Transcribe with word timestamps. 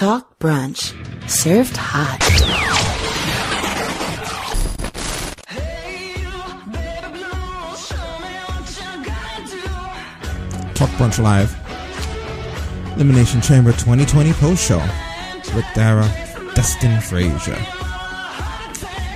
Talk 0.00 0.38
Brunch. 0.38 0.94
Served 1.28 1.76
hot. 1.76 2.18
Talk 10.74 10.88
Brunch 10.96 11.22
Live. 11.22 11.54
Elimination 12.94 13.42
Chamber 13.42 13.72
2020 13.72 14.32
post 14.32 14.66
show 14.66 14.78
with 15.54 15.66
Dara, 15.74 16.10
Dustin 16.54 16.98
Frazier. 17.02 17.62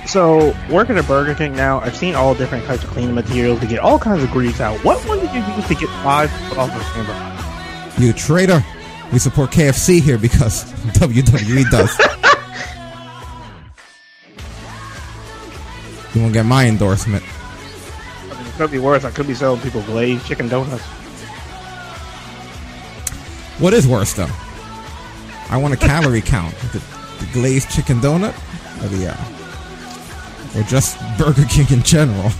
So, 0.05 0.55
working 0.69 0.99
at 0.99 1.07
Burger 1.07 1.33
King 1.33 1.55
now, 1.55 1.79
I've 1.79 1.95
seen 1.95 2.13
all 2.13 2.35
different 2.35 2.63
types 2.65 2.83
of 2.83 2.91
cleaning 2.91 3.15
materials 3.15 3.59
to 3.61 3.65
get 3.65 3.79
all 3.79 3.97
kinds 3.97 4.21
of 4.21 4.29
grease 4.29 4.61
out. 4.61 4.77
What 4.85 5.03
one 5.07 5.17
did 5.17 5.33
you 5.33 5.41
use 5.55 5.67
to 5.67 5.73
get 5.73 5.89
five 6.03 6.29
foot 6.29 6.59
off 6.59 6.69
the 6.69 6.83
chamber? 6.93 8.05
You 8.05 8.13
traitor. 8.13 8.63
We 9.11 9.19
support 9.19 9.51
KFC 9.51 10.01
here 10.01 10.17
because 10.17 10.63
WWE 10.93 11.69
does. 11.69 11.97
you 16.15 16.21
won't 16.21 16.33
get 16.33 16.45
my 16.45 16.65
endorsement. 16.67 17.23
I 17.23 18.37
mean, 18.37 18.47
it 18.47 18.53
could 18.53 18.71
be 18.71 18.79
worse. 18.79 19.03
I 19.03 19.11
could 19.11 19.27
be 19.27 19.33
selling 19.33 19.61
people 19.61 19.81
glazed 19.83 20.25
chicken 20.25 20.47
donuts. 20.47 20.83
What 23.59 23.73
is 23.73 23.87
worse 23.87 24.13
though? 24.13 24.29
I 25.49 25.57
want 25.57 25.73
a 25.73 25.77
calorie 25.77 26.21
count. 26.25 26.55
The, 26.73 26.79
the 27.19 27.29
glazed 27.31 27.69
chicken 27.69 27.99
donut, 27.99 28.35
or 28.83 28.87
the, 28.89 29.13
uh, 29.13 30.59
or 30.59 30.63
just 30.63 30.97
Burger 31.17 31.45
King 31.49 31.67
in 31.77 31.83
general. 31.83 32.31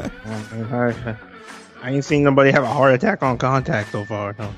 I, 0.00 1.16
I 1.82 1.90
ain't 1.90 2.04
seen 2.04 2.24
nobody 2.24 2.50
have 2.50 2.64
a 2.64 2.68
heart 2.68 2.92
attack 2.92 3.22
on 3.22 3.38
contact 3.38 3.92
so 3.92 4.04
far. 4.04 4.34
No. 4.38 4.52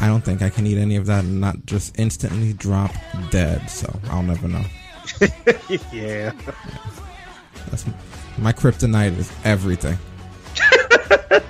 I 0.00 0.06
don't 0.06 0.24
think 0.24 0.40
I 0.40 0.48
can 0.48 0.66
eat 0.66 0.78
any 0.78 0.96
of 0.96 1.04
that 1.06 1.24
and 1.24 1.42
not 1.42 1.66
just 1.66 1.98
instantly 1.98 2.54
drop 2.54 2.90
dead. 3.30 3.68
So 3.68 4.00
I'll 4.04 4.22
never 4.22 4.48
know. 4.48 4.64
yeah. 5.92 6.32
That's 7.68 7.84
my 8.38 8.54
kryptonite 8.54 9.18
is 9.18 9.30
everything. 9.44 9.98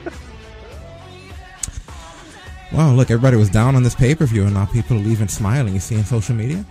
wow, 2.73 2.93
look, 2.93 3.13
everybody 3.13 3.37
was 3.37 3.51
down 3.51 3.77
on 3.77 3.85
this 3.85 3.95
pay 3.95 4.17
per 4.17 4.27
view, 4.27 4.43
and 4.45 4.55
now 4.55 4.67
people 4.67 4.97
are 4.97 5.01
leaving 5.01 5.29
smiling. 5.29 5.73
You 5.73 5.79
see 5.79 5.95
in 5.95 6.05
social 6.05 6.35
media? 6.35 6.65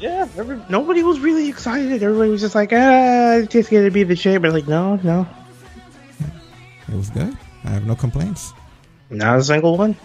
Yeah, 0.00 0.26
every, 0.38 0.62
nobody 0.70 1.02
was 1.02 1.20
really 1.20 1.50
excited. 1.50 2.02
Everybody 2.02 2.30
was 2.30 2.40
just 2.40 2.54
like, 2.54 2.72
ah, 2.72 3.32
it's 3.34 3.52
just 3.52 3.70
gonna 3.70 3.90
be 3.90 4.02
the 4.02 4.16
chamber. 4.16 4.50
Like, 4.50 4.66
no, 4.66 4.96
no, 4.96 5.26
It 6.88 6.94
was 6.94 7.10
good. 7.10 7.36
I 7.64 7.68
have 7.68 7.84
no 7.84 7.94
complaints. 7.94 8.54
Not 9.10 9.38
a 9.38 9.44
single 9.44 9.76
one. 9.76 9.96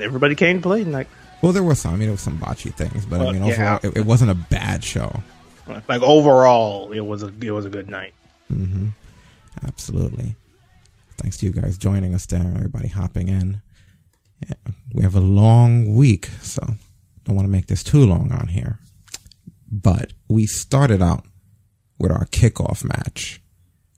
Everybody 0.00 0.34
came 0.34 0.58
to 0.58 0.62
play 0.62 0.84
tonight. 0.84 1.08
Well, 1.42 1.52
there 1.52 1.62
was 1.62 1.80
some. 1.80 1.94
I 1.94 1.96
mean, 1.96 2.06
there 2.06 2.12
was 2.12 2.20
some 2.20 2.38
botchy 2.38 2.72
things, 2.72 3.04
but 3.04 3.20
I 3.20 3.32
mean, 3.32 3.44
yeah. 3.44 3.52
overall, 3.52 3.80
it, 3.82 3.96
it 3.98 4.06
wasn't 4.06 4.30
a 4.30 4.34
bad 4.34 4.84
show. 4.84 5.22
Like 5.88 6.02
overall, 6.02 6.92
it 6.92 7.00
was 7.00 7.22
a 7.22 7.32
it 7.40 7.50
was 7.50 7.64
a 7.64 7.70
good 7.70 7.88
night. 7.88 8.14
hmm 8.48 8.88
Absolutely. 9.64 10.34
Thanks 11.18 11.36
to 11.38 11.46
you 11.46 11.52
guys 11.52 11.76
joining 11.78 12.14
us 12.14 12.26
there, 12.26 12.40
everybody 12.40 12.88
hopping 12.88 13.28
in. 13.28 13.60
Yeah, 14.48 14.72
we 14.94 15.02
have 15.02 15.14
a 15.14 15.20
long 15.20 15.94
week, 15.94 16.26
so 16.40 16.62
don't 17.24 17.36
want 17.36 17.46
to 17.46 17.52
make 17.52 17.66
this 17.66 17.82
too 17.84 18.04
long 18.04 18.32
on 18.32 18.48
here. 18.48 18.78
But 19.70 20.12
we 20.28 20.46
started 20.46 21.00
out 21.02 21.24
with 21.98 22.10
our 22.10 22.24
kickoff 22.26 22.82
match, 22.84 23.40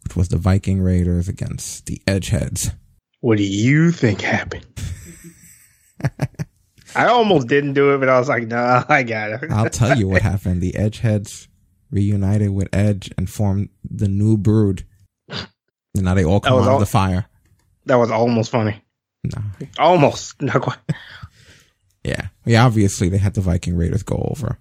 which 0.04 0.16
was 0.16 0.28
the 0.28 0.36
Viking 0.36 0.80
Raiders 0.82 1.28
against 1.28 1.86
the 1.86 2.00
Edgeheads. 2.06 2.74
What 3.24 3.38
do 3.38 3.42
you 3.42 3.90
think 3.90 4.20
happened? 4.20 4.66
I 6.94 7.06
almost 7.06 7.48
didn't 7.48 7.72
do 7.72 7.94
it, 7.94 7.98
but 7.98 8.10
I 8.10 8.18
was 8.18 8.28
like, 8.28 8.48
nah, 8.48 8.84
I 8.86 9.02
got 9.02 9.30
it. 9.30 9.50
I'll 9.50 9.70
tell 9.70 9.96
you 9.96 10.06
what 10.08 10.20
happened. 10.32 10.60
The 10.60 10.72
Edgeheads 10.72 11.48
reunited 11.90 12.50
with 12.50 12.68
Edge 12.74 13.10
and 13.16 13.30
formed 13.30 13.70
the 13.82 14.08
new 14.08 14.36
Brood. 14.36 14.84
And 15.30 16.04
now 16.04 16.12
they 16.12 16.26
all 16.26 16.38
come 16.38 16.52
was 16.52 16.68
out 16.68 16.74
of 16.74 16.80
the 16.80 16.86
fire. 16.86 17.24
That 17.86 17.94
was 17.94 18.10
almost 18.10 18.50
funny. 18.50 18.84
No. 19.24 19.42
Almost, 19.78 20.42
not 20.42 20.60
quite. 20.60 20.76
Yeah. 22.04 22.28
Yeah, 22.44 22.66
obviously 22.66 23.08
they 23.08 23.16
had 23.16 23.32
the 23.32 23.40
Viking 23.40 23.74
Raiders 23.74 24.02
go 24.02 24.16
over. 24.16 24.58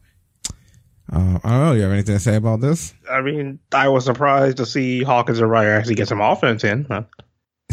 Uh, 1.11 1.37
I 1.43 1.49
don't 1.49 1.65
know. 1.65 1.73
You 1.73 1.81
have 1.81 1.91
anything 1.91 2.15
to 2.15 2.19
say 2.21 2.37
about 2.37 2.61
this? 2.61 2.93
I 3.11 3.19
mean, 3.19 3.59
I 3.73 3.89
was 3.89 4.05
surprised 4.05 4.55
to 4.55 4.65
see 4.65 5.03
Hawkins 5.03 5.39
and 5.39 5.51
Ryder 5.51 5.73
actually 5.73 5.95
get 5.95 6.07
some 6.07 6.21
offense 6.21 6.63
in. 6.63 6.85
Huh? 6.85 7.03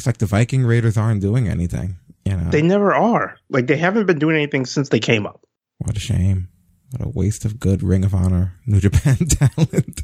It's 0.00 0.06
like 0.06 0.16
the 0.16 0.24
Viking 0.24 0.64
Raiders 0.64 0.96
aren't 0.96 1.20
doing 1.20 1.46
anything. 1.46 1.96
You 2.24 2.34
know, 2.38 2.48
They 2.50 2.62
never 2.62 2.94
are. 2.94 3.36
Like 3.50 3.66
they 3.66 3.76
haven't 3.76 4.06
been 4.06 4.18
doing 4.18 4.34
anything 4.34 4.64
since 4.64 4.88
they 4.88 4.98
came 4.98 5.26
up. 5.26 5.44
what 5.76 5.94
a 5.94 6.00
shame. 6.00 6.48
What 6.96 7.04
a 7.06 7.10
waste 7.10 7.44
of 7.44 7.60
good 7.60 7.82
Ring 7.82 8.02
of 8.02 8.14
Honor 8.14 8.54
New 8.64 8.80
Japan 8.80 9.16
talent. 9.28 10.00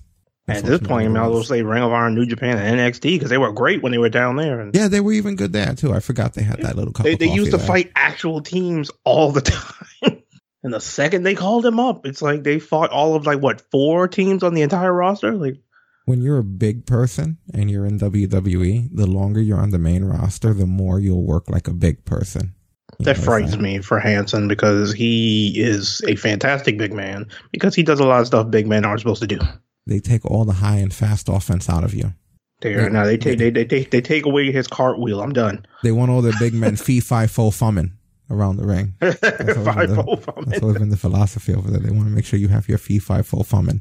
At 0.47 0.65
this 0.65 0.81
point, 0.81 1.05
you 1.05 1.11
might 1.11 1.25
as 1.25 1.33
well 1.33 1.43
say 1.45 1.63
Ring 1.63 1.83
of 1.83 1.93
Honor, 1.93 2.11
New 2.11 2.27
Japan, 2.27 2.59
and 2.59 2.79
NXT 2.79 3.01
because 3.15 3.31
they 3.31 3.39
were 3.39 3.53
great 3.53 3.83
when 3.83 3.91
they 3.91 3.97
were 3.97 4.11
down 4.11 4.37
there. 4.37 4.61
And 4.61 4.75
Yeah, 4.75 4.89
they 4.89 5.01
were 5.01 5.13
even 5.13 5.35
good 5.35 5.55
there 5.55 5.75
too. 5.75 5.95
I 5.95 6.01
forgot 6.01 6.35
they 6.35 6.43
had 6.43 6.61
that 6.61 6.77
little 6.77 6.93
they, 6.93 7.15
they 7.15 7.31
used 7.33 7.53
to 7.53 7.57
there. 7.57 7.67
fight 7.67 7.93
actual 7.97 8.43
teams 8.43 8.91
all 9.03 9.33
the 9.33 9.41
time. 10.03 10.23
and 10.63 10.75
the 10.75 10.81
second 10.81 11.23
they 11.23 11.35
called 11.35 11.65
them 11.65 11.81
up, 11.81 12.05
it's 12.05 12.21
like 12.21 12.43
they 12.43 12.59
fought 12.59 12.91
all 12.91 13.15
of 13.17 13.25
like 13.25 13.41
what 13.41 13.63
four 13.71 14.09
teams 14.09 14.43
on 14.43 14.53
the 14.53 14.61
entire 14.61 14.93
roster. 14.93 15.33
Like 15.33 15.57
When 16.07 16.23
you're 16.23 16.39
a 16.39 16.45
big 16.45 16.87
person 16.87 17.39
and 17.53 17.71
you're 17.71 17.85
in 17.85 17.99
WWE, 17.99 18.89
the 18.93 19.07
longer 19.07 19.41
you're 19.41 19.59
on 19.61 19.71
the 19.71 19.79
main 19.79 20.05
roster, 20.05 20.55
the 20.55 20.65
more 20.67 20.99
you'll 21.01 21.25
work 21.27 21.51
like 21.51 21.67
a 21.69 21.73
big 21.75 22.05
person. 22.05 22.55
You 22.99 23.05
that 23.05 23.05
know 23.05 23.11
what 23.11 23.19
I'm 23.19 23.25
frightens 23.25 23.59
me 23.59 23.79
for 23.81 23.99
Hanson 23.99 24.47
because 24.49 24.93
he 24.95 25.61
is 25.61 26.01
a 26.07 26.15
fantastic 26.17 26.79
big 26.79 26.93
man 26.93 27.27
because 27.53 27.75
he 27.75 27.83
does 27.83 27.99
a 28.01 28.05
lot 28.07 28.21
of 28.21 28.29
stuff 28.29 28.51
big 28.51 28.67
men 28.69 28.85
aren't 28.85 29.01
supposed 29.01 29.21
to 29.23 29.27
do. 29.27 29.39
They 29.87 29.99
take 29.99 30.25
all 30.25 30.45
the 30.45 30.53
high 30.55 30.77
and 30.77 30.95
fast 30.95 31.29
offense 31.29 31.69
out 31.69 31.83
of 31.85 31.93
you. 31.93 32.15
There 32.63 32.83
Yeah. 32.83 32.89
now 32.89 33.05
they 33.05 33.19
take 33.19 33.39
they, 33.39 33.51
they 33.51 33.65
take 33.65 33.91
they 33.91 34.01
take 34.01 34.25
away 34.27 34.51
his 34.53 34.67
cartwheel. 34.69 35.21
I'm 35.21 35.33
done. 35.33 35.67
They 35.83 35.93
want 35.93 36.11
all 36.13 36.23
their 36.23 36.39
big 36.39 36.55
men 36.55 36.77
fee 36.77 37.01
fi 37.11 37.27
fo 37.27 37.51
fumming 37.51 37.91
around 38.31 38.57
the 38.57 38.67
ring. 38.67 38.95
always 39.03 39.19
Five 39.19 39.89
been 39.89 39.97
the- 39.97 40.45
That's 40.47 40.63
always 40.63 40.79
been 40.79 40.89
the 40.91 40.97
philosophy 40.97 41.53
over 41.53 41.71
there. 41.71 41.81
They 41.81 41.91
want 41.91 42.05
to 42.09 42.15
make 42.15 42.25
sure 42.25 42.39
you 42.39 42.49
have 42.49 42.69
your 42.69 42.79
fee 42.79 43.01
fi 43.01 43.23
fo 43.23 43.39
fumming. 43.43 43.81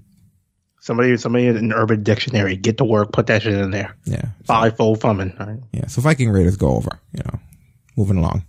Somebody 0.86 1.18
somebody 1.18 1.48
in 1.48 1.58
an 1.58 1.74
urban 1.74 2.04
dictionary 2.04 2.56
get 2.56 2.78
to 2.78 2.86
work, 2.86 3.12
put 3.12 3.26
that 3.26 3.42
shit 3.42 3.56
in 3.56 3.72
there. 3.72 3.98
Yeah. 4.06 4.28
Five 4.44 4.78
fold 4.78 5.02
fumming. 5.02 5.36
All 5.40 5.48
right. 5.48 5.60
Yeah. 5.72 5.88
So 5.88 6.00
Viking 6.00 6.30
Raiders 6.30 6.58
go 6.58 6.76
over, 6.76 7.00
you 7.12 7.24
know, 7.26 7.40
moving 7.98 8.18
along. 8.18 8.46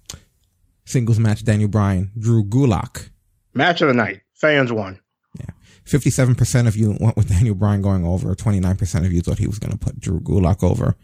Singles 0.85 1.19
match, 1.19 1.45
Daniel 1.45 1.71
Bryan, 1.71 2.11
Drew 2.19 2.45
Gulak. 2.45 3.09
Match 3.55 3.81
of 3.81 3.89
the 3.89 3.95
night. 3.95 4.21
Fans 4.35 4.71
won. 4.71 5.01
Yeah. 5.41 5.47
57% 5.87 6.69
of 6.69 6.77
you 6.77 6.99
went 7.01 7.17
with 7.17 7.31
Daniel 7.31 7.55
Bryan 7.55 7.81
going 7.81 8.05
over. 8.05 8.35
29% 8.35 9.07
of 9.07 9.13
you 9.15 9.23
thought 9.23 9.39
he 9.39 9.47
was 9.47 9.59
going 9.59 9.73
to 9.73 9.79
put 9.79 9.99
Drew 9.99 10.21
Gulak 10.21 10.63
over. 10.63 10.95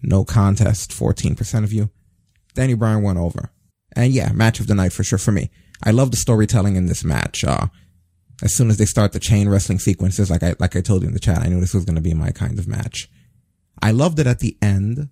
No 0.00 0.24
contest. 0.24 0.92
14% 0.92 1.64
of 1.64 1.72
you. 1.72 1.90
Daniel 2.54 2.78
Bryan 2.78 3.02
went 3.02 3.18
over. 3.18 3.50
And 3.96 4.12
yeah, 4.12 4.30
match 4.30 4.60
of 4.60 4.68
the 4.68 4.76
night 4.76 4.92
for 4.92 5.02
sure 5.02 5.18
for 5.18 5.32
me. 5.32 5.50
I 5.82 5.90
love 5.90 6.12
the 6.12 6.16
storytelling 6.16 6.76
in 6.76 6.86
this 6.86 7.02
match. 7.02 7.42
Uh, 7.42 7.66
as 8.42 8.54
soon 8.54 8.70
as 8.70 8.76
they 8.76 8.84
start 8.84 9.12
the 9.12 9.20
chain 9.20 9.48
wrestling 9.48 9.78
sequences, 9.78 10.30
like 10.30 10.42
I, 10.42 10.54
like 10.58 10.76
I 10.76 10.80
told 10.80 11.02
you 11.02 11.08
in 11.08 11.14
the 11.14 11.20
chat, 11.20 11.38
I 11.38 11.48
knew 11.48 11.60
this 11.60 11.74
was 11.74 11.84
going 11.84 11.96
to 11.96 12.02
be 12.02 12.14
my 12.14 12.30
kind 12.30 12.58
of 12.58 12.68
match. 12.68 13.08
I 13.82 13.90
loved 13.90 14.18
it 14.18 14.26
at 14.26 14.38
the 14.38 14.56
end 14.62 15.08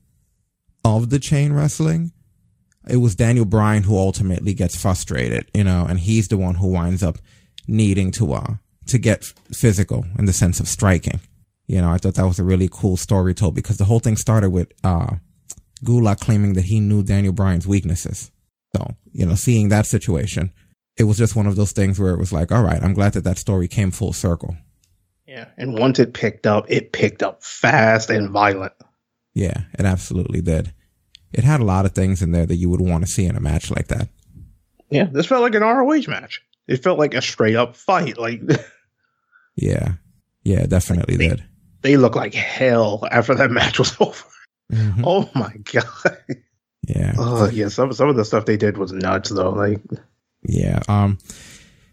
of 0.84 1.10
the 1.10 1.19
chain 1.19 1.53
wrestling. 1.53 2.12
It 2.88 2.98
was 2.98 3.16
Daniel 3.16 3.44
Bryan 3.44 3.82
who 3.82 3.98
ultimately 3.98 4.54
gets 4.54 4.81
frustrated, 4.81 5.50
you 5.53 5.65
know, 5.65 5.86
and 5.88 5.98
he's 5.98 6.28
the 6.28 6.36
one 6.36 6.54
who 6.54 6.69
winds 6.69 7.03
up 7.03 7.19
needing 7.66 8.12
to, 8.12 8.32
uh, 8.34 8.54
to 8.86 8.98
get 8.98 9.25
physical 9.53 10.04
in 10.19 10.26
the 10.26 10.32
sense 10.32 10.60
of 10.60 10.69
striking. 10.69 11.20
You 11.66 11.81
know, 11.81 11.91
I 11.91 11.98
thought 11.98 12.15
that 12.15 12.26
was 12.26 12.38
a 12.38 12.44
really 12.44 12.69
cool 12.70 12.97
story 12.97 13.34
told 13.34 13.56
because 13.56 13.76
the 13.76 13.84
whole 13.84 13.98
thing 13.98 14.16
started 14.16 14.50
with, 14.50 14.72
uh, 14.84 15.16
Gulak 15.84 16.20
claiming 16.20 16.54
that 16.54 16.66
he 16.66 16.78
knew 16.78 17.03
Daniel 17.03 17.32
Bryan's 17.32 17.66
weaknesses. 17.66 18.30
So, 18.74 18.95
you 19.12 19.27
know, 19.27 19.34
seeing 19.34 19.68
that 19.68 19.86
situation, 19.86 20.53
it 20.97 21.04
was 21.04 21.19
just 21.19 21.37
one 21.37 21.47
of 21.47 21.57
those 21.57 21.72
things 21.72 21.98
where 22.01 22.13
it 22.15 22.19
was 22.19 22.33
like, 22.33 22.51
all 22.53 22.63
right, 22.63 22.83
I'm 22.83 22.95
glad 22.95 23.13
that 23.15 23.25
that 23.25 23.39
story 23.39 23.69
came 23.69 23.91
full 23.91 24.13
circle. 24.13 24.57
Yeah. 25.27 25.48
And 25.59 25.78
once 25.78 25.98
it 25.98 26.15
picked 26.15 26.47
up, 26.47 26.66
it 26.69 26.93
picked 26.93 27.22
up 27.22 27.43
fast 27.43 28.10
and 28.10 28.31
violent. 28.31 28.72
Yeah, 29.34 29.63
it 29.78 29.84
absolutely 29.84 30.41
did. 30.41 30.72
It 31.33 31.45
had 31.45 31.60
a 31.60 31.65
lot 31.65 31.84
of 31.84 31.93
things 31.93 32.22
in 32.22 32.33
there 32.33 32.47
that 32.47 32.57
you 32.57 32.71
would 32.71 32.81
want 32.81 33.04
to 33.04 33.10
see 33.10 33.27
in 33.27 33.37
a 33.37 33.41
match 33.41 33.71
like 33.71 33.89
that. 33.89 34.09
Yeah. 34.89 35.04
This 35.10 35.27
felt 35.27 35.43
like 35.43 35.54
an 35.54 35.63
ROH 35.63 36.09
match. 36.09 36.41
It 36.69 36.83
felt 36.83 36.99
like 36.99 37.13
a 37.15 37.21
straight 37.21 37.57
up 37.57 37.77
fight. 37.77 38.16
Like 38.19 38.41
Yeah. 39.57 39.95
Yeah, 40.45 40.60
it 40.60 40.71
definitely 40.71 41.16
They- 41.16 41.28
did. 41.28 41.45
they 41.83 41.97
look 41.97 42.15
like 42.16 42.34
hell 42.34 43.07
after 43.10 43.34
that 43.34 43.51
match 43.60 43.78
was 43.78 43.95
over. 44.01 44.25
Mhm. 44.72 45.03
Oh 45.04 45.31
my 45.34 45.53
god. 45.72 46.19
Yeah. 46.89 47.15
Oh 47.19 47.49
yeah. 47.49 47.69
Some 47.69 47.92
some 47.92 48.09
of 48.09 48.16
the 48.16 48.25
stuff 48.25 48.47
they 48.47 48.57
did 48.57 48.78
was 48.78 48.92
nuts 48.92 49.31
though. 49.31 49.51
Like 49.51 49.81
Yeah. 50.47 50.81
Um, 50.89 51.19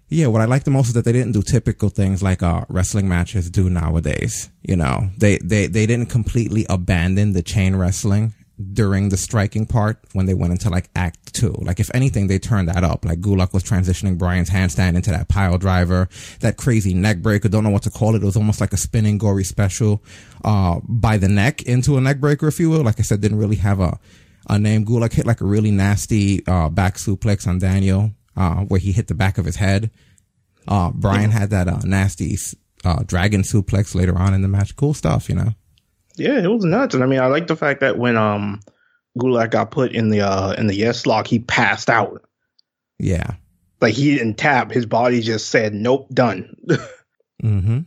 yeah, 0.10 0.28
what 0.28 0.42
I 0.42 0.46
like 0.46 0.64
the 0.64 0.72
most 0.72 0.88
is 0.88 0.94
that 0.94 1.06
they 1.06 1.12
didn't 1.12 1.32
do 1.32 1.42
typical 1.42 1.90
things 1.90 2.22
like 2.22 2.44
uh 2.44 2.66
wrestling 2.70 3.10
matches 3.10 3.50
do 3.50 3.70
nowadays. 3.70 4.50
You 4.62 4.76
know, 4.76 5.10
they 5.18 5.40
they 5.40 5.66
they 5.68 5.86
didn't 5.88 6.10
completely 6.10 6.66
abandon 6.70 7.34
the 7.34 7.42
chain 7.42 7.76
wrestling 7.76 8.34
during 8.72 9.10
the 9.10 9.18
striking 9.18 9.66
part 9.66 9.98
when 10.14 10.28
they 10.28 10.34
went 10.36 10.52
into 10.52 10.70
like 10.70 10.90
act 10.96 11.34
two. 11.34 11.56
Like 11.60 11.80
if 11.80 11.90
anything, 11.96 12.28
they 12.28 12.38
turned 12.38 12.70
that 12.70 12.84
up. 12.84 13.04
Like 13.04 13.20
Gulak 13.20 13.54
was 13.54 13.64
transitioning 13.64 14.18
Bryan's 14.18 14.50
handstand 14.50 14.96
into 14.96 15.10
that 15.10 15.28
pile 15.28 15.58
driver, 15.58 16.08
that 16.42 16.58
crazy 16.58 16.94
neck 16.94 17.18
breaker. 17.18 17.50
Don't 17.50 17.64
know 17.64 17.72
what 17.72 17.84
to 17.84 17.90
call 17.90 18.14
it. 18.16 18.22
It 18.22 18.26
was 18.26 18.38
almost 18.38 18.62
like 18.62 18.74
a 18.74 18.78
spinning 18.78 19.18
gory 19.18 19.44
special, 19.44 20.04
uh, 20.44 20.80
by 20.84 21.18
the 21.18 21.28
neck 21.28 21.64
into 21.64 21.98
a 21.98 22.02
neck 22.02 22.20
breaker, 22.20 22.48
if 22.48 22.60
you 22.60 22.70
will. 22.70 22.84
Like 22.84 23.00
I 23.00 23.04
said, 23.04 23.22
didn't 23.22 23.40
really 23.40 23.58
have 23.58 23.80
a, 23.80 24.00
a 24.48 24.60
name. 24.60 24.86
Gulak 24.86 25.14
hit 25.14 25.26
like 25.26 25.42
a 25.42 25.46
really 25.46 25.72
nasty, 25.72 26.46
uh, 26.46 26.70
back 26.70 26.98
suplex 26.98 27.48
on 27.48 27.58
Daniel, 27.58 28.12
uh, 28.36 28.62
where 28.66 28.80
he 28.80 28.92
hit 28.92 29.08
the 29.08 29.16
back 29.16 29.38
of 29.38 29.46
his 29.46 29.58
head. 29.58 29.92
Uh, 30.68 30.92
Bryan 30.92 31.32
had 31.32 31.50
that, 31.50 31.68
uh, 31.68 31.80
nasty, 31.84 32.38
uh, 32.86 33.04
dragon 33.06 33.42
suplex 33.42 33.96
later 33.96 34.18
on 34.18 34.34
in 34.34 34.42
the 34.42 34.48
match. 34.48 34.76
Cool 34.76 34.94
stuff, 34.94 35.30
you 35.30 35.36
know? 35.36 35.54
Yeah, 36.16 36.42
it 36.44 36.48
was 36.48 36.64
nuts. 36.64 36.96
And 36.96 37.04
I 37.04 37.08
mean, 37.08 37.20
I 37.20 37.28
like 37.28 37.48
the 37.48 37.56
fact 37.56 37.82
that 37.82 37.98
when 37.98 38.18
um 38.18 38.62
Gulak 39.18 39.52
got 39.52 39.72
put 39.72 39.92
in 39.92 40.10
the 40.10 40.22
uh 40.22 40.54
in 40.54 40.68
the 40.68 40.76
yes 40.76 41.06
lock, 41.06 41.28
he 41.28 41.40
passed 41.40 41.90
out. 41.90 42.24
Yeah. 43.00 43.36
Like 43.82 43.96
he 43.96 44.16
didn't 44.16 44.36
tap. 44.36 44.72
His 44.72 44.86
body 44.86 45.22
just 45.22 45.50
said, 45.50 45.74
"Nope, 45.74 46.10
done." 46.14 46.56
Mm-hmm. 47.44 47.80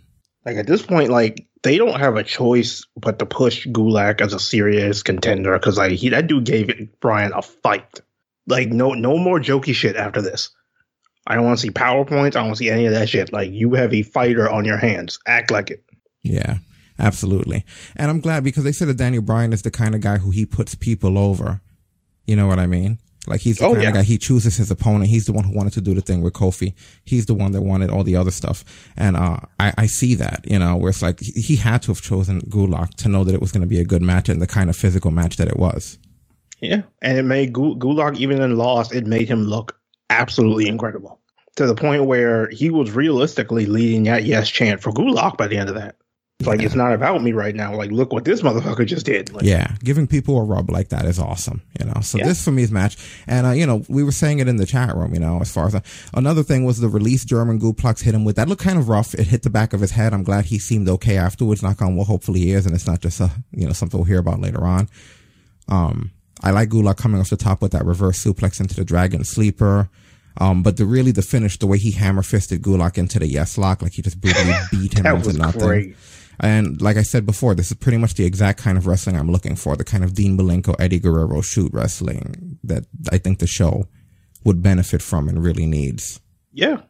like 0.45 0.57
at 0.57 0.67
this 0.67 0.83
point, 0.83 1.09
like 1.09 1.47
they 1.63 1.79
don't 1.79 1.99
have 1.99 2.17
a 2.17 2.23
choice 2.23 2.85
but 2.95 3.19
to 3.21 3.25
push 3.25 3.67
Gulak 3.67 4.21
as 4.21 4.35
a 4.35 4.39
serious 4.39 5.03
contender 5.03 5.55
because 5.59 5.79
like 5.79 5.93
he 5.93 6.11
that 6.11 6.27
dude 6.27 6.45
gave 6.45 6.91
Bryan 7.01 7.33
a 7.35 7.41
fight. 7.41 8.01
Like 8.47 8.69
no 8.69 8.93
no 8.95 9.17
more 9.19 9.41
jokey 9.41 9.75
shit 9.75 9.97
after 9.97 10.23
this. 10.23 10.51
I 11.27 11.35
don't 11.35 11.45
want 11.45 11.59
to 11.59 11.63
see 11.63 11.71
powerpoints. 11.73 12.27
I 12.29 12.31
don't 12.31 12.45
want 12.47 12.57
to 12.59 12.65
see 12.65 12.71
any 12.71 12.87
of 12.87 12.93
that 12.93 13.09
shit. 13.09 13.33
Like 13.33 13.51
you 13.51 13.75
have 13.75 13.93
a 13.93 14.03
fighter 14.03 14.49
on 14.49 14.65
your 14.65 14.77
hands. 14.77 15.19
Act 15.27 15.51
like 15.51 15.71
it. 15.71 15.83
Yeah. 16.23 16.59
Absolutely. 16.99 17.65
And 17.97 18.11
I'm 18.11 18.21
glad 18.21 18.43
because 18.45 18.65
they 18.65 18.73
said 18.73 18.89
that 18.89 18.97
Daniel 18.97 19.23
Bryan 19.23 19.53
is 19.53 19.63
the 19.63 19.71
kind 19.71 19.95
of 19.95 20.01
guy 20.01 20.17
who 20.19 20.31
he 20.31 20.47
puts 20.47 20.75
people 20.75 21.19
over. 21.19 21.61
You 22.27 22.37
know 22.37 22.47
what 22.47 22.59
I 22.59 22.67
mean? 22.67 22.99
Like 23.27 23.41
he's 23.41 23.59
the 23.59 23.67
Oh, 23.67 23.73
kind 23.73 23.83
yeah. 23.83 23.89
of 23.91 23.95
guy 23.97 24.03
he 24.05 24.19
chooses 24.19 24.57
his 24.57 24.71
opponent. 24.71 25.11
He's 25.11 25.27
the 25.27 25.33
one 25.33 25.45
who 25.45 25.53
wanted 25.55 25.73
to 25.75 25.81
do 25.81 25.93
the 25.95 26.01
thing 26.01 26.23
with 26.23 26.33
Kofi. 26.33 26.75
He's 27.05 27.27
the 27.27 27.35
one 27.35 27.53
that 27.53 27.63
wanted 27.63 27.91
all 27.91 28.05
the 28.05 28.15
other 28.17 28.31
stuff. 28.31 28.65
And 28.97 29.17
uh 29.17 29.41
I, 29.59 29.75
I 29.77 29.87
see 29.87 30.15
that, 30.15 30.45
you 30.49 30.59
know, 30.61 30.77
where 30.77 30.91
it's 30.91 31.03
like 31.03 31.19
he, 31.21 31.33
he 31.41 31.57
had 31.57 31.83
to 31.83 31.89
have 31.89 32.01
chosen 32.01 32.41
Gulak 32.43 32.95
to 32.99 33.09
know 33.09 33.25
that 33.25 33.35
it 33.35 33.41
was 33.41 33.51
going 33.53 33.63
to 33.63 33.67
be 33.67 33.81
a 33.81 33.85
good 33.85 34.01
match 34.03 34.29
and 34.29 34.41
the 34.41 34.47
kind 34.47 34.71
of 34.71 34.77
physical 34.77 35.11
match 35.11 35.37
that 35.39 35.49
it 35.49 35.59
was. 35.59 35.99
Yeah, 36.61 36.83
and 37.03 37.19
it 37.19 37.23
made 37.25 37.53
Gu- 37.53 37.77
Gulak 37.77 38.17
even 38.19 38.41
in 38.41 38.57
loss, 38.57 38.93
it 38.93 39.07
made 39.07 39.29
him 39.29 39.45
look 39.45 39.79
absolutely 40.11 40.69
incredible 40.69 41.21
to 41.57 41.67
the 41.67 41.75
point 41.75 42.05
where 42.05 42.49
he 42.51 42.71
was 42.71 42.93
realistically 42.93 43.67
leading 43.67 44.05
that 44.05 44.25
yes 44.25 44.49
chant 44.49 44.83
for 44.83 44.93
Gulak 44.93 45.37
by 45.37 45.47
the 45.49 45.57
end 45.59 45.69
of 45.69 45.75
that. 45.75 45.97
Like 46.45 46.61
Yeah. 46.61 46.67
it's 46.67 46.75
not 46.75 46.93
about 46.93 47.23
me 47.23 47.33
right 47.33 47.55
now. 47.55 47.75
Like, 47.75 47.91
look 47.91 48.13
what 48.13 48.27
this 48.27 48.43
motherfucker 48.43 48.85
just 48.87 49.07
did. 49.07 49.33
Like, 49.33 49.45
Yeah, 49.45 49.75
giving 49.83 50.07
people 50.07 50.37
a 50.39 50.45
rub 50.45 50.71
like 50.71 50.91
that 50.91 51.07
is 51.07 51.19
awesome, 51.19 51.63
you 51.81 51.87
know. 51.87 52.01
So 52.03 52.19
Yeah. 52.19 52.27
this 52.27 52.45
for 52.45 52.51
me 52.53 52.63
is 52.63 52.71
match, 52.71 52.99
and 53.27 53.47
uh, 53.47 53.51
you 53.53 53.67
know 53.67 53.85
we 53.89 54.03
were 54.05 54.13
saying 54.13 54.39
it 54.41 54.47
in 54.49 54.57
the 54.57 54.67
chat 54.67 54.95
room, 54.95 55.15
you 55.15 55.21
know. 55.21 55.41
As 55.41 55.51
far 55.51 55.67
as 55.67 55.75
uh, 55.75 55.81
another 56.13 56.43
thing 56.43 56.65
was 56.65 56.79
the 56.81 56.91
release 56.91 57.25
German 57.25 57.59
Guplex 57.59 58.03
hit 58.03 58.15
him 58.15 58.25
with 58.25 58.37
that 58.37 58.49
looked 58.51 58.63
kind 58.63 58.79
of 58.79 58.89
rough. 58.91 59.15
It 59.15 59.27
hit 59.29 59.45
the 59.45 59.51
back 59.51 59.73
of 59.73 59.81
his 59.81 59.93
head. 59.93 60.13
I'm 60.13 60.25
glad 60.25 60.45
he 60.47 60.59
seemed 60.59 60.89
okay 60.91 61.17
afterwards. 61.17 61.63
Knock 61.63 61.81
on 61.81 61.97
wood, 61.97 62.07
hopefully 62.07 62.41
he 62.41 62.51
is, 62.53 62.67
and 62.67 62.75
it's 62.75 62.87
not 62.87 63.01
just 63.01 63.19
a 63.21 63.31
you 63.53 63.67
know 63.67 63.73
something 63.73 63.99
we'll 63.99 64.05
hear 64.05 64.19
about 64.21 64.41
later 64.41 64.63
on. 64.65 64.89
Um, 65.69 66.11
I 66.43 66.51
like 66.51 66.69
Gulak 66.69 66.97
coming 66.97 67.21
off 67.21 67.31
the 67.31 67.37
top 67.37 67.63
with 67.63 67.73
that 67.73 67.85
reverse 67.85 68.23
suplex 68.23 68.61
into 68.61 68.75
the 68.75 68.85
Dragon 68.85 69.25
Sleeper. 69.25 69.89
Um, 70.39 70.63
but 70.63 70.77
the 70.77 70.85
really 70.85 71.13
the 71.13 71.23
finish, 71.23 71.59
the 71.59 71.67
way 71.67 71.79
he 71.79 71.93
hammer 71.93 72.23
fisted 72.23 72.61
Gulak 72.63 72.99
into 72.99 73.19
the 73.19 73.27
yes 73.27 73.57
lock, 73.57 73.81
like 73.83 73.93
he 73.93 74.03
just 74.03 74.21
brutally 74.21 74.53
beat 74.71 74.93
him 74.99 75.05
that 75.05 75.15
into 75.15 75.29
was 75.29 75.39
nothing. 75.39 75.61
great. 75.63 75.97
And 76.39 76.79
like 76.83 76.99
I 76.99 77.03
said 77.03 77.25
before, 77.25 77.55
this 77.55 77.71
is 77.71 77.77
pretty 77.79 77.97
much 77.97 78.15
the 78.15 78.27
exact 78.27 78.59
kind 78.61 78.77
of 78.77 78.87
wrestling 78.87 79.17
I'm 79.17 79.31
looking 79.33 79.57
for. 79.57 79.75
The 79.77 79.85
kind 79.85 80.05
of 80.05 80.13
Dean 80.13 80.37
Malenko, 80.37 80.77
Eddie 80.79 80.99
Guerrero 80.99 81.41
shoot 81.41 81.73
wrestling 81.73 82.59
that 82.65 82.85
I 83.11 83.17
think 83.17 83.39
the 83.39 83.47
show 83.47 83.89
would 84.45 84.63
benefit 84.63 85.01
from 85.01 85.31
and 85.31 85.43
really 85.43 85.65
needs. 85.65 86.21
Yeah, 86.53 86.83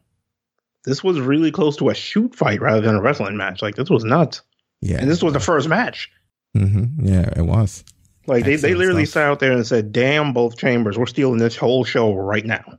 this 0.85 1.05
was 1.05 1.21
really 1.21 1.53
close 1.53 1.77
to 1.77 1.89
a 1.91 1.95
shoot 1.95 2.35
fight 2.35 2.61
rather 2.61 2.81
than 2.81 2.97
a 2.97 3.01
wrestling 3.01 3.37
match. 3.37 3.63
Like 3.63 3.77
this 3.77 3.89
was 3.91 4.03
nuts, 4.03 4.43
Yeah. 4.81 4.99
and 4.99 5.09
this 5.09 5.23
was 5.23 5.33
the 5.35 5.41
first 5.41 5.69
match. 5.69 6.11
hmm 6.53 6.87
Yeah, 7.01 7.29
it 7.37 7.43
was. 7.47 7.85
Like 8.27 8.45
they, 8.45 8.57
they 8.57 8.75
literally 8.75 9.05
stuff. 9.05 9.23
sat 9.23 9.29
out 9.31 9.41
there 9.41 9.53
and 9.53 9.67
said, 9.67 9.93
"Damn, 9.93 10.33
both 10.33 10.57
chambers, 10.57 10.99
we're 10.99 11.07
stealing 11.07 11.39
this 11.39 11.57
whole 11.57 11.85
show 11.85 12.15
right 12.15 12.45
now." 12.45 12.79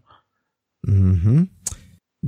hmm 0.86 1.44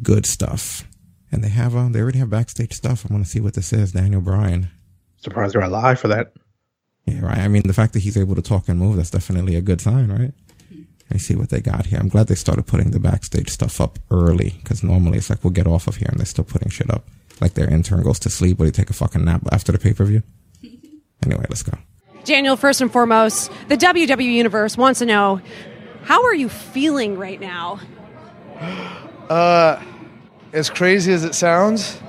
Good 0.01 0.25
stuff. 0.25 0.85
And 1.31 1.43
they 1.43 1.49
have, 1.49 1.75
uh, 1.75 1.89
they 1.89 1.99
already 2.01 2.19
have 2.19 2.29
backstage 2.29 2.73
stuff. 2.73 3.05
I 3.05 3.13
want 3.13 3.25
to 3.25 3.29
see 3.29 3.39
what 3.39 3.53
this 3.53 3.71
is. 3.73 3.91
Daniel 3.91 4.21
Bryan. 4.21 4.69
Surprised 5.17 5.53
they're 5.53 5.61
alive 5.61 5.99
for 5.99 6.07
that. 6.07 6.33
Yeah, 7.05 7.19
right. 7.21 7.37
I 7.37 7.47
mean, 7.47 7.63
the 7.65 7.73
fact 7.73 7.93
that 7.93 7.99
he's 7.99 8.17
able 8.17 8.35
to 8.35 8.41
talk 8.41 8.67
and 8.69 8.79
move, 8.79 8.95
that's 8.97 9.11
definitely 9.11 9.55
a 9.55 9.61
good 9.61 9.81
sign, 9.81 10.09
right? 10.09 10.33
Let 10.71 11.11
me 11.13 11.19
see 11.19 11.35
what 11.35 11.49
they 11.49 11.59
got 11.59 11.87
here. 11.87 11.99
I'm 11.99 12.07
glad 12.07 12.27
they 12.27 12.35
started 12.35 12.67
putting 12.67 12.91
the 12.91 12.99
backstage 12.99 13.49
stuff 13.49 13.81
up 13.81 13.97
early 14.11 14.55
because 14.61 14.83
normally 14.83 15.17
it's 15.17 15.29
like 15.29 15.43
we'll 15.43 15.51
get 15.53 15.67
off 15.67 15.87
of 15.87 15.95
here 15.97 16.07
and 16.09 16.19
they're 16.19 16.25
still 16.25 16.43
putting 16.43 16.69
shit 16.69 16.89
up. 16.91 17.07
Like 17.41 17.55
their 17.55 17.69
intern 17.69 18.03
goes 18.03 18.19
to 18.19 18.29
sleep 18.29 18.59
or 18.59 18.65
they 18.65 18.71
take 18.71 18.89
a 18.91 18.93
fucking 18.93 19.25
nap 19.25 19.41
after 19.51 19.71
the 19.71 19.79
pay 19.79 19.93
per 19.93 20.05
view. 20.05 20.23
Anyway, 21.25 21.45
let's 21.49 21.63
go. 21.63 21.77
Daniel, 22.29 22.55
first 22.55 22.79
and 22.79 22.91
foremost, 22.91 23.51
the 23.69 23.75
WWE 23.75 24.33
Universe 24.33 24.77
wants 24.77 24.99
to 24.99 25.05
know 25.07 25.41
how 26.03 26.25
are 26.25 26.35
you 26.35 26.47
feeling 26.47 27.17
right 27.17 27.39
now? 27.39 27.79
Uh, 29.27 29.81
as 30.53 30.69
crazy 30.69 31.11
as 31.11 31.23
it 31.23 31.33
sounds, 31.33 31.99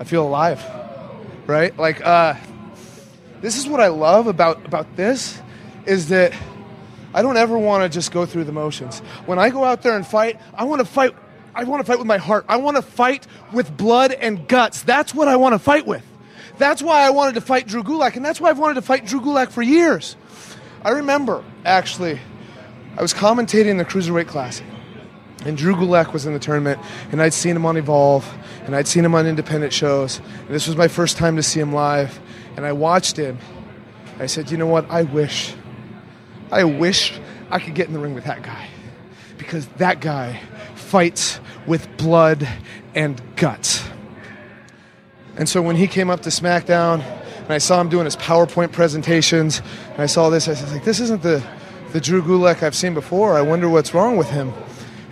I 0.00 0.04
feel 0.04 0.26
alive. 0.26 0.60
Right? 1.46 1.76
Like 1.78 2.04
uh 2.04 2.34
this 3.40 3.56
is 3.56 3.68
what 3.68 3.80
I 3.80 3.88
love 3.88 4.26
about 4.26 4.66
about 4.66 4.96
this 4.96 5.40
is 5.86 6.08
that 6.08 6.32
I 7.14 7.22
don't 7.22 7.36
ever 7.36 7.56
want 7.56 7.84
to 7.84 7.88
just 7.88 8.10
go 8.10 8.26
through 8.26 8.44
the 8.44 8.52
motions. 8.52 8.98
When 9.24 9.38
I 9.38 9.50
go 9.50 9.62
out 9.62 9.82
there 9.82 9.94
and 9.94 10.04
fight, 10.04 10.40
I 10.52 10.64
want 10.64 10.80
to 10.80 10.84
fight 10.84 11.14
I 11.54 11.62
want 11.62 11.80
to 11.80 11.86
fight 11.86 11.98
with 11.98 12.08
my 12.08 12.18
heart. 12.18 12.44
I 12.48 12.56
want 12.56 12.76
to 12.76 12.82
fight 12.82 13.28
with 13.52 13.76
blood 13.76 14.10
and 14.10 14.48
guts. 14.48 14.82
That's 14.82 15.14
what 15.14 15.28
I 15.28 15.36
want 15.36 15.52
to 15.52 15.60
fight 15.60 15.86
with. 15.86 16.04
That's 16.60 16.82
why 16.82 17.06
I 17.06 17.10
wanted 17.10 17.36
to 17.36 17.40
fight 17.40 17.66
Drew 17.66 17.82
Gulak, 17.82 18.16
and 18.16 18.24
that's 18.24 18.38
why 18.38 18.50
I've 18.50 18.58
wanted 18.58 18.74
to 18.74 18.82
fight 18.82 19.06
Drew 19.06 19.22
Gulak 19.22 19.50
for 19.50 19.62
years. 19.62 20.14
I 20.84 20.90
remember, 20.90 21.42
actually, 21.64 22.20
I 22.98 23.02
was 23.02 23.14
commentating 23.14 23.78
the 23.78 23.84
Cruiserweight 23.86 24.28
Classic, 24.28 24.66
and 25.46 25.56
Drew 25.56 25.74
Gulak 25.74 26.12
was 26.12 26.26
in 26.26 26.34
the 26.34 26.38
tournament, 26.38 26.78
and 27.12 27.22
I'd 27.22 27.32
seen 27.32 27.56
him 27.56 27.64
on 27.64 27.78
Evolve, 27.78 28.30
and 28.66 28.76
I'd 28.76 28.86
seen 28.86 29.06
him 29.06 29.14
on 29.14 29.26
independent 29.26 29.72
shows, 29.72 30.18
and 30.18 30.48
this 30.48 30.66
was 30.66 30.76
my 30.76 30.86
first 30.86 31.16
time 31.16 31.36
to 31.36 31.42
see 31.42 31.60
him 31.60 31.72
live, 31.72 32.20
and 32.56 32.66
I 32.66 32.72
watched 32.72 33.16
him. 33.16 33.38
I 34.18 34.26
said, 34.26 34.50
you 34.50 34.58
know 34.58 34.66
what? 34.66 34.84
I 34.90 35.04
wish, 35.04 35.54
I 36.52 36.64
wish 36.64 37.18
I 37.50 37.58
could 37.58 37.74
get 37.74 37.86
in 37.88 37.94
the 37.94 38.00
ring 38.00 38.12
with 38.12 38.24
that 38.24 38.42
guy, 38.42 38.68
because 39.38 39.66
that 39.78 40.02
guy 40.02 40.38
fights 40.74 41.40
with 41.66 41.96
blood 41.96 42.46
and 42.94 43.18
guts. 43.36 43.82
And 45.40 45.48
so 45.48 45.62
when 45.62 45.74
he 45.74 45.86
came 45.86 46.10
up 46.10 46.20
to 46.24 46.28
SmackDown, 46.28 47.00
and 47.00 47.50
I 47.50 47.56
saw 47.56 47.80
him 47.80 47.88
doing 47.88 48.04
his 48.04 48.14
PowerPoint 48.14 48.72
presentations, 48.72 49.62
and 49.92 49.98
I 49.98 50.04
saw 50.04 50.28
this, 50.28 50.46
I 50.46 50.50
was 50.50 50.70
like, 50.70 50.84
this 50.84 51.00
isn't 51.00 51.22
the, 51.22 51.42
the 51.92 52.00
Drew 52.00 52.20
Gulak 52.20 52.62
I've 52.62 52.74
seen 52.74 52.92
before. 52.92 53.38
I 53.38 53.40
wonder 53.40 53.66
what's 53.66 53.94
wrong 53.94 54.18
with 54.18 54.28
him. 54.28 54.52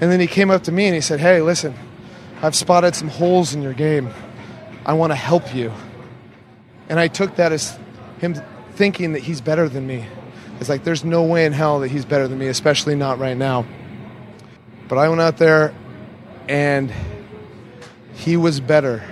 And 0.03 0.13
then 0.13 0.21
he 0.21 0.27
came 0.27 0.51
up 0.51 0.65
to 0.65 0.71
me 0.71 0.85
and 0.85 0.95
he 0.95 1.01
said, 1.01 1.19
hey, 1.19 1.41
listen, 1.41 1.75
I've 2.43 2.55
spotted 2.55 2.95
some 2.95 3.09
holes 3.09 3.55
in 3.55 3.63
your 3.63 3.73
game. 3.73 4.11
I 4.85 4.93
want 4.93 5.13
to 5.13 5.17
help 5.17 5.55
you. 5.55 5.73
And 6.91 7.01
I 7.01 7.09
took 7.09 7.37
that 7.37 7.51
as 7.51 7.79
him 8.19 8.35
thinking 8.75 9.15
that 9.15 9.21
he's 9.21 9.41
better 9.41 9.67
than 9.67 9.87
me. 9.87 10.05
It's 10.61 10.69
like, 10.69 10.85
there's 10.85 11.07
no 11.07 11.23
way 11.23 11.47
in 11.47 11.55
hell 11.55 11.81
that 11.81 11.91
he's 11.91 12.05
better 12.05 12.29
than 12.29 12.39
me, 12.39 12.49
especially 12.49 12.97
not 12.97 13.19
right 13.19 13.37
now. 13.37 13.65
But 14.89 14.99
I 14.99 15.09
went 15.09 15.23
out 15.23 15.39
there 15.39 15.75
and 16.51 16.93
he 18.13 18.37
was 18.37 18.61
better 18.61 19.03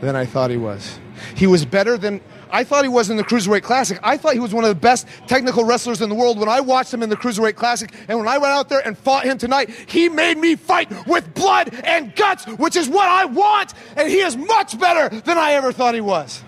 than 0.00 0.16
I 0.16 0.26
thought 0.26 0.50
he 0.50 0.56
was. 0.56 0.98
He 1.34 1.46
was 1.46 1.64
better 1.64 1.96
than 1.96 2.20
I 2.50 2.64
thought 2.64 2.84
he 2.84 2.88
was 2.88 3.10
in 3.10 3.16
the 3.16 3.24
Cruiserweight 3.24 3.62
Classic. 3.62 3.98
I 4.02 4.16
thought 4.16 4.34
he 4.34 4.40
was 4.40 4.54
one 4.54 4.64
of 4.64 4.68
the 4.68 4.74
best 4.74 5.06
technical 5.26 5.64
wrestlers 5.64 6.00
in 6.00 6.08
the 6.08 6.14
world 6.14 6.38
when 6.38 6.48
I 6.48 6.60
watched 6.60 6.94
him 6.94 7.02
in 7.02 7.08
the 7.08 7.16
Cruiserweight 7.16 7.56
Classic. 7.56 7.90
And 8.08 8.18
when 8.18 8.28
I 8.28 8.38
went 8.38 8.52
out 8.52 8.68
there 8.68 8.86
and 8.86 8.96
fought 8.96 9.24
him 9.24 9.38
tonight, 9.38 9.70
he 9.70 10.08
made 10.08 10.38
me 10.38 10.54
fight 10.54 10.90
with 11.06 11.34
blood 11.34 11.74
and 11.84 12.14
guts, 12.14 12.46
which 12.46 12.76
is 12.76 12.88
what 12.88 13.08
I 13.08 13.24
want. 13.24 13.74
And 13.96 14.08
he 14.08 14.20
is 14.20 14.36
much 14.36 14.78
better 14.78 15.14
than 15.20 15.38
I 15.38 15.52
ever 15.52 15.72
thought 15.72 15.94
he 15.94 16.00
was. 16.00 16.42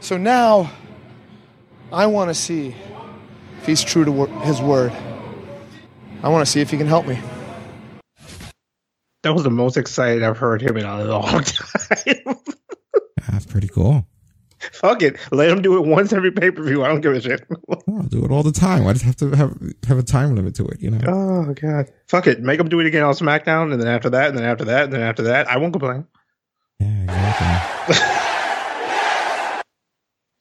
So 0.00 0.16
now 0.16 0.70
I 1.92 2.06
want 2.06 2.30
to 2.30 2.34
see 2.34 2.74
if 3.58 3.66
he's 3.66 3.82
true 3.82 4.04
to 4.04 4.26
his 4.42 4.60
word. 4.60 4.92
I 6.22 6.28
want 6.30 6.44
to 6.44 6.50
see 6.50 6.60
if 6.60 6.70
he 6.70 6.76
can 6.76 6.86
help 6.88 7.06
me. 7.06 7.18
That 9.22 9.34
was 9.34 9.42
the 9.42 9.50
most 9.50 9.76
excited 9.76 10.22
I've 10.22 10.38
heard 10.38 10.62
him 10.62 10.76
in 10.76 10.84
a 10.84 11.04
long 11.04 11.42
time. 11.44 12.37
Pretty 13.58 13.74
cool. 13.74 14.06
Fuck 14.70 15.02
it, 15.02 15.16
let 15.32 15.50
him 15.50 15.62
do 15.62 15.76
it 15.78 15.88
once 15.88 16.12
every 16.12 16.30
pay 16.30 16.52
per 16.52 16.62
view. 16.62 16.84
I 16.84 16.88
don't 16.88 17.00
give 17.00 17.12
a 17.12 17.20
shit. 17.20 17.44
I'll 17.68 17.82
oh, 17.88 18.02
do 18.02 18.24
it 18.24 18.30
all 18.30 18.44
the 18.44 18.52
time. 18.52 18.86
I 18.86 18.92
just 18.92 19.04
have 19.04 19.16
to 19.16 19.30
have 19.30 19.58
have 19.88 19.98
a 19.98 20.04
time 20.04 20.36
limit 20.36 20.54
to 20.54 20.66
it, 20.66 20.80
you 20.80 20.92
know. 20.92 21.00
oh 21.08 21.52
god, 21.54 21.90
fuck 22.06 22.28
it, 22.28 22.40
make 22.40 22.60
him 22.60 22.68
do 22.68 22.78
it 22.78 22.86
again 22.86 23.02
on 23.02 23.14
SmackDown, 23.14 23.72
and 23.72 23.82
then 23.82 23.88
after 23.88 24.10
that, 24.10 24.28
and 24.28 24.38
then 24.38 24.44
after 24.44 24.64
that, 24.66 24.84
and 24.84 24.92
then 24.92 25.00
after 25.00 25.24
that, 25.24 25.50
I 25.50 25.56
won't 25.56 25.72
complain. 25.72 26.06
Yeah, 26.78 27.02
exactly. 27.02 27.96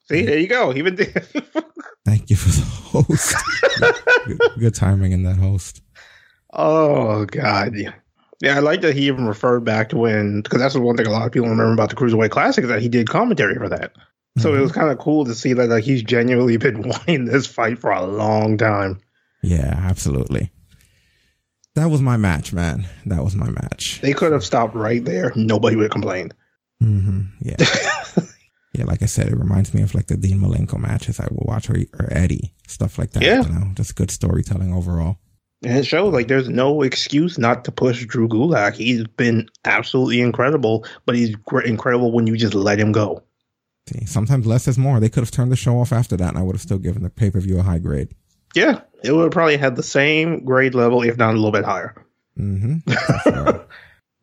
See, 0.20 0.24
there 0.24 0.38
you 0.38 0.48
go. 0.48 0.76
Even 0.76 0.96
Thank 2.06 2.30
you 2.30 2.36
for 2.36 2.50
the 2.50 2.66
host. 2.66 3.36
good, 4.28 4.40
good 4.60 4.76
timing 4.76 5.12
in 5.12 5.24
that 5.24 5.38
host. 5.38 5.82
oh 6.54 7.26
god, 7.26 7.74
yeah. 7.74 7.94
Yeah, 8.40 8.56
I 8.56 8.60
like 8.60 8.82
that 8.82 8.96
he 8.96 9.08
even 9.08 9.26
referred 9.26 9.64
back 9.64 9.90
to 9.90 9.98
when 9.98 10.42
because 10.42 10.60
that's 10.60 10.76
the 10.76 10.82
one 10.82 10.96
thing 10.96 11.08
a 11.08 11.12
lot 11.12 11.26
of 11.26 11.32
people 11.32 11.50
remember 11.50 11.74
about 11.74 11.90
the 11.90 11.96
Cruiserweight 11.96 12.30
Classic 12.30 12.64
is 12.64 12.70
that 12.70 12.82
he 12.82 12.90
did 12.90 13.10
commentary 13.10 13.56
for 13.56 13.70
that. 13.70 13.94
So 14.38 14.54
it 14.54 14.60
was 14.60 14.72
kind 14.72 14.92
of 14.92 15.00
cool 15.00 15.26
to 15.26 15.34
see 15.34 15.54
that 15.54 15.68
like 15.70 15.84
he's 15.84 16.04
genuinely 16.04 16.58
been 16.58 16.88
wanting 16.88 17.26
this 17.26 17.48
fight 17.48 17.80
for 17.80 17.92
a 17.92 18.06
long 18.06 18.58
time. 18.60 19.02
Yeah, 19.42 19.74
absolutely. 19.76 20.52
That 21.74 21.88
was 21.88 22.02
my 22.02 22.18
match, 22.18 22.54
man. 22.54 22.88
That 23.06 23.24
was 23.24 23.36
my 23.36 23.50
match. 23.50 24.00
They 24.02 24.14
could 24.14 24.32
have 24.32 24.44
stopped 24.44 24.76
right 24.76 25.04
there. 25.04 25.32
Nobody 25.36 25.76
would 25.76 25.84
have 25.84 25.92
complained. 25.92 26.34
hmm 26.80 27.22
Yeah. 27.42 27.56
yeah, 28.74 28.86
like 28.86 29.02
I 29.02 29.08
said, 29.08 29.28
it 29.28 29.38
reminds 29.38 29.74
me 29.74 29.82
of 29.82 29.96
like 29.96 30.08
the 30.08 30.18
Dean 30.18 30.40
Malenko 30.40 30.78
matches 30.80 31.20
I 31.20 31.28
will 31.32 31.46
watch 31.48 31.70
or, 31.70 31.78
or 32.00 32.08
Eddie, 32.12 32.54
stuff 32.68 33.00
like 33.00 33.12
that. 33.12 33.24
Yeah. 33.24 33.42
You 33.42 33.50
know, 33.50 33.72
just 33.74 33.96
good 33.96 34.12
storytelling 34.12 34.74
overall. 34.74 35.18
And 35.64 35.78
it 35.78 35.86
shows 35.86 36.14
like 36.14 36.28
there's 36.28 36.50
no 36.50 36.84
excuse 36.84 37.38
not 37.38 37.66
to 37.66 37.72
push 37.72 38.06
Drew 38.06 38.28
Gulak. 38.28 38.76
He's 38.76 39.06
been 39.06 39.50
absolutely 39.66 40.22
incredible, 40.22 40.86
but 41.06 41.16
he's 41.16 41.36
gr- 41.36 41.62
incredible 41.62 42.12
when 42.12 42.28
you 42.28 42.38
just 42.38 42.54
let 42.54 42.80
him 42.80 42.92
go. 42.92 43.24
See, 43.88 44.06
sometimes 44.06 44.46
less 44.46 44.68
is 44.68 44.78
more. 44.78 45.00
They 45.00 45.10
could 45.10 45.24
have 45.24 45.32
turned 45.32 45.52
the 45.52 45.56
show 45.56 45.80
off 45.80 45.92
after 45.92 46.16
that 46.18 46.30
and 46.30 46.38
I 46.38 46.44
would 46.44 46.56
have 46.56 46.62
still 46.62 46.78
given 46.78 47.04
the 47.04 47.10
pay 47.10 47.32
per 47.32 47.40
view 47.40 47.60
a 47.60 47.64
high 47.64 47.80
grade. 47.80 48.14
Yeah, 48.54 48.82
it 49.04 49.12
would 49.12 49.24
have 49.24 49.32
probably 49.32 49.58
had 49.58 49.76
the 49.76 49.84
same 49.84 50.46
grade 50.46 50.76
level, 50.76 51.02
if 51.02 51.18
not 51.18 51.32
a 51.32 51.34
little 51.34 51.52
bit 51.52 51.66
higher. 51.66 51.96
Mm-hmm. 52.38 52.92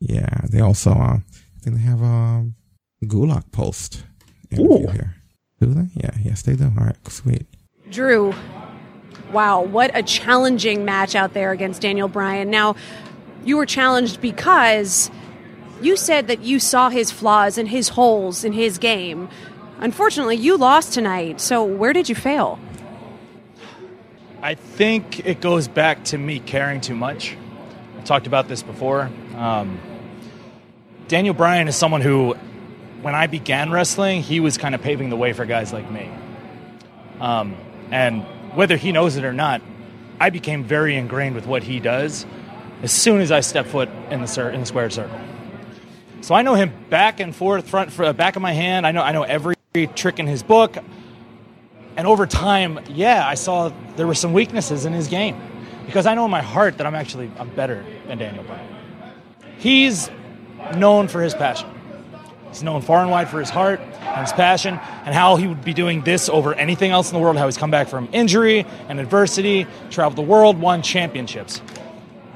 yeah, 0.00 0.40
they 0.50 0.60
also, 0.60 0.90
uh, 0.92 1.18
I 1.18 1.60
think 1.62 1.76
they 1.76 1.82
have 1.82 2.00
a 2.00 2.46
Gulak 3.04 3.50
post 3.52 4.04
interview 4.50 4.88
Ooh. 4.88 4.92
here. 4.92 5.14
Do 5.60 5.66
they? 5.66 5.88
Yeah, 5.94 6.10
yes, 6.22 6.42
they 6.42 6.56
do. 6.56 6.64
All 6.78 6.84
right, 6.84 7.08
sweet. 7.08 7.46
Drew, 7.90 8.34
wow, 9.34 9.60
what 9.60 9.90
a 9.94 10.02
challenging 10.02 10.86
match 10.86 11.14
out 11.14 11.34
there 11.34 11.50
against 11.50 11.82
Daniel 11.82 12.08
Bryan. 12.08 12.48
Now, 12.48 12.76
you 13.44 13.58
were 13.58 13.66
challenged 13.66 14.22
because 14.22 15.10
you 15.82 15.96
said 15.96 16.28
that 16.28 16.40
you 16.40 16.58
saw 16.58 16.88
his 16.88 17.10
flaws 17.10 17.58
and 17.58 17.68
his 17.68 17.90
holes 17.90 18.44
in 18.44 18.54
his 18.54 18.78
game. 18.78 19.28
Unfortunately, 19.80 20.36
you 20.36 20.56
lost 20.56 20.94
tonight. 20.94 21.40
So, 21.40 21.64
where 21.64 21.92
did 21.92 22.08
you 22.08 22.14
fail? 22.14 22.58
I 24.40 24.54
think 24.54 25.26
it 25.26 25.40
goes 25.40 25.68
back 25.68 26.04
to 26.04 26.18
me 26.18 26.38
caring 26.38 26.80
too 26.80 26.94
much. 26.94 27.36
I 27.98 28.02
talked 28.02 28.26
about 28.26 28.48
this 28.48 28.62
before. 28.62 29.10
Um, 29.34 29.80
Daniel 31.08 31.34
Bryan 31.34 31.66
is 31.66 31.76
someone 31.76 32.00
who, 32.00 32.34
when 33.02 33.14
I 33.14 33.26
began 33.26 33.70
wrestling, 33.70 34.22
he 34.22 34.40
was 34.40 34.56
kind 34.56 34.74
of 34.74 34.80
paving 34.80 35.10
the 35.10 35.16
way 35.16 35.32
for 35.32 35.44
guys 35.44 35.72
like 35.72 35.90
me. 35.90 36.10
Um, 37.20 37.56
and 37.90 38.24
whether 38.54 38.76
he 38.76 38.92
knows 38.92 39.16
it 39.16 39.24
or 39.24 39.32
not, 39.32 39.62
I 40.20 40.30
became 40.30 40.64
very 40.64 40.96
ingrained 40.96 41.34
with 41.34 41.46
what 41.46 41.62
he 41.64 41.80
does 41.80 42.24
as 42.82 42.92
soon 42.92 43.20
as 43.20 43.32
I 43.32 43.40
step 43.40 43.66
foot 43.66 43.88
in 44.10 44.22
the, 44.22 44.50
in 44.52 44.60
the 44.60 44.66
squared 44.66 44.92
circle. 44.92 45.18
So 46.20 46.34
I 46.34 46.42
know 46.42 46.54
him 46.54 46.72
back 46.88 47.20
and 47.20 47.34
forth, 47.34 47.68
front, 47.68 47.92
fr- 47.92 48.04
uh, 48.04 48.12
back 48.12 48.36
of 48.36 48.42
my 48.42 48.52
hand. 48.52 48.86
I 48.86 48.92
know 48.92 49.02
I 49.02 49.12
know 49.12 49.24
every 49.24 49.56
trick 49.94 50.18
in 50.18 50.26
his 50.26 50.42
book. 50.42 50.78
And 51.96 52.06
over 52.06 52.26
time, 52.26 52.80
yeah, 52.88 53.26
I 53.26 53.34
saw 53.34 53.72
there 53.96 54.06
were 54.06 54.14
some 54.14 54.32
weaknesses 54.32 54.84
in 54.84 54.92
his 54.92 55.08
game 55.08 55.38
because 55.86 56.06
I 56.06 56.14
know 56.14 56.24
in 56.24 56.30
my 56.30 56.40
heart 56.40 56.78
that 56.78 56.86
I'm 56.86 56.94
actually 56.94 57.30
I'm 57.38 57.50
better 57.50 57.84
than 58.06 58.18
Daniel 58.18 58.44
Bryan. 58.44 58.66
He's 59.58 60.10
known 60.76 61.08
for 61.08 61.20
his 61.20 61.34
passion. 61.34 61.68
He's 62.54 62.62
known 62.62 62.82
far 62.82 63.02
and 63.02 63.10
wide 63.10 63.28
for 63.28 63.40
his 63.40 63.50
heart 63.50 63.80
and 63.80 64.20
his 64.20 64.32
passion 64.32 64.78
and 65.04 65.12
how 65.12 65.34
he 65.34 65.48
would 65.48 65.64
be 65.64 65.74
doing 65.74 66.02
this 66.02 66.28
over 66.28 66.54
anything 66.54 66.92
else 66.92 67.10
in 67.10 67.14
the 67.14 67.20
world, 67.20 67.36
how 67.36 67.46
he's 67.46 67.56
come 67.56 67.72
back 67.72 67.88
from 67.88 68.08
injury 68.12 68.64
and 68.88 69.00
adversity, 69.00 69.66
traveled 69.90 70.16
the 70.16 70.22
world, 70.22 70.60
won 70.60 70.80
championships. 70.80 71.60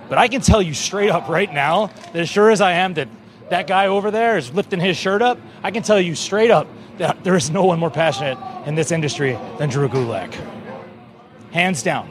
But 0.08 0.18
I 0.18 0.26
can 0.26 0.40
tell 0.40 0.60
you 0.60 0.74
straight 0.74 1.10
up 1.10 1.28
right 1.28 1.54
now 1.54 1.86
that 1.86 2.16
as 2.16 2.28
sure 2.28 2.50
as 2.50 2.60
I 2.60 2.72
am 2.72 2.94
that 2.94 3.08
that 3.50 3.68
guy 3.68 3.86
over 3.86 4.10
there 4.10 4.36
is 4.36 4.52
lifting 4.52 4.80
his 4.80 4.96
shirt 4.96 5.22
up, 5.22 5.38
I 5.62 5.70
can 5.70 5.84
tell 5.84 6.00
you 6.00 6.16
straight 6.16 6.50
up 6.50 6.66
that 6.96 7.22
there 7.22 7.36
is 7.36 7.48
no 7.48 7.64
one 7.64 7.78
more 7.78 7.88
passionate 7.88 8.38
in 8.66 8.74
this 8.74 8.90
industry 8.90 9.38
than 9.58 9.70
Drew 9.70 9.88
Gulak. 9.88 10.34
Hands 11.52 11.80
down. 11.80 12.10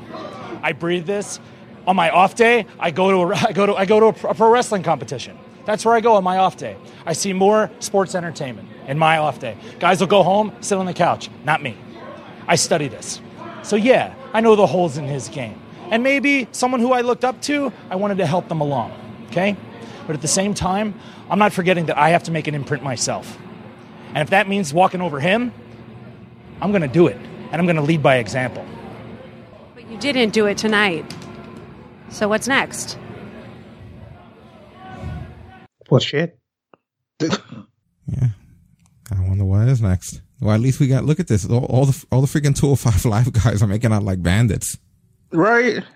I 0.63 0.71
breathe 0.71 1.05
this. 1.05 1.41
On 1.85 1.97
my 1.97 2.09
off 2.09 2.35
day, 2.35 2.67
I 2.79 2.91
go 2.91 3.11
to 3.11 3.33
a, 3.33 3.35
I 3.49 3.51
go 3.51 3.65
to 3.65 3.75
I 3.75 3.83
go 3.83 3.99
to 3.99 4.29
a 4.29 4.33
pro 4.33 4.49
wrestling 4.49 4.83
competition. 4.83 5.37
That's 5.67 5.83
where 5.83 5.93
I 5.93 5.99
go 5.99 6.13
on 6.13 6.23
my 6.23 6.37
off 6.37 6.55
day. 6.55 6.77
I 7.05 7.11
see 7.11 7.33
more 7.33 7.69
sports 7.79 8.15
entertainment 8.15 8.69
in 8.87 8.97
my 8.97 9.17
off 9.17 9.39
day. 9.39 9.57
Guys 9.79 9.99
will 9.99 10.07
go 10.07 10.23
home, 10.23 10.55
sit 10.61 10.77
on 10.77 10.85
the 10.85 10.93
couch. 10.93 11.29
Not 11.43 11.61
me. 11.61 11.75
I 12.47 12.55
study 12.55 12.87
this. 12.87 13.19
So 13.63 13.75
yeah, 13.75 14.15
I 14.31 14.39
know 14.39 14.55
the 14.55 14.65
holes 14.65 14.97
in 14.97 15.03
his 15.03 15.27
game. 15.27 15.59
And 15.91 16.03
maybe 16.03 16.47
someone 16.53 16.79
who 16.79 16.93
I 16.93 17.01
looked 17.01 17.25
up 17.25 17.41
to, 17.43 17.73
I 17.89 17.97
wanted 17.97 18.19
to 18.19 18.25
help 18.25 18.47
them 18.47 18.61
along. 18.61 18.93
Okay? 19.27 19.57
But 20.05 20.15
at 20.15 20.21
the 20.21 20.29
same 20.29 20.53
time, 20.53 20.97
I'm 21.29 21.37
not 21.37 21.51
forgetting 21.51 21.87
that 21.87 21.97
I 21.97 22.09
have 22.11 22.23
to 22.23 22.31
make 22.31 22.47
an 22.47 22.55
imprint 22.55 22.81
myself. 22.81 23.37
And 24.13 24.19
if 24.19 24.29
that 24.29 24.47
means 24.47 24.73
walking 24.73 25.01
over 25.01 25.19
him, 25.19 25.51
I'm 26.61 26.71
going 26.71 26.81
to 26.81 26.87
do 26.87 27.07
it. 27.07 27.17
And 27.51 27.55
I'm 27.55 27.65
going 27.65 27.75
to 27.75 27.81
lead 27.81 28.01
by 28.01 28.17
example. 28.17 28.65
But 29.75 29.89
you 29.91 29.97
didn't 29.97 30.29
do 30.29 30.45
it 30.45 30.57
tonight. 30.57 31.13
So, 32.09 32.29
what's 32.29 32.47
next? 32.47 32.97
Well, 35.89 35.99
shit. 35.99 36.39
Yeah. 38.09 38.27
I 39.11 39.19
wonder 39.27 39.43
what 39.43 39.67
is 39.67 39.81
next. 39.81 40.21
Well, 40.39 40.55
at 40.55 40.61
least 40.61 40.79
we 40.79 40.87
got, 40.87 41.03
look 41.03 41.19
at 41.19 41.27
this. 41.27 41.45
All, 41.49 41.65
all 41.65 41.85
the, 41.85 42.05
all 42.09 42.21
the 42.21 42.27
freaking 42.27 42.55
205 42.57 43.03
live 43.05 43.33
guys 43.33 43.61
are 43.61 43.67
making 43.67 43.91
out 43.91 44.03
like 44.03 44.23
bandits. 44.23 44.77
right? 45.31 45.83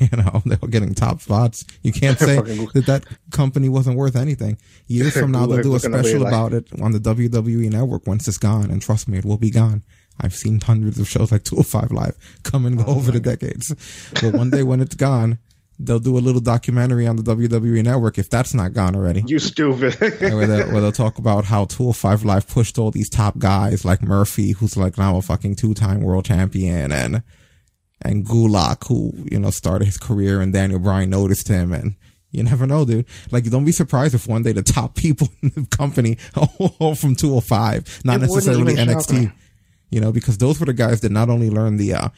You 0.00 0.08
know, 0.18 0.42
they're 0.44 0.58
getting 0.68 0.92
top 0.92 1.20
spots. 1.22 1.64
You 1.82 1.92
can't 1.92 2.18
say 2.18 2.36
that 2.40 2.84
that 2.86 3.04
company 3.30 3.68
wasn't 3.68 3.96
worth 3.96 4.16
anything. 4.16 4.58
Years 4.88 5.16
from 5.16 5.30
now, 5.30 5.46
they'll 5.46 5.62
do 5.62 5.70
a 5.70 5.74
Looking 5.74 5.94
at 5.94 6.02
me 6.02 6.08
special 6.10 6.26
about 6.26 6.52
it 6.52 6.66
on 6.82 6.90
the 6.92 6.98
WWE 6.98 7.70
network 7.70 8.04
once 8.06 8.26
it's 8.26 8.36
gone. 8.36 8.70
And 8.72 8.82
trust 8.82 9.06
me, 9.08 9.18
it 9.18 9.24
will 9.24 9.38
be 9.38 9.50
gone. 9.50 9.82
I've 10.20 10.34
seen 10.34 10.60
hundreds 10.60 10.98
of 10.98 11.08
shows 11.08 11.30
like 11.32 11.44
205 11.44 11.92
Live 11.92 12.16
come 12.42 12.66
and 12.66 12.76
go 12.76 12.84
Oh 12.86 12.96
over 12.96 13.12
the 13.12 13.20
decades. 13.20 13.72
But 14.20 14.34
one 14.34 14.50
day 14.50 14.62
when 14.64 14.80
it's 14.80 14.96
gone, 14.96 15.38
they'll 15.78 15.98
do 15.98 16.16
a 16.16 16.20
little 16.20 16.40
documentary 16.40 17.06
on 17.06 17.16
the 17.16 17.22
WWE 17.22 17.82
network 17.82 18.18
if 18.18 18.30
that's 18.30 18.54
not 18.54 18.72
gone 18.72 18.94
already. 18.94 19.24
You 19.26 19.38
stupid. 19.38 19.98
where, 20.00 20.46
they'll, 20.46 20.72
where 20.72 20.80
they'll 20.80 20.92
talk 20.92 21.18
about 21.18 21.44
how 21.44 21.64
205 21.64 22.24
Live 22.24 22.48
pushed 22.48 22.78
all 22.78 22.90
these 22.90 23.10
top 23.10 23.38
guys 23.38 23.84
like 23.84 24.02
Murphy, 24.02 24.52
who's 24.52 24.76
like 24.76 24.96
now 24.98 25.16
a 25.16 25.22
fucking 25.22 25.56
two-time 25.56 26.00
world 26.00 26.24
champion, 26.24 26.92
and 26.92 27.22
and 28.02 28.24
Gulak, 28.26 28.86
who 28.88 29.12
you 29.30 29.38
know 29.38 29.50
started 29.50 29.86
his 29.86 29.98
career, 29.98 30.40
and 30.40 30.52
Daniel 30.52 30.78
Bryan 30.78 31.10
noticed 31.10 31.48
him, 31.48 31.72
and 31.72 31.96
you 32.30 32.42
never 32.42 32.66
know, 32.66 32.84
dude. 32.84 33.06
Like, 33.30 33.44
don't 33.44 33.64
be 33.64 33.72
surprised 33.72 34.14
if 34.14 34.26
one 34.26 34.42
day 34.42 34.52
the 34.52 34.62
top 34.62 34.94
people 34.96 35.28
in 35.42 35.50
the 35.50 35.66
company 35.66 36.18
all 36.78 36.94
from 36.94 37.14
205, 37.14 38.00
not 38.04 38.16
It 38.16 38.20
necessarily 38.22 38.74
NXT. 38.74 39.32
You 39.90 40.00
know, 40.00 40.10
because 40.10 40.38
those 40.38 40.58
were 40.58 40.66
the 40.66 40.72
guys 40.72 41.02
that 41.02 41.12
not 41.12 41.30
only 41.30 41.50
learned 41.50 41.78
the 41.78 41.94
uh, 41.94 42.08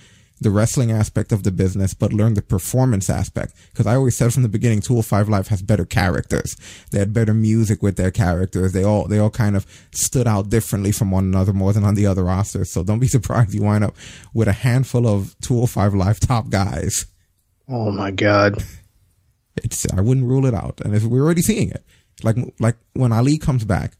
the 0.40 0.50
wrestling 0.50 0.93
aspect 0.93 1.33
of 1.33 1.45
the 1.45 1.50
business, 1.50 1.95
but 1.95 2.12
learn 2.12 2.35
the 2.35 2.43
performance 2.43 3.09
aspect. 3.09 3.55
Because 3.73 3.87
I 3.87 3.95
always 3.97 4.16
said 4.16 4.33
from 4.35 4.43
the 4.43 4.49
beginning, 4.50 4.81
205 4.81 5.28
Live 5.28 5.49
has 5.49 5.62
better 5.62 5.85
characters. 5.87 6.57
They 6.90 6.99
had 6.99 7.12
better 7.14 7.33
music 7.33 7.83
with 7.83 7.97
their 7.97 8.11
characters. 8.11 8.73
They 8.73 8.85
all 8.85 9.07
they 9.09 9.19
all 9.19 9.31
kind 9.31 9.57
of 9.57 9.66
stood 9.93 10.26
out 10.26 10.50
differently 10.50 10.93
from 10.93 11.11
one 11.11 11.25
another 11.25 11.52
more 11.55 11.73
than 11.73 11.85
on 11.85 11.95
the 11.95 12.07
other 12.07 12.25
rosters. 12.25 12.71
So 12.71 12.83
don't 12.85 12.99
be 12.99 13.09
surprised 13.16 13.55
you 13.55 13.62
wind 13.62 13.85
up 13.85 13.95
with 14.35 14.49
a 14.49 14.52
handful 14.52 15.07
of 15.07 15.35
205 15.40 15.95
Live 15.95 16.21
top 16.21 16.50
guys. 16.50 17.07
oh 17.69 17.90
my 17.90 18.11
god. 18.11 18.62
It's 19.64 19.87
I 19.93 20.00
wouldn't 20.02 20.26
rule 20.26 20.45
it 20.45 20.52
out, 20.55 20.81
and 20.85 20.95
if 20.95 21.05
we're 21.05 21.23
already 21.25 21.43
seeing 21.43 21.71
it. 21.71 21.83
Like 22.23 22.37
like 22.61 22.76
when 22.93 23.12
Ali 23.12 23.38
comes 23.38 23.64
back, 23.64 23.97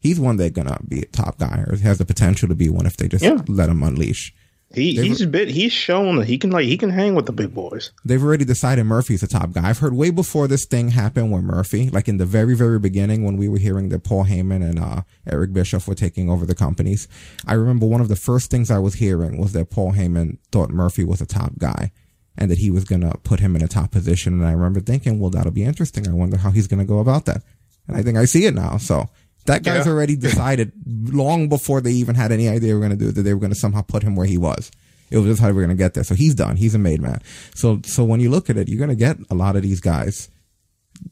he's 0.00 0.20
one 0.20 0.36
that's 0.36 0.52
gonna 0.52 0.78
be 0.86 1.00
a 1.00 1.06
top 1.06 1.38
guy, 1.38 1.64
or 1.66 1.76
has 1.76 1.96
the 1.98 2.04
potential 2.04 2.46
to 2.48 2.54
be 2.54 2.68
one 2.68 2.84
if 2.86 2.96
they 2.98 3.08
just 3.08 3.24
Yeah. 3.24 3.40
let 3.48 3.68
him 3.70 3.82
unleash. 3.82 4.34
He 4.74 4.94
he's 4.96 5.24
bit 5.24 5.48
he's 5.48 5.72
shown 5.72 6.16
that 6.16 6.26
he 6.26 6.36
can 6.36 6.50
like 6.50 6.66
he 6.66 6.76
can 6.76 6.90
hang 6.90 7.14
with 7.14 7.24
the 7.24 7.32
big 7.32 7.54
boys. 7.54 7.90
they've 8.04 8.22
already 8.22 8.44
decided 8.44 8.84
Murphy's 8.84 9.22
the 9.22 9.26
top 9.26 9.52
guy. 9.52 9.66
I've 9.66 9.78
heard 9.78 9.94
way 9.94 10.10
before 10.10 10.46
this 10.46 10.66
thing 10.66 10.90
happened 10.90 11.32
with 11.32 11.42
Murphy, 11.42 11.88
like 11.88 12.06
in 12.06 12.18
the 12.18 12.26
very, 12.26 12.54
very 12.54 12.78
beginning 12.78 13.24
when 13.24 13.38
we 13.38 13.48
were 13.48 13.58
hearing 13.58 13.88
that 13.88 14.04
Paul 14.04 14.26
Heyman 14.26 14.62
and 14.62 14.78
uh, 14.78 15.02
Eric 15.26 15.54
Bischoff 15.54 15.88
were 15.88 15.94
taking 15.94 16.28
over 16.28 16.44
the 16.44 16.54
companies. 16.54 17.08
I 17.46 17.54
remember 17.54 17.86
one 17.86 18.02
of 18.02 18.08
the 18.08 18.16
first 18.16 18.50
things 18.50 18.70
I 18.70 18.78
was 18.78 18.94
hearing 18.94 19.38
was 19.38 19.52
that 19.52 19.70
Paul 19.70 19.92
Heyman 19.92 20.36
thought 20.52 20.68
Murphy 20.68 21.02
was 21.02 21.22
a 21.22 21.26
top 21.26 21.52
guy 21.56 21.90
and 22.36 22.50
that 22.50 22.58
he 22.58 22.70
was 22.70 22.84
going 22.84 23.00
to 23.00 23.16
put 23.24 23.40
him 23.40 23.56
in 23.56 23.64
a 23.64 23.68
top 23.68 23.90
position. 23.90 24.34
And 24.34 24.46
I 24.46 24.52
remember 24.52 24.80
thinking, 24.80 25.18
well, 25.18 25.30
that'll 25.30 25.50
be 25.50 25.64
interesting. 25.64 26.06
I 26.06 26.12
wonder 26.12 26.36
how 26.36 26.50
he's 26.50 26.68
going 26.68 26.80
to 26.80 26.84
go 26.84 26.98
about 26.98 27.24
that. 27.24 27.42
And 27.86 27.96
I 27.96 28.02
think 28.02 28.18
I 28.18 28.26
see 28.26 28.44
it 28.44 28.54
now. 28.54 28.76
So 28.76 29.08
that 29.48 29.62
guy's 29.64 29.84
Yeah. 29.86 29.92
already 29.92 30.16
decided 30.16 30.72
long 30.86 31.48
before 31.48 31.80
they 31.80 31.92
even 31.92 32.14
had 32.14 32.32
any 32.32 32.48
idea 32.48 32.60
they 32.68 32.74
were 32.74 32.80
going 32.80 32.90
to 32.90 32.96
do 32.96 33.08
it, 33.08 33.14
that 33.16 33.22
they 33.22 33.34
were 33.34 33.40
going 33.40 33.52
to 33.52 33.58
somehow 33.58 33.82
put 33.82 34.02
him 34.02 34.14
where 34.16 34.26
he 34.26 34.38
was. 34.38 34.70
It 35.10 35.18
was 35.18 35.26
just 35.26 35.40
how 35.40 35.48
we 35.48 35.54
were 35.54 35.62
going 35.62 35.76
to 35.76 35.82
get 35.82 35.94
there. 35.94 36.04
So 36.04 36.14
he's 36.14 36.34
done. 36.34 36.56
He's 36.56 36.74
a 36.74 36.78
made 36.78 37.00
man. 37.00 37.20
So, 37.54 37.80
so 37.84 38.04
when 38.04 38.20
you 38.20 38.30
look 38.30 38.48
at 38.50 38.56
it, 38.56 38.68
you're 38.68 38.78
going 38.78 38.90
to 38.90 38.94
get 38.96 39.16
a 39.30 39.34
lot 39.34 39.56
of 39.56 39.62
these 39.62 39.80
guys 39.80 40.28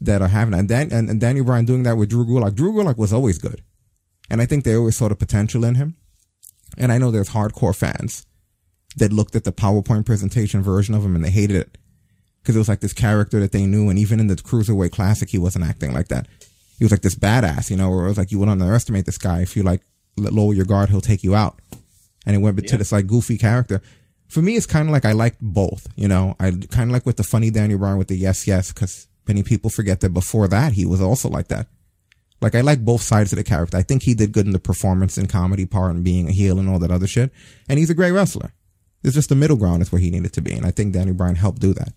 that 0.00 0.20
are 0.22 0.28
having. 0.28 0.54
And, 0.54 0.68
Dan, 0.68 0.92
and, 0.92 1.08
and 1.08 1.20
Daniel 1.20 1.44
Bryan 1.46 1.64
doing 1.64 1.82
that 1.84 1.96
with 1.96 2.10
Drew 2.10 2.26
Gulak. 2.26 2.54
Drew 2.54 2.72
Gulak 2.72 2.96
was 2.98 3.12
always 3.12 3.38
good. 3.38 3.62
And 4.30 4.42
I 4.42 4.46
think 4.46 4.64
they 4.64 4.74
always 4.74 4.96
saw 4.96 5.08
the 5.08 5.14
potential 5.16 5.64
in 5.64 5.76
him. 5.76 5.96
And 6.76 6.92
I 6.92 6.98
know 6.98 7.10
there's 7.10 7.30
hardcore 7.30 7.74
fans 7.74 8.26
that 8.96 9.12
looked 9.12 9.34
at 9.36 9.44
the 9.44 9.52
PowerPoint 9.52 10.04
presentation 10.04 10.62
version 10.62 10.94
of 10.94 11.04
him 11.04 11.14
and 11.14 11.24
they 11.24 11.30
hated 11.30 11.56
it 11.56 11.78
because 12.42 12.54
it 12.56 12.58
was 12.58 12.68
like 12.68 12.80
this 12.80 12.92
character 12.92 13.40
that 13.40 13.52
they 13.52 13.66
knew. 13.66 13.88
And 13.88 13.98
even 13.98 14.20
in 14.20 14.26
the 14.26 14.36
Cruiserweight 14.36 14.92
Classic, 14.92 15.28
he 15.30 15.38
wasn't 15.38 15.64
acting 15.64 15.92
like 15.92 16.08
that. 16.08 16.26
He 16.78 16.84
was 16.84 16.90
like 16.90 17.02
this 17.02 17.14
badass, 17.14 17.70
you 17.70 17.76
know, 17.76 17.90
where 17.90 18.04
it 18.04 18.08
was 18.08 18.18
like 18.18 18.30
you 18.30 18.38
would 18.38 18.48
underestimate 18.48 19.06
this 19.06 19.18
guy. 19.18 19.40
If 19.40 19.56
you 19.56 19.62
like 19.62 19.82
lower 20.16 20.54
your 20.54 20.64
guard, 20.64 20.90
he'll 20.90 21.00
take 21.00 21.24
you 21.24 21.34
out. 21.34 21.58
And 22.26 22.34
it 22.34 22.38
went 22.38 22.66
to 22.66 22.76
this 22.76 22.92
like 22.92 23.06
goofy 23.06 23.38
character. 23.38 23.80
For 24.28 24.42
me, 24.42 24.56
it's 24.56 24.66
kind 24.66 24.88
of 24.88 24.92
like 24.92 25.04
I 25.04 25.12
like 25.12 25.36
both, 25.40 25.86
you 25.96 26.08
know. 26.08 26.34
I 26.40 26.50
kind 26.50 26.90
of 26.90 26.92
like 26.92 27.06
with 27.06 27.16
the 27.16 27.22
funny 27.22 27.50
Daniel 27.50 27.78
Bryan 27.78 27.98
with 27.98 28.08
the 28.08 28.16
yes, 28.16 28.46
yes, 28.46 28.72
because 28.72 29.06
many 29.28 29.42
people 29.42 29.70
forget 29.70 30.00
that 30.00 30.10
before 30.10 30.48
that 30.48 30.72
he 30.72 30.84
was 30.84 31.00
also 31.00 31.28
like 31.28 31.48
that. 31.48 31.68
Like 32.40 32.54
I 32.54 32.60
like 32.60 32.84
both 32.84 33.02
sides 33.02 33.32
of 33.32 33.38
the 33.38 33.44
character. 33.44 33.76
I 33.76 33.82
think 33.82 34.02
he 34.02 34.14
did 34.14 34.32
good 34.32 34.46
in 34.46 34.52
the 34.52 34.58
performance 34.58 35.16
and 35.16 35.28
comedy 35.28 35.64
part 35.64 35.94
and 35.94 36.04
being 36.04 36.28
a 36.28 36.32
heel 36.32 36.58
and 36.58 36.68
all 36.68 36.78
that 36.80 36.90
other 36.90 37.06
shit. 37.06 37.32
And 37.68 37.78
he's 37.78 37.90
a 37.90 37.94
great 37.94 38.12
wrestler. 38.12 38.52
It's 39.02 39.14
just 39.14 39.28
the 39.28 39.36
middle 39.36 39.56
ground 39.56 39.82
is 39.82 39.92
where 39.92 40.00
he 40.00 40.10
needed 40.10 40.32
to 40.34 40.42
be. 40.42 40.52
And 40.52 40.66
I 40.66 40.70
think 40.70 40.92
Daniel 40.92 41.16
Bryan 41.16 41.36
helped 41.36 41.60
do 41.60 41.72
that. 41.74 41.92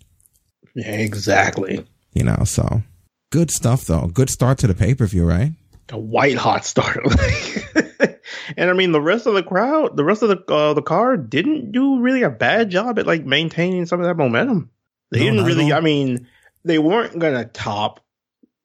Yeah, 0.74 0.92
exactly. 0.92 1.84
You 2.14 2.24
know, 2.24 2.44
so 2.44 2.82
good 3.30 3.50
stuff 3.50 3.84
though. 3.86 4.06
Good 4.08 4.30
start 4.30 4.58
to 4.58 4.66
the 4.66 4.74
pay 4.74 4.94
per 4.94 5.06
view, 5.06 5.24
right? 5.26 5.52
A 5.92 5.98
white 5.98 6.36
hot 6.36 6.64
start. 6.64 6.98
and 8.56 8.70
I 8.70 8.72
mean, 8.74 8.92
the 8.92 9.00
rest 9.00 9.26
of 9.26 9.34
the 9.34 9.42
crowd, 9.42 9.96
the 9.96 10.04
rest 10.04 10.22
of 10.22 10.28
the 10.28 10.52
uh, 10.54 10.74
the 10.74 10.82
card 10.82 11.30
didn't 11.30 11.72
do 11.72 12.00
really 12.00 12.22
a 12.22 12.30
bad 12.30 12.70
job 12.70 12.98
at 12.98 13.06
like 13.06 13.24
maintaining 13.24 13.86
some 13.86 14.00
of 14.00 14.06
that 14.06 14.14
momentum. 14.16 14.70
They 15.10 15.18
No, 15.20 15.24
didn't 15.24 15.46
really. 15.46 15.72
I 15.72 15.80
mean, 15.80 16.28
they 16.64 16.78
weren't 16.78 17.18
gonna 17.18 17.44
top 17.44 18.00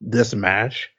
this 0.01 0.35
match, 0.35 0.91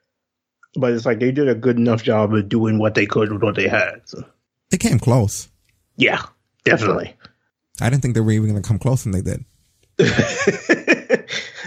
but 0.75 0.93
it's 0.93 1.07
like 1.07 1.21
they 1.21 1.31
did 1.31 1.49
a 1.49 1.55
good 1.55 1.77
enough 1.77 2.03
job 2.03 2.35
of 2.35 2.49
doing 2.49 2.79
what 2.79 2.95
they 2.95 3.07
could 3.07 3.33
with 3.33 3.43
what 3.43 3.55
they 3.55 3.69
had. 3.69 4.01
So, 4.07 4.25
They 4.71 4.79
came 4.79 4.99
close. 4.99 5.49
yeah, 5.97 6.23
definitely. 6.65 7.15
I 7.81 7.89
didn't 7.91 8.03
think 8.03 8.15
they 8.15 8.21
were 8.21 8.33
even 8.33 8.49
going 8.51 8.61
to 8.63 8.67
come 8.67 8.79
close, 8.81 9.05
and 9.05 9.15
they 9.15 9.21
did. 9.21 9.45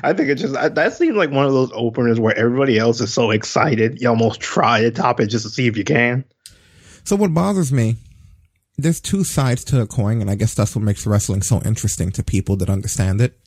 I 0.03 0.13
think 0.13 0.29
it 0.29 0.35
just 0.35 0.53
that 0.53 0.93
seems 0.93 1.15
like 1.15 1.31
one 1.31 1.45
of 1.45 1.53
those 1.53 1.71
openers 1.73 2.19
where 2.19 2.37
everybody 2.37 2.77
else 2.77 3.01
is 3.01 3.11
so 3.11 3.31
excited, 3.31 3.99
you 3.99 4.07
almost 4.07 4.39
try 4.39 4.81
to 4.81 4.91
top 4.91 5.19
it 5.19 5.27
just 5.27 5.45
to 5.45 5.49
see 5.49 5.67
if 5.67 5.75
you 5.75 5.83
can. 5.83 6.23
So 7.05 7.15
what 7.15 7.33
bothers 7.33 7.71
me, 7.71 7.95
there's 8.77 9.01
two 9.01 9.23
sides 9.23 9.63
to 9.65 9.81
a 9.81 9.87
coin, 9.87 10.21
and 10.21 10.29
I 10.29 10.35
guess 10.35 10.53
that's 10.53 10.75
what 10.75 10.83
makes 10.83 11.07
wrestling 11.07 11.41
so 11.41 11.59
interesting 11.65 12.11
to 12.11 12.23
people 12.23 12.55
that 12.57 12.69
understand 12.69 13.19
it. 13.19 13.39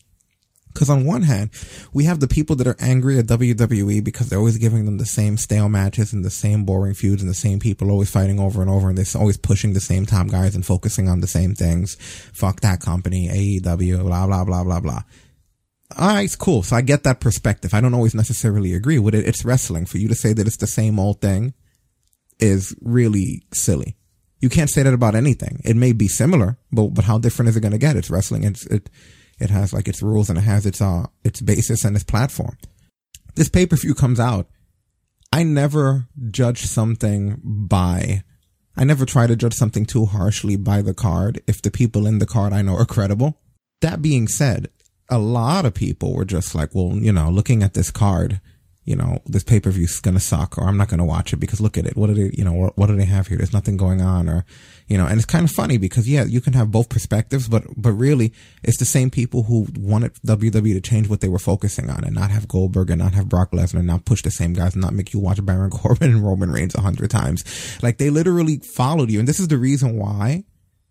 Because 0.73 0.91
on 0.91 1.05
one 1.05 1.23
hand, 1.23 1.51
we 1.93 2.05
have 2.05 2.21
the 2.21 2.29
people 2.29 2.57
that 2.57 2.67
are 2.67 2.77
angry 2.81 3.19
at 3.19 3.27
WWE 3.27 4.03
because 4.03 4.29
they're 4.29 4.39
always 4.39 4.59
giving 4.59 4.87
them 4.87 4.99
the 4.99 5.07
same 5.07 5.37
stale 5.37 5.69
matches 5.69 6.13
and 6.13 6.25
the 6.25 6.31
same 6.31 6.65
boring 6.65 6.95
feuds 6.95 7.23
and 7.23 7.31
the 7.31 7.35
same 7.35 7.59
people 7.59 7.91
always 7.91 8.11
fighting 8.11 8.41
over 8.41 8.63
and 8.63 8.71
over 8.71 8.89
and 8.89 8.97
they're 8.97 9.21
always 9.21 9.37
pushing 9.37 9.73
the 9.73 9.81
same 9.81 10.07
top 10.07 10.29
guys 10.29 10.55
and 10.55 10.65
focusing 10.65 11.09
on 11.09 11.21
the 11.21 11.27
same 11.27 11.55
things. 11.55 11.97
Fuck 12.33 12.61
that 12.61 12.81
company, 12.81 13.29
AEW, 13.29 14.03
blah, 14.03 14.27
blah, 14.27 14.45
blah, 14.45 14.65
blah, 14.65 14.81
blah. 14.81 15.03
All 15.99 16.09
right, 16.09 16.25
it's 16.25 16.37
cool. 16.37 16.63
So 16.63 16.77
I 16.77 16.81
get 16.81 17.05
that 17.05 17.21
perspective. 17.21 17.75
I 17.75 17.81
don't 17.81 17.95
always 17.95 18.15
necessarily 18.15 18.75
agree 18.75 18.99
with 18.99 19.15
it. 19.15 19.27
It's 19.27 19.45
wrestling. 19.45 19.87
For 19.87 19.99
you 19.99 20.09
to 20.09 20.15
say 20.15 20.33
that 20.33 20.47
it's 20.47 20.57
the 20.57 20.67
same 20.67 20.99
old 20.99 21.21
thing 21.21 21.55
is 22.39 22.75
really 22.81 23.43
silly. 23.53 23.97
You 24.41 24.49
can't 24.49 24.71
say 24.71 24.83
that 24.83 24.95
about 24.95 25.15
anything. 25.15 25.61
It 25.65 25.77
may 25.77 25.93
be 25.93 26.09
similar, 26.09 26.59
but 26.73 26.89
but 26.89 27.05
how 27.05 27.19
different 27.19 27.51
is 27.51 27.57
it 27.57 27.61
going 27.61 27.73
to 27.73 27.79
get? 27.79 27.97
It's 27.97 28.11
wrestling. 28.11 28.45
It's 28.45 28.67
it 28.67 28.91
it 29.43 29.51
has 29.51 29.73
like 29.73 29.89
its 29.89 30.03
rules 30.03 30.31
and 30.31 30.39
it 30.39 30.43
has 30.43 30.65
its 30.67 30.81
uh 30.81 31.07
its 31.25 31.41
basis 31.41 31.85
and 31.85 31.97
its 31.97 32.05
platform. 32.05 32.57
This 33.35 33.49
pay 33.49 33.67
per 33.67 33.77
view 33.77 33.95
comes 33.95 34.21
out. 34.21 34.49
I 35.33 35.43
never 35.43 36.07
judge 36.31 36.65
something 36.65 37.41
by. 37.43 38.23
I 38.77 38.85
never 38.85 39.05
try 39.05 39.27
to 39.27 39.37
judge 39.37 39.55
something 39.55 39.85
too 39.85 40.07
harshly 40.07 40.57
by 40.57 40.83
the 40.83 40.95
card 40.95 41.43
if 41.47 41.61
the 41.61 41.71
people 41.71 42.07
in 42.07 42.19
the 42.19 42.27
card 42.27 42.53
I 42.53 42.63
know 42.63 42.77
are 42.77 42.87
credible. 42.87 43.39
That 43.81 44.01
being 44.01 44.29
said, 44.29 44.71
a 45.09 45.19
lot 45.19 45.67
of 45.67 45.75
people 45.75 46.15
were 46.15 46.25
just 46.25 46.55
like, 46.55 46.75
well, 46.75 46.97
you 46.97 47.13
know, 47.13 47.31
looking 47.31 47.63
at 47.63 47.75
this 47.75 47.91
card, 47.91 48.41
you 48.85 48.97
know, 48.97 49.21
this 49.27 49.45
pay 49.45 49.61
per 49.61 49.71
view 49.71 49.85
is 49.85 50.01
gonna 50.01 50.21
suck, 50.21 50.59
or 50.59 50.67
I'm 50.67 50.77
not 50.77 50.89
gonna 50.89 51.05
watch 51.05 51.33
it 51.33 51.37
because 51.37 51.61
look 51.61 51.79
at 51.79 51.87
it. 51.87 51.97
What 51.97 52.09
do 52.09 52.15
they, 52.15 52.37
you 52.37 52.45
know, 52.45 52.53
what, 52.53 52.77
what 52.77 52.87
do 52.87 52.97
they 52.97 53.05
have 53.05 53.29
here? 53.29 53.37
There's 53.37 53.53
nothing 53.53 53.77
going 53.77 54.01
on, 54.01 54.29
or 54.29 54.45
you 54.89 54.99
know, 54.99 55.07
and 55.07 55.17
it's 55.17 55.25
kind 55.25 55.45
of 55.45 55.51
funny 55.53 55.79
because 55.79 56.09
yeah, 56.09 56.25
you 56.25 56.41
can 56.41 56.53
have 56.55 56.71
both 56.71 56.89
perspectives, 56.89 57.49
but 57.49 57.65
but 57.77 57.93
really, 57.93 58.33
it's 58.65 58.79
the 58.79 58.85
same 58.85 59.11
people 59.11 59.45
who 59.45 59.69
wanted 59.79 60.15
WWE 60.27 60.75
to 60.75 60.81
change 60.81 61.09
what 61.09 61.21
they 61.21 61.29
were 61.29 61.39
focusing 61.39 61.91
on 61.91 62.03
and 62.03 62.15
not 62.15 62.31
have 62.31 62.49
Goldberg 62.49 62.91
and 62.91 63.01
not 63.01 63.15
have 63.15 63.29
Brock 63.29 63.53
Lesnar 63.53 63.79
and 63.79 63.87
not 63.87 64.05
push 64.05 64.23
the 64.23 64.31
same 64.31 64.53
guys 64.53 64.75
and 64.75 64.83
not 64.83 64.95
make 64.95 65.13
you 65.13 65.21
watch 65.21 65.45
Baron 65.45 65.71
Corbin 65.73 66.11
and 66.11 66.25
Roman 66.25 66.51
Reigns 66.51 66.75
a 66.75 66.81
hundred 66.81 67.11
times. 67.11 67.45
Like 67.83 67.99
they 67.99 68.11
literally 68.11 68.59
followed 68.75 69.11
you, 69.11 69.21
and 69.21 69.29
this 69.29 69.39
is 69.39 69.49
the 69.49 69.59
reason 69.59 69.97
why 69.97 70.45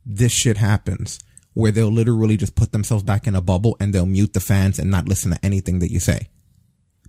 this 0.05 0.31
shit 0.31 0.57
happens 0.57 1.19
where 1.53 1.71
they'll 1.71 1.91
literally 1.91 2.37
just 2.37 2.55
put 2.55 2.71
themselves 2.71 3.03
back 3.03 3.27
in 3.27 3.35
a 3.35 3.41
bubble 3.41 3.75
and 3.79 3.93
they'll 3.93 4.05
mute 4.05 4.33
the 4.33 4.39
fans 4.39 4.79
and 4.79 4.89
not 4.89 5.07
listen 5.07 5.31
to 5.31 5.45
anything 5.45 5.79
that 5.79 5.91
you 5.91 5.99
say. 5.99 6.29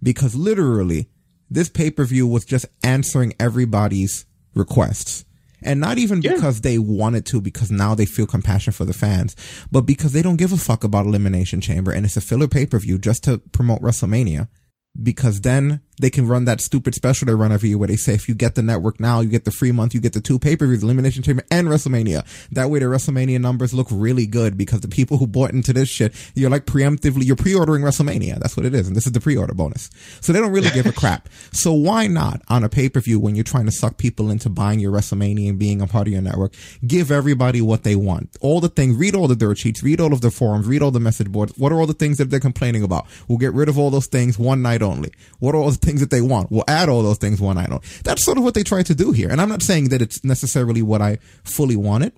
Because 0.03 0.35
literally, 0.35 1.09
this 1.51 1.69
pay 1.69 1.91
per 1.91 2.05
view 2.05 2.27
was 2.27 2.45
just 2.45 2.67
answering 2.83 3.35
everybody's 3.39 4.25
requests. 4.55 5.25
And 5.65 5.79
not 5.81 5.97
even 5.99 6.23
Yeah. 6.23 6.35
because 6.35 6.63
they 6.63 6.77
wanted 6.79 7.25
to, 7.27 7.41
because 7.41 7.71
now 7.71 7.95
they 7.95 8.05
feel 8.05 8.27
compassion 8.27 8.73
for 8.73 8.85
the 8.85 8.93
fans, 8.93 9.37
but 9.71 9.83
because 9.83 10.13
they 10.13 10.23
don't 10.23 10.37
give 10.37 10.53
a 10.53 10.57
fuck 10.57 10.83
about 10.83 11.07
Elimination 11.07 11.61
Chamber 11.61 11.93
and 11.93 12.05
it's 12.05 12.17
a 12.17 12.21
filler 12.21 12.49
pay 12.49 12.67
per 12.67 12.81
view 12.81 12.99
just 12.99 13.23
to 13.25 13.39
promote 13.53 13.81
WrestleMania. 13.81 14.49
Because 15.01 15.41
then 15.41 15.81
they 15.99 16.11
can 16.11 16.27
run 16.27 16.45
that 16.47 16.61
stupid 16.61 16.95
special 16.95 17.27
they 17.27 17.35
run 17.35 17.53
every 17.53 17.69
year 17.69 17.79
where 17.79 17.89
they 17.89 17.97
say 17.97 18.15
if 18.15 18.29
you 18.29 18.35
get 18.35 18.55
the 18.55 18.63
network 18.63 18.99
now, 18.99 19.21
you 19.21 19.29
get 19.29 19.45
the 19.45 19.51
free 19.51 19.73
month, 19.73 19.95
you 19.95 20.01
get 20.01 20.13
the 20.13 20.21
two 20.21 20.39
pay 20.39 20.57
per 20.57 20.67
views, 20.67 20.83
Elimination 20.83 21.23
Chamber 21.23 21.45
and 21.51 21.69
WrestleMania. 21.69 22.27
That 22.51 22.71
way 22.71 22.81
the 22.81 22.87
WrestleMania 22.87 23.41
numbers 23.41 23.73
look 23.73 23.87
really 23.91 24.27
good 24.27 24.59
because 24.59 24.81
the 24.81 24.89
people 24.89 25.19
who 25.19 25.27
bought 25.27 25.53
into 25.53 25.73
this 25.73 25.89
shit, 25.89 26.15
you're 26.35 26.51
like 26.51 26.67
preemptively, 26.67 27.25
you're 27.25 27.37
pre-ordering 27.37 27.83
WrestleMania. 27.83 28.39
That's 28.39 28.57
what 28.57 28.67
it 28.67 28.75
is. 28.75 28.89
And 28.89 28.97
this 28.97 29.07
is 29.07 29.13
the 29.13 29.21
pre-order 29.21 29.55
bonus. 29.55 29.91
So 30.21 30.33
they 30.33 30.41
don't 30.41 30.53
really 30.53 30.71
give 30.71 30.87
a 30.87 30.93
crap. 31.03 31.29
So 31.53 31.73
why 31.73 32.07
not 32.07 32.43
on 32.49 32.65
a 32.65 32.69
pay 32.69 32.89
per 32.89 33.01
view 33.01 33.21
when 33.21 33.35
you're 33.35 33.45
trying 33.45 33.67
to 33.67 33.73
suck 33.73 33.97
people 33.97 34.31
into 34.31 34.49
buying 34.49 34.81
your 34.81 34.93
WrestleMania 34.93 35.51
and 35.51 35.59
being 35.59 35.81
a 35.81 35.87
part 35.87 36.09
of 36.09 36.13
your 36.13 36.23
network, 36.23 36.55
give 36.87 37.11
everybody 37.11 37.61
what 37.61 37.85
they 37.85 37.97
want. 37.97 38.37
All 38.41 38.61
the 38.61 38.69
things, 38.69 38.97
read 38.97 39.15
all 39.15 39.29
the 39.29 39.37
dirt 39.37 39.59
sheets, 39.59 39.83
read 39.83 40.01
all 40.01 40.13
of 40.13 40.21
the 40.21 40.31
forums, 40.31 40.67
read 40.67 40.83
all 40.83 40.91
the 40.91 41.01
message 41.01 41.31
boards. 41.31 41.57
What 41.57 41.71
are 41.71 41.79
all 41.79 41.87
the 41.87 41.95
things 41.95 42.19
that 42.19 42.31
they're 42.31 42.41
complaining 42.41 42.83
about? 42.83 43.07
We'll 43.29 43.39
get 43.39 43.53
rid 43.53 43.69
of 43.69 43.79
all 43.79 43.91
those 43.91 44.07
things 44.07 44.39
one 44.39 44.63
night 44.63 44.82
only. 44.83 45.11
What 45.39 45.55
are 45.55 45.59
all 45.59 45.71
the 45.71 45.77
things 45.77 46.01
that 46.01 46.11
they 46.11 46.21
want? 46.21 46.51
We'll 46.51 46.65
add 46.69 46.89
all 46.89 47.03
those 47.03 47.19
things 47.19 47.41
one 47.41 47.57
night 47.57 47.71
only. 47.71 47.83
That's 48.05 48.25
sort 48.25 48.39
of 48.39 48.45
what 48.45 48.55
they 48.55 48.63
tried 48.63 48.87
to 48.87 48.95
do 48.95 49.13
here. 49.13 49.29
And 49.31 49.41
I'm 49.41 49.49
not 49.49 49.63
saying 49.63 49.89
that 49.91 50.03
it's 50.03 50.23
necessarily 50.25 50.83
what 50.83 51.01
I 51.03 51.19
fully 51.45 51.77
wanted, 51.77 52.13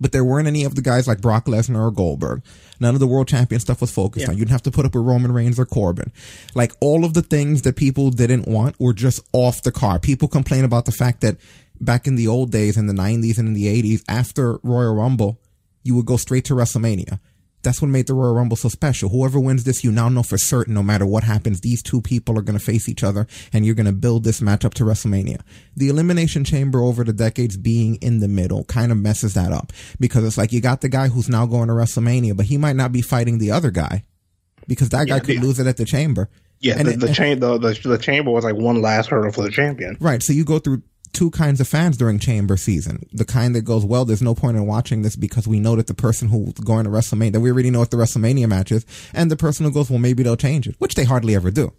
but 0.00 0.12
there 0.12 0.24
weren't 0.24 0.48
any 0.48 0.64
of 0.64 0.74
the 0.74 0.82
guys 0.82 1.06
like 1.06 1.20
Brock 1.20 1.46
Lesnar 1.46 1.86
or 1.86 1.90
Goldberg. 1.90 2.42
None 2.80 2.94
of 2.94 3.00
the 3.00 3.06
world 3.06 3.28
champion 3.28 3.60
stuff 3.60 3.80
was 3.80 3.90
focused 3.92 4.26
Yeah. 4.26 4.32
on. 4.32 4.38
You'd 4.38 4.48
have 4.50 4.62
to 4.62 4.70
put 4.70 4.84
up 4.84 4.94
with 4.94 5.04
Roman 5.04 5.32
Reigns 5.32 5.58
or 5.58 5.66
Corbin. 5.66 6.10
Like 6.54 6.72
all 6.80 7.04
of 7.04 7.14
the 7.14 7.22
things 7.22 7.62
that 7.62 7.76
people 7.76 8.10
didn't 8.10 8.48
want 8.48 8.78
were 8.80 8.92
just 8.94 9.20
off 9.32 9.62
the 9.62 9.72
car. 9.72 9.98
People 10.00 10.26
complain 10.28 10.64
about 10.64 10.84
the 10.84 10.92
fact 10.92 11.20
that 11.20 11.36
back 11.80 12.06
in 12.06 12.16
the 12.16 12.26
old 12.26 12.50
days, 12.50 12.76
in 12.76 12.86
the 12.86 12.92
90s 12.92 13.38
and 13.38 13.46
in 13.48 13.54
the 13.54 13.66
80s, 13.66 14.02
after 14.08 14.58
Royal 14.62 14.94
Rumble, 14.94 15.40
you 15.84 15.94
would 15.94 16.06
go 16.06 16.16
straight 16.16 16.44
to 16.46 16.54
WrestleMania. 16.54 17.20
That's 17.64 17.82
what 17.82 17.88
made 17.88 18.06
the 18.06 18.14
Royal 18.14 18.34
Rumble 18.34 18.56
so 18.56 18.68
special. 18.68 19.08
Whoever 19.08 19.40
wins 19.40 19.64
this, 19.64 19.82
you 19.82 19.90
now 19.90 20.08
know 20.08 20.22
for 20.22 20.38
certain, 20.38 20.74
no 20.74 20.82
matter 20.82 21.04
what 21.04 21.24
happens, 21.24 21.60
these 21.60 21.82
two 21.82 22.00
people 22.00 22.38
are 22.38 22.42
going 22.42 22.58
to 22.58 22.64
face 22.64 22.88
each 22.88 23.02
other 23.02 23.26
and 23.52 23.66
you're 23.66 23.74
going 23.74 23.86
to 23.86 23.92
build 23.92 24.22
this 24.24 24.40
match 24.40 24.64
up 24.64 24.74
to 24.74 24.84
WrestleMania. 24.84 25.40
The 25.76 25.88
Elimination 25.88 26.44
Chamber 26.44 26.80
over 26.82 27.02
the 27.02 27.12
decades 27.12 27.56
being 27.56 27.96
in 27.96 28.20
the 28.20 28.28
middle 28.28 28.64
kind 28.64 28.92
of 28.92 28.98
messes 28.98 29.34
that 29.34 29.50
up 29.50 29.72
because 29.98 30.24
it's 30.24 30.38
like 30.38 30.52
you 30.52 30.60
got 30.60 30.80
the 30.82 30.88
guy 30.88 31.08
who's 31.08 31.28
now 31.28 31.46
going 31.46 31.66
to 31.68 31.74
WrestleMania, 31.74 32.36
but 32.36 32.46
he 32.46 32.56
might 32.58 32.76
not 32.76 32.92
be 32.92 33.02
fighting 33.02 33.38
the 33.38 33.50
other 33.50 33.70
guy 33.72 34.04
because 34.68 34.90
that 34.90 35.08
guy 35.08 35.16
Yeah, 35.16 35.20
could 35.20 35.34
yeah. 35.36 35.40
lose 35.42 35.58
it 35.58 35.66
at 35.66 35.76
the 35.76 35.84
chamber. 35.84 36.28
Yeah, 36.60 36.76
And 36.78 36.88
the, 36.88 36.92
it- 36.92 37.00
the, 37.00 37.12
cha- 37.12 37.34
the, 37.34 37.58
the 37.58 37.88
the 37.88 37.98
chamber 37.98 38.30
was 38.30 38.44
like 38.44 38.54
one 38.54 38.80
last 38.80 39.10
hurdle 39.10 39.32
for 39.32 39.42
the 39.42 39.50
champion. 39.50 39.96
Right. 40.00 40.22
So 40.22 40.32
you 40.32 40.44
go 40.44 40.58
through 40.58 40.82
two 41.14 41.30
kinds 41.30 41.60
of 41.60 41.68
fans 41.68 41.96
during 41.96 42.18
chamber 42.18 42.56
season. 42.56 43.06
The 43.12 43.24
kind 43.24 43.54
that 43.54 43.62
goes, 43.62 43.84
well, 43.84 44.04
there's 44.04 44.22
no 44.22 44.34
point 44.34 44.56
in 44.56 44.66
watching 44.66 45.02
this 45.02 45.16
because 45.16 45.48
we 45.48 45.60
know 45.60 45.76
that 45.76 45.86
the 45.86 45.94
person 45.94 46.28
who's 46.28 46.52
going 46.54 46.84
to 46.84 46.90
WrestleMania, 46.90 47.32
that 47.32 47.40
we 47.40 47.50
already 47.50 47.70
know 47.70 47.78
what 47.78 47.90
the 47.90 47.96
WrestleMania 47.96 48.48
match 48.48 48.72
is, 48.72 48.84
and 49.12 49.30
the 49.30 49.36
person 49.36 49.64
who 49.64 49.72
goes, 49.72 49.88
well, 49.88 49.98
maybe 49.98 50.22
they'll 50.22 50.36
change 50.36 50.68
it, 50.68 50.74
which 50.78 50.94
they 50.94 51.04
hardly 51.04 51.34
ever 51.34 51.50
do. 51.50 51.72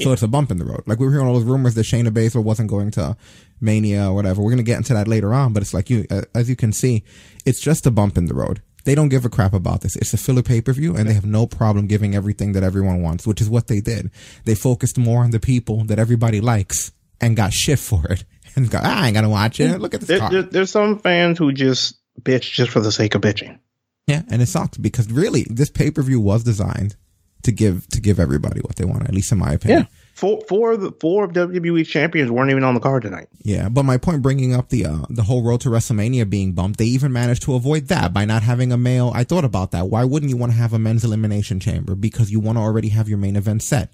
So 0.00 0.12
it's 0.12 0.22
a 0.22 0.28
bump 0.28 0.50
in 0.50 0.58
the 0.58 0.64
road. 0.64 0.82
Like 0.86 0.98
we 0.98 1.06
were 1.06 1.12
hearing 1.12 1.26
all 1.26 1.34
those 1.34 1.44
rumors 1.44 1.74
that 1.74 1.86
Shayna 1.86 2.08
Baszler 2.08 2.42
wasn't 2.42 2.68
going 2.68 2.90
to 2.92 3.16
Mania 3.60 4.10
or 4.10 4.14
whatever. 4.14 4.42
We're 4.42 4.50
going 4.50 4.58
to 4.58 4.64
get 4.64 4.76
into 4.76 4.92
that 4.94 5.06
later 5.06 5.32
on, 5.32 5.52
but 5.52 5.62
it's 5.62 5.72
like 5.72 5.88
you, 5.88 6.04
uh, 6.10 6.22
as 6.34 6.48
you 6.48 6.56
can 6.56 6.72
see, 6.72 7.04
it's 7.46 7.60
just 7.60 7.86
a 7.86 7.92
bump 7.92 8.18
in 8.18 8.26
the 8.26 8.34
road. 8.34 8.60
They 8.84 8.94
don't 8.94 9.08
give 9.08 9.24
a 9.24 9.30
crap 9.30 9.52
about 9.52 9.82
this. 9.82 9.94
It's 9.96 10.12
a 10.12 10.18
filler 10.18 10.42
pay 10.42 10.60
per 10.60 10.72
view 10.72 10.96
and 10.96 11.08
they 11.08 11.14
have 11.14 11.24
no 11.24 11.46
problem 11.46 11.86
giving 11.86 12.14
everything 12.14 12.52
that 12.52 12.64
everyone 12.64 13.02
wants, 13.02 13.26
which 13.26 13.40
is 13.40 13.48
what 13.48 13.68
they 13.68 13.80
did. 13.80 14.10
They 14.44 14.54
focused 14.56 14.98
more 14.98 15.22
on 15.22 15.30
the 15.30 15.40
people 15.40 15.84
that 15.84 15.98
everybody 15.98 16.40
likes 16.40 16.92
and 17.20 17.36
got 17.36 17.52
shit 17.52 17.78
for 17.78 18.04
it. 18.06 18.24
And 18.56 18.70
go, 18.70 18.78
I 18.78 19.06
ain't 19.06 19.14
gonna 19.14 19.28
watch 19.28 19.58
it. 19.60 19.80
Look 19.80 19.94
at 19.94 20.00
this 20.00 20.08
There, 20.08 20.18
card. 20.20 20.32
there, 20.32 20.42
there's 20.42 20.70
some 20.70 20.98
fans 20.98 21.38
who 21.38 21.52
just 21.52 21.96
bitch 22.20 22.52
just 22.52 22.70
for 22.70 22.80
the 22.80 22.92
sake 22.92 23.14
of 23.14 23.22
bitching. 23.22 23.58
Yeah, 24.06 24.22
and 24.30 24.40
it 24.42 24.46
sucks 24.46 24.76
because 24.78 25.10
really, 25.10 25.46
this 25.50 25.70
pay 25.70 25.90
per 25.90 26.02
view 26.02 26.20
was 26.20 26.44
designed 26.44 26.96
to 27.42 27.52
give 27.52 27.88
to 27.88 28.00
give 28.00 28.20
everybody 28.20 28.60
what 28.60 28.76
they 28.76 28.84
want. 28.84 29.04
At 29.04 29.14
least 29.14 29.32
in 29.32 29.38
my 29.38 29.52
opinion, 29.52 29.88
Four, 30.14 30.40
four 30.48 30.72
of 30.72 30.80
the 30.80 30.92
four 31.00 31.24
of 31.24 31.32
WWE 31.32 31.84
champions 31.86 32.30
weren't 32.30 32.50
even 32.52 32.62
on 32.62 32.74
the 32.74 32.80
card 32.80 33.02
tonight. 33.02 33.26
Yeah, 33.42 33.68
but 33.68 33.82
my 33.84 33.96
point 33.96 34.22
bringing 34.22 34.54
up 34.54 34.68
the 34.68 34.86
uh, 34.86 34.98
the 35.10 35.24
whole 35.24 35.42
road 35.42 35.60
to 35.62 35.68
WrestleMania 35.70 36.30
being 36.30 36.52
bumped, 36.52 36.78
they 36.78 36.84
even 36.84 37.12
managed 37.12 37.42
to 37.44 37.54
avoid 37.54 37.88
that 37.88 38.12
by 38.12 38.24
not 38.24 38.42
having 38.44 38.70
a 38.70 38.76
male. 38.76 39.10
I 39.14 39.24
thought 39.24 39.44
about 39.44 39.72
that. 39.72 39.88
Why 39.88 40.04
wouldn't 40.04 40.30
you 40.30 40.36
want 40.36 40.52
to 40.52 40.58
have 40.58 40.72
a 40.72 40.78
men's 40.78 41.02
elimination 41.04 41.58
chamber? 41.58 41.94
Because 41.96 42.30
you 42.30 42.38
want 42.38 42.56
to 42.58 42.62
already 42.62 42.90
have 42.90 43.08
your 43.08 43.18
main 43.18 43.34
event 43.36 43.62
set. 43.64 43.92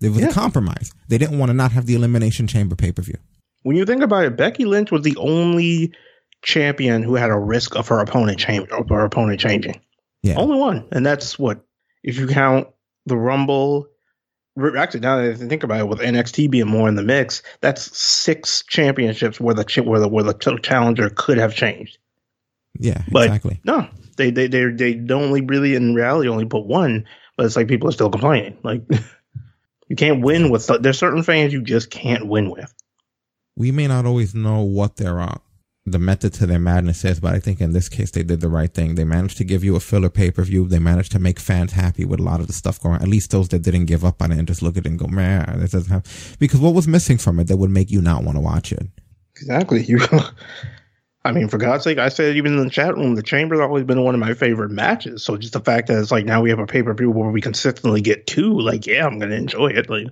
It 0.00 0.10
was 0.10 0.20
Yeah. 0.20 0.28
a 0.28 0.32
compromise. 0.32 0.92
They 1.08 1.18
didn't 1.18 1.38
want 1.38 1.50
to 1.50 1.54
not 1.54 1.72
have 1.72 1.86
the 1.86 1.94
elimination 1.94 2.46
chamber 2.46 2.76
pay 2.76 2.92
per 2.92 3.02
view. 3.02 3.16
When 3.62 3.76
you 3.76 3.84
think 3.84 4.02
about 4.02 4.24
it, 4.24 4.36
Becky 4.36 4.64
Lynch 4.64 4.90
was 4.90 5.02
the 5.02 5.16
only 5.16 5.92
champion 6.42 7.02
who 7.02 7.14
had 7.14 7.30
a 7.30 7.38
risk 7.38 7.76
of 7.76 7.88
her 7.88 7.98
opponent 7.98 8.38
change 8.38 8.68
of 8.70 8.88
her 8.88 9.04
opponent 9.04 9.40
changing. 9.40 9.80
Yeah. 10.22 10.36
Only 10.36 10.58
one, 10.58 10.88
and 10.92 11.04
that's 11.04 11.38
what 11.38 11.60
if 12.02 12.18
you 12.18 12.26
count 12.26 12.68
the 13.06 13.16
Rumble. 13.16 13.86
Actually, 14.76 15.00
now 15.00 15.16
that 15.16 15.30
I 15.30 15.34
think 15.34 15.62
about 15.62 15.80
it, 15.80 15.88
with 15.88 16.00
NXT 16.00 16.50
being 16.50 16.66
more 16.66 16.88
in 16.88 16.94
the 16.94 17.02
mix, 17.02 17.42
that's 17.60 17.96
six 17.96 18.62
championships 18.66 19.40
where 19.40 19.54
the 19.54 19.82
where 19.84 20.00
the 20.00 20.08
where 20.08 20.24
the 20.24 20.58
challenger 20.62 21.08
could 21.08 21.38
have 21.38 21.54
changed. 21.54 21.98
Yeah, 22.78 23.02
But 23.10 23.26
exactly. 23.26 23.60
no, 23.64 23.88
they 24.16 24.30
they 24.30 24.48
they 24.48 24.70
they 24.70 24.94
don't 24.94 25.24
only 25.24 25.40
really 25.42 25.74
in 25.74 25.94
reality 25.94 26.28
only 26.28 26.46
put 26.46 26.66
one, 26.66 27.06
but 27.36 27.46
it's 27.46 27.56
like 27.56 27.68
people 27.68 27.88
are 27.88 27.92
still 27.92 28.10
complaining. 28.10 28.58
Like 28.62 28.82
you 29.88 29.96
can't 29.96 30.22
win 30.22 30.50
with 30.50 30.70
there's 30.80 30.98
certain 30.98 31.22
fans 31.22 31.52
you 31.52 31.62
just 31.62 31.90
can't 31.90 32.26
win 32.26 32.50
with. 32.50 32.72
We 33.60 33.72
may 33.72 33.86
not 33.86 34.06
always 34.06 34.34
know 34.34 34.62
what 34.62 34.96
their 34.96 35.20
uh, 35.20 35.36
the 35.84 35.98
method 35.98 36.32
to 36.32 36.46
their 36.46 36.58
madness 36.58 37.04
is, 37.04 37.20
but 37.20 37.34
I 37.34 37.40
think 37.40 37.60
in 37.60 37.74
this 37.74 37.90
case 37.90 38.10
they 38.10 38.22
did 38.22 38.40
the 38.40 38.48
right 38.48 38.72
thing. 38.72 38.94
They 38.94 39.04
managed 39.04 39.36
to 39.36 39.44
give 39.44 39.62
you 39.62 39.76
a 39.76 39.80
filler 39.80 40.08
pay 40.08 40.30
per 40.30 40.42
view. 40.44 40.66
They 40.66 40.78
managed 40.78 41.12
to 41.12 41.18
make 41.18 41.38
fans 41.38 41.72
happy 41.72 42.06
with 42.06 42.20
a 42.20 42.22
lot 42.22 42.40
of 42.40 42.46
the 42.46 42.54
stuff 42.54 42.80
going. 42.80 42.94
on. 42.94 43.02
At 43.02 43.08
least 43.08 43.32
those 43.32 43.50
that 43.50 43.58
didn't 43.58 43.84
give 43.84 44.02
up 44.02 44.22
on 44.22 44.32
it 44.32 44.38
and 44.38 44.48
just 44.48 44.62
look 44.62 44.78
at 44.78 44.86
it 44.86 44.88
and 44.88 44.98
go, 44.98 45.08
man, 45.08 45.60
this 45.60 45.72
doesn't 45.72 45.92
have. 45.92 46.36
Because 46.38 46.58
what 46.58 46.72
was 46.72 46.88
missing 46.88 47.18
from 47.18 47.38
it 47.38 47.48
that 47.48 47.58
would 47.58 47.68
make 47.68 47.90
you 47.90 48.00
not 48.00 48.24
want 48.24 48.38
to 48.38 48.40
watch 48.40 48.72
it? 48.72 48.86
Exactly. 49.36 49.84
You. 49.90 50.00
I 51.22 51.32
mean, 51.32 51.48
for 51.48 51.58
God's 51.58 51.84
sake, 51.84 51.98
I 51.98 52.08
said 52.08 52.36
even 52.36 52.56
in 52.56 52.64
the 52.64 52.70
chat 52.70 52.96
room, 52.96 53.14
the 53.14 53.22
Chamber's 53.22 53.60
always 53.60 53.84
been 53.84 54.02
one 54.02 54.14
of 54.14 54.20
my 54.20 54.32
favorite 54.32 54.70
matches. 54.70 55.22
So 55.22 55.36
just 55.36 55.52
the 55.52 55.60
fact 55.60 55.88
that 55.88 56.00
it's 56.00 56.10
like 56.10 56.24
now 56.24 56.40
we 56.40 56.48
have 56.48 56.60
a 56.60 56.66
pay 56.66 56.82
per 56.82 56.94
view 56.94 57.10
where 57.10 57.30
we 57.30 57.42
consistently 57.42 58.00
get 58.00 58.26
two, 58.26 58.58
like 58.58 58.86
yeah, 58.86 59.06
I'm 59.06 59.18
gonna 59.18 59.34
enjoy 59.34 59.66
it. 59.66 59.90
Like 59.90 60.06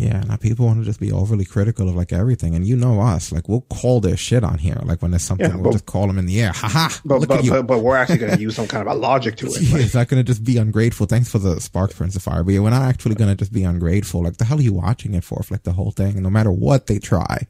Yeah, 0.00 0.20
now 0.20 0.36
people 0.36 0.66
want 0.66 0.78
to 0.78 0.84
just 0.84 1.00
be 1.00 1.10
overly 1.10 1.44
critical 1.44 1.88
of 1.88 1.96
like 1.96 2.12
everything, 2.12 2.54
and 2.54 2.64
you 2.64 2.76
know 2.76 3.00
us, 3.00 3.32
like 3.32 3.48
we'll 3.48 3.62
call 3.62 4.00
their 4.00 4.16
shit 4.16 4.44
on 4.44 4.58
here. 4.58 4.78
Like 4.84 5.02
when 5.02 5.10
there's 5.10 5.24
something, 5.24 5.50
Yeah, 5.50 5.56
we'll 5.56 5.72
just 5.72 5.86
call 5.86 6.06
them 6.06 6.18
in 6.18 6.26
the 6.26 6.40
air. 6.40 6.52
Ha 6.52 6.68
ha! 6.68 7.00
but 7.04 7.26
but, 7.26 7.44
but 7.48 7.62
but 7.66 7.78
we're 7.80 7.96
actually 7.96 8.18
gonna 8.18 8.36
use 8.36 8.54
some 8.54 8.68
kind 8.68 8.86
of 8.86 8.94
a 8.94 8.98
logic 8.98 9.36
to 9.38 9.46
it. 9.46 9.60
Yeah, 9.60 9.72
Like, 9.74 9.82
it's 9.86 9.94
not 9.94 10.06
going 10.08 10.24
to 10.24 10.24
just 10.24 10.44
be 10.44 10.56
ungrateful. 10.56 11.06
Thanks 11.06 11.30
for 11.30 11.38
the 11.38 11.60
spark, 11.60 11.94
Prince 11.94 12.14
of 12.14 12.22
Fire. 12.22 12.44
But 12.44 12.54
yeah, 12.54 12.60
we're 12.60 12.70
not 12.70 12.82
actually 12.82 13.16
going 13.16 13.30
to 13.30 13.36
just 13.36 13.52
be 13.52 13.64
ungrateful. 13.64 14.22
Like, 14.22 14.36
the 14.36 14.44
hell 14.44 14.58
are 14.58 14.62
you 14.62 14.72
watching 14.74 15.14
it 15.14 15.24
for? 15.24 15.42
For 15.42 15.54
like 15.54 15.64
the 15.64 15.72
whole 15.72 15.90
thing. 15.90 16.14
And 16.14 16.22
no 16.22 16.30
matter 16.30 16.52
what 16.52 16.86
they 16.86 16.98
try, 17.00 17.46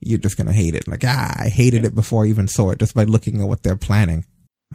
you're 0.00 0.18
just 0.18 0.36
going 0.36 0.46
to 0.46 0.52
hate 0.52 0.74
it. 0.76 0.86
Like, 0.86 1.02
ah, 1.04 1.34
I 1.36 1.48
hated 1.48 1.84
it 1.84 1.94
before 1.94 2.24
I 2.24 2.28
even 2.28 2.46
saw 2.48 2.70
it 2.70 2.78
just 2.78 2.94
by 2.94 3.04
looking 3.04 3.40
at 3.40 3.48
what 3.48 3.62
they're 3.62 3.76
planning. 3.76 4.24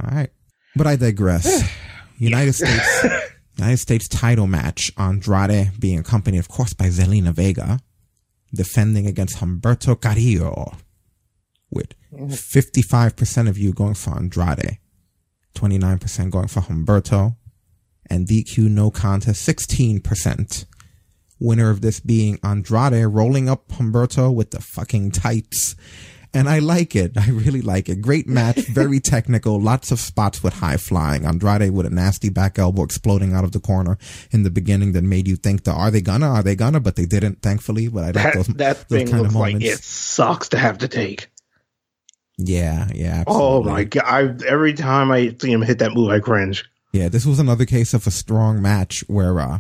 All 0.04 0.10
right. 0.10 0.30
But 0.76 0.88
I 0.88 0.96
digress. 0.98 1.64
United 2.18 2.54
States, 2.54 3.06
United 3.58 3.78
States 3.78 4.08
title 4.08 4.48
match. 4.48 4.92
Andrade 4.98 5.72
being 5.80 6.00
accompanied, 6.00 6.40
of 6.40 6.48
course, 6.48 6.74
by 6.74 6.86
Zelina 6.86 7.34
Vega, 7.34 7.80
defending 8.54 9.08
against 9.08 9.38
Humberto 9.38 10.00
Carrillo 10.00 10.78
with 11.70 11.94
55% 12.14 13.50
of 13.50 13.58
you 13.58 13.74
going 13.74 13.94
for 13.94 14.12
Andrade. 14.12 14.80
29% 15.56 16.32
going 16.32 16.48
for 16.48 16.62
Humberto, 16.62 17.36
and 18.10 18.28
DQ 18.28 18.70
no 18.70 18.92
contest 18.92 19.48
16%. 19.48 20.66
Winner 21.40 21.70
of 21.70 21.82
this 21.82 22.00
being 22.00 22.40
Andrade 22.44 23.06
rolling 23.06 23.50
up 23.50 23.68
Humberto 23.70 24.34
with 24.34 24.52
the 24.52 24.62
fucking 24.62 25.12
tights. 25.12 25.76
And 26.34 26.48
I 26.48 26.60
like 26.60 26.96
it. 26.96 27.18
I 27.18 27.30
really 27.30 27.62
like 27.62 27.90
it. 27.90 28.02
Great 28.02 28.28
match, 28.28 28.58
very 28.68 29.00
technical, 29.00 29.60
lots 29.60 29.92
of 29.92 30.00
spots 30.00 30.42
with 30.42 30.54
high 30.54 30.78
flying. 30.78 31.26
Andrade 31.26 31.72
with 31.72 31.86
a 31.86 31.90
nasty 31.90 32.30
back 32.30 32.58
elbow 32.58 32.84
exploding 32.84 33.34
out 33.34 33.44
of 33.44 33.52
the 33.52 33.60
corner 33.60 33.98
in 34.32 34.44
the 34.44 34.50
beginning 34.50 34.94
that 34.94 35.04
made 35.04 35.28
you 35.28 35.36
think 35.36 35.66
that 35.66 35.74
are 35.74 35.92
they 35.92 36.02
gonna, 36.02 36.28
are 36.28 36.44
they 36.44 36.56
gonna, 36.56 36.80
but 36.80 36.96
they 36.96 37.06
didn't, 37.06 37.42
thankfully. 37.42 37.88
But 37.90 38.04
I 38.04 38.06
like 38.06 38.14
that 38.14 38.34
those, 38.36 38.48
that 38.48 38.90
those 38.90 39.00
thing 39.00 39.08
kind 39.08 39.24
looks 39.24 39.36
of 39.36 39.40
like 39.40 39.62
it 39.62 39.84
sucks 39.84 40.50
to 40.50 40.58
have 40.58 40.78
to 40.80 40.88
take. 40.88 41.30
Yeah, 42.38 42.88
yeah. 42.94 43.24
Oh 43.28 43.62
my 43.64 43.84
god! 43.84 44.04
I, 44.06 44.48
every 44.48 44.74
time 44.74 45.12
I 45.12 45.36
see 45.40 45.52
him 45.52 45.62
hit 45.62 45.80
that 45.80 45.94
move, 45.94 46.10
I 46.10 46.20
cringe. 46.20 46.66
Yeah, 46.92 47.10
this 47.10 47.26
was 47.26 47.40
another 47.40 47.66
case 47.66 47.94
of 47.94 48.08
a 48.08 48.12
strong 48.12 48.62
match 48.62 49.04
where 49.08 49.40
uh, 49.40 49.60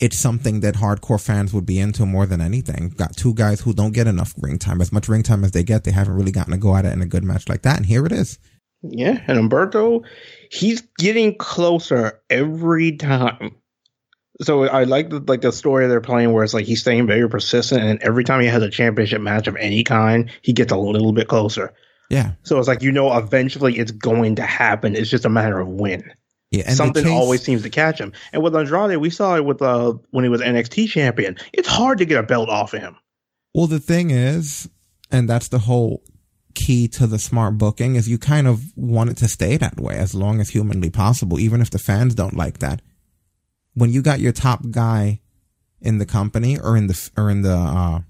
it's 0.00 0.18
something 0.18 0.60
that 0.60 0.76
hardcore 0.76 1.22
fans 1.22 1.52
would 1.52 1.66
be 1.66 1.78
into 1.78 2.06
more 2.06 2.26
than 2.26 2.40
anything. 2.40 2.88
Got 2.96 3.16
two 3.16 3.34
guys 3.34 3.60
who 3.60 3.74
don't 3.74 3.92
get 3.92 4.06
enough 4.06 4.34
ring 4.38 4.58
time. 4.58 4.80
As 4.80 4.92
much 4.92 5.08
ring 5.08 5.22
time 5.22 5.44
as 5.44 5.52
they 5.52 5.62
get, 5.62 5.84
they 5.84 5.90
haven't 5.90 6.14
really 6.14 6.32
gotten 6.32 6.52
to 6.52 6.58
go 6.58 6.74
at 6.74 6.86
it 6.86 6.92
in 6.92 7.02
a 7.02 7.06
good 7.06 7.24
match 7.24 7.48
like 7.48 7.62
that. 7.62 7.76
And 7.76 7.86
here 7.86 8.06
it 8.06 8.12
is. 8.12 8.38
Yeah, 8.82 9.22
and 9.26 9.38
Humberto, 9.38 10.04
he's 10.50 10.80
getting 10.98 11.36
closer 11.36 12.20
every 12.30 12.96
time. 12.96 13.56
So 14.40 14.64
I 14.64 14.84
like 14.84 15.10
the 15.10 15.20
like 15.20 15.42
the 15.42 15.52
story 15.52 15.86
they're 15.86 16.00
playing 16.00 16.32
where 16.32 16.42
it's 16.42 16.54
like 16.54 16.64
he's 16.64 16.80
staying 16.80 17.06
very 17.06 17.28
persistent, 17.28 17.82
and 17.82 18.02
every 18.02 18.24
time 18.24 18.40
he 18.40 18.46
has 18.46 18.62
a 18.62 18.70
championship 18.70 19.20
match 19.20 19.48
of 19.48 19.56
any 19.56 19.84
kind, 19.84 20.30
he 20.40 20.54
gets 20.54 20.72
a 20.72 20.78
little 20.78 21.12
bit 21.12 21.28
closer. 21.28 21.74
Yeah, 22.08 22.32
So 22.42 22.58
it's 22.58 22.66
like 22.66 22.82
you 22.82 22.90
know, 22.90 23.16
eventually 23.16 23.78
it's 23.78 23.92
going 23.92 24.36
to 24.36 24.42
happen. 24.42 24.96
It's 24.96 25.10
just 25.10 25.26
a 25.26 25.28
matter 25.28 25.60
of 25.60 25.68
when. 25.68 26.12
Yeah. 26.50 26.70
Something 26.72 27.04
chase- 27.04 27.12
always 27.12 27.42
seems 27.42 27.62
to 27.62 27.70
catch 27.70 27.98
him. 28.00 28.12
And 28.32 28.42
with 28.42 28.54
Andrade, 28.56 28.96
we 28.98 29.10
saw 29.10 29.36
it 29.36 29.44
with 29.44 29.62
uh 29.62 29.94
when 30.10 30.24
he 30.24 30.28
was 30.30 30.40
NXT 30.40 30.88
champion. 30.88 31.36
It's 31.52 31.68
hard 31.68 31.98
to 31.98 32.04
get 32.04 32.18
a 32.18 32.22
belt 32.22 32.48
off 32.48 32.74
of 32.74 32.80
him. 32.80 32.96
Well, 33.54 33.66
the 33.66 33.80
thing 33.80 34.10
is, 34.10 34.68
and 35.10 35.28
that's 35.28 35.48
the 35.48 35.58
whole 35.60 36.02
key 36.54 36.88
to 36.88 37.06
the 37.06 37.18
smart 37.18 37.58
booking 37.58 37.94
is 37.94 38.08
you 38.08 38.18
kind 38.18 38.46
of 38.46 38.62
want 38.76 39.10
it 39.10 39.16
to 39.18 39.28
stay 39.28 39.56
that 39.56 39.80
way 39.80 39.94
as 39.96 40.14
long 40.14 40.40
as 40.40 40.50
humanly 40.50 40.90
possible, 40.90 41.38
even 41.38 41.60
if 41.60 41.70
the 41.70 41.78
fans 41.78 42.14
don't 42.14 42.36
like 42.36 42.58
that. 42.58 42.82
When 43.74 43.90
you 43.90 44.02
got 44.02 44.18
your 44.20 44.32
top 44.32 44.70
guy 44.70 45.20
in 45.80 45.98
the 45.98 46.06
company 46.06 46.58
or 46.58 46.76
in 46.76 46.88
the, 46.88 47.10
or 47.16 47.30
in 47.30 47.42
the, 47.42 47.54
uh, 47.56 48.00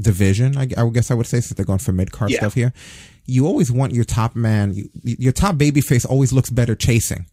division, 0.00 0.56
I, 0.56 0.68
I 0.76 0.88
guess 0.90 1.10
I 1.10 1.14
would 1.14 1.26
say, 1.26 1.40
since 1.40 1.54
they're 1.54 1.66
going 1.66 1.80
for 1.80 1.92
mid 1.92 2.12
card 2.12 2.30
Yeah. 2.30 2.38
stuff 2.38 2.54
here, 2.54 2.72
you 3.26 3.46
always 3.46 3.70
want 3.72 3.92
your 3.92 4.04
top 4.04 4.36
man, 4.36 4.72
you, 4.74 4.88
your 5.02 5.32
top 5.32 5.58
baby 5.58 5.80
face 5.80 6.04
always 6.04 6.32
looks 6.32 6.50
better 6.50 6.74
chasing. 6.76 7.26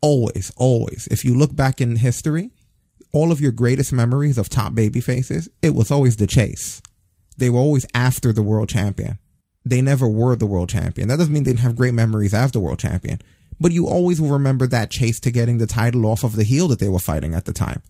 Always, 0.00 0.52
always. 0.56 1.08
If 1.10 1.24
you 1.24 1.34
look 1.34 1.54
back 1.54 1.80
in 1.80 1.96
history, 1.96 2.50
all 3.12 3.32
of 3.32 3.40
your 3.40 3.52
greatest 3.52 3.92
memories 3.92 4.38
of 4.38 4.48
top 4.48 4.74
baby 4.74 5.00
faces, 5.00 5.48
it 5.62 5.74
was 5.74 5.90
always 5.90 6.16
the 6.16 6.26
chase. 6.26 6.80
They 7.36 7.50
were 7.50 7.58
always 7.58 7.86
after 7.94 8.32
the 8.32 8.42
world 8.42 8.68
champion. 8.68 9.18
They 9.64 9.82
never 9.82 10.08
were 10.08 10.36
the 10.36 10.46
world 10.46 10.68
champion. 10.68 11.08
That 11.08 11.18
doesn't 11.18 11.32
mean 11.32 11.44
they 11.44 11.50
didn't 11.50 11.62
have 11.62 11.76
great 11.76 11.94
memories 11.94 12.34
as 12.34 12.52
the 12.52 12.60
world 12.60 12.78
champion, 12.78 13.20
but 13.60 13.72
you 13.72 13.86
always 13.86 14.20
will 14.20 14.30
remember 14.30 14.66
that 14.66 14.90
chase 14.90 15.20
to 15.20 15.30
getting 15.30 15.58
the 15.58 15.66
title 15.66 16.06
off 16.06 16.24
of 16.24 16.36
the 16.36 16.44
heel 16.44 16.68
that 16.68 16.78
they 16.78 16.88
were 16.88 16.98
fighting 16.98 17.34
at 17.34 17.44
the 17.44 17.52
time. 17.52 17.82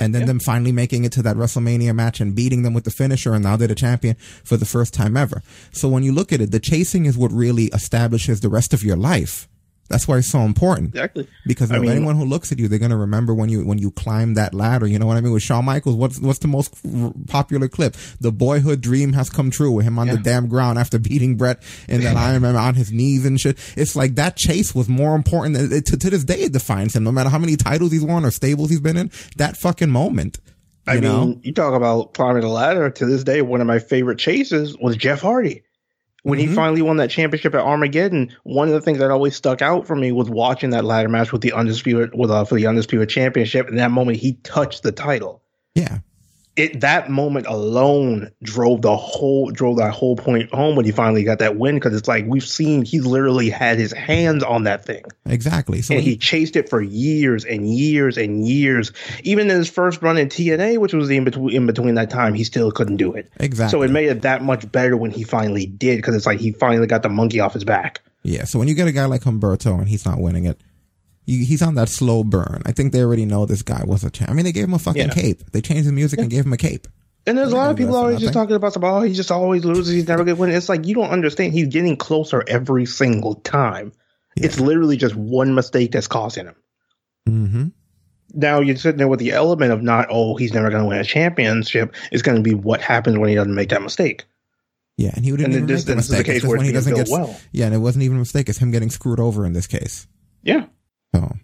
And 0.00 0.14
then 0.14 0.26
them 0.26 0.40
finally 0.40 0.72
making 0.72 1.04
it 1.04 1.12
to 1.12 1.22
that 1.22 1.36
WrestleMania 1.36 1.94
match 1.94 2.20
and 2.20 2.34
beating 2.34 2.62
them 2.62 2.74
with 2.74 2.84
the 2.84 2.90
finisher, 2.90 3.32
and 3.32 3.44
now 3.44 3.56
they're 3.56 3.68
the 3.68 3.76
champion 3.76 4.16
for 4.16 4.56
the 4.56 4.66
first 4.66 4.92
time 4.92 5.16
ever. 5.16 5.40
So 5.72 5.88
when 5.88 6.02
you 6.02 6.12
look 6.12 6.32
at 6.32 6.40
it, 6.40 6.50
the 6.50 6.58
chasing 6.58 7.06
is 7.06 7.16
what 7.16 7.30
really 7.30 7.66
establishes 7.66 8.40
the 8.40 8.48
rest 8.48 8.74
of 8.74 8.82
your 8.82 8.96
life. 8.96 9.48
That's 9.88 10.08
why 10.08 10.18
it's 10.18 10.28
so 10.28 10.40
important. 10.40 10.88
Exactly. 10.90 11.28
Because 11.46 11.70
I 11.70 11.78
mean- 11.78 11.90
anyone 11.90 12.16
who 12.16 12.24
looks 12.24 12.50
at 12.52 12.58
you, 12.58 12.68
they're 12.68 12.78
gonna 12.78 12.96
remember 12.96 13.34
when 13.34 13.48
you 13.48 13.64
when 13.64 13.78
you 13.78 13.90
climb 13.90 14.34
that 14.34 14.54
ladder. 14.54 14.86
You 14.86 14.98
know 14.98 15.06
what 15.06 15.16
I 15.16 15.20
mean? 15.20 15.32
With 15.32 15.42
Shawn 15.42 15.64
Michaels, 15.64 15.96
what's 15.96 16.18
what's 16.18 16.38
the 16.38 16.48
most 16.48 16.74
popular 17.28 17.68
clip? 17.68 17.96
The 18.20 18.32
boyhood 18.32 18.80
dream 18.80 19.12
has 19.12 19.28
come 19.30 19.50
true 19.50 19.70
with 19.70 19.84
him 19.84 19.98
on 19.98 20.08
the 20.08 20.16
damn 20.16 20.48
ground 20.48 20.78
after 20.78 20.98
beating 20.98 21.36
Brett 21.36 21.62
in 21.88 22.02
that 22.02 22.16
Iron 22.16 22.42
Man 22.42 22.56
on 22.56 22.74
his 22.74 22.92
knees 22.92 23.26
and 23.26 23.40
shit. 23.40 23.58
It's 23.76 23.94
like 23.94 24.14
that 24.14 24.36
chase 24.36 24.74
was 24.74 24.88
more 24.88 25.14
important. 25.14 25.56
Than, 25.56 25.82
to, 25.82 25.96
to 25.96 26.10
this 26.10 26.24
day, 26.24 26.40
it 26.40 26.52
defines 26.52 26.96
him. 26.96 27.04
No 27.04 27.12
matter 27.12 27.28
how 27.28 27.38
many 27.38 27.56
titles 27.56 27.92
he's 27.92 28.04
won 28.04 28.24
or 28.24 28.30
stables 28.30 28.70
he's 28.70 28.80
been 28.80 28.96
in, 28.96 29.10
that 29.36 29.56
fucking 29.56 29.90
moment. 29.90 30.38
I 30.86 31.00
know? 31.00 31.26
mean, 31.26 31.40
you 31.42 31.52
talk 31.52 31.74
about 31.74 32.14
climbing 32.14 32.42
the 32.42 32.48
ladder. 32.48 32.90
To 32.90 33.06
this 33.06 33.24
day, 33.24 33.42
one 33.42 33.60
of 33.60 33.66
my 33.66 33.78
favorite 33.78 34.18
chases 34.18 34.76
was 34.78 34.96
Jeff 34.96 35.20
Hardy. 35.20 35.63
When 36.24 36.38
Mm-hmm. 36.38 36.48
he 36.48 36.54
finally 36.54 36.82
won 36.82 36.96
that 36.96 37.10
championship 37.10 37.54
at 37.54 37.60
Armageddon, 37.60 38.34
one 38.44 38.66
of 38.68 38.72
the 38.74 38.80
things 38.80 38.98
that 38.98 39.10
always 39.10 39.36
stuck 39.36 39.60
out 39.60 39.86
for 39.86 39.94
me 39.94 40.10
was 40.10 40.28
watching 40.28 40.70
that 40.70 40.82
ladder 40.84 41.08
match 41.10 41.32
with 41.32 41.42
the 41.42 41.52
undisputed 41.52 42.10
with 42.14 42.30
uh, 42.30 42.44
for 42.46 42.54
the 42.54 42.66
undisputed 42.66 43.10
championship. 43.10 43.68
And 43.68 43.78
that 43.78 43.90
moment, 43.90 44.16
he 44.16 44.32
touched 44.42 44.82
the 44.82 44.90
title. 44.90 45.42
yeah. 45.74 45.98
It 46.56 46.80
that 46.80 47.10
moment 47.10 47.46
alone 47.46 48.30
drove 48.42 48.82
the 48.82 48.96
whole 48.96 49.50
drove 49.50 49.78
that 49.78 49.92
whole 49.92 50.16
point 50.16 50.52
home 50.52 50.76
when 50.76 50.84
he 50.84 50.92
finally 50.92 51.24
got 51.24 51.40
that 51.40 51.56
win 51.56 51.74
because 51.74 51.96
it's 51.96 52.08
like 52.08 52.26
we've 52.26 52.46
seen 52.46 52.84
he 52.84 53.00
literally 53.00 53.50
had 53.50 53.78
his 53.78 53.92
hands 53.92 54.44
on 54.44 54.64
that 54.64 54.84
thing 54.84 55.04
Exactly. 55.26 55.80
So 55.80 55.94
and 55.94 55.98
when 55.98 56.04
he 56.04 56.16
chased 56.16 56.54
it 56.54 56.68
for 56.68 56.80
years 56.80 57.44
and 57.44 57.68
years 57.68 58.18
and 58.18 58.46
years. 58.46 58.92
Even 59.22 59.50
in 59.50 59.56
his 59.56 59.70
first 59.70 60.02
run 60.02 60.18
in 60.18 60.28
TNA, 60.28 60.78
which 60.78 60.92
was 60.92 61.10
in 61.10 61.24
between 61.24 61.54
in 61.54 61.66
between 61.66 61.94
that 61.94 62.10
time, 62.10 62.34
he 62.34 62.44
still 62.44 62.70
couldn't 62.70 62.96
do 62.96 63.14
it. 63.14 63.30
Exactly. 63.38 63.70
So 63.70 63.82
it 63.82 63.90
made 63.90 64.08
it 64.08 64.22
that 64.22 64.42
much 64.42 64.70
better 64.70 64.96
when 64.96 65.10
he 65.10 65.22
finally 65.22 65.66
did, 65.66 65.96
because 65.96 66.14
it's 66.14 66.26
like 66.26 66.40
he 66.40 66.52
finally 66.52 66.86
got 66.86 67.02
the 67.02 67.08
monkey 67.08 67.40
off 67.40 67.54
his 67.54 67.64
back. 67.64 68.00
Yeah, 68.22 68.44
so 68.44 68.58
when 68.58 68.68
you 68.68 68.74
get 68.74 68.88
a 68.88 68.92
guy 68.92 69.04
like 69.04 69.22
Humberto 69.22 69.78
and 69.78 69.88
he's 69.88 70.06
not 70.06 70.18
winning 70.18 70.46
it, 70.46 70.58
He- 71.26 71.44
He's 71.44 71.62
on 71.62 71.74
that 71.76 71.88
slow 71.88 72.22
burn. 72.24 72.62
I 72.66 72.72
think 72.72 72.92
they 72.92 73.00
already 73.02 73.24
know 73.24 73.46
this 73.46 73.62
guy 73.62 73.82
was 73.84 74.04
a 74.04 74.10
champ. 74.10 74.30
I 74.30 74.34
mean, 74.34 74.44
they 74.44 74.52
gave 74.52 74.64
him 74.64 74.74
a 74.74 74.78
fucking 74.78 75.08
Yeah. 75.08 75.12
cape. 75.14 75.50
They 75.52 75.60
changed 75.60 75.88
the 75.88 75.92
music 75.92 76.18
and 76.20 76.28
gave 76.30 76.44
him 76.44 76.52
a 76.52 76.56
cape. 76.58 76.86
And 77.26 77.38
there's 77.38 77.52
a 77.52 77.56
lot 77.56 77.70
of 77.70 77.76
people 77.78 77.92
gonna 77.94 78.02
do 78.02 78.02
that 78.02 78.02
for 78.02 78.06
always 78.08 78.20
just 78.20 78.34
talking 78.34 78.56
about 78.56 78.72
some, 78.74 78.84
oh, 78.84 79.00
he 79.00 79.14
just 79.14 79.30
always 79.30 79.64
loses. 79.64 79.94
He's 79.94 80.06
never 80.06 80.24
going 80.24 80.36
to 80.36 80.40
win. 80.42 80.50
It's 80.50 80.68
like 80.68 80.86
you 80.86 80.94
don't 80.94 81.08
understand. 81.08 81.54
He's 81.54 81.68
getting 81.68 81.96
closer 81.96 82.44
every 82.46 82.84
single 82.84 83.36
time. 83.36 83.92
It's 84.36 84.60
literally 84.60 84.98
just 84.98 85.14
one 85.14 85.54
mistake 85.54 85.92
that's 85.92 86.06
costing 86.06 86.46
him. 86.46 86.54
Mm-hmm. 87.28 87.64
Now 88.34 88.60
you're 88.60 88.76
sitting 88.76 88.98
there 88.98 89.08
with 89.08 89.20
the 89.20 89.32
element 89.32 89.72
of 89.72 89.82
not, 89.82 90.08
oh, 90.10 90.36
he's 90.36 90.52
never 90.52 90.68
going 90.68 90.82
to 90.82 90.88
win 90.88 90.98
a 90.98 91.04
championship. 91.04 91.94
It's 92.12 92.22
going 92.22 92.36
to 92.36 92.42
be 92.42 92.52
what 92.54 92.80
happens 92.82 93.16
when 93.16 93.28
he 93.30 93.34
doesn't 93.36 93.54
make 93.54 93.70
that 93.70 93.80
mistake. 93.82 94.24
Yeah, 94.98 95.12
and 95.14 95.24
he 95.24 95.30
didn't 95.30 95.46
And 95.46 95.54
even 95.54 95.66
this- 95.66 95.86
make 95.86 95.86
the 95.86 95.94
this 95.94 96.04
is 96.04 96.10
the 96.10 96.16
mistake. 96.18 96.26
case 96.34 96.44
where 96.44 96.56
when 96.58 96.66
he 96.66 96.72
doesn't 96.72 96.94
get. 96.94 97.08
well. 97.10 97.34
Yeah, 97.52 97.66
and 97.66 97.74
it 97.74 97.78
wasn't 97.78 98.04
even 98.04 98.16
a 98.16 98.20
mistake. 98.20 98.48
It's 98.48 98.58
him 98.58 98.70
getting 98.70 98.90
screwed 98.90 99.18
over 99.20 99.46
in 99.46 99.52
this 99.54 99.66
case. 99.66 100.06
Yeah. 100.42 100.66
So, 101.14 101.36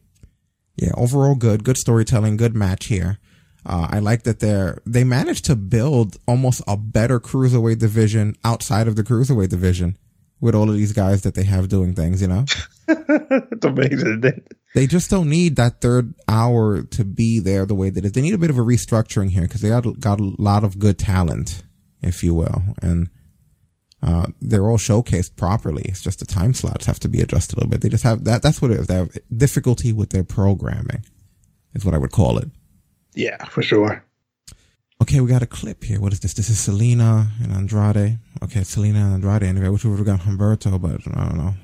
yeah, 0.76 0.90
overall 0.96 1.34
good, 1.34 1.64
good 1.64 1.76
storytelling, 1.76 2.36
good 2.36 2.56
match 2.56 2.86
here. 2.86 3.18
Uh, 3.64 3.88
I 3.90 3.98
like 3.98 4.22
that 4.22 4.40
they're 4.40 4.80
they 4.86 5.04
managed 5.04 5.44
to 5.46 5.56
build 5.56 6.16
almost 6.26 6.62
a 6.66 6.76
better 6.76 7.20
cruiserweight 7.20 7.78
division 7.78 8.34
outside 8.42 8.88
of 8.88 8.96
the 8.96 9.02
cruiserweight 9.02 9.50
division 9.50 9.98
with 10.40 10.54
all 10.54 10.70
of 10.70 10.74
these 10.74 10.94
guys 10.94 11.22
that 11.22 11.34
they 11.34 11.44
have 11.44 11.68
doing 11.68 11.94
things. 11.94 12.22
You 12.22 12.28
know, 12.28 12.44
it's 12.88 13.64
amazing. 13.64 14.22
they 14.74 14.86
just 14.86 15.10
don't 15.10 15.28
need 15.28 15.56
that 15.56 15.82
third 15.82 16.14
hour 16.26 16.82
to 16.82 17.04
be 17.04 17.38
there 17.38 17.66
the 17.66 17.74
way 17.74 17.90
that 17.90 18.04
it 18.04 18.06
is. 18.06 18.12
They 18.12 18.22
need 18.22 18.34
a 18.34 18.38
bit 18.38 18.50
of 18.50 18.58
a 18.58 18.62
restructuring 18.62 19.30
here 19.30 19.42
because 19.42 19.60
they 19.60 19.68
got 19.68 20.00
got 20.00 20.20
a 20.20 20.34
lot 20.38 20.64
of 20.64 20.78
good 20.78 20.98
talent, 20.98 21.62
if 22.00 22.24
you 22.24 22.34
will, 22.34 22.62
and 22.80 23.10
uh, 24.02 24.26
they're 24.40 24.64
all 24.68 24.78
showcased 24.78 25.36
properly. 25.36 25.82
It's 25.86 26.00
just 26.02 26.20
the 26.20 26.26
time 26.26 26.54
slots 26.54 26.86
have 26.86 27.00
to 27.00 27.08
be 27.08 27.20
adjusted 27.20 27.56
a 27.56 27.60
little 27.60 27.70
bit. 27.70 27.80
They 27.82 27.88
just 27.88 28.04
have 28.04 28.24
that. 28.24 28.42
That's 28.42 28.62
what 28.62 28.70
it 28.70 28.80
is. 28.80 28.86
They 28.86 28.94
have 28.94 29.10
difficulty 29.36 29.92
with 29.92 30.10
their 30.10 30.24
programming, 30.24 31.04
is 31.74 31.84
what 31.84 31.94
I 31.94 31.98
would 31.98 32.12
call 32.12 32.38
it. 32.38 32.48
Yeah, 33.14 33.44
for 33.46 33.62
sure. 33.62 34.04
Okay, 35.02 35.20
we 35.20 35.28
got 35.28 35.42
a 35.42 35.46
clip 35.46 35.84
here. 35.84 35.98
What 36.00 36.12
is 36.12 36.20
this? 36.20 36.34
This 36.34 36.50
is 36.50 36.58
Zelina 36.58 37.28
and 37.42 37.52
Andrade. 37.52 38.18
Okay, 38.42 38.60
Zelina 38.60 38.96
and 38.96 39.14
Andrade. 39.14 39.42
Anyway, 39.44 39.68
we 39.68 39.90
would 39.90 39.98
have 39.98 40.06
got 40.06 40.20
Humberto, 40.20 40.80
but 40.80 40.92
I 41.16 41.24
don't 41.28 41.38
know. 41.38 41.54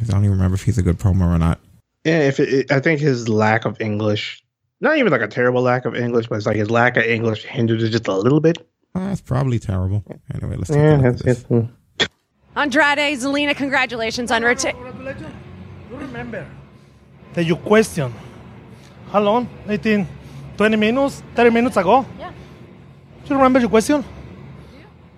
I 0.00 0.04
don't 0.04 0.20
even 0.24 0.30
remember 0.32 0.54
if 0.54 0.62
he's 0.64 0.78
a 0.78 0.82
good 0.82 0.98
promo 0.98 1.34
or 1.34 1.38
not. 1.38 1.60
Yeah, 2.04 2.20
if 2.20 2.40
it, 2.40 2.70
I 2.70 2.80
think 2.80 3.00
his 3.00 3.28
lack 3.28 3.64
of 3.64 3.80
English, 3.80 4.42
not 4.80 4.96
even 4.96 5.12
like 5.12 5.20
a 5.22 5.28
terrible 5.28 5.62
lack 5.62 5.84
of 5.84 5.94
English, 5.94 6.28
but 6.28 6.36
it's 6.36 6.46
like 6.46 6.56
his 6.56 6.70
lack 6.70 6.96
of 6.96 7.04
English 7.04 7.44
hindered 7.44 7.82
it 7.82 7.90
just 7.90 8.08
a 8.08 8.14
little 8.16 8.40
bit. 8.40 8.58
Uh, 8.94 9.08
that's 9.08 9.20
probably 9.20 9.58
terrible. 9.58 10.02
Anyway, 10.34 10.56
let's 10.56 10.70
take 10.70 10.78
Yeah, 10.78 10.96
a 10.96 10.96
look 10.96 11.06
at 11.06 11.18
this. 11.18 11.44
it. 11.50 11.66
Andrade, 12.56 13.18
Zelina, 13.18 13.54
congratulations 13.54 14.30
on 14.30 14.40
reti- 14.40 14.72
You 15.90 15.96
remember 15.98 16.46
that 17.34 17.44
you 17.44 17.54
question 17.54 18.14
how 19.12 19.20
long? 19.20 19.48
18, 19.68 20.06
20 20.56 20.76
minutes, 20.76 21.22
30 21.34 21.50
minutes 21.50 21.76
ago? 21.76 22.06
Yeah. 22.18 22.32
Do 23.24 23.28
you 23.28 23.36
remember 23.36 23.60
your 23.60 23.68
question? 23.68 24.02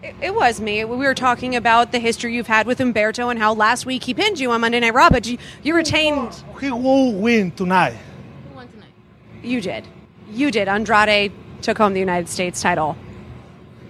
It, 0.02 0.14
it 0.20 0.34
was 0.34 0.60
me. 0.60 0.84
We 0.84 0.96
were 0.96 1.14
talking 1.14 1.54
about 1.54 1.92
the 1.92 2.00
history 2.00 2.34
you've 2.34 2.48
had 2.48 2.66
with 2.66 2.80
Humberto 2.80 3.30
and 3.30 3.38
how 3.38 3.54
last 3.54 3.86
week 3.86 4.02
he 4.02 4.14
pinned 4.14 4.40
you 4.40 4.50
on 4.50 4.60
Monday 4.60 4.80
Night 4.80 4.94
Raw, 4.94 5.08
but 5.08 5.26
you, 5.26 5.38
you 5.62 5.74
retained. 5.76 6.42
He 6.60 6.70
will 6.72 7.14
win 7.14 7.52
tonight. 7.52 7.96
Who 8.50 8.56
won 8.56 8.68
tonight. 8.68 8.92
You 9.42 9.60
did. 9.60 9.86
You 10.30 10.50
did. 10.50 10.68
Andrade 10.68 11.32
took 11.62 11.78
home 11.78 11.94
the 11.94 12.00
United 12.00 12.28
States 12.28 12.60
title. 12.60 12.96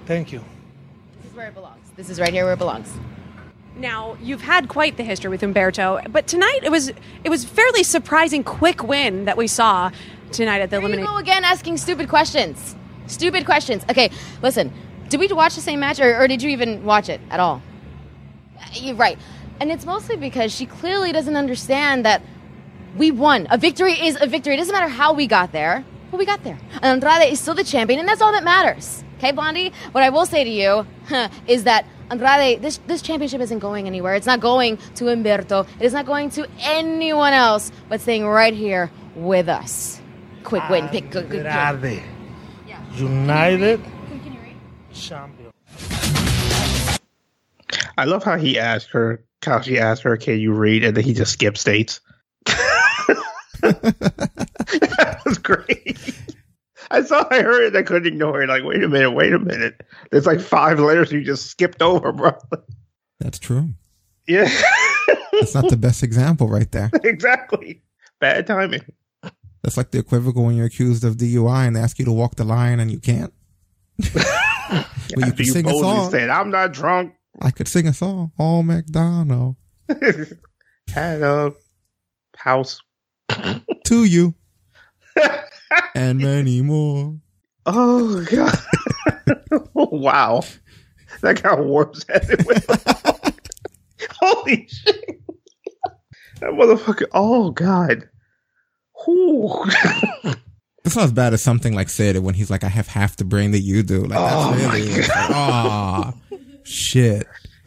Thank 0.04 0.32
you. 0.32 0.44
This 1.22 1.30
is 1.30 1.36
where 1.36 1.48
it 1.48 1.54
belongs. 1.54 1.90
This 1.96 2.10
is 2.10 2.20
right 2.20 2.32
here 2.32 2.44
where 2.44 2.54
it 2.54 2.58
belongs. 2.58 2.92
Now 3.78 4.16
you've 4.20 4.40
had 4.40 4.68
quite 4.68 4.96
the 4.96 5.04
history 5.04 5.30
with 5.30 5.40
Humberto, 5.40 6.10
but 6.10 6.26
tonight 6.26 6.60
it 6.64 6.70
was 6.70 6.88
it 7.22 7.30
was 7.30 7.44
fairly 7.44 7.84
surprising 7.84 8.42
quick 8.42 8.82
win 8.82 9.26
that 9.26 9.36
we 9.36 9.46
saw 9.46 9.90
tonight 10.32 10.60
at 10.60 10.70
the 10.70 10.76
elimination. 10.78 11.06
go 11.06 11.16
again 11.18 11.44
asking 11.44 11.76
stupid 11.76 12.08
questions. 12.08 12.74
Stupid 13.06 13.46
questions. 13.46 13.84
Okay, 13.88 14.10
listen. 14.42 14.72
Did 15.08 15.20
we 15.20 15.28
watch 15.28 15.54
the 15.54 15.62
same 15.62 15.80
match, 15.80 16.00
or, 16.00 16.20
or 16.20 16.28
did 16.28 16.42
you 16.42 16.50
even 16.50 16.84
watch 16.84 17.08
it 17.08 17.20
at 17.30 17.40
all? 17.40 17.62
Uh, 18.60 18.64
You're 18.74 18.96
right. 18.96 19.18
And 19.60 19.72
it's 19.72 19.86
mostly 19.86 20.16
because 20.16 20.54
she 20.54 20.66
clearly 20.66 21.12
doesn't 21.12 21.36
understand 21.36 22.04
that 22.04 22.20
we 22.96 23.10
won. 23.10 23.46
A 23.50 23.56
victory 23.56 23.92
is 23.92 24.18
a 24.20 24.26
victory. 24.26 24.54
It 24.54 24.58
doesn't 24.58 24.72
matter 24.72 24.88
how 24.88 25.14
we 25.14 25.26
got 25.26 25.52
there, 25.52 25.84
but 26.10 26.18
we 26.18 26.26
got 26.26 26.44
there. 26.44 26.58
And 26.82 27.02
Andrade 27.02 27.32
is 27.32 27.40
still 27.40 27.54
the 27.54 27.64
champion, 27.64 28.00
and 28.00 28.08
that's 28.08 28.20
all 28.20 28.32
that 28.32 28.44
matters. 28.44 29.02
Okay, 29.18 29.32
Blondie? 29.32 29.72
What 29.92 30.04
I 30.04 30.10
will 30.10 30.26
say 30.26 30.44
to 30.44 30.50
you 30.50 30.86
huh, 31.08 31.28
is 31.48 31.64
that 31.64 31.84
Andrade, 32.10 32.62
this, 32.62 32.78
this 32.86 33.02
championship 33.02 33.40
isn't 33.40 33.58
going 33.58 33.86
anywhere. 33.86 34.14
It's 34.14 34.26
not 34.26 34.40
going 34.40 34.76
to 34.94 35.04
Humberto. 35.04 35.66
It 35.80 35.84
is 35.84 35.92
not 35.92 36.06
going 36.06 36.30
to 36.30 36.48
anyone 36.60 37.32
else, 37.32 37.72
but 37.88 38.00
staying 38.00 38.26
right 38.26 38.54
here 38.54 38.90
with 39.16 39.48
us. 39.48 40.00
Quick 40.44 40.68
win. 40.68 40.88
Pick 40.88 41.10
good, 41.10 41.28
good, 41.28 41.42
good. 41.42 41.46
Andrade. 41.46 42.02
United 42.94 43.80
champion. 44.92 45.50
I 47.96 48.04
love 48.04 48.24
how 48.24 48.36
he 48.36 48.58
asked 48.58 48.90
her, 48.90 49.24
how 49.44 49.60
she 49.60 49.78
asked 49.78 50.02
her, 50.02 50.16
"Can 50.16 50.38
you 50.38 50.52
read?" 50.52 50.84
and 50.84 50.96
then 50.96 51.04
he 51.04 51.14
just 51.14 51.32
skipped 51.32 51.58
states. 51.58 52.00
that 52.46 53.16
was 55.24 55.38
great. 55.38 55.96
I 56.90 57.02
saw, 57.02 57.26
I 57.30 57.42
heard 57.42 57.62
it, 57.74 57.76
I 57.76 57.82
couldn't 57.82 58.06
ignore 58.06 58.42
it. 58.42 58.48
Like, 58.48 58.64
wait 58.64 58.82
a 58.82 58.88
minute, 58.88 59.10
wait 59.12 59.32
a 59.32 59.38
minute. 59.38 59.82
There's 60.10 60.26
like 60.26 60.40
five 60.40 60.78
letters 60.80 61.12
you 61.12 61.22
just 61.22 61.46
skipped 61.46 61.82
over, 61.82 62.12
bro. 62.12 62.32
That's 63.20 63.38
true. 63.38 63.70
Yeah, 64.26 64.48
That's 65.32 65.54
not 65.54 65.68
the 65.70 65.76
best 65.76 66.02
example 66.02 66.48
right 66.48 66.70
there. 66.70 66.90
exactly. 67.04 67.82
Bad 68.20 68.46
timing. 68.46 68.82
That's 69.62 69.76
like 69.76 69.90
the 69.90 69.98
equivocal 69.98 70.44
when 70.44 70.54
you're 70.56 70.66
accused 70.66 71.02
of 71.04 71.16
DUI 71.16 71.66
and 71.66 71.74
they 71.76 71.80
ask 71.80 71.98
you 71.98 72.04
to 72.04 72.12
walk 72.12 72.36
the 72.36 72.44
line 72.44 72.78
and 72.80 72.90
you 72.90 73.00
can't. 73.00 73.32
but 73.98 74.14
you 74.14 75.22
After 75.22 75.30
can 75.32 75.34
you 75.38 75.44
sing 75.52 75.66
a 75.66 75.70
song. 75.74 76.10
said, 76.10 76.30
"I'm 76.30 76.50
not 76.50 76.72
drunk." 76.72 77.14
I 77.40 77.50
could 77.50 77.68
sing 77.68 77.86
a 77.88 77.92
song. 77.92 78.32
Oh, 78.38 78.62
McDonald. 78.62 79.56
Had 80.94 81.22
a 81.22 81.52
house. 82.36 82.80
To 83.86 84.04
you. 84.04 84.34
And 85.94 86.18
many 86.18 86.62
more. 86.62 87.16
Oh 87.66 88.24
god! 88.24 88.58
wow, 89.74 90.42
that 91.20 91.42
got 91.42 91.64
warp's 91.64 92.04
headed 92.08 92.46
with. 92.46 92.66
Holy 94.20 94.66
shit! 94.68 95.20
That 96.40 96.50
motherfucker! 96.50 97.06
Oh 97.12 97.50
god! 97.50 98.08
It's 100.84 100.96
not 100.96 101.04
as 101.04 101.12
bad 101.12 101.34
as 101.34 101.42
something 101.42 101.74
like 101.74 101.90
Sid 101.90 102.16
when 102.18 102.34
he's 102.34 102.50
like, 102.50 102.64
I 102.64 102.68
have 102.68 102.88
half 102.88 103.16
the 103.16 103.24
brain 103.24 103.50
that 103.50 103.60
you 103.60 103.82
do. 103.82 104.04
Like, 104.06 104.18
Oh, 104.18 104.52
that's 104.52 104.62
my 104.62 104.74
really, 104.74 104.90
it's 104.90 105.08
like, 105.08 105.30
ah, 105.30 106.14
shit. 106.62 107.26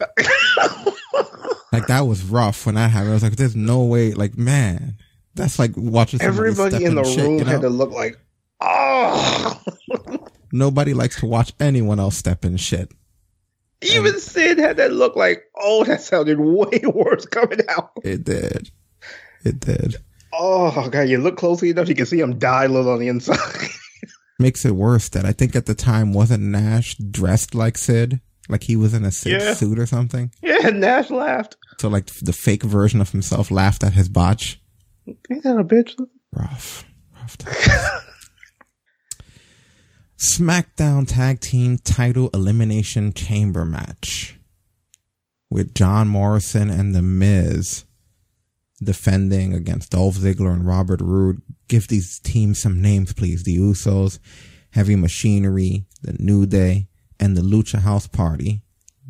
like, 1.72 1.86
that 1.86 2.00
was 2.06 2.24
rough 2.24 2.66
when 2.66 2.74
that 2.74 2.90
happened. 2.90 3.10
I 3.10 3.14
was 3.14 3.22
like, 3.22 3.36
there's 3.36 3.54
no 3.54 3.84
way, 3.84 4.12
like, 4.12 4.36
man, 4.36 4.96
that's 5.34 5.58
like 5.58 5.72
watching 5.76 6.20
Everybody 6.22 6.76
step 6.76 6.82
in 6.88 6.94
the 6.94 7.04
shit, 7.04 7.18
room 7.24 7.38
you 7.38 7.44
know? 7.44 7.50
had 7.50 7.60
to 7.62 7.68
look 7.70 7.90
like, 7.90 8.18
oh. 8.60 9.60
Nobody 10.52 10.92
likes 10.94 11.18
to 11.20 11.26
watch 11.26 11.52
anyone 11.60 11.98
else 11.98 12.16
step 12.16 12.44
in 12.44 12.56
shit. 12.58 12.92
Even 13.80 14.20
Sid 14.20 14.58
had 14.58 14.76
that 14.76 14.92
look 14.92 15.16
like, 15.16 15.42
oh, 15.58 15.82
that 15.84 16.02
sounded 16.02 16.38
way 16.38 16.80
worse 16.94 17.26
coming 17.26 17.60
out. 17.68 17.90
It 18.04 18.24
did. 18.24 18.70
It 19.44 19.58
did. 19.60 19.96
Oh 20.34 20.88
god! 20.88 21.08
You 21.08 21.18
look 21.18 21.36
closely 21.36 21.70
enough, 21.70 21.88
you 21.88 21.94
can 21.94 22.06
see 22.06 22.20
him 22.20 22.38
die 22.38 22.64
a 22.64 22.68
little 22.68 22.92
on 22.92 23.00
the 23.00 23.08
inside. 23.08 23.38
Makes 24.38 24.64
it 24.64 24.74
worse 24.76 25.08
that 25.10 25.24
I 25.26 25.32
think 25.32 25.54
at 25.56 25.66
the 25.66 25.74
time 25.74 26.12
wasn't 26.12 26.44
Nash 26.44 26.94
dressed 26.96 27.54
like 27.54 27.76
Sid, 27.76 28.20
like 28.48 28.62
he 28.62 28.76
was 28.76 28.94
in 28.94 29.04
a 29.04 29.10
Sid 29.10 29.40
Yeah. 29.42 29.54
suit 29.54 29.78
or 29.78 29.86
something. 29.86 30.32
yeah, 30.42 30.70
Nash 30.70 31.10
laughed. 31.10 31.56
So 31.80 31.88
like 31.88 32.06
the 32.06 32.32
fake 32.32 32.62
version 32.62 33.00
of 33.00 33.10
himself 33.10 33.50
laughed 33.50 33.82
at 33.84 33.92
his 33.94 34.08
botch. 34.08 34.58
Ain't 35.06 35.42
that 35.42 35.58
a 35.58 35.64
bitch? 35.64 35.98
Rough, 36.32 36.84
rough. 37.14 37.36
SmackDown 40.18 41.06
Tag 41.08 41.40
Team 41.40 41.78
Title 41.78 42.30
Elimination 42.32 43.12
Chamber 43.12 43.64
match 43.64 44.38
with 45.50 45.74
John 45.74 46.06
Morrison 46.06 46.70
and 46.70 46.94
The 46.94 47.02
Miz 47.02 47.84
defending 48.82 49.52
against 49.52 49.90
Dolph 49.90 50.16
Ziggler 50.16 50.52
and 50.52 50.66
Robert 50.66 51.00
Roode. 51.00 51.42
Give 51.68 51.88
these 51.88 52.20
teams 52.20 52.60
some 52.60 52.80
names, 52.80 53.12
please. 53.12 53.42
The 53.42 53.56
Usos, 53.56 54.18
Heavy 54.70 54.96
Machinery, 54.96 55.84
The 56.02 56.16
New 56.18 56.46
Day, 56.46 56.86
and 57.18 57.36
the 57.36 57.42
Lucha 57.42 57.80
House 57.80 58.06
Party 58.06 58.62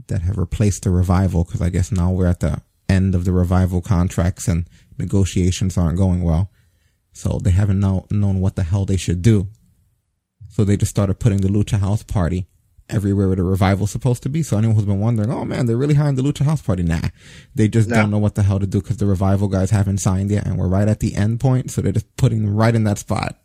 that 0.08 0.22
have 0.22 0.38
replaced 0.38 0.84
the 0.84 0.90
Revival 0.90 1.44
because 1.44 1.62
I 1.62 1.70
guess 1.70 1.92
now 1.92 2.10
we're 2.10 2.26
at 2.26 2.40
the 2.40 2.62
end 2.88 3.14
of 3.14 3.24
the 3.24 3.32
Revival 3.32 3.80
contracts 3.80 4.48
and 4.48 4.66
negotiations 4.98 5.76
aren't 5.78 5.98
going 5.98 6.22
well. 6.22 6.50
So 7.12 7.38
they 7.42 7.50
haven't 7.50 7.80
know, 7.80 8.06
known 8.10 8.40
what 8.40 8.56
the 8.56 8.62
hell 8.62 8.84
they 8.84 8.96
should 8.96 9.22
do. 9.22 9.48
So 10.48 10.64
they 10.64 10.76
just 10.76 10.90
started 10.90 11.18
putting 11.18 11.40
the 11.40 11.48
Lucha 11.48 11.78
House 11.78 12.02
Party 12.02 12.46
everywhere 12.88 13.26
where 13.26 13.36
the 13.36 13.42
revival's 13.42 13.90
supposed 13.90 14.22
to 14.22 14.28
be. 14.28 14.42
So 14.42 14.58
anyone 14.58 14.76
who's 14.76 14.84
been 14.84 15.00
wondering, 15.00 15.30
oh 15.30 15.44
man, 15.44 15.66
they're 15.66 15.76
really 15.76 15.94
high 15.94 16.08
on 16.08 16.14
the 16.14 16.22
Lucha 16.22 16.44
House 16.44 16.60
Party. 16.62 16.82
Nah, 16.82 17.00
they 17.54 17.68
just 17.68 17.88
No. 17.88 17.96
don't 17.96 18.10
know 18.10 18.18
what 18.18 18.34
the 18.34 18.42
hell 18.42 18.58
to 18.58 18.66
do 18.66 18.80
because 18.80 18.98
the 18.98 19.06
revival 19.06 19.48
guys 19.48 19.70
haven't 19.70 19.98
signed 19.98 20.30
yet, 20.30 20.46
and 20.46 20.58
we're 20.58 20.68
right 20.68 20.88
at 20.88 21.00
the 21.00 21.14
end 21.14 21.40
point. 21.40 21.70
So 21.70 21.80
they're 21.80 21.92
just 21.92 22.14
putting 22.16 22.44
them 22.44 22.54
right 22.54 22.74
in 22.74 22.84
that 22.84 22.98
spot. 22.98 23.38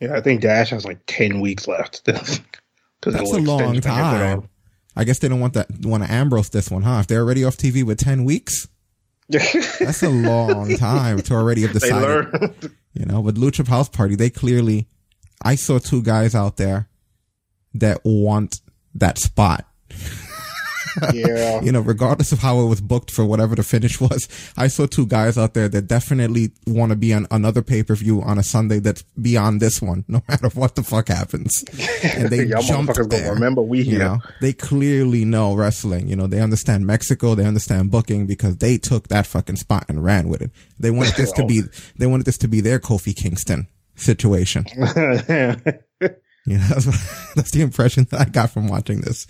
Yeah, 0.00 0.14
I 0.14 0.20
think 0.20 0.40
Dash 0.42 0.70
has 0.70 0.84
like 0.84 0.98
ten 1.06 1.40
weeks 1.40 1.66
left. 1.68 2.08
Because 2.98 3.12
That's 3.20 3.32
a 3.34 3.38
long 3.38 3.78
time. 3.82 4.48
I 4.96 5.04
guess 5.04 5.18
they 5.18 5.28
don't 5.28 5.38
want 5.38 5.52
that 5.52 5.66
want 5.84 6.02
to 6.02 6.10
Ambrose 6.10 6.48
this 6.48 6.70
one, 6.70 6.82
huh? 6.82 6.98
If 7.00 7.06
they're 7.06 7.20
already 7.20 7.44
off 7.44 7.56
TV 7.56 7.84
with 7.84 7.98
ten 7.98 8.24
weeks, 8.24 8.66
that's 9.28 10.02
a 10.02 10.08
long 10.08 10.76
time 10.78 11.20
to 11.20 11.34
already 11.34 11.62
have 11.62 11.72
decided. 11.72 12.28
You 12.94 13.06
know, 13.06 13.22
but 13.22 13.34
Lucha 13.34 13.66
House 13.66 13.88
Party, 13.88 14.14
they 14.14 14.30
clearly, 14.30 14.88
I 15.42 15.54
saw 15.54 15.78
two 15.78 16.02
guys 16.02 16.34
out 16.34 16.56
there 16.56 16.88
that 17.74 18.00
want 18.04 18.60
that 18.94 19.18
spot. 19.18 19.66
Yeah. 21.14 21.60
You 21.60 21.72
know, 21.72 21.80
regardless 21.80 22.32
of 22.32 22.38
how 22.40 22.60
it 22.60 22.66
was 22.66 22.80
booked 22.80 23.10
for 23.10 23.24
whatever 23.24 23.54
the 23.54 23.62
finish 23.62 24.00
was, 24.00 24.28
I 24.56 24.68
saw 24.68 24.86
two 24.86 25.06
guys 25.06 25.36
out 25.38 25.54
there 25.54 25.68
that 25.68 25.86
definitely 25.86 26.50
want 26.66 26.90
to 26.90 26.96
be 26.96 27.12
on 27.12 27.26
another 27.30 27.62
pay 27.62 27.82
per 27.82 27.94
view 27.94 28.22
on 28.22 28.38
a 28.38 28.42
Sunday 28.42 28.78
that's 28.78 29.02
beyond 29.20 29.60
this 29.60 29.80
one, 29.82 30.04
no 30.08 30.22
matter 30.28 30.48
what 30.50 30.74
the 30.74 30.82
fuck 30.82 31.08
happens. 31.08 31.64
And 32.02 32.28
they 32.30 32.46
jumped 32.66 32.98
there. 33.10 33.32
remember 33.34 33.62
we 33.62 33.82
You 33.82 33.98
know, 33.98 34.18
they 34.40 34.52
clearly 34.52 35.24
know 35.24 35.54
wrestling. 35.54 36.08
You 36.08 36.16
know, 36.16 36.26
they 36.26 36.40
understand 36.40 36.86
Mexico. 36.86 37.34
They 37.34 37.44
understand 37.44 37.90
booking 37.90 38.26
because 38.26 38.56
they 38.58 38.78
took 38.78 39.08
that 39.08 39.26
fucking 39.26 39.56
spot 39.56 39.84
and 39.88 40.04
ran 40.04 40.28
with 40.28 40.42
it. 40.42 40.50
They 40.78 40.90
wanted 40.90 41.14
this 41.14 41.32
to 41.32 41.44
be, 41.48 41.62
they 41.96 42.06
wanted 42.06 42.26
this 42.26 42.38
to 42.38 42.48
be 42.48 42.60
their 42.60 42.78
Kofi 42.78 43.14
Kingston 43.14 43.68
situation. 43.94 44.64
You 46.48 46.58
know, 46.58 46.64
that's, 46.68 46.86
what, 46.86 46.94
that's 47.34 47.50
the 47.50 47.62
impression 47.62 48.06
that 48.10 48.20
I 48.20 48.24
got 48.24 48.50
from 48.50 48.68
watching 48.68 49.00
this. 49.00 49.26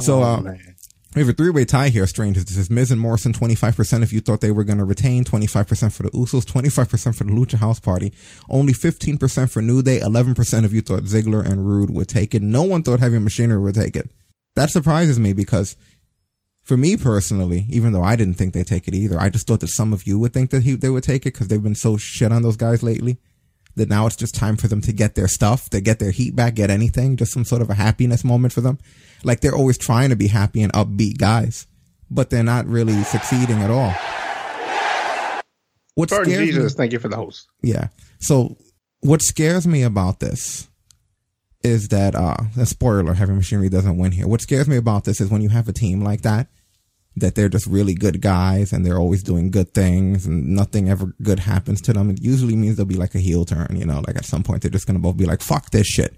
So, 0.00 0.20
Oh, 0.20 0.22
uh, 0.22 0.40
man. 0.42 0.76
We 1.14 1.20
have 1.20 1.28
a 1.28 1.32
three-way 1.32 1.64
tie 1.64 1.88
here, 1.88 2.06
strangers. 2.06 2.44
This 2.44 2.56
is 2.56 2.70
Miz 2.70 2.92
and 2.92 3.00
Morrison, 3.00 3.32
25% 3.32 4.04
if 4.04 4.12
you 4.12 4.20
thought 4.20 4.40
they 4.40 4.52
were 4.52 4.62
going 4.62 4.78
to 4.78 4.84
retain, 4.84 5.24
25% 5.24 5.92
for 5.92 6.04
the 6.04 6.10
Usos, 6.10 6.44
25% 6.44 7.16
for 7.16 7.24
the 7.24 7.32
Lucha 7.32 7.58
House 7.58 7.80
Party, 7.80 8.12
only 8.48 8.72
15% 8.72 9.50
for 9.50 9.60
New 9.60 9.82
Day, 9.82 9.98
11% 9.98 10.64
if 10.64 10.72
you 10.72 10.80
thought 10.80 11.02
Ziggler 11.02 11.44
and 11.44 11.66
Rude 11.66 11.90
would 11.90 12.08
take 12.08 12.32
it. 12.32 12.42
No 12.42 12.62
one 12.62 12.84
thought 12.84 13.00
Heavy 13.00 13.18
Machinery 13.18 13.58
would 13.58 13.74
take 13.74 13.96
it. 13.96 14.08
That 14.54 14.70
surprises 14.70 15.18
me 15.18 15.32
because 15.32 15.76
for 16.62 16.76
me 16.76 16.96
personally, 16.96 17.66
even 17.68 17.92
though 17.92 18.04
I 18.04 18.14
didn't 18.14 18.34
think 18.34 18.54
they'd 18.54 18.66
take 18.66 18.86
it 18.86 18.94
either, 18.94 19.18
I 19.18 19.30
just 19.30 19.48
thought 19.48 19.60
that 19.60 19.68
some 19.68 19.92
of 19.92 20.06
you 20.06 20.16
would 20.20 20.32
think 20.32 20.50
that 20.50 20.62
he, 20.62 20.76
they 20.76 20.90
would 20.90 21.02
take 21.02 21.22
it 21.22 21.34
because 21.34 21.48
they've 21.48 21.60
been 21.60 21.74
so 21.74 21.96
shit 21.96 22.30
on 22.30 22.42
those 22.42 22.56
guys 22.56 22.84
lately 22.84 23.18
that 23.76 23.88
now 23.88 24.06
it's 24.06 24.16
just 24.16 24.34
time 24.34 24.56
for 24.56 24.68
them 24.68 24.80
to 24.82 24.92
get 24.92 25.14
their 25.14 25.28
stuff, 25.28 25.70
to 25.70 25.80
get 25.80 25.98
their 25.98 26.10
heat 26.10 26.34
back, 26.36 26.54
get 26.54 26.70
anything, 26.70 27.16
just 27.16 27.32
some 27.32 27.44
sort 27.44 27.62
of 27.62 27.70
a 27.70 27.74
happiness 27.74 28.24
moment 28.24 28.52
for 28.52 28.60
them. 28.60 28.78
Like 29.24 29.40
they're 29.40 29.54
always 29.54 29.78
trying 29.78 30.10
to 30.10 30.16
be 30.16 30.26
happy 30.28 30.62
and 30.62 30.72
upbeat 30.72 31.18
guys, 31.18 31.66
but 32.10 32.30
they're 32.30 32.42
not 32.42 32.66
really 32.66 33.02
succeeding 33.04 33.60
at 33.62 33.70
all. 33.70 33.94
What 35.94 36.10
scares 36.10 36.28
me, 36.28 36.46
Jesus, 36.46 36.74
thank 36.74 36.92
you 36.92 36.98
for 36.98 37.08
the 37.08 37.16
host. 37.16 37.48
yeah. 37.62 37.88
So 38.20 38.56
what 39.00 39.22
scares 39.22 39.66
me 39.66 39.82
about 39.82 40.20
this 40.20 40.68
is 41.62 41.88
that 41.88 42.14
uh 42.14 42.36
a 42.58 42.64
spoiler, 42.66 43.12
heavy 43.14 43.32
machinery 43.32 43.68
doesn't 43.68 43.98
win 43.98 44.12
here. 44.12 44.26
What 44.26 44.40
scares 44.40 44.68
me 44.68 44.76
about 44.76 45.04
this 45.04 45.20
is 45.20 45.30
when 45.30 45.42
you 45.42 45.50
have 45.50 45.68
a 45.68 45.72
team 45.72 46.02
like 46.02 46.22
that, 46.22 46.48
that 47.16 47.34
they're 47.34 47.48
just 47.48 47.66
really 47.66 47.94
good 47.94 48.20
guys 48.20 48.72
and 48.72 48.84
they're 48.86 48.98
always 48.98 49.22
doing 49.22 49.50
good 49.50 49.74
things 49.74 50.26
and 50.26 50.54
nothing 50.54 50.88
ever 50.88 51.14
good 51.22 51.40
happens 51.40 51.80
to 51.82 51.92
them. 51.92 52.10
It 52.10 52.22
usually 52.22 52.56
means 52.56 52.76
there'll 52.76 52.86
be 52.86 52.96
like 52.96 53.14
a 53.14 53.18
heel 53.18 53.44
turn, 53.44 53.76
you 53.76 53.84
know, 53.84 54.02
like 54.06 54.16
at 54.16 54.24
some 54.24 54.42
point 54.42 54.62
they're 54.62 54.70
just 54.70 54.86
gonna 54.86 55.00
both 55.00 55.16
be 55.16 55.26
like, 55.26 55.42
fuck 55.42 55.70
this 55.70 55.86
shit. 55.86 56.14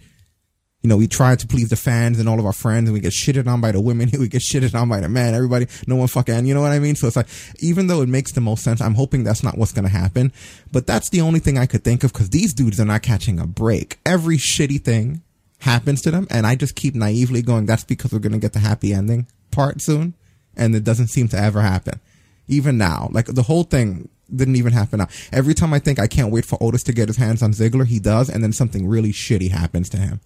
You 0.82 0.88
know, 0.88 0.96
we 0.96 1.06
try 1.06 1.36
to 1.36 1.46
please 1.46 1.68
the 1.68 1.76
fans 1.76 2.18
and 2.18 2.28
all 2.28 2.40
of 2.40 2.44
our 2.44 2.52
friends 2.52 2.88
and 2.88 2.92
we 2.92 3.00
get 3.00 3.12
shitted 3.12 3.46
on 3.46 3.60
by 3.60 3.70
the 3.70 3.80
women. 3.80 4.10
We 4.18 4.28
get 4.28 4.42
shitted 4.42 4.74
on 4.78 4.88
by 4.88 5.00
the 5.00 5.08
men. 5.08 5.34
Everybody, 5.34 5.66
no 5.86 5.96
one 5.96 6.08
fucking, 6.08 6.44
you 6.44 6.54
know 6.54 6.60
what 6.60 6.72
I 6.72 6.80
mean? 6.80 6.96
So 6.96 7.06
it's 7.06 7.16
like, 7.16 7.28
even 7.60 7.86
though 7.86 8.02
it 8.02 8.08
makes 8.08 8.32
the 8.32 8.40
most 8.40 8.64
sense, 8.64 8.80
I'm 8.80 8.94
hoping 8.94 9.22
that's 9.22 9.42
not 9.42 9.56
what's 9.56 9.72
to 9.72 9.88
happen. 9.88 10.32
But 10.72 10.86
that's 10.86 11.08
the 11.10 11.20
only 11.20 11.38
thing 11.38 11.56
I 11.56 11.66
could 11.66 11.84
think 11.84 12.02
of 12.04 12.12
because 12.12 12.30
these 12.30 12.52
dudes 12.52 12.80
are 12.80 12.84
not 12.84 13.02
catching 13.02 13.38
a 13.38 13.46
break. 13.46 13.98
Every 14.04 14.36
shitty 14.36 14.84
thing 14.84 15.22
happens 15.60 16.02
to 16.02 16.10
them. 16.10 16.26
And 16.30 16.46
I 16.46 16.56
just 16.56 16.74
keep 16.74 16.94
naively 16.94 17.42
going, 17.42 17.66
that's 17.66 17.84
because 17.84 18.12
we're 18.12 18.18
to 18.18 18.38
get 18.38 18.52
the 18.52 18.58
happy 18.58 18.92
ending 18.92 19.28
part 19.50 19.80
soon. 19.80 20.14
And 20.56 20.74
it 20.74 20.84
doesn't 20.84 21.08
seem 21.08 21.28
to 21.28 21.38
ever 21.38 21.60
happen. 21.60 22.00
Even 22.48 22.76
now, 22.76 23.08
like 23.12 23.26
the 23.26 23.42
whole 23.42 23.62
thing 23.62 24.08
didn't 24.34 24.56
even 24.56 24.72
happen 24.72 24.98
now. 24.98 25.08
Every 25.32 25.54
time 25.54 25.72
I 25.72 25.78
think 25.78 25.98
I 25.98 26.06
can't 26.06 26.32
wait 26.32 26.44
for 26.44 26.62
Otis 26.62 26.82
to 26.84 26.92
get 26.92 27.08
his 27.08 27.16
hands 27.16 27.42
on 27.42 27.52
Ziggler, 27.52 27.86
he 27.86 27.98
does. 27.98 28.28
And 28.28 28.42
then 28.42 28.52
something 28.52 28.86
really 28.86 29.12
shitty 29.12 29.50
happens 29.50 29.88
to 29.90 29.96
him. 29.96 30.20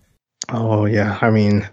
Oh 0.48 0.86
yeah, 0.86 1.18
I 1.20 1.30
mean, 1.30 1.68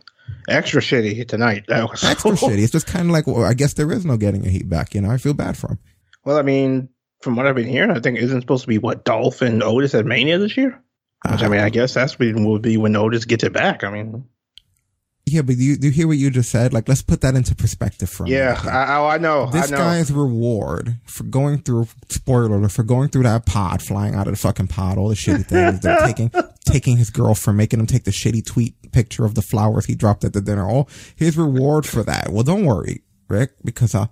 extra 0.49 0.81
shitty 0.81 1.27
tonight. 1.27 1.65
That 1.67 1.89
was 1.89 2.03
extra 2.03 2.31
shitty. 2.31 2.63
It's 2.63 2.71
just 2.71 2.87
kind 2.87 3.05
of 3.05 3.11
like, 3.11 3.27
well, 3.27 3.43
I 3.43 3.53
guess 3.53 3.73
there 3.73 3.91
is 3.91 4.05
no 4.05 4.17
getting 4.17 4.45
a 4.45 4.49
heat 4.49 4.69
back. 4.69 4.93
You 4.95 5.01
know, 5.01 5.11
I 5.11 5.17
feel 5.17 5.33
bad 5.33 5.57
for 5.57 5.71
him. 5.71 5.79
Well, 6.25 6.37
I 6.37 6.41
mean, 6.41 6.89
from 7.21 7.35
what 7.35 7.47
I've 7.47 7.55
been 7.55 7.67
hearing, 7.67 7.91
I 7.91 7.99
think 7.99 8.17
isn't 8.17 8.41
supposed 8.41 8.63
to 8.63 8.67
be 8.67 8.77
what 8.77 9.05
Dolph 9.05 9.41
and 9.41 9.61
Otis 9.61 9.95
at 9.95 10.05
Mania 10.05 10.37
this 10.37 10.57
year. 10.57 10.79
Which 11.29 11.41
I 11.41 11.45
uh, 11.45 11.49
mean, 11.49 11.61
I 11.61 11.69
guess 11.69 11.93
that's 11.93 12.19
when 12.19 12.43
will 12.43 12.59
be 12.59 12.77
when 12.77 12.95
Otis 12.95 13.25
gets 13.25 13.45
it 13.45 13.53
back. 13.53 13.83
I 13.83 13.91
mean, 13.91 14.25
Yeah, 15.25 15.41
but 15.41 15.55
you 15.57 15.77
do 15.77 15.87
you 15.87 15.93
hear 15.93 16.07
what 16.07 16.17
you 16.17 16.29
just 16.29 16.51
said? 16.51 16.73
Like, 16.73 16.89
let's 16.89 17.01
put 17.01 17.21
that 17.21 17.33
into 17.33 17.55
perspective 17.55 18.09
for 18.09 18.25
a 18.25 18.29
yeah. 18.29 18.59
I, 18.65 18.97
I, 18.97 19.15
I 19.15 19.17
know. 19.19 19.45
This 19.45 19.71
I 19.71 19.71
know. 19.71 19.77
guy's 19.77 20.11
reward 20.11 20.97
for 21.05 21.23
going 21.23 21.59
through 21.59 21.87
spoiler 22.09 22.57
alert, 22.57 22.73
for 22.73 22.83
going 22.83 23.07
through 23.07 23.23
that 23.23 23.45
pod, 23.45 23.81
flying 23.81 24.15
out 24.15 24.27
of 24.27 24.33
the 24.33 24.37
fucking 24.37 24.67
pod, 24.67 24.97
all 24.97 25.07
the 25.07 25.15
shitty 25.15 25.45
things, 25.45 25.79
they're 25.79 25.99
taking 26.05 26.29
taking 26.65 26.97
his 26.97 27.09
girlfriend, 27.09 27.55
making 27.55 27.79
him 27.79 27.87
take 27.87 28.03
the 28.03 28.11
shitty 28.11 28.45
tweet 28.45 28.91
picture 28.91 29.23
of 29.23 29.35
the 29.35 29.41
flowers 29.41 29.85
he 29.85 29.95
dropped 29.95 30.25
at 30.25 30.33
the 30.33 30.41
dinner. 30.41 30.67
All 30.67 30.89
his 31.15 31.37
reward 31.37 31.85
for 31.85 32.03
that. 32.03 32.29
Well, 32.29 32.43
don't 32.43 32.65
worry, 32.65 33.01
Rick, 33.29 33.53
because 33.63 33.95
uh, 33.95 34.07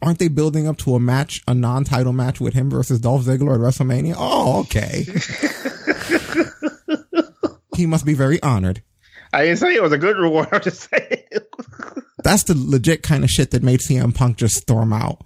aren't 0.00 0.20
they 0.20 0.28
building 0.28 0.68
up 0.68 0.76
to 0.78 0.94
a 0.94 1.00
match, 1.00 1.42
a 1.48 1.54
non-title 1.54 2.12
match 2.12 2.40
with 2.40 2.54
him 2.54 2.70
versus 2.70 3.00
Dolph 3.00 3.24
Ziggler 3.24 3.54
at 3.54 3.60
WrestleMania? 3.60 4.14
Oh, 4.16 4.60
okay. 4.60 5.06
he 7.76 7.86
must 7.86 8.06
be 8.06 8.14
very 8.14 8.40
honored. 8.42 8.82
I 9.34 9.46
didn't 9.46 9.58
say 9.58 9.74
it 9.74 9.82
was 9.82 9.92
a 9.92 9.98
good 9.98 10.16
reward. 10.16 10.48
I'm 10.52 10.60
just 10.60 10.88
saying. 10.88 11.24
That's 12.22 12.44
the 12.44 12.54
legit 12.56 13.02
kind 13.02 13.24
of 13.24 13.30
shit 13.30 13.50
that 13.50 13.62
made 13.62 13.80
CM 13.80 14.14
Punk 14.14 14.36
just 14.36 14.54
storm 14.56 14.92
out. 14.92 15.22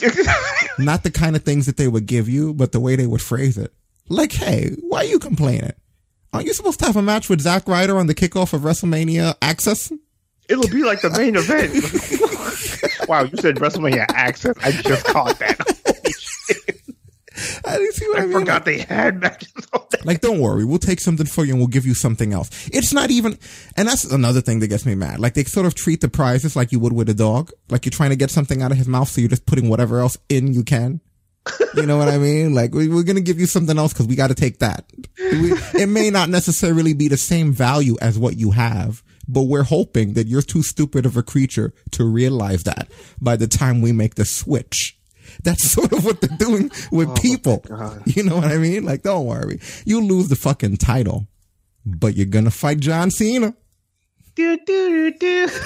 Not 0.78 1.02
the 1.02 1.10
kind 1.10 1.34
of 1.34 1.42
things 1.42 1.66
that 1.66 1.76
they 1.76 1.88
would 1.88 2.06
give 2.06 2.28
you, 2.28 2.54
but 2.54 2.72
the 2.72 2.80
way 2.80 2.94
they 2.94 3.06
would 3.06 3.22
phrase 3.22 3.58
it. 3.58 3.72
Like, 4.08 4.32
hey, 4.32 4.76
why 4.80 4.98
are 4.98 5.04
you 5.04 5.18
complaining? 5.18 5.72
Aren't 6.32 6.46
you 6.46 6.54
supposed 6.54 6.78
to 6.80 6.86
have 6.86 6.96
a 6.96 7.02
match 7.02 7.28
with 7.28 7.40
Zack 7.40 7.66
Ryder 7.66 7.98
on 7.98 8.06
the 8.06 8.14
kickoff 8.14 8.52
of 8.52 8.62
WrestleMania 8.62 9.34
Access? 9.42 9.92
It'll 10.48 10.68
be 10.68 10.84
like 10.84 11.00
the 11.00 11.10
main 11.10 11.36
event. 11.36 11.72
wow, 13.08 13.24
you 13.24 13.36
said 13.38 13.56
WrestleMania 13.56 14.06
Access. 14.10 14.56
I 14.62 14.70
just 14.70 15.04
caught 15.06 15.38
that. 15.40 15.77
Holy 17.70 17.78
shit. 17.78 17.80
I 17.80 17.82
didn't 17.82 17.94
see 17.94 18.08
what 18.08 18.18
I, 18.18 18.22
I 18.22 18.26
mean. 18.26 18.38
forgot 18.38 18.64
they 18.64 18.78
had 18.78 19.20
matches 19.20 19.52
on 19.72 19.82
that. 19.90 20.04
Like, 20.06 20.20
don't 20.20 20.40
worry, 20.40 20.64
we'll 20.64 20.78
take 20.78 21.00
something 21.00 21.26
for 21.26 21.44
you 21.44 21.52
and 21.52 21.60
we'll 21.60 21.68
give 21.68 21.86
you 21.86 21.94
something 21.94 22.32
else. 22.32 22.68
It's 22.72 22.92
not 22.92 23.10
even, 23.10 23.38
and 23.76 23.88
that's 23.88 24.04
another 24.04 24.40
thing 24.40 24.60
that 24.60 24.68
gets 24.68 24.86
me 24.86 24.94
mad. 24.94 25.20
Like, 25.20 25.34
they 25.34 25.44
sort 25.44 25.66
of 25.66 25.74
treat 25.74 26.00
the 26.00 26.08
prizes 26.08 26.56
like 26.56 26.72
you 26.72 26.80
would 26.80 26.92
with 26.92 27.08
a 27.08 27.14
dog. 27.14 27.50
Like, 27.68 27.84
you're 27.84 27.90
trying 27.90 28.10
to 28.10 28.16
get 28.16 28.30
something 28.30 28.62
out 28.62 28.72
of 28.72 28.78
his 28.78 28.88
mouth, 28.88 29.08
so 29.08 29.20
you're 29.20 29.30
just 29.30 29.46
putting 29.46 29.68
whatever 29.68 30.00
else 30.00 30.16
in 30.28 30.52
you 30.52 30.64
can. 30.64 31.00
You 31.74 31.86
know 31.86 31.96
what 31.96 32.08
I 32.08 32.18
mean? 32.18 32.54
Like, 32.58 32.74
we, 32.74 32.88
we're 32.88 33.04
gonna 33.04 33.20
give 33.20 33.38
you 33.38 33.46
something 33.46 33.78
else 33.78 33.92
because 33.92 34.06
we 34.06 34.16
gotta 34.16 34.34
take 34.34 34.58
that. 34.58 34.84
We, 35.18 35.52
it 35.80 35.88
may 35.88 36.10
not 36.10 36.28
necessarily 36.28 36.92
be 36.92 37.08
the 37.08 37.16
same 37.16 37.52
value 37.52 37.96
as 38.00 38.18
what 38.18 38.36
you 38.36 38.50
have, 38.52 39.02
but 39.28 39.42
we're 39.42 39.62
hoping 39.62 40.14
that 40.14 40.26
you're 40.26 40.42
too 40.42 40.62
stupid 40.62 41.06
of 41.06 41.16
a 41.16 41.22
creature 41.22 41.72
to 41.92 42.04
realize 42.04 42.64
that 42.64 42.88
by 43.20 43.36
the 43.36 43.46
time 43.46 43.80
we 43.80 43.92
make 43.92 44.16
the 44.16 44.24
switch. 44.24 44.97
That's 45.44 45.70
sort 45.70 45.92
of 45.92 46.04
what 46.04 46.20
they're 46.20 46.36
doing 46.38 46.70
with 46.90 47.08
oh 47.08 47.14
people. 47.14 47.64
You 48.06 48.22
know 48.24 48.36
what 48.36 48.44
I 48.46 48.56
mean? 48.58 48.84
Like, 48.84 49.02
don't 49.02 49.26
worry. 49.26 49.60
You 49.84 50.00
lose 50.00 50.28
the 50.28 50.36
fucking 50.36 50.76
title, 50.78 51.26
but 51.86 52.14
you're 52.16 52.26
gonna 52.26 52.50
fight 52.50 52.80
John 52.80 53.10
Cena. 53.10 53.54
Do, 54.34 54.58
do, 54.66 55.10
do. 55.18 55.48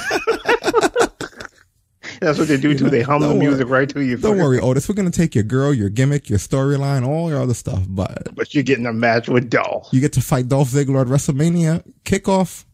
That's 2.20 2.38
what 2.38 2.48
they 2.48 2.56
do 2.56 2.76
too. 2.76 2.90
They 2.90 3.02
hum 3.02 3.22
the 3.22 3.35
music 3.35 3.66
worry. 3.68 3.80
right 3.80 3.88
to 3.90 4.00
you. 4.00 4.16
Don't 4.16 4.38
worry, 4.38 4.58
Otis. 4.61 4.88
We're 4.88 4.94
gonna 4.94 5.11
take 5.11 5.35
your 5.35 5.44
girl, 5.44 5.72
your 5.72 5.88
gimmick, 5.88 6.28
your 6.28 6.38
storyline, 6.38 7.06
all 7.06 7.28
your 7.30 7.40
other 7.40 7.54
stuff, 7.54 7.85
but 7.88 8.35
But 8.35 8.54
you're 8.54 8.62
getting 8.64 8.87
a 8.87 8.92
match 8.92 9.28
with 9.28 9.50
Dolph. 9.50 9.88
you 9.92 10.00
get 10.00 10.12
to 10.14 10.20
fight 10.20 10.48
Dolph 10.48 10.70
Ziggler 10.70 11.00
at 11.02 11.06
WrestleMania 11.08 11.82
kickoff. 12.04 12.64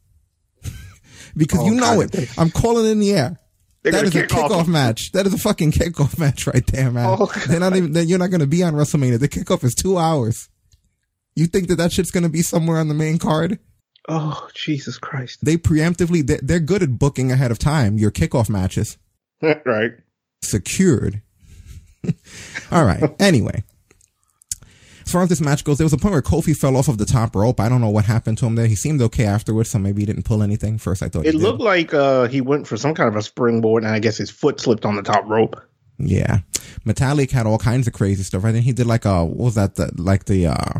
because 1.36 1.60
Oh, 1.60 1.66
you 1.66 1.74
know 1.74 2.00
it. 2.00 2.14
I'm 2.38 2.50
calling 2.50 2.86
it 2.86 2.90
in 2.90 3.00
the 3.00 3.12
air. 3.12 3.38
That 3.92 4.04
gonna 4.04 4.24
a 4.24 4.26
kick 4.26 4.34
off. 4.34 4.50
kickoff 4.50 4.66
match. 4.68 5.12
That 5.12 5.26
is 5.26 5.34
a 5.34 5.38
fucking 5.38 5.72
kickoff 5.72 6.18
match 6.18 6.46
right 6.46 6.66
there, 6.68 6.90
man. 6.90 7.16
Oh, 7.18 7.30
they're 7.48 7.60
not 7.60 7.76
even. 7.76 7.94
You're 8.08 8.18
not 8.18 8.30
going 8.30 8.40
to 8.40 8.46
be 8.46 8.62
on 8.62 8.74
WrestleMania. 8.74 9.18
The 9.18 9.28
kickoff 9.28 9.64
is 9.64 9.74
two 9.74 9.98
hours. 9.98 10.48
You 11.34 11.46
think 11.46 11.68
that 11.68 11.76
that 11.76 11.92
shit's 11.92 12.10
going 12.10 12.24
to 12.24 12.28
be 12.28 12.42
somewhere 12.42 12.78
on 12.78 12.88
the 12.88 12.94
main 12.94 13.18
card? 13.18 13.58
Oh, 14.08 14.48
Jesus 14.54 14.98
Christ. 14.98 15.44
They 15.44 15.56
preemptively. 15.56 16.26
They're, 16.26 16.40
they're 16.42 16.60
good 16.60 16.82
at 16.82 16.98
booking 16.98 17.30
ahead 17.30 17.50
of 17.50 17.58
time 17.58 17.98
your 17.98 18.10
kickoff 18.10 18.48
matches 18.48 18.96
right. 19.42 19.92
secured. 20.42 21.22
All 22.70 22.84
right. 22.84 23.02
Anyway. 23.20 23.64
As 25.08 25.12
far 25.12 25.22
as 25.22 25.30
this 25.30 25.40
match 25.40 25.64
goes, 25.64 25.78
there 25.78 25.86
was 25.86 25.94
a 25.94 25.96
point 25.96 26.12
where 26.12 26.20
Kofi 26.20 26.54
fell 26.54 26.76
off 26.76 26.86
of 26.86 26.98
the 26.98 27.06
top 27.06 27.34
rope. 27.34 27.60
I 27.60 27.70
don't 27.70 27.80
know 27.80 27.88
what 27.88 28.04
happened 28.04 28.36
to 28.38 28.46
him 28.46 28.56
there. 28.56 28.66
He 28.66 28.74
seemed 28.76 29.00
okay 29.00 29.24
afterwards, 29.24 29.70
so 29.70 29.78
maybe 29.78 30.02
he 30.02 30.06
didn't 30.06 30.24
pull 30.26 30.42
anything. 30.42 30.76
First, 30.76 31.02
I 31.02 31.08
thought 31.08 31.24
It 31.24 31.34
looked 31.34 31.60
did. 31.60 31.64
like 31.64 31.94
uh, 31.94 32.26
he 32.28 32.42
went 32.42 32.66
for 32.66 32.76
some 32.76 32.92
kind 32.94 33.08
of 33.08 33.16
a 33.16 33.22
springboard, 33.22 33.84
and 33.84 33.92
I 33.94 34.00
guess 34.00 34.18
his 34.18 34.28
foot 34.28 34.60
slipped 34.60 34.84
on 34.84 34.96
the 34.96 35.02
top 35.02 35.26
rope. 35.26 35.56
Yeah, 35.98 36.40
Metalik 36.84 37.30
had 37.30 37.46
all 37.46 37.56
kinds 37.56 37.86
of 37.86 37.94
crazy 37.94 38.22
stuff. 38.22 38.44
I 38.44 38.52
think 38.52 38.66
he 38.66 38.72
did 38.74 38.84
like 38.86 39.06
a 39.06 39.24
what 39.24 39.36
was 39.46 39.54
that? 39.54 39.76
The, 39.76 39.90
like 39.96 40.26
the 40.26 40.48
uh 40.48 40.78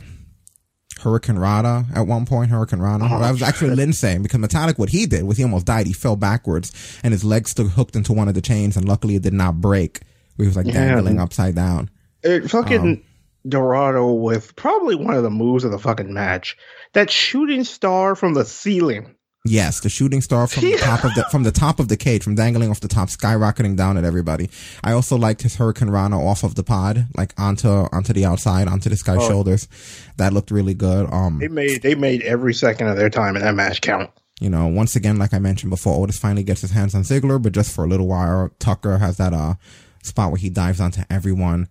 Hurricane 1.01 1.39
Rana 1.39 1.87
at 1.95 2.07
one 2.07 2.27
point. 2.27 2.51
Hurricane 2.51 2.81
Rana. 2.81 3.09
Oh, 3.11 3.21
that 3.21 3.31
was 3.31 3.41
actually 3.43 3.75
Lynn 3.77 3.95
saying 3.95 4.23
because 4.23 4.41
Metalik, 4.41 4.79
what 4.79 4.91
he 4.91 5.07
did 5.07 5.25
was 5.25 5.39
he 5.39 5.43
almost 5.43 5.65
died. 5.65 5.87
He 5.87 5.95
fell 5.95 6.17
backwards 6.17 6.71
and 7.03 7.13
his 7.15 7.25
legs 7.25 7.51
still 7.53 7.69
hooked 7.69 7.97
into 7.97 8.13
one 8.13 8.29
of 8.29 8.35
the 8.35 8.43
chains, 8.43 8.77
and 8.77 8.87
luckily 8.87 9.15
it 9.17 9.23
did 9.23 9.33
not 9.33 9.61
break. 9.63 10.01
He 10.37 10.45
was 10.45 10.55
like 10.55 10.67
Yeah. 10.67 10.75
dangling 10.75 11.19
upside 11.19 11.55
down. 11.55 11.89
It 12.23 12.51
fucking 12.51 12.81
Um, 12.81 13.03
Dorado 13.49 14.13
with 14.13 14.55
probably 14.57 14.95
one 14.97 15.15
of 15.15 15.23
the 15.23 15.31
moves 15.31 15.65
of 15.65 15.71
the 15.71 15.79
fucking 15.79 16.13
match. 16.13 16.57
That 16.95 17.11
shooting 17.11 17.65
star 17.65 18.15
from 18.15 18.35
the 18.35 18.45
ceiling. 18.45 19.15
Yes, 19.45 19.81
the 19.81 19.89
shooting 19.89 20.21
star 20.21 20.47
from 20.47 20.65
the 20.65 20.77
top 20.81 21.05
of 21.05 21.15
the 21.15 21.25
from 21.31 21.43
the 21.45 21.53
top 21.53 21.79
of 21.81 21.89
the 21.89 21.97
cage, 21.97 22.23
from 22.23 22.35
dangling 22.35 22.71
off 22.71 22.81
the 22.81 22.89
top, 22.89 23.09
skyrocketing 23.09 23.77
down 23.77 23.97
at 23.97 24.05
everybody. 24.05 24.51
I 24.83 24.93
also 24.93 25.17
liked 25.17 25.43
his 25.43 25.57
Hurricane 25.57 25.89
Rana 25.91 26.21
off 26.23 26.43
of 26.43 26.55
the 26.55 26.65
pod, 26.65 27.07
like 27.17 27.33
onto 27.39 27.69
onto 27.69 28.13
the 28.13 28.25
outside, 28.27 28.69
onto 28.69 28.91
this 28.91 29.03
guy's 29.03 29.19
Oh. 29.23 29.29
shoulders. 29.29 29.69
That 30.17 30.33
looked 30.33 30.51
really 30.51 30.75
good. 30.75 31.09
Um, 31.13 31.39
They 31.39 31.49
made 31.49 31.83
they 31.83 31.95
made 31.95 32.23
every 32.23 32.53
second 32.53 32.89
of 32.89 32.97
their 32.97 33.11
time 33.11 33.37
in 33.37 33.43
that 33.43 33.55
match 33.55 33.81
count. 33.81 34.11
you 34.41 34.51
know, 34.51 34.67
once 34.67 34.95
again, 34.97 35.19
like 35.19 35.33
I 35.35 35.39
mentioned 35.39 35.71
before, 35.71 36.01
Otis 36.03 36.19
finally 36.19 36.43
gets 36.45 36.61
his 36.61 36.73
hands 36.73 36.95
on 36.95 37.03
Ziggler, 37.03 37.41
but 37.41 37.53
just 37.53 37.73
for 37.75 37.85
a 37.85 37.89
little 37.89 38.07
while. 38.09 38.51
Tucker 38.59 38.99
has 38.99 39.17
that 39.19 39.33
uh 39.33 39.55
spot 40.03 40.31
where 40.31 40.39
he 40.39 40.51
dives 40.51 40.81
onto 40.81 41.03
everyone. 41.09 41.69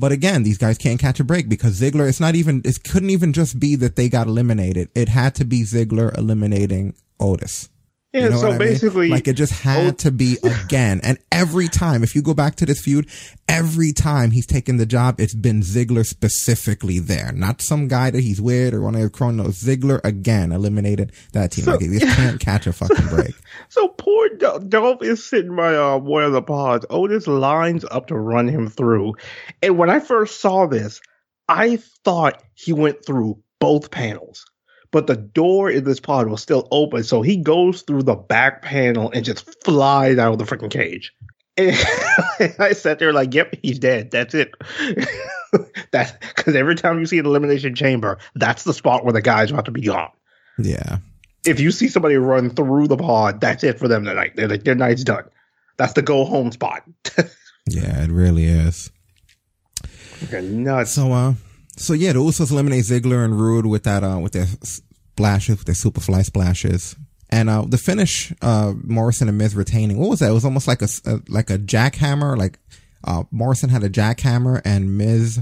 But 0.00 0.12
again, 0.12 0.44
these 0.44 0.56
guys 0.56 0.78
can't 0.78 0.98
catch 0.98 1.20
a 1.20 1.24
break 1.24 1.46
because 1.46 1.78
Ziggler, 1.78 2.08
it's 2.08 2.20
not 2.20 2.34
even, 2.34 2.62
it 2.64 2.82
couldn't 2.82 3.10
even 3.10 3.34
just 3.34 3.60
be 3.60 3.76
that 3.76 3.96
they 3.96 4.08
got 4.08 4.28
eliminated. 4.28 4.88
It 4.94 5.10
had 5.10 5.34
to 5.34 5.44
be 5.44 5.60
Ziggler 5.60 6.16
eliminating 6.16 6.94
Otis. 7.20 7.68
Yeah, 8.12 8.24
You 8.24 8.30
know 8.30 8.36
so 8.38 8.46
I 8.48 8.50
mean? 8.50 8.58
basically, 8.58 9.08
like 9.08 9.28
it 9.28 9.34
just 9.34 9.52
had 9.52 9.98
to 10.00 10.10
be 10.10 10.36
again. 10.42 11.00
And 11.04 11.18
every 11.30 11.68
time, 11.68 12.02
if 12.02 12.16
you 12.16 12.22
go 12.22 12.34
back 12.34 12.56
to 12.56 12.66
this 12.66 12.80
feud, 12.80 13.08
every 13.48 13.92
time 13.92 14.32
he's 14.32 14.46
taken 14.46 14.78
the 14.78 14.86
job, 14.86 15.20
it's 15.20 15.34
been 15.34 15.60
Ziggler 15.62 16.04
specifically 16.04 16.98
there, 16.98 17.30
not 17.32 17.62
some 17.62 17.86
guy 17.86 18.10
that 18.10 18.20
he's 18.20 18.40
with 18.40 18.74
or 18.74 18.80
one 18.80 18.96
of 18.96 19.00
his 19.00 19.10
chronos. 19.10 19.62
Ziggler 19.62 20.00
again 20.02 20.50
eliminated 20.50 21.12
that 21.34 21.52
team. 21.52 21.66
So- 21.66 21.72
like 21.72 21.80
can't 22.16 22.40
catch 22.40 22.66
a 22.66 22.72
fucking 22.72 23.06
break. 23.08 23.34
So 23.68 23.88
poor 23.88 24.28
Dol- 24.30 24.58
Dolph 24.60 25.02
is 25.02 25.24
sitting 25.24 25.54
by 25.54 25.76
uh, 25.76 25.98
one 25.98 26.24
of 26.24 26.32
the 26.32 26.42
pods. 26.42 26.86
Otis 26.90 27.26
lines 27.28 27.84
up 27.88 28.08
to 28.08 28.16
run 28.16 28.48
him 28.48 28.68
through. 28.68 29.14
And 29.62 29.78
when 29.78 29.90
I 29.90 30.00
first 30.00 30.40
saw 30.40 30.66
this, 30.66 31.00
I 31.48 31.78
thought 32.04 32.42
he 32.54 32.72
went 32.72 33.04
through 33.04 33.42
both 33.60 33.90
panels. 33.90 34.44
But 34.92 35.06
the 35.06 35.16
door 35.16 35.70
in 35.70 35.84
this 35.84 36.00
pod 36.00 36.28
was 36.28 36.42
still 36.42 36.66
open, 36.70 37.04
so 37.04 37.22
he 37.22 37.36
goes 37.36 37.82
through 37.82 38.02
the 38.02 38.16
back 38.16 38.62
panel 38.62 39.10
and 39.12 39.24
just 39.24 39.62
flies 39.64 40.18
out 40.18 40.32
of 40.32 40.38
the 40.38 40.44
freaking 40.44 40.70
cage. 40.70 41.12
And 41.56 41.76
I 42.58 42.72
sat 42.72 42.98
there 42.98 43.12
like, 43.12 43.32
"Yep, 43.34 43.56
he's 43.62 43.78
dead. 43.78 44.10
That's 44.10 44.34
it." 44.34 44.52
that's 45.92 46.12
because 46.34 46.54
every 46.56 46.74
time 46.76 46.98
you 46.98 47.06
see 47.06 47.18
an 47.18 47.26
elimination 47.26 47.74
chamber, 47.74 48.18
that's 48.34 48.64
the 48.64 48.72
spot 48.74 49.04
where 49.04 49.12
the 49.12 49.22
guy's 49.22 49.50
about 49.50 49.64
to 49.66 49.70
be 49.72 49.80
gone 49.82 50.10
Yeah. 50.58 50.98
if 51.44 51.58
you 51.60 51.70
see 51.72 51.88
somebody 51.88 52.14
run 52.16 52.50
through 52.50 52.86
the 52.88 52.96
pod, 52.96 53.40
that's 53.40 53.64
it 53.64 53.78
for 53.78 53.88
them 53.88 54.04
tonight. 54.04 54.36
Their, 54.36 54.46
their 54.58 54.74
night's 54.76 55.02
done. 55.04 55.24
That's 55.76 55.92
the 55.94 56.02
go 56.02 56.24
home 56.24 56.52
spot. 56.52 56.82
Yeah, 57.68 58.02
it 58.02 58.10
really 58.10 58.46
is. 58.46 58.90
okay, 60.24 60.40
nuts. 60.40 60.90
So, 60.92 61.12
uh, 61.12 61.34
so 61.80 61.92
yeah, 61.94 62.12
the 62.12 62.20
Usos 62.20 62.50
eliminate 62.50 62.84
Ziggler 62.84 63.24
and 63.24 63.40
Rude 63.40 63.66
with 63.66 63.84
that, 63.84 64.04
uh, 64.04 64.18
with 64.18 64.32
their 64.32 64.46
splashes, 64.62 65.58
with 65.58 65.66
their 65.66 65.74
superfly 65.74 66.24
splashes. 66.24 66.96
And, 67.30 67.48
uh, 67.48 67.64
the 67.66 67.78
finish, 67.78 68.32
uh, 68.42 68.74
Morrison 68.82 69.28
and 69.28 69.38
Miz 69.38 69.54
retaining, 69.54 69.98
what 69.98 70.10
was 70.10 70.18
that? 70.18 70.30
It 70.30 70.34
was 70.34 70.44
almost 70.44 70.66
like 70.66 70.82
a, 70.82 70.88
a- 71.06 71.20
like 71.28 71.48
a 71.48 71.58
jackhammer, 71.58 72.36
like, 72.36 72.58
uh, 73.04 73.22
Morrison 73.30 73.70
had 73.70 73.82
a 73.84 73.88
jackhammer 73.88 74.60
and 74.64 74.98
Miz 74.98 75.40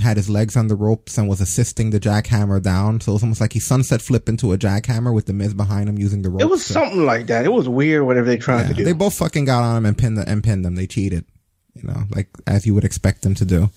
had 0.00 0.16
his 0.16 0.30
legs 0.30 0.56
on 0.56 0.68
the 0.68 0.74
ropes 0.74 1.18
and 1.18 1.28
was 1.28 1.40
assisting 1.40 1.90
the 1.90 2.00
jackhammer 2.00 2.62
down. 2.62 3.00
So 3.00 3.12
it 3.12 3.14
was 3.14 3.22
almost 3.22 3.40
like 3.40 3.52
he 3.52 3.60
sunset 3.60 4.00
flipped 4.00 4.28
into 4.28 4.52
a 4.52 4.58
jackhammer 4.58 5.14
with 5.14 5.26
the 5.26 5.32
Miz 5.32 5.54
behind 5.54 5.88
him 5.88 5.98
using 5.98 6.22
the 6.22 6.30
ropes. 6.30 6.42
It 6.42 6.48
was 6.50 6.64
something 6.64 7.04
like 7.04 7.26
that. 7.26 7.44
It 7.44 7.52
was 7.52 7.68
weird. 7.68 8.04
Whatever 8.04 8.26
they 8.26 8.36
tried 8.36 8.62
yeah, 8.62 8.68
to 8.68 8.74
do. 8.74 8.84
they 8.84 8.92
both 8.92 9.14
fucking 9.14 9.44
got 9.44 9.62
on 9.62 9.76
him 9.76 9.86
and 9.86 9.98
pinned 9.98 10.18
the, 10.18 10.28
and 10.28 10.42
pinned 10.42 10.64
them. 10.64 10.74
They 10.76 10.86
cheated, 10.86 11.26
you 11.74 11.82
know, 11.82 12.04
like 12.10 12.28
as 12.46 12.64
you 12.66 12.74
would 12.74 12.84
expect 12.84 13.22
them 13.22 13.34
to 13.34 13.44
do. 13.44 13.70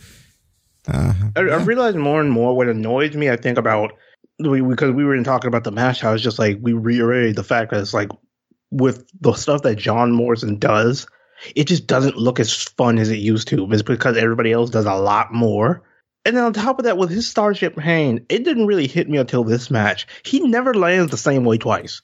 Uh, 0.88 1.14
I, 1.36 1.42
I 1.42 1.64
realized 1.64 1.98
more 1.98 2.22
and 2.22 2.32
more 2.32 2.56
what 2.56 2.68
annoys 2.68 3.16
me. 3.16 3.30
I 3.30 3.36
think 3.38 3.58
about 3.58 3.94
we, 4.40 4.62
because 4.62 4.94
we 4.94 5.04
were 5.04 5.16
in 5.16 5.24
talking 5.24 5.48
about 5.48 5.64
the 5.64 5.72
match. 5.72 6.04
I 6.04 6.12
was 6.12 6.22
just 6.22 6.40
like 6.40 6.58
we 6.62 6.74
reiterated 6.74 7.36
the 7.36 7.44
fact 7.44 7.72
that 7.72 7.82
it's 7.82 7.94
like 7.94 8.10
with 8.72 9.06
the 9.20 9.34
stuff 9.34 9.64
that 9.64 9.76
John 9.76 10.12
Morrison 10.12 10.60
does, 10.60 11.08
it 11.56 11.66
just 11.68 11.88
doesn't 11.88 12.18
look 12.18 12.40
as 12.40 12.54
fun 12.54 12.98
as 12.98 13.10
it 13.10 13.18
used 13.20 13.48
to. 13.50 13.72
It's 13.72 13.82
because 13.82 14.18
everybody 14.18 14.52
else 14.52 14.70
does 14.70 14.86
a 14.86 14.94
lot 14.96 15.34
more. 15.34 15.84
And 16.26 16.36
then 16.36 16.44
on 16.44 16.52
top 16.52 16.78
of 16.78 16.84
that, 16.86 16.98
with 16.98 17.10
his 17.10 17.28
Starship 17.28 17.78
Pain, 17.78 18.26
it 18.28 18.44
didn't 18.44 18.68
really 18.68 18.88
hit 18.88 19.10
me 19.10 19.18
until 19.18 19.46
this 19.46 19.72
match. 19.72 20.08
He 20.26 20.42
never 20.42 20.74
lands 20.74 21.10
the 21.10 21.18
same 21.18 21.46
way 21.46 21.58
twice. 21.58 22.02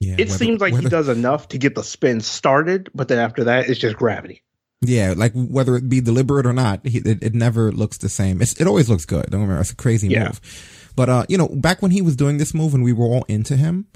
yeah, 0.00 0.14
It 0.14 0.28
whether- 0.28 0.38
seems 0.38 0.60
like 0.60 0.74
he 0.74 0.88
does 0.88 1.08
enough 1.08 1.48
to 1.48 1.58
get 1.58 1.74
the 1.74 1.84
spin 1.84 2.20
started, 2.22 2.88
but 2.94 3.08
then 3.08 3.18
after 3.18 3.44
that, 3.44 3.68
it's 3.68 3.78
just 3.78 3.96
gravity. 3.96 4.42
Yeah, 4.82 5.14
like 5.16 5.32
whether 5.34 5.74
it 5.76 5.88
be 5.88 6.00
deliberate 6.00 6.46
or 6.46 6.52
not, 6.52 6.86
he, 6.86 6.98
it, 6.98 7.22
it 7.22 7.34
never 7.34 7.72
looks 7.72 7.98
the 7.98 8.08
same. 8.08 8.42
It's, 8.42 8.60
it 8.60 8.66
always 8.66 8.88
looks 8.90 9.04
good. 9.06 9.26
Don't 9.30 9.46
wrong, 9.48 9.60
it's 9.60 9.70
a 9.72 9.76
crazy 9.76 10.08
Yeah. 10.08 10.26
move. 10.26 10.92
But 10.94 11.08
uh, 11.08 11.26
you 11.28 11.38
know, 11.38 11.48
back 11.48 11.82
when 11.82 11.90
he 11.90 12.02
was 12.02 12.16
doing 12.16 12.38
this 12.38 12.54
move 12.54 12.74
and 12.74 12.84
we 12.84 12.92
were 12.92 13.06
all 13.06 13.24
into 13.28 13.56
him, 13.56 13.86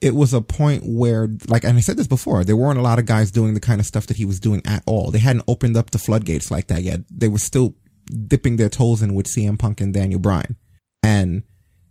it 0.00 0.14
was 0.14 0.34
a 0.34 0.40
point 0.40 0.82
where, 0.84 1.28
like, 1.48 1.64
and 1.64 1.78
I 1.78 1.80
said 1.80 1.96
this 1.96 2.06
before, 2.06 2.44
there 2.44 2.56
weren't 2.56 2.78
a 2.78 2.82
lot 2.82 2.98
of 2.98 3.06
guys 3.06 3.30
doing 3.30 3.54
the 3.54 3.60
kind 3.60 3.80
of 3.80 3.86
stuff 3.86 4.06
that 4.08 4.16
he 4.16 4.24
was 4.24 4.38
doing 4.40 4.60
at 4.66 4.82
all. 4.86 5.10
They 5.10 5.18
hadn't 5.20 5.44
opened 5.48 5.76
up 5.76 5.90
the 5.90 5.98
floodgates 5.98 6.50
like 6.50 6.66
that 6.66 6.82
yet. 6.82 7.00
They 7.10 7.28
were 7.28 7.38
still 7.38 7.74
dipping 8.26 8.56
their 8.56 8.68
toes 8.68 9.00
in 9.02 9.14
with 9.14 9.26
CM 9.26 9.58
Punk 9.58 9.80
and 9.80 9.94
Daniel 9.94 10.20
Bryan, 10.20 10.56
and 11.02 11.42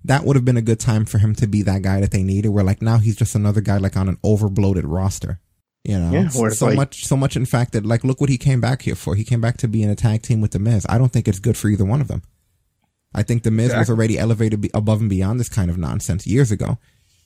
that 0.04 0.26
would 0.26 0.36
have 0.36 0.46
been 0.46 0.58
a 0.58 0.62
good 0.62 0.80
time 0.80 1.06
for 1.06 1.18
him 1.18 1.34
to 1.36 1.48
be 1.48 1.62
that 1.64 1.82
guy 1.82 2.00
that 2.02 2.12
they 2.12 2.24
needed. 2.24 2.50
Where 2.50 2.64
like 2.64 2.82
now 2.82 2.98
he's 2.98 3.16
just 3.16 3.36
another 3.36 3.62
guy 3.62 3.78
like 3.78 3.98
on 3.98 4.10
an 4.10 4.18
overbloated 4.24 4.84
roster. 4.86 5.40
You 5.84 6.00
know, 6.00 6.12
Yeah, 6.12 6.30
so 6.30 6.68
like- 6.68 6.76
much, 6.78 7.06
so 7.06 7.18
much 7.18 7.36
in 7.36 7.46
fact 7.46 7.74
that 7.74 7.86
like, 7.86 8.04
look 8.04 8.22
what 8.22 8.30
he 8.30 8.38
came 8.38 8.62
back 8.62 8.84
here 8.84 8.96
for. 8.96 9.16
He 9.16 9.26
came 9.26 9.42
back 9.42 9.58
to 9.58 9.68
be 9.68 9.84
in 9.84 9.90
a 9.90 9.96
tag 9.96 10.22
team 10.22 10.40
with 10.40 10.52
the 10.52 10.60
Miz. 10.60 10.86
I 10.88 10.98
don't 10.98 11.12
think 11.12 11.28
it's 11.28 11.40
good 11.40 11.58
for 11.58 11.68
either 11.68 11.84
one 11.84 12.00
of 12.00 12.08
them. 12.08 12.22
I 13.14 13.22
think 13.24 13.44
the 13.44 13.52
Miz 13.52 13.74
was 13.76 13.90
already 13.90 14.18
elevated 14.18 14.70
above 14.74 15.02
and 15.02 15.10
beyond 15.10 15.40
this 15.40 15.50
kind 15.50 15.70
of 15.70 15.78
nonsense 15.78 16.26
years 16.26 16.52
ago. 16.52 16.78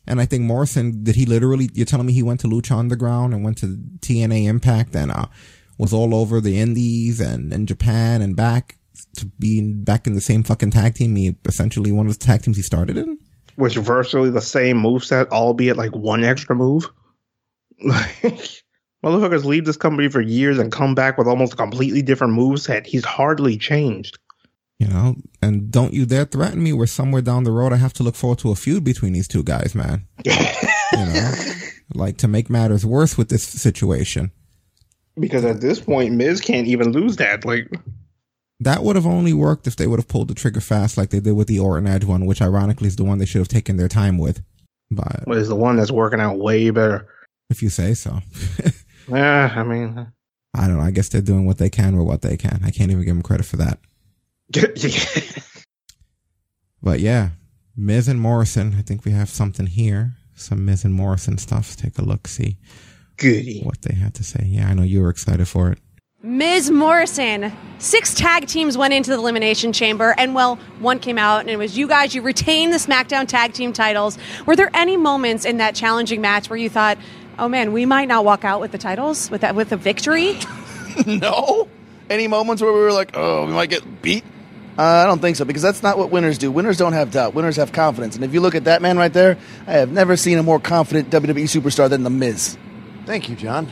And 0.05 0.20
I 0.20 0.26
think 0.26 0.43
Morrison, 0.43 1.03
did 1.03 1.16
he 1.16 1.26
literally, 1.26 1.70
you're 1.74 1.86
telling 1.86 2.08
me 2.08 2.14
he 2.14 2.24
went 2.24 2.39
to 2.41 2.47
Lucha 2.47 2.78
Underground 2.78 3.34
and 3.34 3.43
went 3.43 3.58
to 3.60 3.78
TNA 3.99 4.47
Impact 4.47 4.95
and, 4.95 5.12
uh, 5.12 5.28
was 5.78 5.93
all 5.93 6.16
over 6.16 6.41
the 6.41 6.60
indies 6.60 7.20
and, 7.20 7.53
and 7.53 7.68
Japan 7.68 8.22
and 8.22 8.36
back 8.36 8.78
to 9.18 9.26
being 9.39 9.84
back 9.84 10.08
in 10.08 10.16
the 10.16 10.22
same 10.22 10.43
fucking 10.43 10.72
tag 10.72 10.95
team. 10.95 11.16
He 11.16 11.36
essentially 11.45 11.91
one 11.91 12.08
of 12.08 12.18
the 12.18 12.26
tag 12.26 12.41
teams 12.41 12.58
he 12.58 12.64
started 12.64 12.97
in. 12.97 13.20
Which 13.55 13.76
virtually 13.76 14.30
the 14.30 14.41
same 14.41 14.82
moveset, 14.82 15.30
albeit 15.30 15.78
like 15.78 15.95
one 15.95 16.24
extra 16.24 16.55
move. 16.55 16.89
Like, 17.84 18.22
motherfuckers 19.04 19.46
leave 19.46 19.66
this 19.66 19.78
company 19.78 20.10
for 20.10 20.22
years 20.22 20.58
and 20.58 20.72
come 20.72 20.96
back 20.96 21.18
with 21.18 21.28
almost 21.28 21.54
a 21.54 21.58
completely 21.58 22.02
different 22.02 22.38
moveset. 22.38 22.86
He's 22.86 23.06
hardly 23.06 23.58
changed. 23.58 24.18
You 24.80 24.88
know, 24.88 25.16
and 25.42 25.72
don't 25.72 25.94
you 25.94 26.06
dare 26.06 26.26
threaten 26.26 26.62
me 26.62 26.72
where 26.72 26.86
somewhere 26.86 27.24
down 27.24 27.44
the 27.44 27.52
road 27.52 27.74
I 27.74 27.78
have 27.78 27.94
to 27.94 28.04
look 28.04 28.16
forward 28.16 28.40
to 28.40 28.52
a 28.52 28.56
feud 28.56 28.84
between 28.84 29.14
these 29.14 29.28
two 29.28 29.42
guys, 29.42 29.74
man. 29.74 30.08
you 30.26 30.34
know, 30.94 31.32
like 31.96 32.18
to 32.18 32.28
make 32.28 32.50
matters 32.50 32.86
worse 32.86 33.18
with 33.18 33.30
this 33.30 33.44
situation. 33.44 34.32
Because 35.20 35.46
at 35.46 35.62
this 35.62 35.80
point, 35.80 36.14
Miz 36.14 36.42
can't 36.42 36.68
even 36.68 36.92
lose 36.92 37.16
that. 37.16 37.44
Like, 37.44 37.72
That 38.60 38.84
would 38.84 38.96
have 38.96 39.08
only 39.08 39.34
worked 39.34 39.66
if 39.66 39.76
they 39.76 39.88
would 39.88 40.00
have 40.00 40.08
pulled 40.08 40.28
the 40.28 40.36
trigger 40.36 40.62
fast 40.62 40.96
like 40.96 41.10
they 41.10 41.20
did 41.20 41.34
with 41.34 41.48
the 41.48 41.60
Orton 41.60 41.88
Edge 41.88 42.06
one, 42.06 42.28
which 42.28 42.42
ironically 42.42 42.88
is 42.88 42.98
the 42.98 43.04
one 43.04 43.18
they 43.18 43.26
should 43.26 43.40
have 43.40 43.48
taken 43.48 43.78
their 43.78 43.88
time 43.88 44.20
with. 44.20 44.44
But 44.92 45.24
it's 45.28 45.50
the 45.50 45.56
one 45.56 45.76
that's 45.76 45.92
working 45.92 46.22
out 46.22 46.38
way 46.38 46.70
better? 46.70 47.08
If 47.50 47.62
you 47.62 47.70
say 47.70 47.93
so. 47.93 48.20
Yeah, 49.10 49.54
I 49.56 49.64
mean, 49.64 50.06
I 50.54 50.68
don't 50.68 50.76
know. 50.76 50.84
I 50.84 50.91
guess 50.91 51.08
they're 51.08 51.22
doing 51.22 51.45
what 51.45 51.60
they 51.60 51.70
can 51.70 51.95
with 51.95 52.06
what 52.06 52.22
they 52.24 52.36
can. 52.36 52.60
I 52.66 52.72
can't 52.72 52.91
even 52.91 53.06
give 53.06 53.16
them 53.16 53.22
credit 53.24 53.45
for 53.45 53.56
that. 53.56 53.80
But 56.84 57.00
yeah, 57.00 57.30
Miz 57.76 58.08
and 58.08 58.20
Morrison. 58.22 58.76
I 58.78 58.82
think 58.82 59.04
we 59.06 59.12
have 59.12 59.30
something 59.30 59.66
here. 59.68 60.14
Some 60.36 60.66
Miz 60.66 60.84
and 60.86 60.93
Morrison 60.93 61.38
stuff. 61.38 61.76
Take 61.76 61.98
a 61.98 62.02
look, 62.04 62.28
see 62.28 62.58
goody. 63.18 63.62
what 63.62 63.82
they 63.82 63.95
had 63.95 64.14
to 64.16 64.24
say. 64.24 64.43
Yeah, 64.45 64.70
I 64.70 64.74
know 64.74 64.84
you 64.84 65.02
were 65.02 65.10
excited 65.10 65.48
for 65.48 65.72
it. 65.72 65.80
Miz 66.22 66.70
Morrison. 66.70 67.52
Six 67.80 68.14
tag 68.14 68.48
teams 68.48 68.78
went 68.78 68.93
into 68.93 69.12
the 69.12 69.18
Elimination 69.18 69.72
Chamber, 69.74 70.14
and 70.18 70.36
well, 70.36 70.58
one 70.80 71.00
came 71.00 71.18
out, 71.18 71.41
and 71.41 71.50
it 71.50 71.58
was 71.58 71.78
you 71.78 71.88
guys. 71.88 72.14
You 72.14 72.22
retained 72.22 72.74
the 72.74 72.78
SmackDown 72.78 73.28
tag 73.28 73.54
team 73.54 73.72
titles. 73.74 74.18
Were 74.45 74.56
there 74.56 74.70
any 74.74 74.98
moments 74.98 75.45
in 75.45 75.58
that 75.58 75.76
challenging 75.76 76.22
match 76.22 76.50
where 76.50 76.58
you 76.58 76.70
thought, 76.70 76.98
"Oh 77.40 77.48
man, 77.48 77.74
we 77.74 77.86
might 77.86 78.08
not 78.08 78.26
walk 78.26 78.44
out 78.46 78.62
with 78.62 78.72
the 78.72 78.78
titles 78.78 79.30
with 79.32 79.42
that 79.42 79.56
with 79.56 79.72
a 79.72 79.78
victory"? 79.78 80.40
no. 81.06 81.68
Any 82.10 82.28
moments 82.28 82.62
where 82.62 82.72
we 82.72 82.80
were 82.80 82.94
like, 82.94 83.12
oh, 83.16 83.46
we 83.46 83.52
might 83.52 83.70
get 83.70 84.02
beat? 84.02 84.24
Uh, 84.78 84.84
I 84.84 85.06
don't 85.06 85.20
think 85.20 85.36
so 85.36 85.44
because 85.44 85.62
that's 85.64 85.82
not 85.82 85.98
what 85.98 86.12
winners 86.12 86.38
do. 86.38 86.52
Winners 86.52 86.78
don't 86.78 86.94
have 86.94 87.12
doubt. 87.12 87.34
Winners 87.34 87.56
have 87.56 87.72
confidence. 87.72 88.16
And 88.16 88.24
if 88.24 88.34
you 88.34 88.42
look 88.42 88.56
at 88.56 88.66
that 88.66 88.82
man 88.82 88.98
right 88.98 89.12
there, 89.12 89.38
I 89.66 89.74
have 89.74 89.92
never 89.92 90.16
seen 90.16 90.38
a 90.38 90.44
more 90.44 90.60
confident 90.60 91.10
WWE 91.10 91.44
superstar 91.44 91.90
than 91.90 92.04
The 92.04 92.10
Miz. 92.10 92.58
Thank 93.06 93.28
you, 93.28 93.36
John. 93.36 93.68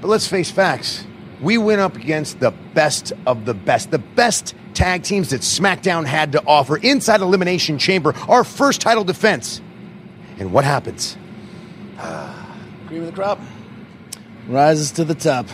But 0.00 0.08
let's 0.08 0.26
face 0.26 0.50
facts. 0.50 1.04
We 1.40 1.56
went 1.56 1.80
up 1.80 1.96
against 1.96 2.40
the 2.40 2.50
best 2.50 3.12
of 3.26 3.44
the 3.46 3.54
best, 3.54 3.90
the 3.90 3.98
best 3.98 4.54
tag 4.74 5.02
teams 5.02 5.30
that 5.30 5.40
SmackDown 5.40 6.04
had 6.04 6.32
to 6.32 6.42
offer 6.46 6.76
inside 6.76 7.20
Elimination 7.20 7.78
Chamber, 7.78 8.14
our 8.28 8.44
first 8.44 8.80
title 8.80 9.04
defense. 9.04 9.62
And 10.38 10.52
what 10.52 10.64
happens? 10.64 11.16
Cream 12.88 13.02
of 13.02 13.06
the 13.06 13.12
crop 13.12 13.38
rises 14.48 14.92
to 14.92 15.04
the 15.04 15.14
top. 15.14 15.46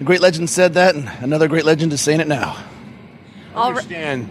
A 0.00 0.04
great 0.04 0.20
legend 0.20 0.50
said 0.50 0.74
that, 0.74 0.96
and 0.96 1.08
another 1.20 1.46
great 1.46 1.64
legend 1.64 1.92
is 1.92 2.00
saying 2.00 2.18
it 2.18 2.26
now. 2.26 2.56
All 3.54 3.72
right. 3.72 3.84
Understand 3.84 4.28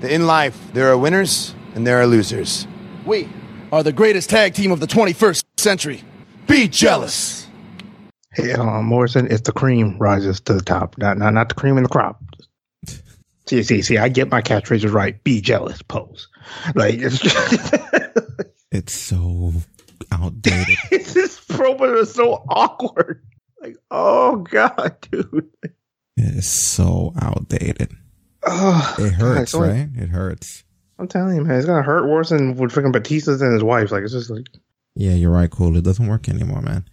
that 0.00 0.10
in 0.10 0.26
life, 0.26 0.58
there 0.72 0.90
are 0.90 0.96
winners 0.96 1.54
and 1.74 1.86
there 1.86 2.00
are 2.00 2.06
losers. 2.06 2.66
We 3.04 3.28
are 3.70 3.82
the 3.82 3.92
greatest 3.92 4.30
tag 4.30 4.54
team 4.54 4.72
of 4.72 4.80
the 4.80 4.86
21st 4.86 5.44
century. 5.58 6.02
Be 6.46 6.66
jealous. 6.66 7.46
Hey, 8.32 8.52
uh, 8.52 8.80
Morrison, 8.80 9.30
it's 9.30 9.42
the 9.42 9.52
cream 9.52 9.98
rises 9.98 10.40
to 10.40 10.54
the 10.54 10.62
top, 10.62 10.96
not 10.96 11.18
not, 11.18 11.34
not 11.34 11.50
the 11.50 11.54
cream 11.54 11.76
in 11.76 11.82
the 11.82 11.90
crop. 11.90 12.22
See, 13.46 13.62
see, 13.64 13.82
see, 13.82 13.98
I 13.98 14.08
get 14.08 14.30
my 14.30 14.40
catchphrases 14.40 14.90
right. 14.90 15.22
Be 15.24 15.42
jealous, 15.42 15.82
pose. 15.82 16.28
Like 16.74 16.94
it's 16.96 17.20
It's 18.72 18.98
so 18.98 19.52
outdated. 20.10 20.76
this 20.90 21.40
promo 21.46 21.98
is 22.00 22.12
so 22.14 22.44
awkward. 22.48 23.22
Like, 23.60 23.76
oh 23.90 24.36
god, 24.36 24.96
dude. 25.10 25.48
it 25.62 25.74
is 26.16 26.48
so 26.48 27.12
outdated. 27.20 27.92
Oh, 28.44 28.96
It 28.98 29.12
hurts, 29.12 29.52
God, 29.52 29.60
right? 29.60 29.88
It 29.94 30.08
hurts. 30.08 30.64
I'm 30.98 31.08
telling 31.08 31.36
you, 31.36 31.44
man, 31.44 31.56
it's 31.56 31.66
gonna 31.66 31.82
hurt 31.82 32.08
worse 32.08 32.30
than 32.30 32.56
with 32.56 32.72
freaking 32.72 32.92
Batista's 32.92 33.40
and 33.42 33.52
his 33.52 33.62
wife. 33.62 33.92
Like 33.92 34.02
it's 34.02 34.12
just 34.12 34.30
like 34.30 34.46
Yeah, 34.94 35.12
you're 35.12 35.30
right, 35.30 35.50
cool. 35.50 35.76
It 35.76 35.84
doesn't 35.84 36.06
work 36.06 36.28
anymore, 36.28 36.62
man. 36.62 36.84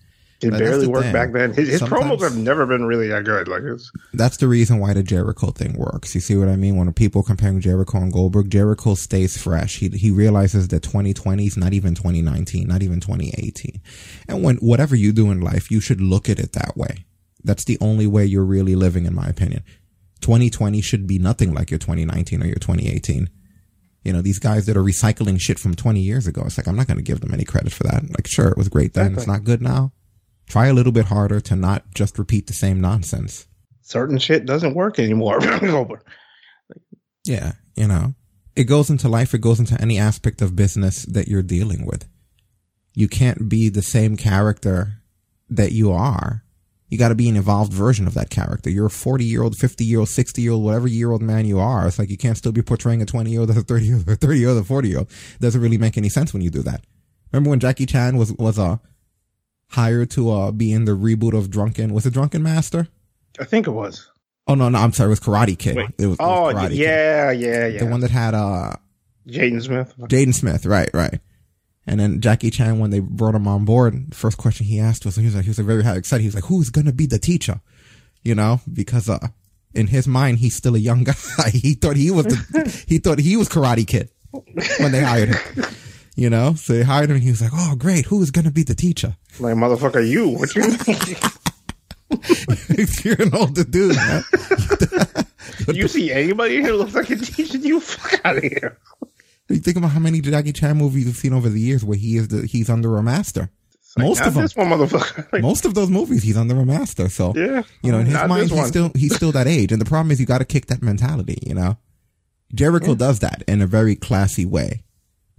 It 0.42 0.52
That's 0.52 0.62
barely 0.62 0.88
worked 0.88 1.04
thing. 1.04 1.14
back 1.14 1.34
then. 1.34 1.54
His, 1.54 1.70
his 1.70 1.82
promos 1.82 2.22
have 2.22 2.38
never 2.38 2.66
been 2.66 2.86
really 2.86 3.08
that 3.10 3.26
good. 3.26 3.48
Like 3.48 3.64
it's 3.64 3.92
That's 4.14 4.38
the 4.38 4.48
reason 4.48 4.80
why 4.80 4.94
the 4.94 5.04
Jericho 5.04 5.52
thing 5.52 5.74
works. 5.74 6.16
You 6.16 6.22
see 6.22 6.36
what 6.36 6.48
I 6.48 6.56
mean? 6.56 6.78
When 6.78 6.92
people 6.94 7.24
comparing 7.24 7.60
Jericho 7.60 7.98
and 7.98 8.12
Goldberg, 8.14 8.50
Jericho 8.50 8.96
stays 8.96 9.42
fresh. 9.42 9.80
He 9.80 9.90
he 9.90 10.12
realizes 10.12 10.70
that 10.70 10.84
2020 10.84 11.46
is 11.46 11.58
not 11.58 11.74
even 11.74 11.94
2019, 11.96 12.68
not 12.68 12.82
even 12.82 13.00
2018. 13.00 13.82
And 14.28 14.44
when 14.44 14.58
whatever 14.58 14.96
you 14.96 15.12
do 15.12 15.32
in 15.32 15.42
life, 15.42 15.70
you 15.70 15.82
should 15.82 16.02
look 16.02 16.30
at 16.30 16.40
it 16.40 16.54
that 16.54 16.78
way. 16.78 17.06
That's 17.44 17.66
the 17.66 17.78
only 17.82 18.08
way 18.08 18.26
you're 18.26 18.44
really 18.44 18.76
living, 18.76 19.06
in 19.06 19.16
my 19.16 19.28
opinion. 19.28 19.64
2020 20.22 20.82
should 20.82 21.08
be 21.08 21.20
nothing 21.20 21.54
like 21.54 21.72
your 21.72 21.80
2019 21.80 22.44
or 22.44 22.46
your 22.46 22.56
2018. 22.56 23.30
You 24.04 24.14
know, 24.14 24.22
these 24.22 24.40
guys 24.40 24.66
that 24.66 24.78
are 24.78 24.84
recycling 24.84 25.40
shit 25.40 25.60
from 25.60 25.76
20 25.76 26.00
years 26.00 26.28
ago. 26.28 26.44
It's 26.46 26.58
like, 26.58 26.68
I'm 26.68 26.76
not 26.76 26.88
going 26.88 26.98
to 26.98 27.04
give 27.04 27.22
them 27.22 27.34
any 27.34 27.44
credit 27.44 27.72
for 27.72 27.84
that. 27.84 28.04
Like, 28.10 28.28
sure, 28.28 28.48
it 28.48 28.58
was 28.58 28.70
great 28.70 28.94
then. 28.94 29.14
It's 29.14 29.28
not 29.28 29.44
good 29.44 29.62
now. 29.62 29.92
Try 30.50 30.68
a 30.68 30.74
little 30.74 30.92
bit 30.92 31.06
harder 31.06 31.40
to 31.42 31.56
not 31.56 31.94
just 31.94 32.20
repeat 32.20 32.48
the 32.48 32.54
same 32.54 32.82
nonsense. 32.82 33.48
certain 33.82 34.18
shit 34.18 34.46
doesn't 34.46 34.76
work 34.76 35.00
anymore. 35.00 35.40
Yeah, 37.26 37.54
you 37.76 37.88
know, 37.88 38.16
it 38.56 38.64
goes 38.64 38.90
into 38.90 39.08
life, 39.08 39.34
it 39.34 39.42
goes 39.42 39.60
into 39.60 39.80
any 39.80 40.00
aspect 40.00 40.42
of 40.42 40.56
business 40.56 41.04
that 41.04 41.28
you're 41.28 41.44
dealing 41.44 41.86
with. 41.86 42.08
You 42.96 43.08
can't 43.08 43.48
be 43.48 43.70
the 43.70 43.82
same 43.84 44.18
character 44.18 45.02
that 45.50 45.72
you 45.72 45.92
are. 45.92 46.44
You 46.90 46.98
got 46.98 47.10
to 47.10 47.16
be 47.16 47.30
an 47.30 47.36
evolved 47.36 47.72
version 47.72 48.08
of 48.08 48.16
that 48.16 48.32
character. 48.32 48.70
You're 48.70 48.88
a 48.88 48.90
40 48.90 49.24
year 49.24 49.44
old, 49.44 49.56
50 49.58 49.86
year 49.86 50.00
old, 50.00 50.10
60 50.10 50.42
year 50.42 50.54
old, 50.54 50.64
whatever 50.64 50.88
year 50.88 51.12
old 51.12 51.22
man 51.22 51.46
you 51.46 51.60
are. 51.60 51.88
It's 51.88 52.00
like 52.00 52.10
you 52.10 52.18
can't 52.18 52.38
still 52.38 52.52
be 52.52 52.64
portraying 52.64 53.02
a 53.02 53.06
20 53.06 53.30
year 53.30 53.42
old 53.42 53.52
a 53.52 53.54
30 53.54 53.86
year 53.86 53.96
old, 53.98 54.10
a 54.10 54.16
30 54.16 54.40
year 54.40 54.50
old, 54.50 54.58
a 54.58 54.64
40 54.64 54.90
year 54.90 54.98
old. 55.00 55.12
It 55.36 55.42
doesn't 55.42 55.62
really 55.62 55.78
make 55.78 55.98
any 55.98 56.10
sense 56.10 56.34
when 56.34 56.42
you 56.42 56.50
do 56.50 56.64
that. 56.64 56.84
Remember 57.32 57.52
when 57.52 57.60
Jackie 57.60 57.86
Chan 57.86 58.18
was, 58.18 58.34
was, 58.34 58.58
uh, 58.58 58.78
hired 59.70 60.12
to, 60.12 60.32
uh, 60.32 60.52
be 60.52 60.72
in 60.74 60.86
the 60.86 60.92
reboot 60.94 61.38
of 61.38 61.50
Drunken, 61.50 61.94
was 61.94 62.06
it 62.06 62.14
Drunken 62.14 62.44
Master? 62.44 62.88
I 63.40 63.46
think 63.46 63.68
it 63.68 63.72
was. 63.72 64.10
Oh, 64.48 64.56
no, 64.56 64.68
no, 64.70 64.80
I'm 64.80 64.92
sorry. 64.94 65.08
It 65.08 65.12
was 65.12 65.20
Karate 65.20 65.58
Kid. 65.58 65.76
Wait. 65.76 65.90
It 65.98 66.08
was, 66.08 66.18
it 66.18 66.22
was 66.24 66.54
oh 66.54 66.54
Karate 66.56 66.70
Kid. 66.70 66.78
yeah, 66.78 67.32
yeah, 67.32 67.68
yeah. 67.68 67.80
The 67.80 67.86
one 67.86 68.00
that 68.02 68.12
had, 68.12 68.34
uh, 68.34 68.74
Jaden 69.28 69.62
Smith. 69.64 69.94
Jaden 69.98 70.34
Smith, 70.34 70.66
right, 70.66 70.90
right. 70.94 71.20
And 71.86 72.00
then 72.00 72.20
Jackie 72.22 72.50
Chan, 72.52 72.80
when 72.80 72.90
they 72.90 73.00
brought 73.00 73.36
him 73.36 73.48
on 73.48 73.66
board, 73.66 74.12
the 74.12 74.16
first 74.16 74.38
question 74.38 74.66
he 74.66 74.80
asked 74.80 75.06
was, 75.06 75.16
he 75.16 75.26
was 75.26 75.36
like, 75.36 75.44
he 75.44 75.50
was 75.50 75.60
like 75.60 75.68
very 75.68 75.98
excited. 75.98 76.22
He 76.22 76.28
was 76.28 76.36
like, 76.36 76.46
who's 76.46 76.70
going 76.70 76.86
to 76.86 76.94
be 76.94 77.06
the 77.06 77.20
teacher? 77.20 77.62
You 78.24 78.36
know, 78.36 78.62
because, 78.72 79.08
uh, 79.10 79.28
in 79.74 79.88
his 79.88 80.08
mind, 80.08 80.40
he's 80.40 80.56
still 80.56 80.76
a 80.76 80.80
young 80.80 81.04
guy. 81.38 81.50
he 81.52 81.74
thought 81.76 81.96
he 81.96 82.12
was 82.12 82.26
the, 82.26 82.86
he 82.88 82.98
thought 82.98 83.20
he 83.20 83.38
was 83.38 83.50
Karate 83.50 83.88
Kid 83.88 84.10
when 84.80 84.92
they 84.92 85.02
hired 85.02 85.30
him. 85.30 85.66
You 86.20 86.30
know, 86.30 86.54
so 86.56 86.74
they 86.74 86.84
hired 86.84 87.10
him 87.10 87.16
and 87.16 87.24
he 87.24 87.30
was 87.30 87.42
like, 87.42 87.52
oh, 87.54 87.78
great. 87.78 88.04
Who 88.08 88.22
is 88.22 88.30
going 88.30 88.44
to 88.44 88.52
be 88.52 88.64
the 88.64 88.76
teacher? 88.76 89.16
Like 89.40 89.56
motherfucker, 89.56 90.06
you. 90.06 90.28
What 90.28 90.54
you 90.54 90.64
mean? 90.64 90.78
You're 93.06 93.22
an 93.22 93.34
older 93.34 93.64
dude, 93.64 93.96
man. 93.96 94.24
you 95.74 95.88
see 95.88 96.12
anybody 96.12 96.62
who 96.62 96.74
looks 96.74 96.94
like 96.94 97.10
a 97.10 97.16
teacher? 97.16 97.58
You 97.60 97.80
fuck 97.80 98.20
out 98.26 98.36
of 98.36 98.44
here. 98.44 98.78
You 99.48 99.60
think 99.60 99.78
about 99.78 99.92
how 99.92 100.00
many 100.00 100.20
Jackie 100.20 100.52
Chan 100.52 100.76
movies 100.76 101.06
you've 101.06 101.16
seen 101.16 101.32
over 101.32 101.48
the 101.48 101.62
years 101.62 101.86
where 101.86 101.98
he 101.98 102.18
is 102.18 102.28
the, 102.28 102.46
he's 102.46 102.70
under 102.70 102.98
a 102.98 103.02
master. 103.02 103.50
Like, 103.96 104.08
Most 104.08 104.22
of 104.22 104.34
them. 104.34 104.42
This 104.44 104.58
one 104.58 104.68
motherfucker. 104.68 105.32
Like, 105.32 105.42
Most 105.52 105.64
of 105.64 105.74
those 105.74 105.90
movies, 105.90 106.22
he's 106.24 106.36
under 106.36 106.60
a 106.60 106.66
master. 106.66 107.08
So 107.08 107.32
Yeah. 107.34 107.64
you 107.82 107.94
know, 107.94 108.00
in 108.00 108.08
his 108.08 108.28
mind, 108.28 108.52
he's 108.52 108.68
still 108.68 108.92
he's 108.94 109.16
still 109.16 109.32
that 109.32 109.48
age. 109.48 109.72
And 109.72 109.80
the 109.80 109.86
problem 109.86 110.12
is, 110.12 110.20
you 110.20 110.26
got 110.26 110.40
to 110.40 110.46
kick 110.46 110.66
that 110.66 110.82
mentality. 110.82 111.38
You 111.48 111.54
know, 111.54 111.78
Jericho 112.54 112.94
does 112.94 113.20
that 113.20 113.42
in 113.48 113.62
a 113.62 113.68
very 113.68 113.96
classy 113.96 114.46
way. 114.46 114.84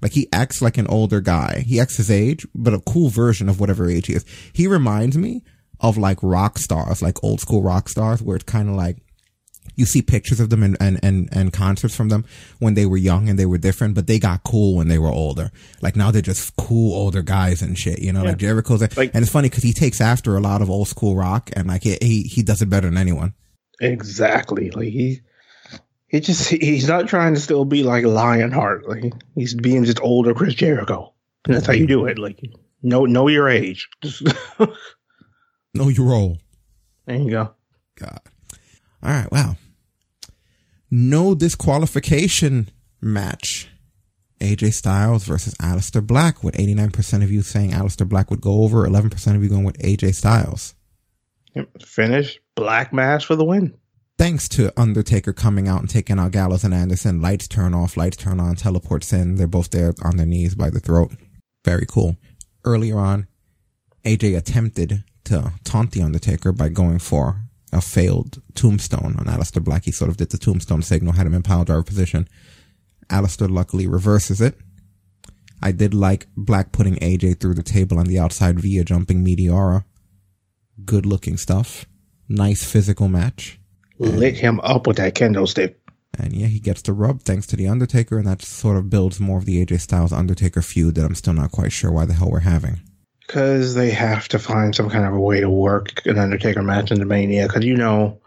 Like 0.02 0.12
he 0.12 0.28
acts 0.32 0.62
like 0.62 0.78
an 0.78 0.86
older 0.86 1.20
guy. 1.20 1.64
He 1.66 1.78
acts 1.80 1.96
his 1.96 2.10
age, 2.10 2.46
but 2.54 2.74
a 2.74 2.80
cool 2.80 3.10
version 3.10 3.48
of 3.48 3.60
whatever 3.60 3.88
age 3.88 4.06
he 4.06 4.14
is. 4.14 4.24
He 4.52 4.66
reminds 4.66 5.16
me 5.18 5.42
of 5.80 5.96
like 5.98 6.18
rock 6.22 6.58
stars, 6.58 7.02
like 7.02 7.22
old 7.22 7.40
school 7.40 7.62
rock 7.62 7.88
stars, 7.88 8.22
where 8.22 8.36
it's 8.36 8.44
kind 8.44 8.68
of 8.68 8.74
like 8.74 8.98
you 9.76 9.86
see 9.86 10.02
pictures 10.02 10.40
of 10.40 10.50
them 10.50 10.62
and, 10.62 10.76
and, 10.80 10.98
and, 11.02 11.28
and 11.32 11.52
concerts 11.52 11.94
from 11.94 12.08
them 12.08 12.24
when 12.58 12.74
they 12.74 12.84
were 12.84 12.96
young 12.96 13.28
and 13.28 13.38
they 13.38 13.46
were 13.46 13.56
different, 13.56 13.94
but 13.94 14.06
they 14.06 14.18
got 14.18 14.42
cool 14.42 14.76
when 14.76 14.88
they 14.88 14.98
were 14.98 15.08
older. 15.08 15.50
Like 15.80 15.96
now 15.96 16.10
they're 16.10 16.20
just 16.20 16.54
cool 16.56 16.94
older 16.94 17.22
guys 17.22 17.62
and 17.62 17.78
shit, 17.78 18.00
you 18.00 18.12
know, 18.12 18.22
like 18.24 18.36
Jericho's, 18.38 18.80
Like- 18.96 19.14
and 19.14 19.22
it's 19.22 19.32
funny 19.32 19.48
because 19.48 19.62
he 19.62 19.72
takes 19.72 20.00
after 20.00 20.36
a 20.36 20.40
lot 20.40 20.60
of 20.60 20.68
old 20.68 20.88
school 20.88 21.14
rock 21.16 21.50
and 21.54 21.68
like 21.68 21.82
he, 21.82 21.96
he, 22.02 22.22
he 22.22 22.42
does 22.42 22.60
it 22.60 22.68
better 22.68 22.88
than 22.88 22.98
anyone. 22.98 23.32
Exactly. 23.80 24.70
Like 24.70 24.88
he, 24.88 25.20
he 26.10 26.20
just 26.20 26.48
he's 26.48 26.88
not 26.88 27.08
trying 27.08 27.34
to 27.34 27.40
still 27.40 27.64
be 27.64 27.82
like 27.84 28.04
Lionheart. 28.04 28.88
Like 28.88 29.12
he's 29.34 29.54
being 29.54 29.84
just 29.84 30.00
older 30.00 30.34
Chris 30.34 30.54
Jericho. 30.54 31.14
And 31.46 31.54
that's 31.54 31.66
how 31.66 31.72
you 31.72 31.86
do 31.86 32.04
it. 32.06 32.18
Like 32.18 32.40
know 32.82 33.06
know 33.06 33.28
your 33.28 33.48
age. 33.48 33.88
Just, 34.02 34.26
Know 35.74 35.88
your 35.88 36.06
role. 36.06 36.38
there 37.06 37.16
you 37.16 37.30
go. 37.30 37.54
God. 37.94 38.20
All 39.02 39.12
right. 39.12 39.30
Wow. 39.30 39.56
No 40.90 41.36
disqualification 41.36 42.68
match. 43.00 43.68
AJ 44.40 44.72
Styles 44.72 45.24
versus 45.24 45.54
Aleister 45.56 46.04
Black 46.04 46.42
with 46.42 46.56
89% 46.56 47.22
of 47.22 47.30
you 47.30 47.42
saying 47.42 47.70
Aleister 47.70 48.08
Black 48.08 48.30
would 48.30 48.40
go 48.40 48.62
over, 48.64 48.88
11% 48.88 49.36
of 49.36 49.42
you 49.42 49.50
going 49.50 49.64
with 49.64 49.78
AJ 49.78 50.14
Styles. 50.14 50.74
Yep. 51.54 51.82
Finish 51.82 52.40
black 52.56 52.92
mass 52.92 53.22
for 53.22 53.36
the 53.36 53.44
win. 53.44 53.74
Thanks 54.20 54.50
to 54.50 54.70
Undertaker 54.78 55.32
coming 55.32 55.66
out 55.66 55.80
and 55.80 55.88
taking 55.88 56.18
out 56.18 56.32
Gallows 56.32 56.62
and 56.62 56.74
Anderson. 56.74 57.22
Lights 57.22 57.48
turn 57.48 57.72
off, 57.72 57.96
lights 57.96 58.18
turn 58.18 58.38
on, 58.38 58.54
teleports 58.54 59.14
in. 59.14 59.36
They're 59.36 59.46
both 59.46 59.70
there 59.70 59.94
on 60.02 60.18
their 60.18 60.26
knees 60.26 60.54
by 60.54 60.68
the 60.68 60.78
throat. 60.78 61.12
Very 61.64 61.86
cool. 61.86 62.18
Earlier 62.62 62.98
on, 62.98 63.28
AJ 64.04 64.36
attempted 64.36 65.04
to 65.24 65.54
taunt 65.64 65.92
the 65.92 66.02
Undertaker 66.02 66.52
by 66.52 66.68
going 66.68 66.98
for 66.98 67.44
a 67.72 67.80
failed 67.80 68.42
tombstone 68.54 69.16
on 69.18 69.24
Aleister 69.24 69.64
Black. 69.64 69.86
He 69.86 69.90
sort 69.90 70.10
of 70.10 70.18
did 70.18 70.28
the 70.28 70.36
tombstone 70.36 70.82
signal, 70.82 71.14
had 71.14 71.26
him 71.26 71.32
in 71.32 71.42
power 71.42 71.64
driver 71.64 71.82
position. 71.82 72.28
Aleister 73.08 73.50
luckily 73.50 73.86
reverses 73.86 74.42
it. 74.42 74.58
I 75.62 75.72
did 75.72 75.94
like 75.94 76.26
Black 76.36 76.72
putting 76.72 76.96
AJ 76.96 77.40
through 77.40 77.54
the 77.54 77.62
table 77.62 77.98
on 77.98 78.04
the 78.04 78.18
outside 78.18 78.60
via 78.60 78.84
jumping 78.84 79.24
Meteora. 79.24 79.84
Good 80.84 81.06
looking 81.06 81.38
stuff. 81.38 81.86
Nice 82.28 82.70
physical 82.70 83.08
match. 83.08 83.59
Lit 84.00 84.34
him 84.34 84.60
up 84.60 84.86
with 84.86 84.96
that 84.96 85.14
candlestick. 85.14 85.78
And 86.18 86.32
yeah, 86.32 86.46
he 86.46 86.58
gets 86.58 86.82
the 86.82 86.92
rub 86.92 87.22
thanks 87.22 87.46
to 87.48 87.56
the 87.56 87.68
Undertaker, 87.68 88.18
and 88.18 88.26
that 88.26 88.42
sort 88.42 88.76
of 88.76 88.90
builds 88.90 89.20
more 89.20 89.38
of 89.38 89.44
the 89.44 89.64
AJ 89.64 89.80
Styles 89.80 90.12
Undertaker 90.12 90.62
feud 90.62 90.94
that 90.94 91.04
I'm 91.04 91.14
still 91.14 91.34
not 91.34 91.52
quite 91.52 91.70
sure 91.70 91.92
why 91.92 92.06
the 92.06 92.14
hell 92.14 92.30
we're 92.30 92.40
having. 92.40 92.80
Because 93.20 93.74
they 93.74 93.90
have 93.90 94.26
to 94.28 94.38
find 94.38 94.74
some 94.74 94.90
kind 94.90 95.04
of 95.04 95.14
a 95.14 95.20
way 95.20 95.40
to 95.40 95.50
work 95.50 96.04
an 96.06 96.18
Undertaker 96.18 96.62
match 96.62 96.90
in 96.90 96.98
the 96.98 97.04
Mania. 97.04 97.46
Because 97.46 97.64
you 97.64 97.76
know, 97.76 98.20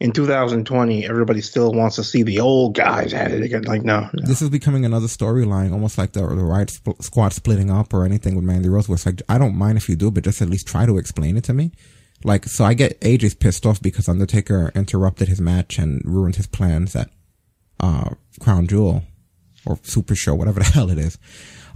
in 0.00 0.12
2020, 0.12 1.04
everybody 1.04 1.40
still 1.40 1.72
wants 1.72 1.96
to 1.96 2.04
see 2.04 2.22
the 2.22 2.40
old 2.40 2.74
guys 2.74 3.12
at 3.12 3.32
it 3.32 3.42
again. 3.42 3.62
Like, 3.62 3.82
no, 3.82 4.08
no. 4.12 4.26
This 4.26 4.40
is 4.40 4.50
becoming 4.50 4.84
another 4.84 5.08
storyline, 5.08 5.72
almost 5.72 5.98
like 5.98 6.12
the 6.12 6.20
the 6.20 6.44
Riot 6.44 6.70
Sp- 6.70 7.02
Squad 7.02 7.32
splitting 7.32 7.70
up 7.70 7.92
or 7.92 8.04
anything 8.04 8.36
with 8.36 8.44
Mandy 8.44 8.68
Rose, 8.68 8.88
where 8.88 8.94
it's 8.94 9.04
like, 9.04 9.20
I 9.28 9.36
don't 9.36 9.56
mind 9.56 9.76
if 9.76 9.88
you 9.88 9.96
do, 9.96 10.10
but 10.10 10.24
just 10.24 10.40
at 10.40 10.48
least 10.48 10.68
try 10.68 10.86
to 10.86 10.96
explain 10.96 11.36
it 11.36 11.44
to 11.44 11.52
me. 11.52 11.72
Like, 12.24 12.44
so 12.46 12.64
I 12.64 12.74
get 12.74 13.00
AJ's 13.00 13.34
pissed 13.34 13.64
off 13.64 13.80
because 13.80 14.08
Undertaker 14.08 14.72
interrupted 14.74 15.28
his 15.28 15.40
match 15.40 15.78
and 15.78 16.02
ruined 16.04 16.36
his 16.36 16.46
plans 16.46 16.96
at, 16.96 17.10
uh, 17.80 18.10
Crown 18.40 18.66
Jewel 18.66 19.04
or 19.64 19.78
Super 19.82 20.14
Show, 20.14 20.34
whatever 20.34 20.60
the 20.60 20.66
hell 20.66 20.90
it 20.90 20.98
is. 20.98 21.18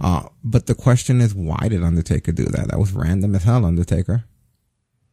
Uh, 0.01 0.27
but 0.43 0.65
the 0.65 0.75
question 0.75 1.21
is, 1.21 1.33
why 1.33 1.67
did 1.69 1.83
Undertaker 1.83 2.31
do 2.31 2.45
that? 2.45 2.69
That 2.69 2.79
was 2.79 2.91
random 2.91 3.35
as 3.35 3.43
hell, 3.43 3.65
Undertaker. 3.65 4.25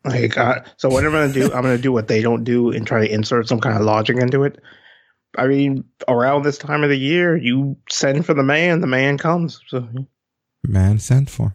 Like, 0.05 0.37
uh, 0.37 0.61
so 0.79 0.89
what 0.89 1.05
I'm 1.05 1.13
gonna 1.13 1.33
do, 1.33 1.45
I'm 1.53 1.63
gonna 1.63 1.79
do 1.79 1.93
what 1.93 2.09
they 2.09 2.23
don't 2.23 2.43
do 2.43 2.71
and 2.71 2.87
try 2.87 3.07
to 3.07 3.13
insert 3.13 3.49
some 3.49 3.61
kind 3.61 3.77
of 3.77 3.83
logic 3.83 4.17
into 4.17 4.45
it. 4.45 4.59
I 5.37 5.47
mean, 5.47 5.85
around 6.09 6.43
this 6.43 6.59
time 6.59 6.83
of 6.83 6.89
the 6.89 6.99
year, 6.99 7.37
you 7.37 7.77
send 7.89 8.25
for 8.25 8.35
the 8.35 8.43
man, 8.43 8.81
the 8.81 8.87
man 8.87 9.19
comes. 9.19 9.61
So 9.69 9.87
Man 10.63 10.99
sent 10.99 11.31
for. 11.31 11.55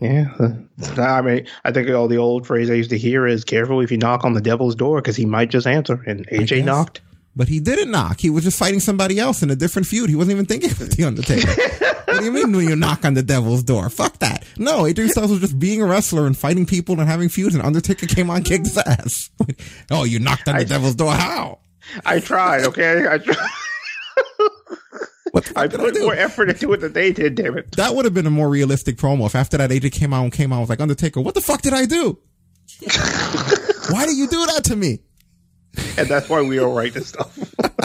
Yeah, 0.00 0.30
I 0.98 1.22
mean, 1.22 1.46
I 1.64 1.72
think 1.72 1.88
all 1.90 2.08
the 2.08 2.18
old 2.18 2.46
phrase 2.46 2.70
I 2.70 2.74
used 2.74 2.90
to 2.90 2.98
hear 2.98 3.26
is 3.26 3.44
"careful 3.44 3.80
if 3.80 3.90
you 3.90 3.98
knock 3.98 4.24
on 4.24 4.34
the 4.34 4.40
devil's 4.40 4.74
door 4.74 5.00
because 5.00 5.16
he 5.16 5.24
might 5.24 5.50
just 5.50 5.66
answer." 5.66 6.02
And 6.06 6.26
AJ 6.28 6.64
knocked. 6.64 7.00
But 7.36 7.48
he 7.48 7.60
didn't 7.60 7.90
knock. 7.90 8.20
He 8.20 8.30
was 8.30 8.44
just 8.44 8.58
fighting 8.58 8.80
somebody 8.80 9.18
else 9.18 9.42
in 9.42 9.50
a 9.50 9.56
different 9.56 9.86
feud. 9.86 10.08
He 10.08 10.16
wasn't 10.16 10.36
even 10.36 10.46
thinking 10.46 10.70
of 10.70 10.78
the 10.78 11.04
Undertaker. 11.04 11.46
what 12.06 12.18
do 12.18 12.24
you 12.24 12.32
mean 12.32 12.50
when 12.50 12.66
you 12.66 12.76
knock 12.76 13.04
on 13.04 13.12
the 13.12 13.22
devil's 13.22 13.62
door? 13.62 13.90
Fuck 13.90 14.20
that. 14.20 14.44
No, 14.56 14.84
AJ 14.84 15.10
Styles 15.10 15.30
was 15.30 15.40
just 15.40 15.58
being 15.58 15.82
a 15.82 15.86
wrestler 15.86 16.26
and 16.26 16.36
fighting 16.36 16.64
people 16.64 16.98
and 16.98 17.06
having 17.06 17.28
feuds 17.28 17.54
and 17.54 17.62
Undertaker 17.62 18.06
came 18.06 18.30
on 18.30 18.42
kicked 18.42 18.66
his 18.66 18.78
ass. 18.78 19.30
oh, 19.90 20.04
you 20.04 20.18
knocked 20.18 20.48
on 20.48 20.56
the 20.56 20.64
devil's 20.64 20.94
door. 20.94 21.12
How? 21.12 21.58
I 22.06 22.20
tried. 22.20 22.64
Okay, 22.64 23.06
I 23.06 23.18
tried. 23.18 23.50
What 25.36 25.52
I 25.54 25.68
put 25.68 25.92
do? 25.92 26.00
more 26.00 26.14
effort 26.14 26.48
into 26.48 26.72
it 26.72 26.78
than 26.78 26.94
they 26.94 27.12
did. 27.12 27.34
Damn 27.34 27.58
it! 27.58 27.76
That 27.76 27.94
would 27.94 28.06
have 28.06 28.14
been 28.14 28.24
a 28.24 28.30
more 28.30 28.48
realistic 28.48 28.96
promo 28.96 29.26
if 29.26 29.34
after 29.34 29.58
that 29.58 29.68
AJ 29.68 29.92
came 29.92 30.14
out 30.14 30.22
and 30.24 30.32
came 30.32 30.50
out 30.50 30.60
was 30.60 30.70
like, 30.70 30.80
Undertaker, 30.80 31.20
what 31.20 31.34
the 31.34 31.42
fuck 31.42 31.60
did 31.60 31.74
I 31.74 31.84
do? 31.84 32.18
Why 33.90 34.06
did 34.06 34.16
you 34.16 34.28
do 34.28 34.46
that 34.46 34.62
to 34.64 34.76
me? 34.76 35.00
And 35.98 36.08
that's 36.08 36.30
why 36.30 36.40
we 36.40 36.56
don't 36.56 36.74
write 36.74 36.94
this 36.94 37.08
stuff 37.08 37.38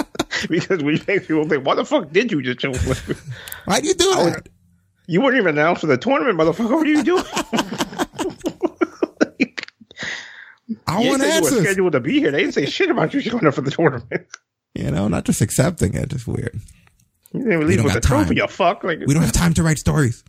because 0.50 0.82
we 0.82 0.94
make 1.10 1.28
people 1.28 1.46
think, 1.46 1.66
why 1.66 1.76
the 1.76 1.84
fuck 1.84 2.10
did 2.14 2.32
you 2.32 2.42
just 2.42 2.64
with?" 2.66 3.34
Why 3.66 3.82
do 3.82 3.88
you 3.90 3.96
do 3.96 4.16
that? 4.16 4.48
You 5.08 5.20
weren't 5.22 5.36
even 5.36 5.58
announced 5.60 5.82
for 5.82 5.88
the 5.88 5.98
tournament, 5.98 6.40
motherfucker. 6.40 6.72
What 6.72 6.88
are 6.88 6.90
you 6.90 7.04
doing? 7.04 7.26
I 10.88 11.06
want 11.06 11.22
said 11.22 11.36
you 11.36 11.42
were 11.44 11.64
scheduled 11.64 11.92
to 11.92 12.00
be 12.00 12.20
here. 12.22 12.32
They 12.32 12.40
didn't 12.40 12.54
say 12.54 12.66
shit 12.66 12.90
about 12.90 13.14
you 13.14 13.20
showing 13.20 13.46
up 13.46 13.56
for 13.56 13.62
the 13.62 13.72
tournament. 13.72 14.26
You 14.74 14.90
know, 14.90 15.10
not 15.10 15.26
just 15.26 15.42
accepting 15.42 15.96
it, 15.96 16.10
just 16.10 16.28
weird. 16.28 16.62
You 17.34 17.44
didn't 17.44 17.68
leave 17.68 17.78
don't 17.78 17.86
with 17.86 17.94
the 17.94 18.02
time. 18.02 18.26
trophy. 18.26 18.36
You 18.36 18.48
fuck. 18.48 18.84
Like, 18.84 19.00
We 19.00 19.14
don't 19.14 19.24
have 19.24 19.32
time 19.32 19.54
to 19.56 19.64
write 19.64 19.78
stories. 19.78 20.24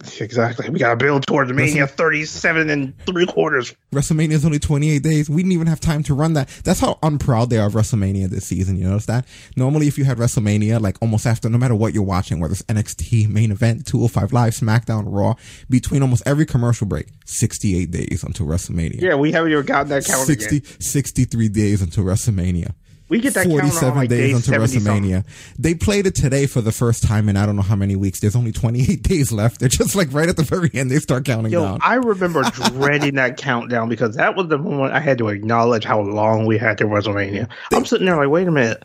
exactly. 0.20 0.70
We 0.70 0.78
got 0.78 0.90
to 0.90 0.96
build 0.96 1.26
towards 1.26 1.52
Mania 1.52 1.86
37 1.86 2.70
and 2.70 2.98
three 3.04 3.26
quarters. 3.26 3.74
WrestleMania 3.92 4.32
is 4.32 4.44
only 4.44 4.58
28 4.58 5.02
days. 5.02 5.28
We 5.28 5.42
didn't 5.42 5.52
even 5.52 5.66
have 5.66 5.80
time 5.80 6.02
to 6.04 6.14
run 6.14 6.34
that. 6.34 6.48
That's 6.64 6.80
how 6.80 6.98
unproud 7.02 7.50
they 7.50 7.58
are 7.58 7.66
of 7.66 7.74
WrestleMania 7.74 8.28
this 8.28 8.46
season. 8.46 8.76
You 8.76 8.88
notice 8.88 9.06
that? 9.06 9.26
Normally, 9.56 9.88
if 9.88 9.98
you 9.98 10.04
had 10.04 10.16
WrestleMania, 10.18 10.80
like 10.80 10.96
almost 11.02 11.26
after, 11.26 11.48
no 11.50 11.58
matter 11.58 11.74
what 11.74 11.92
you're 11.92 12.02
watching, 12.02 12.40
whether 12.40 12.52
it's 12.52 12.62
NXT, 12.62 13.28
main 13.28 13.50
event, 13.50 13.86
205 13.86 14.32
Live, 14.32 14.54
SmackDown, 14.54 15.04
Raw, 15.06 15.34
between 15.68 16.02
almost 16.02 16.22
every 16.24 16.46
commercial 16.46 16.86
break, 16.86 17.08
68 17.26 17.90
days 17.90 18.24
until 18.24 18.46
WrestleMania. 18.46 19.00
Yeah, 19.00 19.16
we 19.16 19.32
haven't 19.32 19.52
even 19.52 19.66
gotten 19.66 19.88
that 19.90 20.04
count 20.06 20.26
60, 20.26 20.56
again. 20.56 20.80
63 20.80 21.48
days 21.48 21.82
until 21.82 22.04
WrestleMania. 22.04 22.72
We 23.10 23.18
get 23.18 23.34
that 23.34 23.46
count 23.46 23.54
on 23.54 23.70
47 23.70 23.94
like 23.96 24.08
day 24.08 24.16
days 24.16 24.36
until 24.36 24.66
70 24.66 24.78
something. 24.78 25.02
WrestleMania. 25.02 25.24
They 25.58 25.74
played 25.74 26.06
it 26.06 26.14
today 26.14 26.46
for 26.46 26.60
the 26.60 26.70
first 26.70 27.02
time 27.02 27.28
in 27.28 27.36
I 27.36 27.44
don't 27.44 27.56
know 27.56 27.62
how 27.62 27.74
many 27.74 27.96
weeks. 27.96 28.20
There's 28.20 28.36
only 28.36 28.52
28 28.52 29.02
days 29.02 29.32
left. 29.32 29.58
They're 29.58 29.68
just 29.68 29.96
like 29.96 30.12
right 30.12 30.28
at 30.28 30.36
the 30.36 30.44
very 30.44 30.70
end. 30.72 30.92
They 30.92 31.00
start 31.00 31.24
counting 31.24 31.52
Yo, 31.52 31.62
down. 31.62 31.80
I 31.82 31.96
remember 31.96 32.44
dreading 32.44 33.16
that 33.16 33.36
countdown 33.36 33.88
because 33.88 34.14
that 34.14 34.36
was 34.36 34.46
the 34.46 34.58
moment 34.58 34.94
I 34.94 35.00
had 35.00 35.18
to 35.18 35.28
acknowledge 35.28 35.84
how 35.84 36.00
long 36.00 36.46
we 36.46 36.56
had 36.56 36.78
to 36.78 36.84
WrestleMania. 36.84 37.48
I'm 37.72 37.84
sitting 37.84 38.06
there 38.06 38.16
like, 38.16 38.30
wait 38.30 38.46
a 38.46 38.52
minute. 38.52 38.84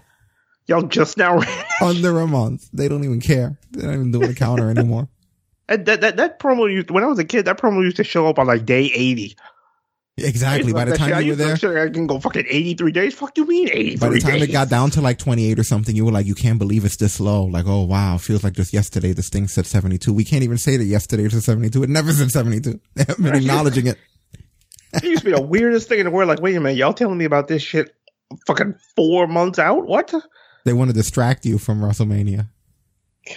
Y'all 0.67 0.81
just 0.81 1.17
now 1.17 1.37
ran 1.39 1.65
Under 1.79 2.19
a 2.19 2.25
month. 2.25 2.67
They 2.73 2.87
don't 2.87 3.03
even 3.03 3.21
care. 3.21 3.59
They 3.71 3.83
don't 3.83 3.93
even 3.93 4.11
do 4.11 4.23
a 4.23 4.33
counter 4.33 4.69
anymore. 4.69 5.07
And 5.67 5.83
that, 5.87 6.01
that, 6.01 6.17
that 6.17 6.37
promo 6.37 6.71
used 6.71 6.91
when 6.91 7.03
I 7.03 7.07
was 7.07 7.17
a 7.17 7.23
kid, 7.25 7.45
that 7.45 7.57
promo 7.57 7.81
used 7.81 7.97
to 7.97 8.03
show 8.03 8.27
up 8.27 8.37
on 8.37 8.45
like 8.45 8.67
day 8.67 8.83
80. 8.83 9.35
Exactly. 10.17 10.71
By 10.71 10.85
the 10.85 10.91
That 10.91 10.99
shit, 10.99 11.09
time 11.09 11.23
you 11.23 11.31
were 11.31 11.35
there, 11.35 11.57
say 11.57 11.81
I 11.81 11.89
can 11.89 12.07
go 12.07 12.19
fucking 12.19 12.45
83 12.47 12.91
days. 12.93 13.13
Fuck 13.13 13.37
you 13.37 13.45
mean 13.45 13.67
83 13.69 13.97
by 13.97 14.09
the 14.13 14.19
time 14.21 14.31
days? 14.33 14.43
it 14.43 14.51
got 14.53 14.69
down 14.69 14.89
to 14.91 15.01
like 15.01 15.17
28 15.19 15.59
or 15.59 15.63
something, 15.63 15.93
you 15.93 16.05
were 16.05 16.11
like, 16.11 16.25
you 16.25 16.35
can't 16.35 16.57
believe 16.57 16.85
it's 16.85 16.95
this 16.95 17.19
low. 17.19 17.43
Like, 17.43 17.65
oh 17.67 17.83
wow, 17.83 18.17
feels 18.17 18.43
like 18.43 18.53
just 18.53 18.71
yesterday 18.71 19.11
this 19.11 19.29
thing 19.29 19.49
said 19.49 19.65
72. 19.65 20.13
We 20.13 20.23
can't 20.23 20.43
even 20.43 20.57
say 20.57 20.77
that 20.77 20.85
yesterday 20.85 21.25
it 21.25 21.33
said 21.33 21.43
72. 21.43 21.83
It 21.83 21.89
never 21.89 22.13
said 22.13 22.31
72. 22.31 22.79
They 22.95 23.03
haven't 23.05 23.23
been 23.23 23.35
acknowledging 23.35 23.87
it. 23.87 23.97
it 24.93 25.03
used 25.03 25.23
to 25.23 25.25
be 25.25 25.35
the 25.35 25.41
weirdest 25.41 25.89
thing 25.89 25.99
in 25.99 26.05
the 26.05 26.11
world. 26.11 26.29
Like, 26.29 26.41
wait 26.41 26.55
a 26.55 26.61
minute, 26.61 26.77
y'all 26.77 26.93
telling 26.93 27.17
me 27.17 27.25
about 27.25 27.49
this 27.49 27.61
shit 27.61 27.93
fucking 28.47 28.75
four 28.95 29.27
months 29.27 29.59
out? 29.59 29.85
What? 29.85 30.13
They 30.63 30.73
want 30.73 30.89
to 30.89 30.93
distract 30.93 31.45
you 31.45 31.57
from 31.57 31.81
WrestleMania. 31.81 32.47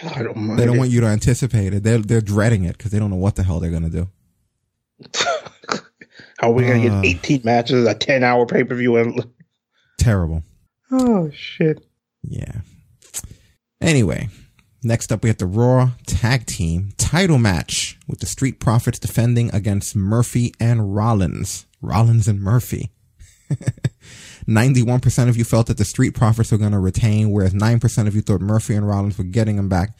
God 0.02 0.26
almighty. 0.28 0.60
They 0.60 0.66
don't 0.66 0.78
want 0.78 0.90
you 0.90 1.00
to 1.00 1.06
anticipate 1.06 1.74
it. 1.74 1.82
They're, 1.82 1.98
they're 1.98 2.20
dreading 2.20 2.64
it 2.64 2.76
because 2.78 2.92
they 2.92 2.98
don't 2.98 3.10
know 3.10 3.16
what 3.16 3.36
the 3.36 3.42
hell 3.42 3.58
they're 3.58 3.70
going 3.70 3.90
to 3.90 3.90
do. 3.90 4.08
How 6.38 6.50
are 6.50 6.54
we 6.54 6.64
going 6.64 6.82
to 6.82 6.88
Uh. 6.88 7.00
get 7.02 7.08
18 7.08 7.40
matches, 7.44 7.86
a 7.86 7.94
10 7.94 8.22
hour 8.24 8.46
pay 8.46 8.64
per 8.64 8.74
view? 8.74 8.96
And 8.96 9.24
Terrible. 9.98 10.42
oh, 10.90 11.30
shit. 11.34 11.84
Yeah. 12.22 12.60
Anyway, 13.80 14.28
next 14.82 15.12
up 15.12 15.22
we 15.22 15.28
have 15.28 15.38
the 15.38 15.46
Raw 15.46 15.90
Tag 16.06 16.46
Team 16.46 16.90
title 16.98 17.38
match 17.38 17.98
with 18.08 18.20
the 18.20 18.26
Street 18.26 18.60
Profits 18.60 18.98
defending 18.98 19.54
against 19.54 19.94
Murphy 19.96 20.52
and 20.60 20.94
Rollins. 20.94 21.66
Rollins 21.80 22.26
and 22.28 22.40
Murphy. 22.40 22.90
91% 24.48 25.28
of 25.28 25.36
you 25.36 25.44
felt 25.44 25.66
that 25.66 25.76
the 25.78 25.84
Street 25.84 26.14
Profits 26.14 26.50
were 26.52 26.58
going 26.58 26.72
to 26.72 26.78
retain, 26.78 27.30
whereas 27.30 27.52
9% 27.54 28.06
of 28.06 28.14
you 28.14 28.20
thought 28.22 28.40
Murphy 28.40 28.74
and 28.74 28.86
Rollins 28.86 29.18
were 29.18 29.24
getting 29.24 29.56
them 29.56 29.68
back. 29.68 29.96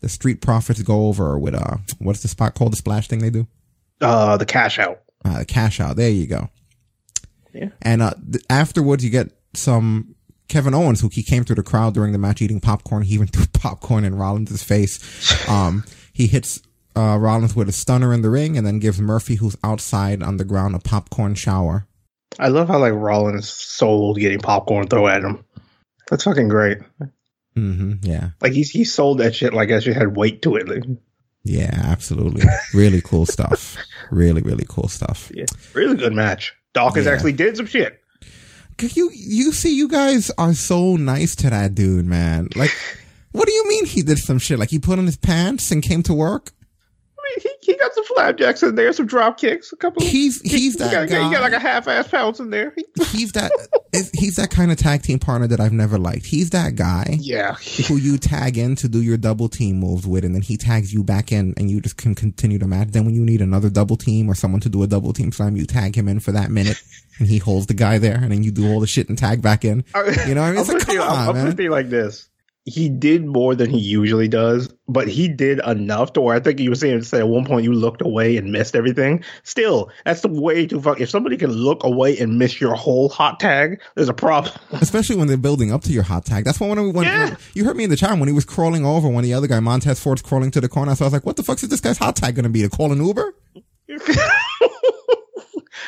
The 0.00 0.08
Street 0.08 0.40
Profits 0.40 0.82
go 0.82 1.06
over 1.06 1.38
with, 1.38 1.54
uh, 1.54 1.78
what's 1.98 2.22
the 2.22 2.28
spot 2.28 2.54
called? 2.54 2.72
The 2.72 2.76
splash 2.76 3.08
thing 3.08 3.20
they 3.20 3.30
do? 3.30 3.46
Uh, 4.00 4.36
the 4.36 4.46
cash 4.46 4.78
out. 4.78 5.00
Uh, 5.24 5.38
the 5.38 5.44
cash 5.44 5.80
out. 5.80 5.96
There 5.96 6.10
you 6.10 6.26
go. 6.26 6.50
Yeah. 7.52 7.68
And 7.82 8.02
uh, 8.02 8.14
th- 8.32 8.44
afterwards, 8.50 9.04
you 9.04 9.10
get 9.10 9.30
some 9.54 10.14
Kevin 10.48 10.74
Owens, 10.74 11.00
who 11.00 11.08
he 11.08 11.22
came 11.22 11.44
through 11.44 11.56
the 11.56 11.62
crowd 11.62 11.94
during 11.94 12.12
the 12.12 12.18
match 12.18 12.42
eating 12.42 12.60
popcorn. 12.60 13.02
He 13.02 13.14
even 13.14 13.26
threw 13.28 13.46
popcorn 13.52 14.04
in 14.04 14.16
Rollins' 14.16 14.62
face. 14.62 15.48
Um, 15.48 15.84
he 16.12 16.26
hits 16.26 16.60
uh, 16.96 17.16
Rollins 17.18 17.56
with 17.56 17.68
a 17.68 17.72
stunner 17.72 18.12
in 18.12 18.22
the 18.22 18.30
ring, 18.30 18.56
and 18.58 18.66
then 18.66 18.78
gives 18.80 19.00
Murphy, 19.00 19.36
who's 19.36 19.56
outside 19.64 20.22
on 20.22 20.36
the 20.36 20.44
ground, 20.44 20.74
a 20.74 20.78
popcorn 20.80 21.34
shower. 21.34 21.86
I 22.38 22.48
love 22.48 22.66
how 22.68 22.78
like 22.78 22.92
Rollins 22.94 23.48
sold 23.48 24.18
getting 24.18 24.40
popcorn 24.40 24.88
thrown 24.88 25.08
at 25.08 25.22
him. 25.22 25.44
That's 26.10 26.24
fucking 26.24 26.48
great. 26.48 26.78
hmm 27.54 27.94
Yeah, 28.02 28.30
Like 28.40 28.52
he's 28.52 28.70
he 28.70 28.84
sold 28.84 29.18
that 29.18 29.34
shit 29.34 29.54
like 29.54 29.68
that 29.68 29.84
shit 29.84 29.96
had 29.96 30.16
weight 30.16 30.42
to 30.42 30.56
it. 30.56 30.68
Like, 30.68 30.82
yeah, 31.44 31.70
absolutely. 31.84 32.42
really 32.74 33.00
cool 33.02 33.26
stuff. 33.26 33.76
Really, 34.10 34.42
really 34.42 34.66
cool 34.68 34.86
stuff. 34.88 35.32
yeah, 35.34 35.46
really 35.72 35.96
good 35.96 36.12
match. 36.12 36.52
Dawkins 36.74 37.06
Yeah. 37.06 37.12
actually 37.12 37.32
did 37.32 37.56
some 37.56 37.64
shit. 37.66 38.00
You 38.80 39.10
you 39.14 39.50
see, 39.52 39.74
you 39.74 39.88
guys 39.88 40.30
are 40.36 40.52
so 40.52 40.96
nice 40.96 41.34
to 41.36 41.48
that 41.50 41.74
dude, 41.74 42.04
man. 42.06 42.48
Like, 42.54 42.70
what 43.32 43.46
do 43.48 43.52
you 43.54 43.66
mean 43.66 43.86
he 43.86 44.02
did 44.02 44.18
some 44.18 44.38
shit? 44.38 44.58
Like 44.58 44.68
he 44.70 44.78
put 44.78 44.98
on 44.98 45.06
his 45.06 45.16
pants 45.16 45.70
and 45.70 45.82
came 45.82 46.02
to 46.04 46.12
work? 46.14 46.52
He, 47.42 47.50
he 47.62 47.76
got 47.76 47.94
some 47.94 48.04
flapjacks 48.04 48.62
in 48.62 48.74
there, 48.74 48.92
some 48.92 49.06
drop 49.06 49.38
kicks, 49.38 49.72
a 49.72 49.76
couple. 49.76 50.02
Of, 50.02 50.08
He's 50.08 50.40
he's 50.42 50.74
he, 50.74 50.78
that 50.78 50.92
got, 50.92 51.08
guy. 51.08 51.24
he 51.24 51.32
got 51.32 51.42
like 51.42 51.52
a 51.52 51.58
half 51.58 51.88
ass 51.88 52.08
pounce 52.08 52.40
in 52.40 52.50
there. 52.50 52.74
he's 53.12 53.32
that 53.32 53.50
he's 54.12 54.36
that 54.36 54.50
kind 54.50 54.70
of 54.70 54.78
tag 54.78 55.02
team 55.02 55.18
partner 55.18 55.46
that 55.48 55.60
I've 55.60 55.72
never 55.72 55.98
liked. 55.98 56.26
He's 56.26 56.50
that 56.50 56.76
guy 56.76 57.16
yeah, 57.20 57.54
who 57.88 57.96
you 57.96 58.18
tag 58.18 58.58
in 58.58 58.76
to 58.76 58.88
do 58.88 59.02
your 59.02 59.16
double 59.16 59.48
team 59.48 59.76
moves 59.76 60.06
with, 60.06 60.24
and 60.24 60.34
then 60.34 60.42
he 60.42 60.56
tags 60.56 60.92
you 60.92 61.02
back 61.04 61.32
in, 61.32 61.54
and 61.56 61.70
you 61.70 61.80
just 61.80 61.96
can 61.96 62.14
continue 62.14 62.58
to 62.58 62.66
match. 62.66 62.88
Then 62.88 63.04
when 63.04 63.14
you 63.14 63.24
need 63.24 63.40
another 63.40 63.70
double 63.70 63.96
team 63.96 64.28
or 64.30 64.34
someone 64.34 64.60
to 64.60 64.68
do 64.68 64.82
a 64.82 64.86
double 64.86 65.12
team 65.12 65.32
slam, 65.32 65.56
you 65.56 65.66
tag 65.66 65.96
him 65.96 66.08
in 66.08 66.20
for 66.20 66.32
that 66.32 66.50
minute, 66.50 66.80
and 67.18 67.28
he 67.28 67.38
holds 67.38 67.66
the 67.66 67.74
guy 67.74 67.98
there, 67.98 68.16
and 68.16 68.30
then 68.32 68.42
you 68.42 68.50
do 68.50 68.72
all 68.72 68.80
the 68.80 68.86
shit 68.86 69.08
and 69.08 69.18
tag 69.18 69.42
back 69.42 69.64
in. 69.64 69.84
You 70.26 70.34
know 70.34 70.42
what 70.42 70.48
I 70.48 70.52
mean? 70.52 70.60
It's 70.60 70.68
I'm 70.70 70.78
like, 70.78 70.86
come 70.86 71.00
I'm, 71.00 71.28
on, 71.28 71.36
I'm 71.36 71.44
man. 71.44 71.56
be 71.56 71.68
like 71.68 71.88
this. 71.88 72.28
He 72.66 72.88
did 72.88 73.26
more 73.26 73.54
than 73.54 73.68
he 73.68 73.78
usually 73.78 74.26
does, 74.26 74.68
but 74.88 75.06
he 75.06 75.28
did 75.28 75.60
enough 75.66 76.14
to 76.14 76.22
where 76.22 76.34
I 76.34 76.40
think 76.40 76.58
you 76.60 76.70
were 76.70 76.76
saying 76.76 77.02
say 77.02 77.18
at 77.18 77.28
one 77.28 77.44
point 77.44 77.64
you 77.64 77.74
looked 77.74 78.00
away 78.00 78.38
and 78.38 78.50
missed 78.52 78.74
everything. 78.74 79.22
Still, 79.42 79.90
that's 80.06 80.22
the 80.22 80.28
way 80.28 80.66
too 80.66 80.80
fuck. 80.80 80.98
If 80.98 81.10
somebody 81.10 81.36
can 81.36 81.50
look 81.50 81.84
away 81.84 82.16
and 82.18 82.38
miss 82.38 82.62
your 82.62 82.74
whole 82.74 83.10
hot 83.10 83.38
tag, 83.38 83.82
there's 83.96 84.08
a 84.08 84.14
problem. 84.14 84.54
Especially 84.72 85.16
when 85.16 85.28
they're 85.28 85.36
building 85.36 85.72
up 85.72 85.82
to 85.82 85.92
your 85.92 86.04
hot 86.04 86.24
tag. 86.24 86.44
That's 86.46 86.58
when, 86.58 86.70
when, 86.70 86.92
when, 86.94 87.04
Yeah. 87.04 87.24
when- 87.30 87.36
you 87.52 87.66
heard 87.66 87.76
me 87.76 87.84
in 87.84 87.90
the 87.90 87.96
chat 87.96 88.18
when 88.18 88.28
he 88.28 88.34
was 88.34 88.46
crawling 88.46 88.86
over 88.86 89.08
when 89.08 89.24
the 89.24 89.34
other 89.34 89.46
guy, 89.46 89.60
Montez 89.60 90.00
Ford's 90.00 90.22
crawling 90.22 90.50
to 90.52 90.60
the 90.62 90.68
corner. 90.68 90.94
So 90.94 91.04
I 91.04 91.06
was 91.06 91.12
like, 91.12 91.26
what 91.26 91.36
the 91.36 91.42
fuck 91.42 91.62
is 91.62 91.68
this 91.68 91.80
guy's 91.82 91.98
hot 91.98 92.16
tag 92.16 92.34
going 92.34 92.44
to 92.44 92.48
be? 92.48 92.62
To 92.62 92.70
call 92.70 92.92
an 92.92 93.04
Uber? 93.04 93.34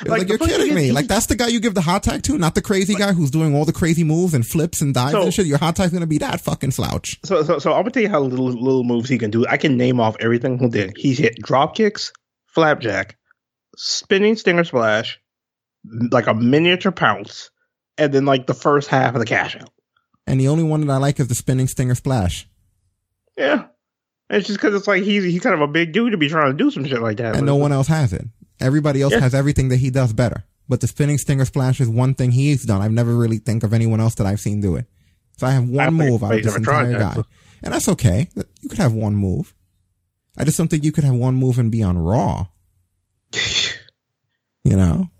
Like, 0.04 0.20
Like, 0.20 0.28
you're 0.28 0.38
kidding 0.38 0.74
me. 0.74 0.84
he- 0.86 0.92
Like 0.92 1.06
that's 1.06 1.26
the 1.26 1.36
guy 1.36 1.46
you 1.48 1.60
give 1.60 1.74
the 1.74 1.80
hot 1.80 2.02
tag 2.02 2.22
to, 2.24 2.36
not 2.38 2.54
the 2.54 2.62
crazy 2.62 2.94
guy 2.94 3.12
who's 3.12 3.30
doing 3.30 3.54
all 3.54 3.64
the 3.64 3.72
crazy 3.72 4.02
moves 4.04 4.34
and 4.34 4.46
flips 4.46 4.80
and 4.82 4.92
dives 4.92 5.12
So- 5.12 5.22
and 5.22 5.32
shit. 5.34 5.46
Your 5.46 5.58
hot 5.58 5.76
tag's 5.76 5.92
gonna 5.92 6.06
be 6.06 6.18
that 6.18 6.40
fucking 6.40 6.72
slouch. 6.72 7.18
So, 7.24 7.42
so, 7.44 7.58
so 7.58 7.72
I'm 7.72 7.82
gonna 7.82 7.90
tell 7.90 8.02
you 8.02 8.08
how 8.08 8.20
little 8.20 8.46
little 8.46 8.84
moves 8.84 9.08
he 9.08 9.16
can 9.18 9.30
do. 9.30 9.46
I 9.46 9.56
can 9.56 9.76
name 9.76 10.00
off 10.00 10.16
everything 10.20 10.58
he 10.58 10.68
did. 10.68 10.94
He's 10.96 11.18
hit 11.18 11.36
drop 11.36 11.76
kicks, 11.76 12.12
flapjack, 12.46 13.16
spinning 13.76 14.36
stinger 14.36 14.64
splash, 14.64 15.20
like 16.10 16.26
a 16.26 16.34
miniature 16.34 16.92
pounce, 16.92 17.50
and 17.96 18.12
then 18.12 18.24
like 18.24 18.46
the 18.46 18.54
first 18.54 18.88
half 18.88 19.14
of 19.14 19.20
the 19.20 19.26
cash 19.26 19.56
out. 19.56 19.70
And 20.26 20.40
the 20.40 20.48
only 20.48 20.64
one 20.64 20.80
that 20.86 20.92
I 20.92 20.96
like 20.96 21.20
is 21.20 21.28
the 21.28 21.34
spinning 21.36 21.68
stinger 21.68 21.94
splash. 21.94 22.48
Yeah. 23.36 23.66
It's 24.28 24.48
just 24.48 24.58
because 24.58 24.74
it's 24.74 24.88
like 24.88 25.04
he's 25.04 25.22
he's 25.22 25.40
kind 25.40 25.54
of 25.54 25.60
a 25.60 25.68
big 25.68 25.92
dude 25.92 26.10
to 26.10 26.18
be 26.18 26.28
trying 26.28 26.50
to 26.50 26.56
do 26.56 26.72
some 26.72 26.84
shit 26.84 27.00
like 27.00 27.18
that. 27.18 27.36
And 27.36 27.46
no 27.46 27.54
one 27.54 27.70
else 27.70 27.86
has 27.86 28.12
it. 28.12 28.26
Everybody 28.60 29.02
else 29.02 29.12
Yeah. 29.12 29.20
has 29.20 29.34
everything 29.34 29.68
that 29.68 29.76
he 29.78 29.90
does 29.90 30.12
better. 30.12 30.44
But 30.68 30.80
the 30.80 30.88
spinning 30.88 31.18
stinger 31.18 31.44
splash 31.44 31.80
is 31.80 31.88
one 31.88 32.14
thing 32.14 32.32
he's 32.32 32.64
done. 32.64 32.82
I've 32.82 32.90
never 32.92 33.14
really 33.14 33.38
think 33.38 33.62
of 33.62 33.72
anyone 33.72 34.00
else 34.00 34.14
that 34.16 34.26
I've 34.26 34.40
seen 34.40 34.60
do 34.60 34.74
it. 34.76 34.86
So 35.36 35.46
I 35.46 35.50
have 35.52 35.68
one 35.68 35.84
don't 35.96 36.08
move 36.08 36.24
out 36.24 36.34
of 36.34 36.42
this 36.42 36.56
entire 36.56 36.98
guy. 36.98 37.16
And 37.62 37.72
that's 37.72 37.88
okay. 37.90 38.28
You 38.60 38.68
could 38.68 38.78
have 38.78 38.92
one 38.92 39.14
move. 39.14 39.54
I 40.36 40.44
just 40.44 40.58
don't 40.58 40.68
think 40.68 40.84
you 40.84 40.92
could 40.92 41.04
have 41.04 41.14
one 41.14 41.34
move 41.34 41.58
and 41.58 41.70
be 41.70 41.82
on 41.82 41.98
Raw. 41.98 42.46
You 44.64 44.76
know? 44.76 45.10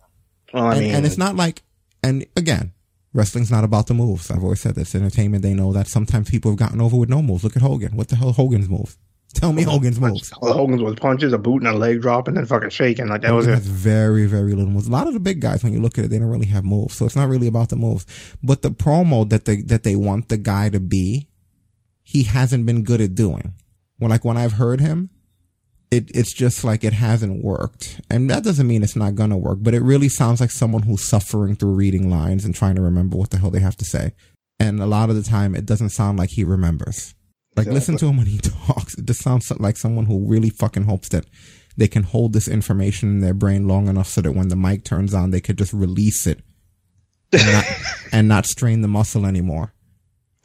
Well, 0.53 0.64
I 0.64 0.72
and, 0.74 0.80
mean, 0.80 0.95
and 0.97 1.07
it's 1.07 1.18
not 1.18 1.37
like, 1.37 1.62
and 2.03 2.26
again, 2.37 2.72
wrestling's 3.12 3.51
not 3.51 3.62
about 3.62 3.87
the 3.87 3.95
moves. 3.95 4.28
I've 4.28 4.43
always 4.43 4.61
said 4.61 4.74
this. 4.74 4.93
Entertainment, 4.95 5.43
they 5.45 5.55
know 5.55 5.72
that 5.72 5.87
sometimes 5.87 6.30
people 6.30 6.51
have 6.51 6.59
gotten 6.59 6.80
over 6.80 6.97
with 6.97 7.09
no 7.09 7.22
moves. 7.22 7.45
Look 7.45 7.55
at 7.55 7.62
Hogan. 7.62 7.97
What 7.97 8.09
the 8.09 8.16
hell 8.16 8.32
Hogan's 8.32 8.68
moves? 8.68 8.99
Tell 9.37 9.53
me 9.53 9.62
Hogan's 9.62 10.01
moves. 10.01 10.32
All 10.32 10.53
Hogan's 10.53 10.82
was 10.82 10.95
punches, 10.95 11.32
a 11.32 11.39
boot, 11.39 11.62
and 11.62 11.68
a 11.68 11.76
leg 11.76 12.01
drop, 12.01 12.26
and 12.26 12.37
then 12.37 12.47
fucking 12.47 12.70
shaking. 12.70 13.09
Like 13.09 13.20
that 13.20 13.34
was 13.34 13.47
it. 13.47 13.59
very, 13.59 14.26
very 14.26 14.55
little 14.55 14.70
moves. 14.70 14.87
A 14.87 14.91
lot 14.91 15.07
of 15.07 15.12
the 15.12 15.20
big 15.20 15.41
guys, 15.41 15.62
when 15.62 15.74
you 15.74 15.80
look 15.80 15.99
at 15.99 16.07
it, 16.07 16.09
they 16.09 16.18
don't 16.18 16.30
really 16.30 16.47
have 16.47 16.64
moves. 16.64 16.97
So 16.97 17.05
it's 17.05 17.16
not 17.16 17.28
really 17.28 17.47
about 17.47 17.68
the 17.68 17.76
moves. 17.76 18.07
But 18.43 18.62
the 18.62 18.70
promo 18.70 19.28
that 19.28 19.45
they, 19.45 19.61
that 19.62 19.82
they 19.82 19.95
want 19.95 20.30
the 20.30 20.39
guy 20.39 20.70
to 20.70 20.80
be, 20.80 21.28
he 22.03 22.22
hasn't 22.22 22.64
been 22.64 22.82
good 22.82 23.01
at 23.01 23.14
doing. 23.14 23.53
When 23.99 24.11
like 24.11 24.24
when 24.24 24.37
I've 24.37 24.55
heard 24.55 24.80
him, 24.80 25.11
it, 25.91 26.11
it's 26.14 26.32
just 26.32 26.64
like 26.64 26.84
it 26.84 26.93
hasn't 26.93 27.45
worked. 27.45 28.01
And 28.11 28.30
that 28.30 28.45
doesn't 28.45 28.66
mean 28.66 28.82
it's 28.82 28.97
not 28.97 29.16
gonna 29.16 29.37
work, 29.37 29.59
but 29.61 29.74
it 29.74 29.82
really 29.82 30.09
sounds 30.09 30.41
like 30.41 30.51
someone 30.51 30.82
who's 30.82 31.05
suffering 31.05 31.57
through 31.57 31.74
reading 31.74 32.11
lines 32.11 32.45
and 32.45 32.55
trying 32.55 32.76
to 32.76 32.82
remember 32.82 33.16
what 33.16 33.30
the 33.30 33.39
hell 33.39 33.51
they 33.51 33.61
have 33.61 33.76
to 33.76 33.84
say. 33.84 34.12
And 34.59 34.80
a 34.80 34.87
lot 34.87 35.11
of 35.11 35.16
the 35.16 35.22
time, 35.22 35.55
it 35.55 35.66
doesn't 35.66 35.91
sound 35.91 36.18
like 36.18 36.30
he 36.30 36.45
remembers. 36.45 37.14
Like, 37.57 37.66
listen 37.68 37.96
to 37.98 38.07
him 38.07 38.16
when 38.18 38.26
he 38.26 38.38
talks. 38.66 38.94
It 38.98 39.07
just 39.07 39.22
sounds 39.22 39.50
like 39.59 39.76
someone 39.76 40.07
who 40.07 40.26
really 40.28 40.50
fucking 40.50 40.84
hopes 40.84 41.09
that 41.11 41.24
they 41.76 41.88
can 41.88 42.02
hold 42.02 42.32
this 42.32 42.48
information 42.48 43.09
in 43.11 43.20
their 43.20 43.34
brain 43.34 43.66
long 43.68 43.88
enough 43.88 44.09
so 44.09 44.20
that 44.22 44.32
when 44.32 44.48
the 44.48 44.57
mic 44.57 44.84
turns 44.84 45.14
on, 45.14 45.30
they 45.30 45.40
could 45.40 45.59
just 45.59 45.72
release 45.72 46.26
it 46.26 46.40
and 47.32 47.46
not, 47.52 47.64
and 48.12 48.28
not 48.28 48.46
strain 48.46 48.80
the 48.82 48.88
muscle 48.88 49.26
anymore. 49.26 49.72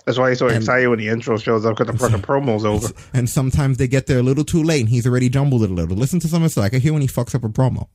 That's 0.05 0.18
why 0.18 0.30
he's 0.30 0.39
so 0.39 0.47
And- 0.47 0.57
excited 0.57 0.88
when 0.88 0.99
the 0.99 1.09
intro 1.09 1.38
shows 1.38 1.66
up 1.66 1.78
because 1.78 1.93
the 1.93 1.99
fucking 1.99 2.22
promo's 2.24 2.66
over. 2.66 2.88
And 3.14 3.30
sometimes 3.30 3.78
they 3.78 3.88
get 3.88 4.07
there 4.07 4.20
a 4.20 4.24
little 4.24 4.43
too 4.43 4.64
late 4.64 4.82
and 4.82 4.89
he's 4.89 5.05
already 5.05 5.30
jumbled 5.30 5.64
it 5.64 5.70
a 5.70 5.74
little. 5.74 5.95
Listen 5.95 6.20
to 6.22 6.28
some 6.28 6.41
of 6.41 6.47
it's 6.47 6.57
like 6.57 6.68
I 6.68 6.70
can 6.70 6.82
hear 6.82 6.91
when 6.93 7.01
he 7.03 7.07
fucks 7.07 7.36
up 7.36 7.43
a 7.43 7.49
promo. 7.49 7.88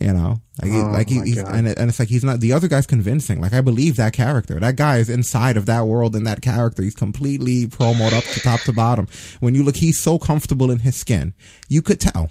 You 0.00 0.12
know, 0.12 0.40
like, 0.60 0.70
he, 0.72 0.78
Oh, 0.80 0.90
like 0.90 1.08
he, 1.08 1.20
he's, 1.20 1.38
and, 1.38 1.68
it, 1.68 1.78
and 1.78 1.88
it's 1.88 2.00
like 2.00 2.08
he's 2.08 2.24
not, 2.24 2.40
the 2.40 2.52
other 2.52 2.66
guy's 2.66 2.86
convincing. 2.86 3.40
Like 3.40 3.52
I 3.52 3.60
believe 3.60 3.94
that 3.96 4.12
character. 4.12 4.58
That 4.58 4.74
guy 4.74 4.98
is 4.98 5.08
inside 5.08 5.56
of 5.56 5.66
that 5.66 5.86
world 5.86 6.16
and 6.16 6.26
that 6.26 6.42
character. 6.42 6.82
He's 6.82 6.96
completely 6.96 7.66
promoed 7.68 8.12
up 8.12 8.24
to 8.24 8.40
top 8.40 8.60
to 8.62 8.72
bottom. 8.72 9.06
When 9.38 9.54
you 9.54 9.62
look, 9.62 9.76
he's 9.76 10.00
so 10.00 10.18
comfortable 10.18 10.72
in 10.72 10.80
his 10.80 10.96
skin. 10.96 11.32
You 11.68 11.80
could 11.80 12.00
tell 12.00 12.30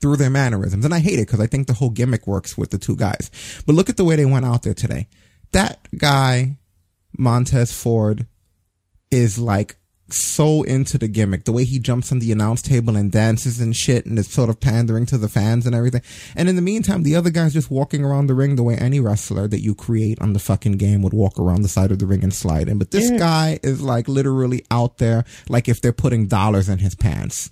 through 0.00 0.16
their 0.16 0.28
mannerisms. 0.28 0.84
And 0.84 0.92
I 0.92 0.98
hate 0.98 1.20
it 1.20 1.28
because 1.28 1.38
I 1.38 1.46
think 1.46 1.68
the 1.68 1.74
whole 1.74 1.90
gimmick 1.90 2.26
works 2.26 2.58
with 2.58 2.70
the 2.70 2.78
two 2.78 2.96
guys. 2.96 3.30
But 3.64 3.76
look 3.76 3.88
at 3.88 3.96
the 3.96 4.04
way 4.04 4.16
they 4.16 4.26
went 4.26 4.44
out 4.44 4.64
there 4.64 4.74
today. 4.74 5.06
That 5.52 5.86
guy, 5.96 6.58
Montez 7.16 7.72
Ford, 7.72 8.26
is 9.12 9.38
like 9.38 9.76
so 10.12 10.62
into 10.62 10.98
the 10.98 11.08
gimmick. 11.08 11.44
The 11.44 11.52
way 11.52 11.64
he 11.64 11.78
jumps 11.78 12.12
on 12.12 12.18
the 12.18 12.32
announce 12.32 12.62
table 12.62 12.96
and 12.96 13.10
dances 13.10 13.60
and 13.60 13.74
shit 13.74 14.06
and 14.06 14.18
is 14.18 14.28
sort 14.28 14.48
of 14.50 14.60
pandering 14.60 15.06
to 15.06 15.18
the 15.18 15.28
fans 15.28 15.66
and 15.66 15.74
everything. 15.74 16.02
And 16.36 16.48
in 16.48 16.56
the 16.56 16.62
meantime, 16.62 17.02
the 17.02 17.16
other 17.16 17.30
guy's 17.30 17.52
just 17.52 17.70
walking 17.70 18.04
around 18.04 18.26
the 18.26 18.34
ring 18.34 18.56
the 18.56 18.62
way 18.62 18.76
any 18.76 19.00
wrestler 19.00 19.48
that 19.48 19.60
you 19.60 19.74
create 19.74 20.20
on 20.20 20.32
the 20.32 20.38
fucking 20.38 20.72
game 20.72 21.02
would 21.02 21.14
walk 21.14 21.38
around 21.38 21.62
the 21.62 21.68
side 21.68 21.90
of 21.92 21.98
the 21.98 22.06
ring 22.06 22.22
and 22.22 22.32
slide 22.34 22.68
in. 22.68 22.78
But 22.78 22.90
this 22.90 23.10
Yeah. 23.10 23.18
guy 23.18 23.60
is 23.62 23.80
like 23.82 24.08
literally 24.08 24.64
out 24.70 24.98
there 24.98 25.24
like 25.48 25.68
if 25.68 25.80
they're 25.80 25.92
putting 25.92 26.26
dollars 26.26 26.68
in 26.68 26.78
his 26.78 26.94
pants. 26.94 27.50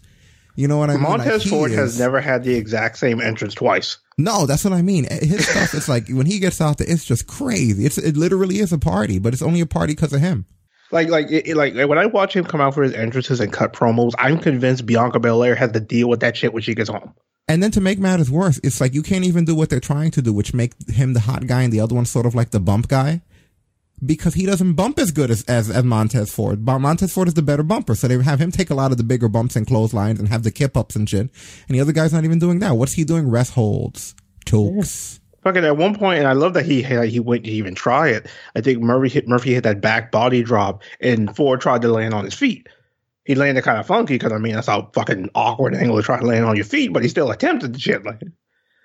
You 0.56 0.68
know 0.68 0.76
what 0.78 0.90
I 0.90 0.94
mean? 0.94 1.02
Montez 1.04 1.44
he 1.44 1.48
Ford 1.50 1.70
has 1.70 1.98
never 1.98 2.20
had 2.20 2.44
the 2.44 2.54
exact 2.54 2.98
same 2.98 3.20
entrance 3.20 3.54
twice. 3.54 3.96
no, 4.18 4.44
that's 4.44 4.64
what 4.64 4.74
I 4.74 4.82
mean. 4.82 5.06
Eh, 5.10 5.24
his 5.24 5.48
stuff 5.48 5.72
is 5.74 5.88
like 5.88 6.08
when 6.08 6.26
he 6.26 6.38
gets 6.38 6.60
out 6.60 6.76
there, 6.78 6.90
it's 6.90 7.04
just 7.04 7.26
crazy. 7.26 7.86
It's 7.86 7.96
it 7.96 8.16
literally 8.16 8.58
is 8.58 8.72
a 8.72 8.78
party, 8.78 9.18
but 9.18 9.32
it's 9.32 9.40
only 9.42 9.60
a 9.60 9.66
party 9.66 9.94
because 9.94 10.12
of 10.12 10.20
him. 10.20 10.44
Like, 10.92 11.08
like, 11.08 11.30
it, 11.30 11.56
like 11.56 11.74
when 11.74 11.98
I 11.98 12.06
watch 12.06 12.34
him 12.34 12.44
come 12.44 12.60
out 12.60 12.74
for 12.74 12.82
his 12.82 12.92
entrances 12.94 13.40
and 13.40 13.52
cut 13.52 13.72
promos, 13.72 14.12
I'm 14.18 14.38
convinced 14.38 14.86
Bianca 14.86 15.20
Belair 15.20 15.54
has 15.54 15.72
to 15.72 15.80
deal 15.80 16.08
with 16.08 16.20
that 16.20 16.36
shit 16.36 16.52
when 16.52 16.62
she 16.62 16.74
gets 16.74 16.90
home. 16.90 17.14
And 17.46 17.62
then 17.62 17.70
to 17.72 17.80
make 17.80 17.98
matters 17.98 18.30
worse, 18.30 18.60
it's 18.62 18.80
like 18.80 18.94
you 18.94 19.02
can't 19.02 19.24
even 19.24 19.44
do 19.44 19.54
what 19.54 19.70
they're 19.70 19.80
trying 19.80 20.10
to 20.12 20.22
do, 20.22 20.32
which 20.32 20.54
make 20.54 20.72
him 20.88 21.14
the 21.14 21.20
hot 21.20 21.46
guy 21.46 21.62
and 21.62 21.72
the 21.72 21.80
other 21.80 21.94
one 21.94 22.06
sort 22.06 22.26
of 22.26 22.34
like 22.34 22.50
the 22.50 22.60
bump 22.60 22.88
guy. 22.88 23.22
Because 24.04 24.32
he 24.32 24.46
doesn't 24.46 24.74
bump 24.74 24.98
as 24.98 25.10
good 25.10 25.30
as, 25.30 25.44
as, 25.44 25.68
as 25.70 25.84
Montez 25.84 26.32
Ford. 26.32 26.64
But 26.64 26.78
Montez 26.78 27.12
Ford 27.12 27.28
is 27.28 27.34
the 27.34 27.42
better 27.42 27.62
bumper. 27.62 27.94
So 27.94 28.08
they 28.08 28.22
have 28.22 28.40
him 28.40 28.50
take 28.50 28.70
a 28.70 28.74
lot 28.74 28.92
of 28.92 28.96
the 28.96 29.04
bigger 29.04 29.28
bumps 29.28 29.56
and 29.56 29.66
clotheslines 29.66 30.18
and 30.18 30.28
have 30.28 30.42
the 30.42 30.50
kip 30.50 30.74
ups 30.74 30.96
and 30.96 31.08
shit. 31.08 31.28
And 31.68 31.76
the 31.76 31.80
other 31.80 31.92
guy's 31.92 32.12
not 32.12 32.24
even 32.24 32.38
doing 32.38 32.60
that. 32.60 32.76
What's 32.76 32.94
he 32.94 33.04
doing? 33.04 33.28
Rest 33.28 33.52
holds, 33.52 34.14
chokes. 34.46 35.19
Fucking 35.42 35.64
at 35.64 35.76
one 35.76 35.94
point, 35.94 36.18
and 36.18 36.28
I 36.28 36.32
love 36.32 36.52
that 36.54 36.66
he 36.66 36.82
he 36.82 37.18
went 37.20 37.44
to 37.44 37.50
even 37.50 37.74
try 37.74 38.08
it. 38.08 38.26
I 38.54 38.60
think 38.60 38.80
Murphy 38.80 39.08
hit 39.08 39.26
Murphy 39.26 39.54
hit 39.54 39.64
that 39.64 39.80
back 39.80 40.12
body 40.12 40.42
drop, 40.42 40.82
and 41.00 41.34
Ford 41.34 41.60
tried 41.60 41.82
to 41.82 41.88
land 41.88 42.12
on 42.12 42.24
his 42.24 42.34
feet. 42.34 42.68
He 43.24 43.34
landed 43.34 43.64
kind 43.64 43.78
of 43.78 43.86
funky 43.86 44.14
because 44.14 44.32
I 44.32 44.38
mean 44.38 44.54
that's 44.54 44.66
how 44.66 44.90
fucking 44.92 45.30
awkward 45.34 45.74
angle 45.74 45.96
to 45.96 46.02
try 46.02 46.18
to 46.18 46.26
land 46.26 46.44
on 46.44 46.56
your 46.56 46.64
feet, 46.64 46.92
but 46.92 47.02
he 47.02 47.08
still 47.08 47.30
attempted 47.30 47.72
the 47.72 47.78
shit. 47.78 48.04
Like 48.04 48.20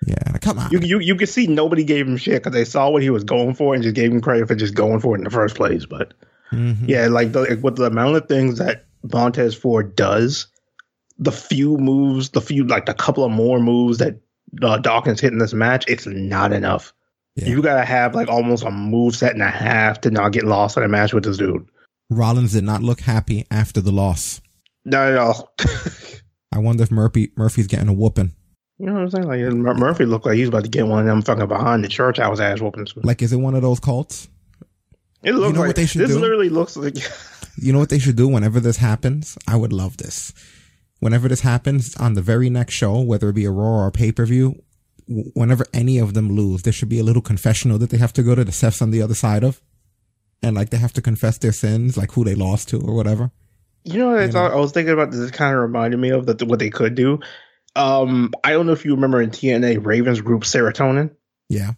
Yeah, 0.06 0.38
come 0.40 0.58
on. 0.58 0.70
you, 0.70 0.78
you, 0.78 0.98
you 1.00 1.16
could 1.16 1.28
see 1.28 1.46
nobody 1.46 1.84
gave 1.84 2.06
him 2.06 2.16
shit 2.16 2.42
because 2.42 2.52
they 2.52 2.64
saw 2.64 2.88
what 2.90 3.02
he 3.02 3.10
was 3.10 3.24
going 3.24 3.54
for 3.54 3.74
and 3.74 3.82
just 3.82 3.94
gave 3.96 4.12
him 4.12 4.20
credit 4.20 4.46
for 4.48 4.54
just 4.54 4.74
going 4.74 5.00
for 5.00 5.14
it 5.14 5.18
in 5.18 5.24
the 5.24 5.30
first 5.30 5.56
place. 5.56 5.84
But 5.84 6.14
Mhm. 6.52 6.86
yeah, 6.88 7.08
like 7.08 7.32
the, 7.32 7.58
with 7.60 7.76
the 7.76 7.84
amount 7.84 8.16
of 8.16 8.28
things 8.28 8.58
that 8.58 8.84
Montez 9.12 9.54
Ford 9.54 9.96
does, 9.96 10.46
the 11.18 11.32
few 11.32 11.76
moves, 11.76 12.30
the 12.30 12.40
few 12.40 12.64
like 12.64 12.86
the 12.86 12.94
couple 12.94 13.24
of 13.24 13.32
more 13.32 13.58
moves 13.58 13.98
that 13.98 14.20
uh, 14.62 14.78
Dawkins 14.78 15.20
hitting 15.20 15.38
this 15.38 15.54
match, 15.54 15.84
it's 15.88 16.06
not 16.06 16.52
enough. 16.52 16.92
Yeah. 17.34 17.48
You 17.48 17.62
gotta 17.62 17.84
have 17.84 18.14
like 18.14 18.28
almost 18.28 18.64
a 18.64 18.70
move 18.70 19.14
set 19.14 19.32
and 19.34 19.42
a 19.42 19.50
half 19.50 20.00
to 20.02 20.10
not 20.10 20.30
get 20.32 20.44
lost 20.44 20.76
in 20.76 20.82
a 20.82 20.88
match 20.88 21.12
with 21.12 21.24
this 21.24 21.36
dude. 21.36 21.68
Rollins 22.08 22.52
did 22.52 22.64
not 22.64 22.82
look 22.82 23.00
happy 23.00 23.44
after 23.50 23.80
the 23.80 23.92
loss. 23.92 24.40
No, 24.84 25.14
no. 25.14 25.48
I 26.52 26.58
wonder 26.58 26.82
if 26.84 26.90
Murphy 26.90 27.32
Murphy's 27.36 27.66
getting 27.66 27.88
a 27.88 27.92
whooping. 27.92 28.32
you 28.78 28.86
know 28.86 28.94
what 28.94 29.02
I'm 29.02 29.10
saying? 29.10 29.26
Like 29.26 29.40
Mur- 29.54 29.74
Murphy 29.74 30.04
looked 30.06 30.24
like 30.24 30.36
he's 30.36 30.48
about 30.48 30.64
to 30.64 30.70
get 30.70 30.86
one 30.86 31.00
of 31.00 31.06
them 31.06 31.20
fucking 31.22 31.48
behind 31.48 31.84
the 31.84 31.88
church 31.88 32.18
house 32.18 32.40
ass 32.40 32.60
whoopings. 32.60 32.94
Like, 32.96 33.20
is 33.22 33.32
it 33.32 33.36
one 33.36 33.54
of 33.54 33.62
those 33.62 33.80
cults? 33.80 34.28
It 35.22 35.32
looks 35.32 35.52
know 35.54 35.60
like 35.60 35.68
what 35.70 35.76
they 35.76 35.86
should 35.86 36.02
this 36.02 36.10
do? 36.10 36.20
literally 36.20 36.48
looks 36.48 36.76
like 36.76 36.94
You 37.58 37.72
know 37.72 37.78
what 37.80 37.88
they 37.88 37.98
should 37.98 38.16
do 38.16 38.28
whenever 38.28 38.60
this 38.60 38.76
happens? 38.76 39.36
I 39.48 39.56
would 39.56 39.72
love 39.72 39.96
this. 39.96 40.32
Whenever 40.98 41.28
this 41.28 41.42
happens 41.42 41.94
on 41.96 42.14
the 42.14 42.22
very 42.22 42.48
next 42.48 42.74
show, 42.74 43.00
whether 43.00 43.28
it 43.28 43.34
be 43.34 43.44
a 43.44 43.50
Raw 43.50 43.82
or 43.82 43.86
a 43.86 43.92
pay 43.92 44.12
per 44.12 44.24
view, 44.24 44.62
whenever 45.06 45.66
any 45.72 45.98
of 45.98 46.14
them 46.14 46.30
lose, 46.30 46.62
there 46.62 46.72
should 46.72 46.88
be 46.88 46.98
a 46.98 47.04
little 47.04 47.22
confessional 47.22 47.78
that 47.78 47.90
they 47.90 47.98
have 47.98 48.12
to 48.14 48.22
go 48.22 48.34
to 48.34 48.44
the 48.44 48.52
Seth's 48.52 48.82
on 48.82 48.90
the 48.90 49.02
other 49.02 49.14
side 49.14 49.44
of. 49.44 49.60
And 50.42 50.54
like 50.54 50.70
they 50.70 50.76
have 50.78 50.92
to 50.94 51.02
confess 51.02 51.38
their 51.38 51.52
sins, 51.52 51.96
like 51.96 52.12
who 52.12 52.24
they 52.24 52.34
lost 52.34 52.68
to 52.68 52.80
or 52.80 52.94
whatever. 52.94 53.30
You 53.84 53.98
know 53.98 54.08
what 54.08 54.18
I 54.18 54.24
You 54.24 54.32
thought? 54.32 54.52
I 54.52 54.56
was 54.56 54.72
thinking 54.72 54.92
about 54.92 55.10
this. 55.10 55.20
It 55.20 55.32
kind 55.32 55.54
of 55.54 55.60
reminded 55.60 55.98
me 55.98 56.10
of 56.10 56.26
that 56.26 56.42
what 56.42 56.58
they 56.58 56.70
could 56.70 56.94
do. 56.94 57.20
Um, 57.74 58.32
I 58.42 58.52
don't 58.52 58.66
know 58.66 58.72
if 58.72 58.84
you 58.84 58.94
remember 58.94 59.20
in 59.20 59.30
TNA 59.30 59.84
Ravens 59.84 60.20
group 60.20 60.42
Serotonin. 60.42 61.14
Yeah. 61.48 61.72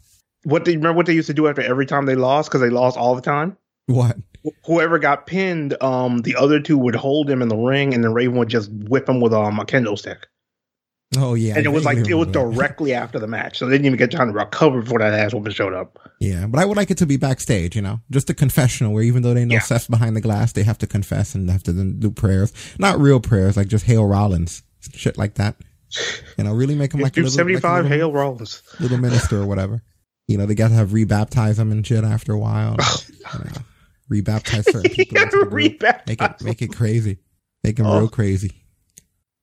What 0.44 0.64
do 0.64 0.70
you 0.70 0.78
remember 0.78 0.96
what 0.96 1.06
they 1.06 1.12
used 1.12 1.26
to 1.26 1.34
do 1.34 1.48
after 1.48 1.60
every 1.60 1.86
time 1.86 2.06
they 2.06 2.14
lost 2.14 2.48
because 2.48 2.60
they 2.60 2.70
lost 2.70 2.96
all 2.96 3.14
the 3.14 3.20
time. 3.20 3.56
What? 3.86 4.16
Wh- 4.50 4.66
Whoever 4.66 4.98
got 4.98 5.26
pinned, 5.26 5.80
um, 5.82 6.18
the 6.22 6.36
other 6.36 6.60
two 6.60 6.78
would 6.78 6.94
hold 6.94 7.28
him 7.30 7.42
in 7.42 7.48
the 7.48 7.56
ring, 7.56 7.94
and 7.94 8.02
then 8.04 8.12
Raven 8.12 8.36
would 8.38 8.48
just 8.48 8.70
whip 8.72 9.08
him 9.08 9.20
with 9.20 9.32
um, 9.32 9.58
a 9.58 9.64
kendo 9.64 9.96
stick. 9.98 10.26
Oh 11.16 11.32
yeah. 11.34 11.54
and 11.56 11.64
it 11.64 11.70
was 11.70 11.86
like 11.86 11.96
it 12.06 12.14
was 12.14 12.28
directly 12.28 12.92
after 12.92 13.18
the 13.18 13.26
match, 13.26 13.58
so 13.58 13.64
they 13.64 13.72
didn't 13.76 13.86
even 13.86 13.96
get 13.98 14.10
time 14.10 14.28
to 14.28 14.34
recover 14.34 14.82
before 14.82 14.98
that 14.98 15.14
ass 15.14 15.32
woman 15.32 15.50
showed 15.52 15.72
up. 15.72 15.98
Yeah, 16.20 16.46
but 16.46 16.60
I 16.60 16.66
would 16.66 16.76
like 16.76 16.90
it 16.90 16.98
to 16.98 17.06
be 17.06 17.16
backstage, 17.16 17.74
you 17.74 17.80
know, 17.80 18.00
just 18.10 18.28
a 18.28 18.34
confessional 18.34 18.92
where 18.92 19.02
even 19.02 19.22
though 19.22 19.32
they 19.32 19.46
know 19.46 19.54
Yeah. 19.54 19.60
Seth's 19.60 19.86
behind 19.86 20.16
the 20.16 20.20
glass, 20.20 20.52
they 20.52 20.64
have 20.64 20.76
to 20.78 20.86
confess 20.86 21.34
and 21.34 21.50
have 21.50 21.62
to 21.62 21.72
then 21.72 21.98
do 21.98 22.10
prayers, 22.10 22.52
not 22.78 23.00
real 23.00 23.20
prayers, 23.20 23.56
like 23.56 23.68
just 23.68 23.86
Hail 23.86 24.04
Rollins, 24.04 24.62
shit 24.92 25.16
like 25.16 25.34
that. 25.36 25.56
You 26.36 26.44
know, 26.44 26.52
really 26.52 26.74
make 26.74 26.92
him 26.92 27.00
like 27.00 27.12
a 27.12 27.14
Do 27.14 27.22
little, 27.22 27.34
seventy 27.36 27.54
like 27.54 27.64
a 27.64 27.72
little, 27.76 27.90
Hail 27.90 28.12
Rollins. 28.12 28.62
little 28.78 28.98
minister 28.98 29.40
or 29.40 29.46
whatever. 29.46 29.80
You 30.26 30.36
know, 30.36 30.44
they 30.44 30.54
got 30.54 30.68
to 30.68 30.74
have 30.74 30.90
rebaptize 30.90 31.56
them 31.56 31.72
and 31.72 31.86
shit 31.86 32.04
after 32.04 32.32
a 32.34 32.38
while. 32.38 32.76
You 33.34 33.44
know, 33.44 33.50
rebaptize 34.10 34.64
certain 34.64 34.90
people. 34.90 35.16
Yeah, 35.18 35.24
into 35.24 35.38
the 35.38 35.46
rebaptize 35.46 36.06
Make 36.06 36.22
it 36.22 36.42
make 36.42 36.62
it 36.62 36.74
crazy. 36.74 37.18
Make 37.64 37.78
him 37.78 37.86
Oh. 37.86 37.98
real 38.00 38.08
crazy. 38.08 38.52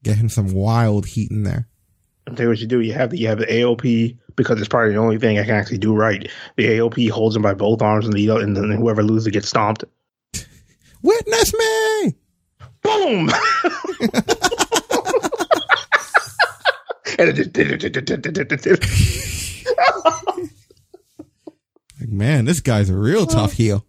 Get 0.03 0.17
him 0.17 0.29
some 0.29 0.53
wild 0.53 1.05
heat 1.05 1.31
in 1.31 1.43
there. 1.43 1.67
I'll 2.27 2.35
tell 2.35 2.45
you 2.45 2.49
what 2.49 2.59
you 2.59 2.67
do. 2.67 2.79
You 2.79 2.93
have 2.93 3.11
the 3.11 3.17
you 3.19 3.27
have 3.27 3.39
the 3.39 3.45
AOP 3.45 4.17
because 4.35 4.59
it's 4.59 4.67
probably 4.67 4.93
the 4.93 4.99
only 4.99 5.17
thing 5.19 5.37
I 5.39 5.43
can 5.43 5.55
actually 5.55 5.77
do 5.77 5.93
right. 5.95 6.29
The 6.57 6.65
AOP 6.65 7.09
holds 7.09 7.35
him 7.35 7.41
by 7.41 7.53
both 7.53 7.81
arms, 7.81 8.05
and 8.05 8.13
the 8.13 8.29
and 8.29 8.55
then 8.55 8.71
whoever 8.71 9.03
loses 9.03 9.27
gets 9.31 9.47
stomped. 9.49 9.83
Witness 11.03 11.53
me. 11.53 12.15
Boom! 12.81 13.29
and 17.17 17.29
it 17.37 18.65
Like, 21.99 22.09
man, 22.09 22.45
this 22.45 22.59
guy's 22.59 22.89
a 22.89 22.95
real 22.97 23.25
tough 23.25 23.53
heel. 23.53 23.85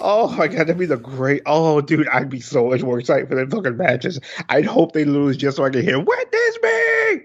Oh 0.00 0.28
my 0.28 0.48
god, 0.48 0.60
that'd 0.60 0.78
be 0.78 0.86
the 0.86 0.96
great. 0.96 1.42
Oh, 1.46 1.80
dude, 1.80 2.08
I'd 2.08 2.30
be 2.30 2.40
so 2.40 2.68
much 2.68 2.82
more 2.82 2.98
excited 3.00 3.28
for 3.28 3.34
them 3.34 3.50
fucking 3.50 3.76
matches. 3.76 4.20
I'd 4.48 4.64
hope 4.64 4.92
they 4.92 5.04
lose 5.04 5.36
just 5.36 5.56
so 5.56 5.64
I 5.64 5.70
can 5.70 5.82
hear 5.82 5.98
"Witness 5.98 6.58
me." 6.62 7.24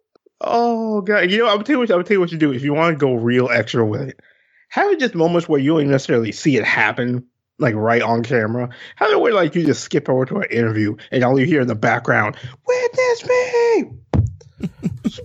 oh 0.40 1.00
god, 1.02 1.30
you 1.30 1.38
know, 1.38 1.48
I'm 1.48 1.64
telling 1.64 1.72
you 1.72 1.78
what, 1.78 1.90
I'm 1.90 2.04
tell 2.04 2.14
you 2.14 2.20
what 2.20 2.32
you 2.32 2.38
do 2.38 2.52
if 2.52 2.62
you 2.62 2.72
want 2.74 2.98
to 2.98 3.04
go 3.04 3.14
real 3.14 3.48
extra 3.50 3.84
with 3.84 4.02
it. 4.02 4.20
Have 4.68 4.92
it 4.92 5.00
just 5.00 5.14
moments 5.14 5.48
where 5.48 5.60
you 5.60 5.76
don't 5.76 5.90
necessarily 5.90 6.30
see 6.30 6.56
it 6.56 6.64
happen, 6.64 7.26
like 7.58 7.74
right 7.74 8.02
on 8.02 8.22
camera. 8.22 8.68
Have 8.96 9.10
it 9.10 9.20
where 9.20 9.34
like 9.34 9.54
you 9.56 9.66
just 9.66 9.82
skip 9.82 10.08
over 10.08 10.24
to 10.26 10.36
an 10.38 10.50
interview 10.50 10.96
and 11.10 11.24
all 11.24 11.38
you 11.38 11.46
hear 11.46 11.60
in 11.60 11.68
the 11.68 11.74
background, 11.74 12.36
"Witness 12.66 13.26
me." 13.26 13.90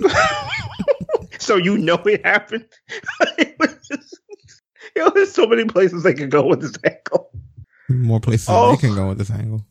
so 1.39 1.55
you 1.57 1.77
know 1.77 1.95
it 2.05 2.25
happened. 2.25 2.65
it, 3.37 3.55
was 3.59 3.75
just, 3.91 4.19
it 4.95 5.13
was 5.13 5.33
so 5.33 5.45
many 5.47 5.65
places 5.65 6.03
they 6.03 6.13
could 6.13 6.31
go 6.31 6.45
with 6.45 6.61
this 6.61 6.73
angle. 6.83 7.31
More 7.89 8.19
places 8.19 8.47
Oh. 8.49 8.71
they 8.71 8.77
can 8.77 8.95
go 8.95 9.09
with 9.09 9.17
this 9.19 9.29
angle. 9.31 9.65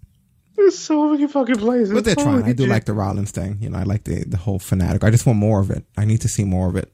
There's 0.57 0.79
so 0.79 1.11
many 1.11 1.27
fucking 1.27 1.57
places. 1.57 1.93
But 1.93 2.05
they're 2.05 2.15
Oh, 2.19 2.23
trying. 2.23 2.45
I 2.45 2.53
do 2.53 2.65
yeah. 2.65 2.71
like 2.71 2.85
the 2.85 2.93
Rollins 2.95 3.33
thing. 3.33 3.59
You 3.61 3.71
know, 3.71 3.79
I 3.79 3.83
like 3.83 4.05
the 4.05 4.25
the 4.25 4.37
whole 4.37 4.59
fanatic. 4.61 5.03
I 5.03 5.11
just 5.11 5.27
want 5.27 5.39
more 5.39 5.61
of 5.61 5.71
it. 5.71 5.85
I 5.97 6.05
need 6.05 6.21
to 6.21 6.29
see 6.29 6.45
more 6.45 6.69
of 6.69 6.77
it. 6.77 6.93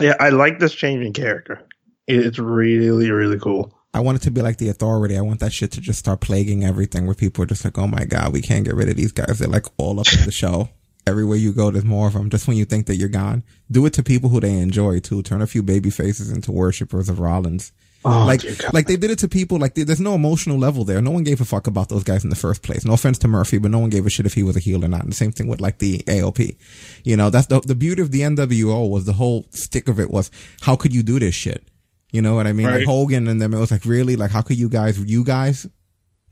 Yeah, 0.00 0.14
I 0.18 0.30
like 0.30 0.58
this 0.58 0.74
change 0.74 1.04
in 1.04 1.12
character. 1.12 1.62
It's 2.06 2.38
really, 2.38 3.10
really 3.10 3.38
cool. 3.38 3.74
I 3.92 4.00
want 4.00 4.16
it 4.16 4.22
to 4.22 4.30
be 4.30 4.42
like 4.42 4.58
the 4.58 4.68
authority. 4.68 5.16
I 5.16 5.22
want 5.22 5.40
that 5.40 5.52
shit 5.52 5.72
to 5.72 5.80
just 5.80 5.98
start 5.98 6.20
plaguing 6.20 6.64
everything 6.64 7.06
where 7.06 7.14
people 7.14 7.42
are 7.44 7.46
just 7.46 7.64
like, 7.64 7.78
oh 7.78 7.86
my 7.86 8.04
God, 8.04 8.32
we 8.32 8.42
can't 8.42 8.64
get 8.64 8.74
rid 8.74 8.88
of 8.88 8.96
these 8.96 9.12
guys. 9.12 9.38
They're 9.38 9.48
like 9.48 9.66
all 9.78 9.98
up 10.00 10.06
in 10.12 10.24
the 10.24 10.32
show. 10.32 10.68
Everywhere 11.06 11.36
you 11.36 11.52
go, 11.52 11.70
there's 11.70 11.84
more 11.84 12.08
of 12.08 12.14
them. 12.14 12.30
Just 12.30 12.48
when 12.48 12.56
you 12.56 12.64
think 12.64 12.86
that 12.86 12.96
you're 12.96 13.08
gone, 13.08 13.44
do 13.70 13.86
it 13.86 13.92
to 13.94 14.02
people 14.02 14.28
who 14.30 14.40
they 14.40 14.58
enjoy 14.58 14.98
too. 14.98 15.22
Turn 15.22 15.40
a 15.40 15.46
few 15.46 15.62
baby 15.62 15.88
faces 15.90 16.30
into 16.32 16.50
worshippers 16.50 17.08
of 17.08 17.20
Rollins. 17.20 17.70
Oh, 18.04 18.24
like, 18.24 18.42
like 18.72 18.86
they 18.86 18.96
did 18.96 19.10
it 19.10 19.18
to 19.20 19.28
people. 19.28 19.58
Like, 19.58 19.74
there- 19.74 19.84
there's 19.84 20.00
no 20.00 20.14
emotional 20.14 20.58
level 20.58 20.84
there. 20.84 21.00
No 21.00 21.10
one 21.12 21.24
gave 21.24 21.40
a 21.40 21.44
fuck 21.44 21.66
about 21.66 21.88
those 21.88 22.04
guys 22.04 22.22
in 22.24 22.30
the 22.30 22.36
first 22.36 22.62
place. 22.62 22.84
No 22.84 22.92
offense 22.94 23.18
to 23.18 23.28
Murphy, 23.28 23.58
but 23.58 23.70
no 23.70 23.78
one 23.78 23.90
gave 23.90 24.04
a 24.06 24.10
shit 24.10 24.26
if 24.26 24.34
he 24.34 24.42
was 24.44 24.56
a 24.56 24.60
heel 24.60 24.84
or 24.84 24.88
not. 24.88 25.02
And 25.02 25.10
the 25.12 25.16
same 25.16 25.32
thing 25.32 25.46
with 25.48 25.60
like 25.60 25.78
the 25.78 25.98
AOP. 26.06 26.56
You 27.04 27.16
know, 27.16 27.30
that's 27.30 27.46
the 27.46 27.60
the 27.60 27.74
beauty 27.76 28.02
of 28.02 28.10
the 28.10 28.20
NWO 28.22 28.88
was 28.88 29.04
the 29.06 29.12
whole 29.14 29.46
stick 29.50 29.88
of 29.88 29.98
it 30.00 30.10
was 30.10 30.30
how 30.60 30.74
could 30.76 30.94
you 30.94 31.02
do 31.04 31.18
this 31.20 31.34
shit? 31.34 31.66
You 32.12 32.22
know 32.22 32.34
what 32.34 32.46
I 32.46 32.52
mean? 32.52 32.66
Like 32.78 32.86
Hogan 32.86 33.26
and 33.28 33.40
them, 33.40 33.54
it 33.54 33.58
was 33.58 33.70
like 33.70 33.84
really 33.84 34.16
like 34.16 34.30
how 34.32 34.42
could 34.42 34.58
you 34.58 34.68
guys, 34.68 34.98
you 35.00 35.24
guys, 35.24 35.66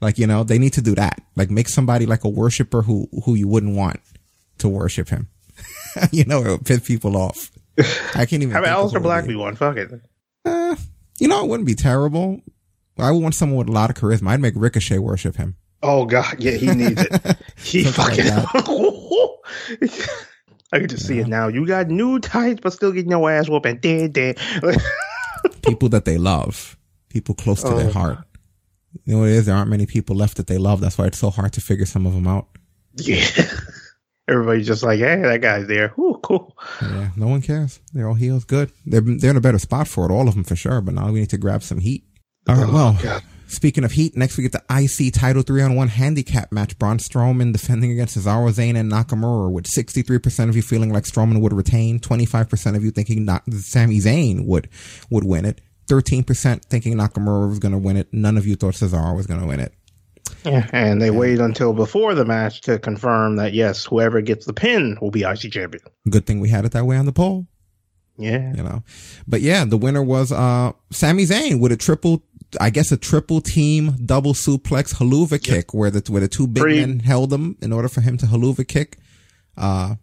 like 0.01 0.18
you 0.18 0.27
know, 0.29 0.45
they 0.45 0.59
need 0.59 0.75
to 0.75 0.83
do 0.83 0.95
that. 0.97 1.20
Like 1.37 1.51
make 1.51 1.68
somebody 1.68 2.07
like 2.07 2.25
a 2.25 2.29
worshiper 2.29 2.83
who 2.83 3.09
who 3.25 3.35
you 3.35 3.47
wouldn't 3.49 3.77
want 3.77 4.01
to 4.59 4.68
worship 4.68 5.09
him. 5.09 5.28
you 6.12 6.24
know, 6.24 6.40
it 6.42 6.48
would 6.50 6.64
piss 6.66 6.80
people 6.86 7.16
off. 7.16 7.50
I 8.14 8.26
can't 8.26 8.42
even. 8.42 8.50
How 8.52 8.61
about 8.61 8.68
think 8.68 8.68
of 8.68 8.74
Aleister 8.74 8.90
who 8.92 8.96
it 8.96 9.00
would 9.00 9.02
Black 9.02 9.26
be. 9.26 9.36
one? 9.36 9.57
Fuck 9.57 9.76
it. 9.76 9.90
Uh, 10.44 10.76
you 11.18 11.28
know, 11.28 11.44
it 11.44 11.48
wouldn't 11.48 11.66
be 11.66 11.74
terrible. 11.74 12.40
I 12.98 13.11
would 13.11 13.22
want 13.22 13.34
someone 13.34 13.59
with 13.59 13.68
a 13.68 13.72
lot 13.72 13.90
of 13.90 13.96
charisma. 13.96 14.28
I'd 14.28 14.40
make 14.40 14.55
Ricochet 14.57 14.98
worship 14.98 15.36
him. 15.36 15.57
Oh 15.82 16.05
god, 16.07 16.36
yeah, 16.38 16.52
he 16.52 16.66
needs 16.66 17.02
it. 17.02 17.36
He 17.57 17.84
fucking. 17.84 18.24
I 20.72 20.78
can 20.78 20.88
just 20.88 21.07
see 21.07 21.18
it 21.20 21.28
now. 21.28 21.48
You 21.48 21.66
got 21.66 21.88
new 21.88 22.18
tights, 22.18 22.61
but 22.62 22.72
still 22.72 22.92
getting 22.92 23.11
your 23.11 23.30
ass 23.30 23.48
whooping. 23.48 23.78
Did 23.78 24.12
did. 24.12 24.38
People 25.62 25.88
that 25.90 26.05
they 26.05 26.18
love, 26.18 26.76
people 27.09 27.34
close 27.34 27.62
to 27.62 27.70
their 27.74 27.88
Oh. 27.88 27.92
heart. 27.92 28.18
You 29.05 29.14
know 29.14 29.20
what 29.20 29.28
it 29.28 29.32
is? 29.36 29.46
There 29.46 29.55
aren't 29.55 29.70
many 29.70 29.86
people 29.86 30.16
left 30.16 30.36
that 30.36 30.46
they 30.46 30.59
love. 30.59 30.80
That's 30.80 30.96
why 30.98 31.07
it's 31.07 31.18
so 31.18 31.30
hard 31.30 31.52
to 31.55 31.61
figure 31.61 31.86
some 31.86 32.07
of 32.07 32.14
them 32.14 32.26
out. 32.26 32.48
Yeah. 32.96 33.24
Everybody's 34.29 34.66
just 34.66 34.83
like, 34.83 34.99
hey, 35.01 35.20
that 35.20 35.41
guy's 35.43 35.66
there. 35.66 35.93
Ooh, 35.99 36.18
cool. 36.22 36.57
Yeah, 36.81 37.11
no 37.16 37.27
one 37.27 37.43
cares. 37.43 37.81
They're 37.93 38.09
all 38.09 38.14
heels. 38.14 38.45
Good. 38.45 38.72
They're 38.87 39.03
they're 39.03 39.31
in 39.33 39.37
a 39.37 39.41
better 39.43 39.59
spot 39.59 39.87
for 39.87 40.07
it, 40.09 40.12
all 40.12 40.29
of 40.29 40.35
them 40.35 40.45
for 40.45 40.57
sure. 40.57 40.81
But 40.81 40.95
now 40.95 41.11
we 41.12 41.20
need 41.20 41.31
to 41.31 41.39
grab 41.39 41.62
some 41.62 41.79
heat. 41.79 42.05
All 42.49 42.57
right. 42.57 42.66
Oh, 42.68 42.72
Well, 42.72 42.99
God. 43.03 43.22
speaking 43.49 43.85
of 43.85 43.93
heat, 43.93 44.16
next 44.16 44.37
we 44.39 44.43
get 44.49 44.53
the 44.53 44.62
IC 44.70 45.12
title 45.12 45.43
three 45.43 45.61
on 45.61 45.75
one 45.75 45.89
handicap 45.89 46.53
match. 46.53 46.79
Braun 46.79 46.97
Strowman 46.99 47.53
defending 47.53 47.91
against 47.91 48.16
Cesaro, 48.16 48.51
Zayn, 48.51 48.77
and 48.77 48.91
Nakamura. 48.91 49.51
With 49.53 49.66
sixty 49.66 50.01
three 50.01 50.18
percent 50.18 50.49
of 50.49 50.57
you 50.57 50.62
feeling 50.62 50.91
like 50.93 51.05
Strowman 51.05 51.41
would 51.43 51.53
retain, 51.53 52.01
twenty 52.01 52.25
five 52.25 52.49
percent 52.49 52.77
of 52.77 52.83
you 52.85 52.91
thinking 52.93 53.27
not 53.27 53.43
Sami 53.53 53.99
Zayn 53.99 54.47
would 54.47 54.70
would 55.11 55.25
win 55.25 55.45
it. 55.45 55.61
Thirteen 55.87 56.25
percent 56.25 56.64
thinking 56.64 56.95
Nakamura 56.95 57.47
was 57.47 57.59
going 57.59 57.72
to 57.72 57.79
win 57.79 57.99
it. 57.99 58.09
None 58.11 58.39
of 58.39 58.47
you 58.47 58.57
thought 58.57 58.72
Cesaro 58.72 59.14
was 59.14 59.27
going 59.27 59.41
to 59.41 59.47
win 59.47 59.61
it. 59.61 59.75
Yeah, 60.45 60.68
and 60.72 61.01
they 61.01 61.11
wait 61.11 61.39
until 61.41 61.72
before 61.72 62.14
the 62.14 62.25
match 62.25 62.61
to 62.62 62.79
confirm 62.79 63.37
that 63.37 63.55
yes, 63.55 63.85
whoever 63.85 64.20
gets 64.20 64.45
the 64.47 64.53
pin 64.53 64.99
will 65.01 65.11
be 65.11 65.22
IC 65.22 65.53
champion. 65.53 65.83
Good 66.11 66.27
thing 66.27 66.41
we 66.41 66.49
had 66.51 66.64
it 66.64 66.72
that 66.72 66.85
way 66.85 66.97
on 66.97 67.07
the 67.07 67.12
poll. 67.12 67.47
Yeah. 68.16 68.55
you 68.55 68.62
know. 68.62 68.83
But 69.27 69.41
yeah, 69.41 69.64
the 69.64 69.77
winner 69.77 70.03
was 70.03 70.31
uh 70.33 70.72
Sami 70.91 71.25
Zayn 71.25 71.61
with 71.61 71.72
a 71.72 71.77
triple, 71.77 72.22
I 72.61 72.70
guess 72.70 72.93
a 72.93 72.97
triple 72.97 73.41
team 73.41 73.97
double 74.05 74.35
suplex 74.35 74.95
helluva 74.95 75.43
kick, 75.43 75.72
where 75.75 75.91
the 75.91 76.01
where 76.12 76.20
the 76.20 76.29
two 76.29 76.47
big 76.47 76.62
Pretty- 76.62 76.81
men 76.81 77.01
held 77.01 77.33
him 77.33 77.57
in 77.61 77.72
order 77.72 77.89
for 77.89 78.03
him 78.03 78.16
to 78.18 78.27
helluva 78.27 78.66
kick. 78.68 78.99
Uh, 79.57 79.97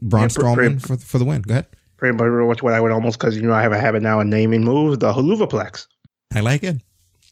Braun 0.00 0.22
Yeah, 0.22 0.28
Strowman 0.28 0.54
pretty- 0.56 0.78
for 0.78 0.96
for 0.96 1.18
the 1.18 1.24
win. 1.24 1.42
Go 1.42 1.52
ahead. 1.54 1.66
Pretty 1.96 2.16
much 2.16 2.62
what 2.62 2.72
I 2.72 2.80
would 2.80 2.92
almost 2.92 3.18
because 3.18 3.36
you 3.36 3.42
know 3.42 3.52
I 3.52 3.60
have 3.62 3.72
a 3.72 3.78
habit 3.78 4.02
now 4.02 4.20
of 4.20 4.26
naming 4.26 4.64
moves 4.64 4.98
the 4.98 5.12
Helluvaplex. 5.12 5.86
I 6.34 6.40
like 6.40 6.62
it. 6.62 6.76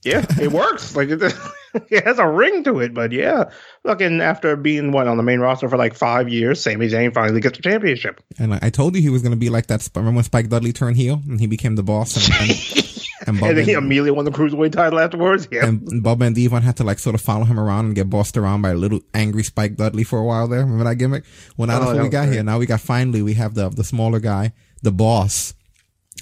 Yeah, 0.04 0.24
it 0.40 0.52
works. 0.52 0.94
Like 0.96 1.08
it, 1.10 1.20
it 1.90 2.04
has 2.04 2.18
a 2.18 2.26
ring 2.26 2.64
to 2.64 2.80
it, 2.80 2.94
but 2.94 3.12
yeah. 3.12 3.50
Looking 3.84 4.20
after 4.20 4.56
being 4.56 4.90
what 4.92 5.06
on 5.06 5.16
the 5.16 5.22
main 5.22 5.40
roster 5.40 5.68
for 5.68 5.76
like 5.76 5.94
five 5.94 6.28
years, 6.28 6.60
Sami 6.62 6.88
Zayn 6.88 7.12
finally 7.12 7.40
gets 7.40 7.58
the 7.58 7.62
championship. 7.62 8.20
And 8.38 8.54
I, 8.54 8.58
I 8.62 8.70
told 8.70 8.94
you 8.96 9.02
he 9.02 9.10
was 9.10 9.22
going 9.22 9.32
to 9.32 9.38
be 9.38 9.50
like 9.50 9.66
that. 9.66 9.86
Remember 9.94 10.16
when 10.16 10.24
Spike 10.24 10.48
Dudley 10.48 10.72
turned 10.72 10.96
heel 10.96 11.20
and 11.28 11.38
he 11.40 11.46
became 11.46 11.76
the 11.76 11.82
boss 11.82 12.16
and, 12.16 12.50
and, 12.50 13.38
and, 13.38 13.42
And 13.48 13.58
then 13.58 13.64
he 13.66 13.72
immediately 13.72 14.10
won 14.10 14.24
the 14.24 14.30
cruiserweight 14.30 14.72
title 14.72 14.98
afterwards. 14.98 15.46
Yeah. 15.52 15.66
and 15.66 15.82
Bubba 16.02 16.26
and 16.26 16.34
D-Von 16.34 16.62
had 16.62 16.76
to 16.78 16.84
like 16.84 16.98
sort 16.98 17.14
of 17.14 17.20
follow 17.20 17.44
him 17.44 17.60
around 17.60 17.86
and 17.86 17.94
get 17.94 18.08
bossed 18.08 18.36
around 18.38 18.62
by 18.62 18.70
a 18.70 18.74
little 18.76 19.00
angry 19.14 19.42
Spike 19.42 19.76
Dudley 19.76 20.04
for 20.04 20.18
a 20.18 20.24
while 20.24 20.48
there. 20.48 20.60
Remember 20.60 20.84
that 20.84 20.96
gimmick? 20.96 21.24
Well, 21.56 21.66
now 21.68 21.76
Oh, 21.76 21.80
that's 21.80 21.90
that 21.92 21.96
what 21.98 22.04
we 22.04 22.08
got 22.08 22.24
great. 22.26 22.34
here. 22.34 22.42
Now 22.42 22.58
we 22.58 22.66
got 22.66 22.80
finally 22.80 23.20
we 23.22 23.34
have 23.34 23.54
the 23.54 23.68
the 23.68 23.84
smaller 23.84 24.20
guy, 24.20 24.52
the 24.82 24.92
boss, 24.92 25.54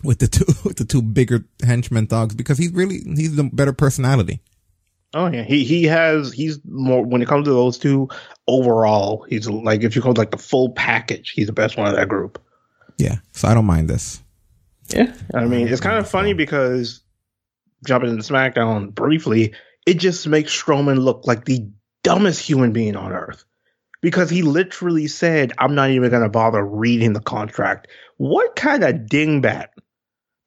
with 0.02 0.18
the 0.18 0.28
two 0.28 0.44
with 0.64 0.76
the 0.76 0.84
two 0.84 1.02
bigger 1.02 1.44
henchmen 1.64 2.06
thugs 2.06 2.34
because 2.34 2.58
he's 2.58 2.72
really 2.72 3.00
he's 3.04 3.36
the 3.36 3.44
better 3.44 3.72
personality. 3.72 4.40
Oh 5.14 5.28
yeah, 5.28 5.44
he 5.44 5.64
he 5.64 5.84
has 5.84 6.32
he's 6.32 6.60
more 6.64 7.04
when 7.04 7.22
it 7.22 7.28
comes 7.28 7.46
to 7.46 7.52
those 7.52 7.78
two 7.78 8.08
overall. 8.46 9.24
He's 9.28 9.48
like 9.48 9.82
if 9.82 9.96
you 9.96 10.02
call 10.02 10.12
it 10.12 10.18
like 10.18 10.30
the 10.30 10.38
full 10.38 10.70
package, 10.70 11.30
he's 11.30 11.46
the 11.46 11.52
best 11.52 11.76
one 11.76 11.88
of 11.88 11.96
that 11.96 12.08
group. 12.08 12.42
Yeah, 12.98 13.16
so 13.32 13.48
I 13.48 13.54
don't 13.54 13.66
mind 13.66 13.88
this. 13.88 14.22
Yeah, 14.88 15.12
I 15.34 15.44
mean 15.46 15.68
it's 15.68 15.80
kind 15.80 15.98
of 15.98 16.08
funny 16.08 16.32
because 16.32 17.00
jumping 17.84 18.10
into 18.10 18.22
SmackDown 18.22 18.94
briefly, 18.94 19.54
it 19.86 19.94
just 19.94 20.26
makes 20.26 20.52
Strowman 20.52 20.98
look 20.98 21.26
like 21.26 21.44
the 21.44 21.70
dumbest 22.02 22.40
human 22.46 22.72
being 22.72 22.96
on 22.96 23.12
earth 23.12 23.44
because 24.02 24.28
he 24.28 24.42
literally 24.42 25.06
said, 25.06 25.52
"I'm 25.58 25.74
not 25.74 25.90
even 25.90 26.10
going 26.10 26.22
to 26.22 26.28
bother 26.28 26.64
reading 26.64 27.12
the 27.12 27.20
contract." 27.20 27.88
What 28.18 28.56
kind 28.56 28.84
of 28.84 28.94
dingbat 28.94 29.68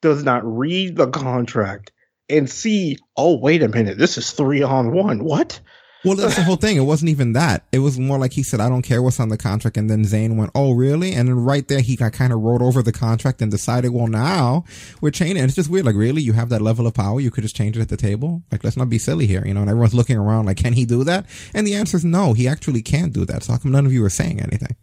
does 0.02 0.24
not 0.24 0.42
read 0.44 0.96
the 0.96 1.08
contract 1.08 1.92
and 2.28 2.48
see? 2.48 2.98
Oh, 3.16 3.36
wait 3.38 3.62
a 3.62 3.68
minute, 3.68 3.98
this 3.98 4.18
is 4.18 4.30
three 4.30 4.62
on 4.62 4.92
one. 4.92 5.24
What? 5.24 5.60
Well, 6.02 6.16
that's 6.16 6.36
the 6.36 6.42
whole 6.42 6.56
thing. 6.56 6.78
It 6.78 6.84
wasn't 6.84 7.10
even 7.10 7.34
that. 7.34 7.66
It 7.72 7.80
was 7.80 7.98
more 7.98 8.18
like 8.18 8.32
he 8.32 8.42
said, 8.42 8.58
"I 8.58 8.70
don't 8.70 8.80
care 8.80 9.02
what's 9.02 9.20
on 9.20 9.28
the 9.28 9.36
contract," 9.36 9.76
and 9.76 9.90
then 9.90 10.02
Zayn 10.02 10.36
went, 10.36 10.50
"Oh, 10.54 10.72
really?" 10.72 11.12
And 11.12 11.28
then 11.28 11.38
right 11.38 11.66
there, 11.68 11.80
he 11.80 11.94
got 11.94 12.14
kind 12.14 12.32
of 12.32 12.40
rolled 12.40 12.62
over 12.62 12.82
the 12.82 12.92
contract 12.92 13.42
and 13.42 13.50
decided, 13.50 13.90
"Well, 13.90 14.06
now 14.06 14.64
we're 15.02 15.10
changing." 15.10 15.36
And 15.36 15.44
it's 15.44 15.56
just 15.56 15.68
weird. 15.68 15.84
Like, 15.84 15.96
really, 15.96 16.22
you 16.22 16.32
have 16.32 16.48
that 16.48 16.62
level 16.62 16.86
of 16.86 16.94
power? 16.94 17.20
You 17.20 17.30
could 17.30 17.42
just 17.42 17.54
change 17.54 17.76
it 17.76 17.82
at 17.82 17.90
the 17.90 17.98
table. 17.98 18.42
Like, 18.50 18.64
let's 18.64 18.78
not 18.78 18.88
be 18.88 18.96
silly 18.96 19.26
here, 19.26 19.46
you 19.46 19.52
know. 19.52 19.60
And 19.60 19.68
everyone's 19.68 19.94
looking 19.94 20.16
around, 20.16 20.46
like, 20.46 20.56
can 20.56 20.72
he 20.72 20.86
do 20.86 21.04
that? 21.04 21.26
And 21.52 21.66
the 21.66 21.74
answer 21.74 21.98
is 21.98 22.04
no. 22.04 22.32
He 22.32 22.48
actually 22.48 22.80
can't 22.80 23.12
do 23.12 23.26
that. 23.26 23.42
So 23.42 23.52
how 23.52 23.58
come 23.58 23.72
none 23.72 23.84
of 23.84 23.92
you 23.92 24.02
are 24.02 24.10
saying 24.10 24.40
anything? 24.40 24.76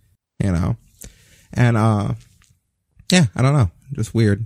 You 0.44 0.52
know. 0.52 0.78
And 1.52 1.78
uh, 1.78 2.14
yeah, 3.12 3.26
I 3.36 3.42
don't 3.42 3.54
know. 3.54 3.72
Just 3.94 4.14
weird. 4.14 4.46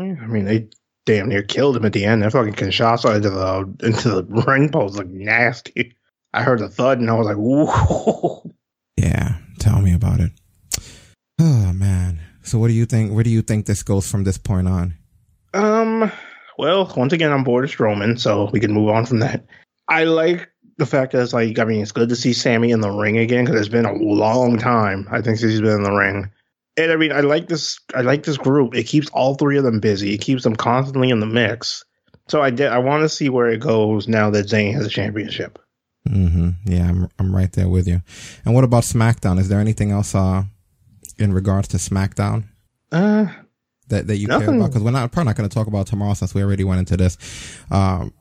I 0.00 0.26
mean, 0.26 0.44
they 0.44 0.68
damn 1.04 1.28
near 1.28 1.42
killed 1.42 1.76
him 1.76 1.84
at 1.84 1.92
the 1.92 2.04
end. 2.04 2.22
That 2.22 2.32
fucking 2.32 2.54
Kinshasa 2.54 3.16
into 3.16 3.30
the 3.30 3.86
into 3.86 4.10
the 4.10 4.24
ring 4.46 4.70
post 4.70 4.96
looked 4.96 5.10
nasty. 5.10 5.96
I 6.32 6.42
heard 6.42 6.58
the 6.58 6.68
thud 6.68 6.98
and 6.98 7.10
I 7.10 7.14
was 7.14 7.26
like, 7.26 7.36
"Ooh." 7.36 8.52
Yeah, 8.98 9.36
tell 9.58 9.80
me 9.80 9.94
about 9.94 10.20
it. 10.20 10.32
Oh 11.38 11.72
man. 11.72 12.20
So 12.42 12.58
what 12.58 12.68
do 12.68 12.74
you 12.74 12.86
think? 12.86 13.12
Where 13.12 13.24
do 13.24 13.30
you 13.30 13.42
think 13.42 13.66
this 13.66 13.82
goes 13.82 14.10
from 14.10 14.24
this 14.24 14.38
point 14.38 14.68
on? 14.68 14.94
Um. 15.54 16.10
Well, 16.58 16.90
once 16.96 17.12
again, 17.12 17.32
I'm 17.32 17.44
bored 17.44 17.64
of 17.64 17.70
Strowman, 17.70 18.18
so 18.18 18.48
we 18.50 18.60
can 18.60 18.72
move 18.72 18.88
on 18.88 19.04
from 19.04 19.18
that. 19.18 19.44
I 19.88 20.04
like 20.04 20.48
the 20.78 20.86
fact 20.86 21.12
that 21.12 21.22
it's 21.22 21.32
like, 21.32 21.58
I 21.58 21.64
mean, 21.64 21.82
it's 21.82 21.92
good 21.92 22.08
to 22.08 22.16
see 22.16 22.32
Sami 22.32 22.70
in 22.70 22.80
the 22.80 22.90
ring 22.90 23.18
again 23.18 23.44
because 23.44 23.60
it's 23.60 23.68
been 23.68 23.84
a 23.84 23.92
long 23.92 24.58
time. 24.58 25.06
I 25.10 25.20
think 25.20 25.38
since 25.38 25.52
he's 25.52 25.60
been 25.60 25.76
in 25.76 25.82
the 25.82 25.92
ring. 25.92 26.30
And 26.76 26.92
I 26.92 26.96
mean, 26.96 27.12
I 27.12 27.20
like 27.20 27.48
this. 27.48 27.80
I 27.94 28.02
like 28.02 28.22
this 28.22 28.36
group. 28.36 28.74
It 28.74 28.84
keeps 28.84 29.08
all 29.10 29.34
three 29.34 29.56
of 29.56 29.64
them 29.64 29.80
busy. 29.80 30.14
It 30.14 30.18
keeps 30.18 30.42
them 30.42 30.56
constantly 30.56 31.10
in 31.10 31.20
the 31.20 31.26
mix. 31.26 31.84
So 32.28 32.42
I 32.42 32.50
did. 32.50 32.68
I 32.68 32.78
want 32.78 33.02
to 33.02 33.08
see 33.08 33.28
where 33.28 33.48
it 33.48 33.60
goes 33.60 34.08
now 34.08 34.30
that 34.30 34.46
Zayn 34.46 34.74
has 34.74 34.84
a 34.84 34.90
championship. 34.90 35.58
Mm-hmm. 36.08 36.50
Yeah, 36.66 36.88
I'm 36.88 37.08
I'm 37.18 37.34
right 37.34 37.50
there 37.52 37.68
with 37.68 37.88
you. 37.88 38.02
And 38.44 38.54
what 38.54 38.64
about 38.64 38.84
SmackDown? 38.84 39.38
Is 39.38 39.48
there 39.48 39.60
anything 39.60 39.90
else 39.90 40.14
uh 40.14 40.44
in 41.18 41.32
regards 41.32 41.68
to 41.68 41.78
SmackDown? 41.78 42.44
Uh, 42.92 43.26
that, 43.88 44.06
that 44.06 44.16
you 44.16 44.28
care 44.28 44.48
about? 44.48 44.68
Because 44.68 44.82
we're 44.82 44.90
not 44.90 45.10
probably 45.12 45.30
not 45.30 45.36
going 45.36 45.48
to 45.48 45.54
talk 45.54 45.66
about 45.66 45.86
tomorrow 45.86 46.14
since 46.14 46.34
we 46.34 46.42
already 46.42 46.64
went 46.64 46.80
into 46.80 46.96
this. 46.96 47.16
Um, 47.70 48.12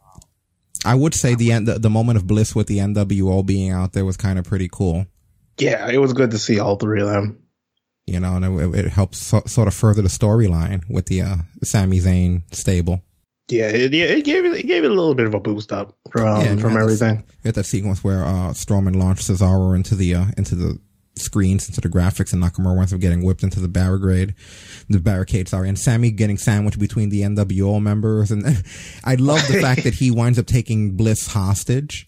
I 0.85 0.95
would 0.95 1.13
say 1.15 1.35
the 1.35 1.51
end, 1.51 1.67
the, 1.67 1.79
the 1.79 1.89
moment 1.89 2.17
of 2.17 2.27
bliss 2.27 2.55
with 2.55 2.67
the 2.67 2.77
NWO 2.77 3.45
being 3.45 3.71
out 3.71 3.93
there 3.93 4.05
was 4.05 4.17
kind 4.17 4.37
of 4.37 4.45
pretty 4.45 4.69
cool. 4.71 5.07
Yeah, 5.57 5.89
it 5.89 5.97
was 5.97 6.13
good 6.13 6.31
to 6.31 6.37
see 6.37 6.59
all 6.59 6.75
three 6.75 7.01
of 7.01 7.07
them. 7.07 7.44
You 8.07 8.19
know, 8.19 8.35
and 8.35 8.75
it, 8.75 8.85
it 8.85 8.91
helps 8.91 9.17
so, 9.19 9.41
sort 9.47 9.67
of 9.67 9.73
further 9.73 10.01
the 10.03 10.09
storyline 10.09 10.83
with 10.89 11.07
the 11.07 11.21
uh, 11.23 11.35
Sami 11.63 11.99
Zayn 11.99 12.43
stable. 12.53 13.01
Yeah, 13.49 13.67
it, 13.69 13.93
yeah, 13.93 14.05
it 14.05 14.23
gave 14.25 14.45
it, 14.45 14.53
it 14.53 14.67
gave 14.67 14.83
it 14.83 14.91
a 14.91 14.93
little 14.93 15.15
bit 15.15 15.25
of 15.27 15.33
a 15.33 15.39
boost 15.39 15.71
up 15.71 15.95
from 16.11 16.41
Yeah, 16.41 16.55
from 16.55 16.73
you 16.73 16.79
had 16.79 16.89
this- 16.89 17.01
everything. 17.01 17.23
Had 17.43 17.55
that 17.55 17.63
sequence 17.65 18.03
where 18.03 18.23
uh, 18.23 18.49
Strowman 18.53 18.95
launched 18.95 19.27
Cesaro 19.27 19.75
into 19.75 19.95
the 19.95 20.15
uh, 20.15 20.25
into 20.37 20.55
the 20.55 20.79
screens, 21.17 21.67
into 21.67 21.79
the 21.81 21.89
graphics, 21.89 22.33
and 22.33 22.43
Nakamura 22.43 22.75
winds 22.75 22.91
up 22.93 22.99
getting 22.99 23.23
whipped 23.23 23.41
into 23.43 23.59
the 23.59 23.67
barricade, 23.67 24.35
the 24.89 24.99
barricade. 24.99 25.47
Sorry, 25.47 25.67
and 25.69 25.77
Sami 25.79 26.11
getting 26.11 26.37
sandwiched 26.37 26.79
between 26.79 27.09
the 27.09 27.21
NWO 27.21 27.81
members, 27.81 28.31
and 28.31 28.43
I 29.03 29.15
love 29.15 29.47
the 29.47 29.59
fact 29.61 29.83
that 29.83 29.95
he 29.95 30.11
winds 30.11 30.37
up 30.37 30.45
taking 30.45 30.95
Bliss 30.95 31.27
hostage. 31.27 32.05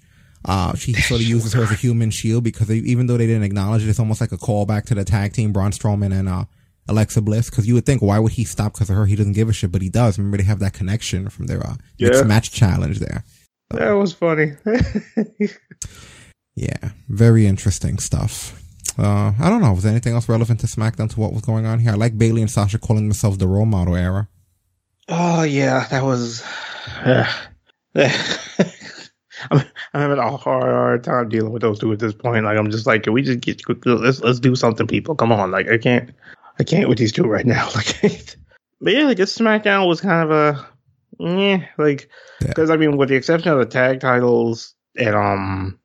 Uh, 0.47 0.73
she 0.75 0.93
sort 0.93 1.21
of 1.21 1.27
uses 1.35 1.53
her 1.53 1.61
as 1.63 1.71
a 1.71 1.75
human 1.75 2.09
shield 2.09 2.43
because 2.43 2.67
they, 2.67 2.77
even 2.77 3.05
though 3.07 3.17
they 3.17 3.27
didn't 3.27 3.43
acknowledge 3.43 3.83
it, 3.83 3.89
it's 3.89 3.99
almost 3.99 4.21
like 4.21 4.31
a 4.31 4.37
callback 4.37 4.85
to 4.85 4.95
the 4.95 5.03
tag 5.03 5.33
team, 5.33 5.51
Braun 5.51 5.71
Strowman 5.71 6.17
and 6.17 6.29
uh, 6.29 6.45
Alexa 6.87 7.21
Bliss. 7.21 7.49
Because 7.49 7.67
you 7.67 7.73
would 7.73 7.85
think, 7.85 8.01
why 8.01 8.17
would 8.19 8.31
he 8.31 8.43
stop 8.45 8.73
because 8.73 8.89
of 8.89 8.95
her? 8.95 9.05
He 9.05 9.15
doesn't 9.15 9.33
give 9.33 9.49
a 9.49 9.53
shit, 9.53 9.71
but 9.71 9.81
he 9.81 9.89
does. 9.89 10.17
Remember, 10.17 10.37
they 10.37 10.43
have 10.43 10.59
that 10.59 10.73
connection 10.73 11.27
from 11.29 11.47
their 11.47 11.65
uh, 11.65 11.75
Yeah. 11.97 12.23
match 12.23 12.51
challenge 12.51 12.99
there. 12.99 13.23
That 13.71 13.91
was 13.91 14.13
funny. 14.13 14.53
Yeah, 16.55 16.89
very 17.07 17.45
interesting 17.45 17.99
stuff. 17.99 18.59
Uh, 18.97 19.31
I 19.39 19.47
don't 19.47 19.61
know. 19.61 19.73
Was 19.73 19.83
there 19.83 19.91
anything 19.91 20.13
else 20.15 20.27
relevant 20.27 20.59
to 20.61 20.65
SmackDown 20.67 21.07
to 21.11 21.19
what 21.19 21.31
was 21.31 21.43
going 21.43 21.67
on 21.67 21.77
here? 21.77 21.91
I 21.91 21.93
like 21.93 22.17
Bayley 22.17 22.41
and 22.41 22.49
Sasha 22.49 22.79
calling 22.79 23.03
themselves 23.07 23.37
the 23.37 23.47
role 23.47 23.67
model 23.67 23.95
era. 23.95 24.27
oh 25.07 25.43
yeah, 25.43 25.85
that 25.91 26.03
was. 26.03 26.43
I'm, 29.51 29.59
I'm 29.93 30.01
having 30.01 30.17
a 30.17 30.37
hard, 30.37 30.63
hard 30.63 31.03
time 31.03 31.29
dealing 31.29 31.51
with 31.51 31.61
those 31.61 31.79
two 31.79 31.91
at 31.91 31.99
this 31.99 32.13
point. 32.13 32.45
Like 32.45 32.57
I'm 32.57 32.71
just 32.71 32.87
like, 32.87 33.03
can 33.03 33.13
we 33.13 33.21
just 33.21 33.41
get 33.41 33.61
let's 33.85 34.21
let's 34.21 34.39
do 34.39 34.55
something, 34.55 34.87
people? 34.87 35.15
Come 35.15 35.31
on, 35.31 35.51
like 35.51 35.67
I 35.67 35.77
can't, 35.77 36.11
I 36.59 36.63
can't 36.63 36.89
with 36.89 36.97
these 36.97 37.11
two 37.11 37.25
right 37.25 37.45
now. 37.45 37.69
Like, 37.75 38.35
but 38.79 38.93
yeah, 38.93 39.05
like 39.05 39.17
this 39.17 39.35
SmackDown 39.35 39.87
was 39.87 40.01
kind 40.01 40.29
of 40.29 40.31
a, 40.31 40.67
yeah, 41.19 41.65
like 41.77 42.09
because 42.39 42.69
I 42.69 42.77
mean, 42.77 42.97
with 42.97 43.09
the 43.09 43.15
exception 43.15 43.51
of 43.51 43.59
the 43.59 43.65
tag 43.65 43.99
titles 43.99 44.75
and 44.95 45.15
um 45.15 45.79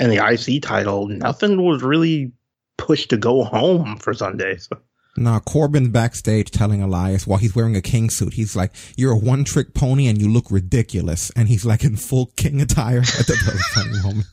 and 0.00 0.10
the 0.10 0.24
IC 0.24 0.62
title, 0.62 1.08
nothing 1.08 1.62
was 1.62 1.82
really 1.82 2.32
pushed 2.78 3.10
to 3.10 3.16
go 3.16 3.44
home 3.44 3.96
for 3.96 4.14
Sunday. 4.14 4.56
So. 4.56 4.78
Nah, 5.16 5.40
Corbin's 5.40 5.90
backstage 5.90 6.50
telling 6.50 6.82
Elias 6.82 7.26
while 7.26 7.38
he's 7.38 7.54
wearing 7.54 7.76
a 7.76 7.82
king 7.82 8.08
suit. 8.08 8.32
He's 8.32 8.56
like, 8.56 8.72
"You're 8.96 9.12
a 9.12 9.18
one 9.18 9.44
trick 9.44 9.74
pony 9.74 10.06
and 10.06 10.20
you 10.20 10.28
look 10.28 10.50
ridiculous." 10.50 11.30
And 11.36 11.48
he's 11.48 11.66
like 11.66 11.84
in 11.84 11.96
full 11.96 12.26
king 12.36 12.62
attire. 12.62 13.00
I 13.00 13.04
thought 13.04 13.36
that 13.44 13.52
was 13.52 13.66
funny 13.74 13.98
moment. 14.02 14.26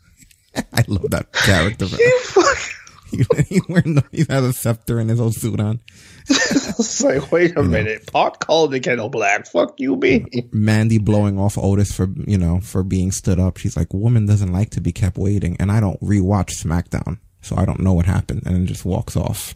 I 0.55 0.83
love 0.87 1.09
that 1.11 1.33
character. 1.33 1.85
he, 3.11 3.25
he 3.47 3.61
wearing 3.67 3.95
the, 3.95 4.03
he 4.11 4.25
has 4.29 4.43
a 4.43 4.53
scepter 4.53 4.99
and 4.99 5.09
his 5.09 5.19
old 5.19 5.35
suit 5.35 5.59
on. 5.59 5.79
it's 6.29 7.03
like, 7.03 7.31
wait 7.31 7.57
a 7.57 7.63
minute. 7.63 8.11
Pot 8.11 8.39
called 8.39 8.71
the 8.71 8.79
kettle 8.79 9.09
black. 9.09 9.47
Fuck 9.47 9.79
you, 9.79 9.95
me. 9.95 10.25
Mandy 10.51 10.97
blowing 10.97 11.37
off 11.37 11.57
Otis 11.57 11.91
for 11.91 12.07
you 12.25 12.37
know 12.37 12.61
for 12.61 12.83
being 12.83 13.11
stood 13.11 13.39
up. 13.39 13.57
She's 13.57 13.75
like, 13.75 13.93
"Woman 13.93 14.25
doesn't 14.25 14.53
like 14.53 14.69
to 14.71 14.81
be 14.81 14.93
kept 14.93 15.17
waiting," 15.17 15.57
and 15.59 15.71
I 15.71 15.81
don't 15.81 15.99
rewatch 16.01 16.63
SmackDown, 16.63 17.19
so 17.41 17.57
I 17.57 17.65
don't 17.65 17.81
know 17.81 17.93
what 17.93 18.05
happened, 18.05 18.43
and 18.45 18.55
then 18.55 18.65
just 18.65 18.85
walks 18.85 19.17
off. 19.17 19.55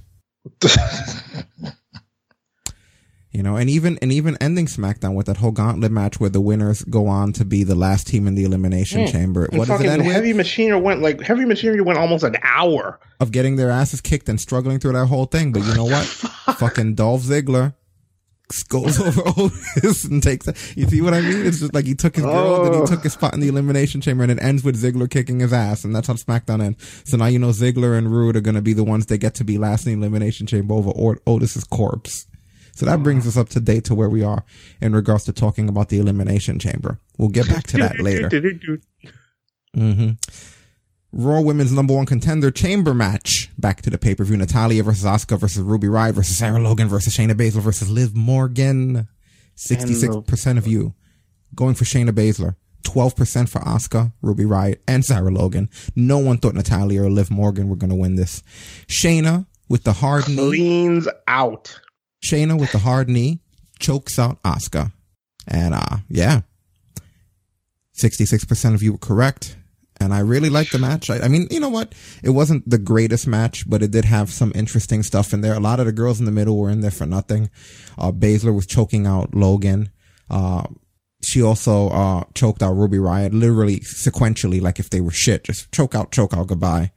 You 3.34 3.42
know, 3.42 3.56
and 3.56 3.68
even 3.68 3.98
and 4.00 4.12
even 4.12 4.38
ending 4.40 4.68
SmackDown 4.68 5.16
with 5.16 5.26
that 5.26 5.38
whole 5.38 5.50
gauntlet 5.50 5.92
match 5.92 6.20
where 6.20 6.30
the 6.30 6.40
winners 6.40 6.84
go 6.84 7.08
on 7.08 7.34
to 7.34 7.44
be 7.44 7.64
the 7.64 7.74
last 7.74 8.06
team 8.06 8.28
in 8.28 8.36
the 8.36 8.44
elimination 8.44 9.02
hmm. 9.02 9.08
chamber. 9.08 9.46
And 9.46 9.58
What 9.58 9.68
does 9.68 9.82
it 9.82 9.88
end 9.88 10.06
with? 10.06 10.14
Heavy 10.14 10.34
Machinery 10.34 10.80
went 10.80 11.02
like 11.02 11.20
Heavy 11.20 11.44
Machinery 11.44 11.82
went 11.82 11.98
almost 11.98 12.24
an 12.24 12.38
hour. 12.44 13.00
Of 13.20 13.32
getting 13.32 13.56
their 13.56 13.72
asses 13.72 14.02
kicked 14.02 14.30
and 14.30 14.40
struggling 14.40 14.78
through 14.78 14.94
that 14.94 15.08
whole 15.08 15.26
thing. 15.26 15.52
But 15.52 15.64
you 15.64 15.74
know 15.74 15.86
what? 15.86 16.06
Fucking 16.58 16.94
Dolph 16.94 17.24
Ziggler 17.24 17.74
goes 18.62 19.00
over 19.08 19.22
Otis 19.26 20.04
and 20.06 20.22
takes 20.22 20.48
it. 20.48 20.78
You 20.78 20.86
see 20.88 21.02
what 21.02 21.16
I 21.16 21.22
mean? 21.22 21.46
It's 21.46 21.60
just 21.60 21.74
like 21.74 21.86
he 21.86 21.96
took 21.96 22.16
his 22.16 22.26
girl, 22.26 22.64
then 22.64 22.74
Oh. 22.76 22.82
he 22.82 22.88
took 22.88 23.02
his 23.04 23.14
spot 23.14 23.34
in 23.34 23.40
the 23.40 23.48
elimination 23.48 24.02
chamber, 24.02 24.22
and 24.24 24.32
it 24.32 24.42
ends 24.44 24.64
with 24.64 24.80
Ziggler 24.80 25.10
kicking 25.10 25.40
his 25.40 25.52
ass, 25.54 25.84
and 25.84 25.96
that's 25.96 26.08
how 26.08 26.14
SmackDown 26.14 26.62
ends. 26.62 27.02
So 27.06 27.18
now 27.18 27.26
you 27.26 27.40
know 27.40 27.50
Ziggler 27.50 27.98
and 27.98 28.12
Roode 28.12 28.36
are 28.36 28.42
going 28.42 28.56
to 28.56 28.62
be 28.62 28.74
the 28.74 28.84
ones 28.84 29.08
that 29.08 29.18
get 29.18 29.34
to 29.36 29.44
be 29.44 29.58
last 29.58 29.88
in 29.88 29.94
the 30.00 30.06
elimination 30.06 30.46
chamber 30.46 30.76
over 30.76 30.92
or- 30.92 31.20
Otis's 31.26 31.64
corpse. 31.64 32.28
So 32.76 32.86
that 32.88 33.02
brings 33.04 33.28
us 33.28 33.38
up 33.38 33.50
to 33.50 33.60
date 33.60 33.86
to 33.86 33.96
where 33.96 34.10
we 34.10 34.24
are 34.24 34.44
in 34.82 34.94
regards 34.96 35.26
to 35.26 35.34
talking 35.34 35.70
about 35.70 35.90
the 35.90 36.00
elimination 36.00 36.58
chamber. 36.60 37.00
We'll 37.18 37.30
get 37.30 37.48
back 37.48 37.66
to 37.68 37.78
that 37.78 38.00
later. 38.00 38.30
hmm 39.76 40.12
Raw 41.16 41.42
Women's 41.42 41.72
number 41.72 41.94
one 41.94 42.08
contender 42.08 42.50
chamber 42.50 42.94
match. 42.96 43.52
Back 43.58 43.84
to 43.84 43.92
the 43.92 44.00
pay 44.00 44.16
per 44.16 44.24
view: 44.24 44.36
Natalya 44.36 44.82
versus 44.82 45.06
Asuka 45.06 45.38
versus 45.38 45.62
Ruby 45.62 45.88
Riott 45.88 46.14
versus 46.14 46.36
Sarah 46.36 46.60
Logan 46.60 46.90
versus 46.90 47.16
Shayna 47.16 47.34
Baszler 47.34 47.62
versus 47.62 47.90
Liv 47.90 48.16
Morgan. 48.16 49.08
Sixty 49.56 49.94
six 49.94 50.16
percent 50.26 50.58
of 50.58 50.66
you 50.66 50.96
going 51.54 51.76
for 51.76 51.84
Shayna 51.84 52.10
Baszler. 52.10 52.56
Twelve 52.84 53.16
percent 53.16 53.48
for 53.48 53.60
Asuka, 53.60 54.12
Ruby 54.24 54.44
Riott, 54.44 54.80
and 54.88 55.06
Sarah 55.06 55.30
Logan. 55.30 55.70
No 55.96 56.18
one 56.18 56.40
thought 56.40 56.56
Natalya 56.56 57.04
or 57.04 57.12
Liv 57.12 57.30
Morgan 57.30 57.70
were 57.70 57.76
going 57.76 57.92
to 57.92 57.96
win 57.96 58.16
this. 58.16 58.42
Shayna 58.88 59.46
with 59.70 59.84
the 59.84 59.94
hard 59.94 60.28
knee 60.28 60.42
leans 60.42 61.08
out. 61.28 61.80
Shayna 62.26 62.60
with 62.60 62.72
the 62.72 62.80
hard 62.80 63.08
knee 63.08 63.40
chokes 63.80 64.18
out 64.18 64.42
Asuka, 64.42 64.92
and 65.48 65.76
uh, 65.76 65.98
yeah, 66.10 66.42
sixty 67.92 68.26
six 68.26 68.44
percent 68.46 68.74
of 68.74 68.82
you 68.82 68.94
were 68.94 68.98
correct. 68.98 69.58
And 70.04 70.14
I 70.14 70.20
really 70.20 70.50
liked 70.50 70.72
the 70.72 70.80
match. 70.80 71.10
I, 71.10 71.20
I 71.20 71.28
mean, 71.28 71.48
you 71.50 71.60
know 71.60 71.70
what? 71.70 71.94
It 72.24 72.32
wasn't 72.32 72.70
the 72.70 72.78
greatest 72.78 73.28
match, 73.28 73.70
but 73.70 73.82
it 73.82 73.92
did 73.92 74.06
have 74.06 74.32
some 74.32 74.52
interesting 74.56 75.04
stuff 75.04 75.34
in 75.34 75.42
there. 75.42 75.54
A 75.54 75.60
lot 75.60 75.80
of 75.80 75.86
the 75.86 75.92
girls 75.92 76.20
in 76.20 76.26
the 76.26 76.32
middle 76.32 76.58
were 76.58 76.70
in 76.70 76.82
there 76.82 76.92
for 76.92 77.06
nothing. 77.06 77.50
Uh, 77.98 78.12
Baszler 78.12 78.56
was 78.56 78.66
choking 78.66 79.08
out 79.08 79.34
Logan. 79.34 79.92
Uh, 80.30 80.64
she 81.24 81.42
also, 81.42 81.90
uh, 81.90 82.24
choked 82.36 82.62
out 82.62 82.74
Ruby 82.74 82.98
Riott, 82.98 83.34
literally 83.34 83.80
sequentially, 83.80 84.62
like 84.62 84.80
if 84.80 84.90
they 84.90 85.02
were 85.02 85.12
shit, 85.12 85.46
just 85.46 85.72
choke 85.72 85.96
out, 85.96 86.12
choke 86.12 86.34
out, 86.34 86.48
goodbye. 86.48 86.92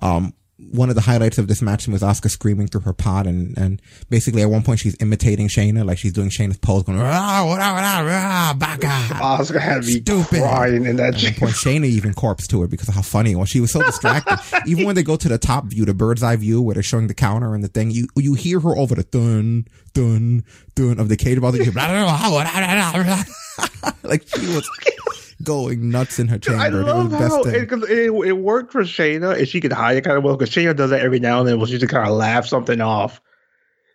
Um, 0.00 0.32
one 0.58 0.88
of 0.88 0.94
the 0.94 1.02
highlights 1.02 1.36
of 1.36 1.48
this 1.48 1.60
match 1.60 1.86
was 1.86 2.00
Asuka 2.00 2.30
screaming 2.30 2.66
through 2.66 2.80
her 2.82 2.94
pod 2.94 3.26
and, 3.26 3.56
and 3.58 3.82
basically 4.08 4.40
at 4.40 4.48
one 4.48 4.62
point 4.62 4.80
she's 4.80 4.96
imitating 5.00 5.48
Shayna, 5.48 5.84
like 5.84 5.98
she's 5.98 6.14
doing 6.14 6.30
Shayna's 6.30 6.56
pose 6.56 6.82
going, 6.84 6.98
rah, 6.98 7.44
rah, 7.44 7.72
rah, 7.74 8.00
rah, 8.00 8.54
baka. 8.54 8.86
Ah, 8.88 9.38
Asuka 9.38 9.60
had 9.60 9.82
to 9.82 9.86
be 9.86 10.00
Stupid. 10.00 10.40
crying 10.40 10.86
in 10.86 10.96
that 10.96 11.14
At 11.14 11.22
one 11.22 11.34
point, 11.34 11.52
Shayna 11.52 11.84
even 11.84 12.14
corpsed 12.14 12.48
to 12.50 12.62
her 12.62 12.68
because 12.68 12.88
of 12.88 12.94
how 12.94 13.02
funny 13.02 13.32
it 13.32 13.36
was. 13.36 13.50
She 13.50 13.60
was 13.60 13.70
so 13.70 13.82
distracted. 13.82 14.38
even 14.66 14.86
when 14.86 14.94
they 14.94 15.02
go 15.02 15.16
to 15.16 15.28
the 15.28 15.36
top 15.36 15.66
view, 15.66 15.84
the 15.84 15.92
bird's 15.92 16.22
eye 16.22 16.36
view 16.36 16.62
where 16.62 16.72
they're 16.74 16.82
showing 16.82 17.08
the 17.08 17.14
counter 17.14 17.54
and 17.54 17.62
the 17.62 17.68
thing, 17.68 17.90
you 17.90 18.08
you 18.16 18.32
hear 18.32 18.58
her 18.60 18.76
over 18.76 18.94
the 18.94 19.04
dun 19.04 19.66
dun 19.92 20.42
dun 20.74 20.98
of 20.98 21.10
the 21.10 21.16
cage 21.16 21.38
ball. 21.40 21.52
Like 24.02 24.26
she 24.26 24.46
was 24.46 24.68
going 25.42 25.90
nuts 25.90 26.18
in 26.18 26.28
her 26.28 26.38
chamber. 26.38 26.60
I 26.62 26.66
it 26.68 26.72
love 26.72 27.10
best 27.10 27.22
how 27.22 27.42
thing. 27.44 27.54
it, 27.54 28.10
it 28.10 28.32
worked 28.38 28.72
for 28.72 28.82
Shayna 28.82 29.38
and 29.38 29.48
she 29.48 29.60
could 29.60 29.72
hide 29.72 29.96
it 29.96 30.02
kind 30.04 30.16
of 30.16 30.24
well 30.24 30.36
because 30.36 30.54
Shayna 30.54 30.74
does 30.76 30.90
that 30.90 31.00
every 31.00 31.20
now 31.20 31.40
and 31.40 31.48
then 31.48 31.58
where 31.58 31.66
she 31.66 31.78
just 31.78 31.92
kind 31.92 32.08
of 32.08 32.14
laugh 32.14 32.46
something 32.46 32.80
off. 32.80 33.20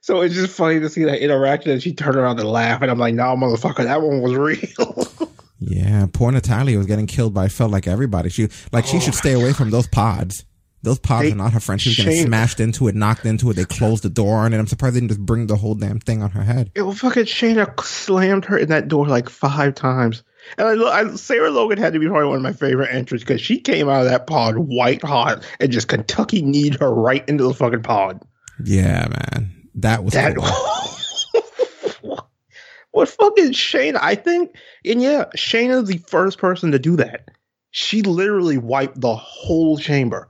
So 0.02 0.22
it's 0.22 0.34
just 0.34 0.56
funny 0.56 0.80
to 0.80 0.90
see 0.90 1.04
that 1.04 1.24
interaction 1.24 1.72
and 1.72 1.82
she 1.84 1.94
turned 1.94 2.16
around 2.16 2.40
and 2.40 2.50
laugh 2.50 2.82
and 2.82 2.90
I'm 2.90 2.98
like, 3.00 3.14
nah, 3.16 3.36
motherfucker, 3.36 3.84
that 3.84 4.02
one 4.02 4.22
was 4.22 4.34
real. 4.36 5.30
Yeah, 5.60 6.08
poor 6.12 6.32
Natalya 6.32 6.78
was 6.78 6.88
getting 6.88 7.06
killed 7.06 7.34
by 7.36 7.48
felt 7.48 7.72
like 7.72 7.88
everybody. 7.88 8.30
She 8.30 8.50
like 8.72 8.86
she 8.86 8.98
oh 8.98 9.00
should 9.00 9.14
stay 9.14 9.34
away 9.34 9.54
from 9.54 9.70
those 9.70 9.88
pods. 9.88 10.46
Those 10.84 10.98
pods 10.98 11.28
They- 11.28 11.34
are 11.34 11.36
not 11.36 11.54
her 11.54 11.60
friend. 11.60 11.80
She 11.80 11.90
was 11.90 11.98
getting 11.98 12.26
smashed 12.26 12.60
into 12.60 12.88
it, 12.88 12.96
knocked 12.96 13.28
into 13.28 13.52
it. 13.52 13.54
They 13.56 13.66
closed 13.66 14.02
the 14.02 14.10
door 14.10 14.38
on 14.38 14.54
it. 14.54 14.58
I'm 14.58 14.66
surprised 14.66 14.96
they 14.96 15.00
didn't 15.02 15.10
just 15.12 15.24
bring 15.24 15.46
the 15.46 15.56
whole 15.56 15.76
damn 15.76 16.00
thing 16.00 16.24
on 16.24 16.32
her 16.32 16.42
head. 16.42 16.72
it 16.74 16.82
was 16.82 16.98
fucking 17.00 17.26
Shayna 17.26 17.80
slammed 17.84 18.46
her 18.46 18.58
in 18.58 18.70
that 18.70 18.88
door 18.88 19.06
like 19.08 19.30
five 19.30 19.76
times. 19.76 20.24
And 20.58 20.84
I, 20.84 21.00
I, 21.00 21.16
Sarah 21.16 21.52
Logan 21.52 21.78
had 21.78 21.94
to 21.94 22.00
be 22.00 22.08
probably 22.08 22.28
one 22.28 22.38
of 22.38 22.42
my 22.42 22.54
favorite 22.54 22.94
entries 22.94 23.22
because 23.22 23.42
she 23.42 23.60
came 23.60 23.90
out 23.90 24.04
of 24.04 24.10
that 24.10 24.28
pod 24.28 24.58
white 24.58 25.04
hot 25.04 25.44
and 25.60 25.72
just 25.72 25.88
Kentucky 25.88 26.42
kneed 26.42 26.76
her 26.80 26.94
right 26.94 27.28
into 27.30 27.44
the 27.44 27.54
fucking 27.54 27.84
pod. 27.84 28.22
Yeah, 28.64 29.08
man, 29.08 29.52
that 29.76 30.04
was 30.04 30.14
That 30.14 30.36
cool. 30.36 32.20
what 32.92 33.10
fucking 33.10 33.52
Shayna? 33.52 34.00
I 34.02 34.16
think, 34.16 34.56
and 34.86 35.02
yeah, 35.02 35.26
Shane 35.36 35.72
Shayna's 35.72 35.90
the 35.90 35.98
first 35.98 36.38
person 36.38 36.72
to 36.72 36.80
do 36.80 36.98
that. 36.98 37.30
She 37.72 38.02
literally 38.02 38.58
wiped 38.58 39.00
the 39.00 39.16
whole 39.16 39.78
chamber. 39.78 40.30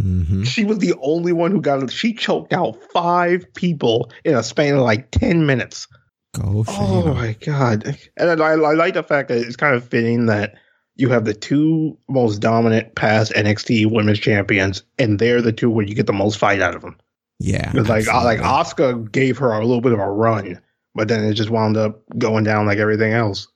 hmm 0.00 0.44
She 0.44 0.64
was 0.64 0.78
the 0.78 0.94
only 1.02 1.32
one 1.32 1.50
who 1.50 1.60
got 1.60 1.82
it. 1.82 1.92
She 1.92 2.14
choked 2.14 2.52
out 2.52 2.78
five 2.92 3.44
people 3.54 4.10
in 4.24 4.34
a 4.34 4.42
span 4.42 4.74
of 4.74 4.80
like 4.80 5.10
ten 5.10 5.44
minutes. 5.46 5.86
Go, 6.34 6.64
Oh 6.68 7.14
my 7.14 7.34
god! 7.40 7.98
And 8.16 8.42
I, 8.42 8.46
I 8.46 8.54
like 8.54 8.94
the 8.94 9.02
fact 9.02 9.28
that 9.28 9.38
it's 9.38 9.56
kind 9.56 9.76
of 9.76 9.86
fitting 9.86 10.26
that 10.26 10.54
you 10.96 11.08
have 11.08 11.24
the 11.24 11.34
two 11.34 11.96
most 12.08 12.38
dominant 12.38 12.94
past 12.94 13.32
NXT 13.32 13.90
Women's 13.90 14.18
Champions, 14.18 14.82
and 14.98 15.18
they're 15.18 15.42
the 15.42 15.52
two 15.52 15.70
where 15.70 15.84
you 15.84 15.94
get 15.94 16.06
the 16.06 16.12
most 16.12 16.38
fight 16.38 16.60
out 16.60 16.74
of 16.74 16.82
them. 16.82 16.96
Yeah, 17.38 17.70
like 17.74 18.06
like. 18.06 18.40
Asuka 18.40 19.10
gave 19.10 19.36
her 19.38 19.52
a 19.52 19.60
little 19.66 19.80
bit 19.80 19.92
of 19.92 19.98
a 19.98 20.10
run, 20.10 20.60
but 20.94 21.08
then 21.08 21.24
it 21.24 21.34
just 21.34 21.50
wound 21.50 21.76
up 21.76 22.02
going 22.18 22.44
down 22.44 22.66
like 22.66 22.78
everything 22.78 23.12
else. 23.12 23.48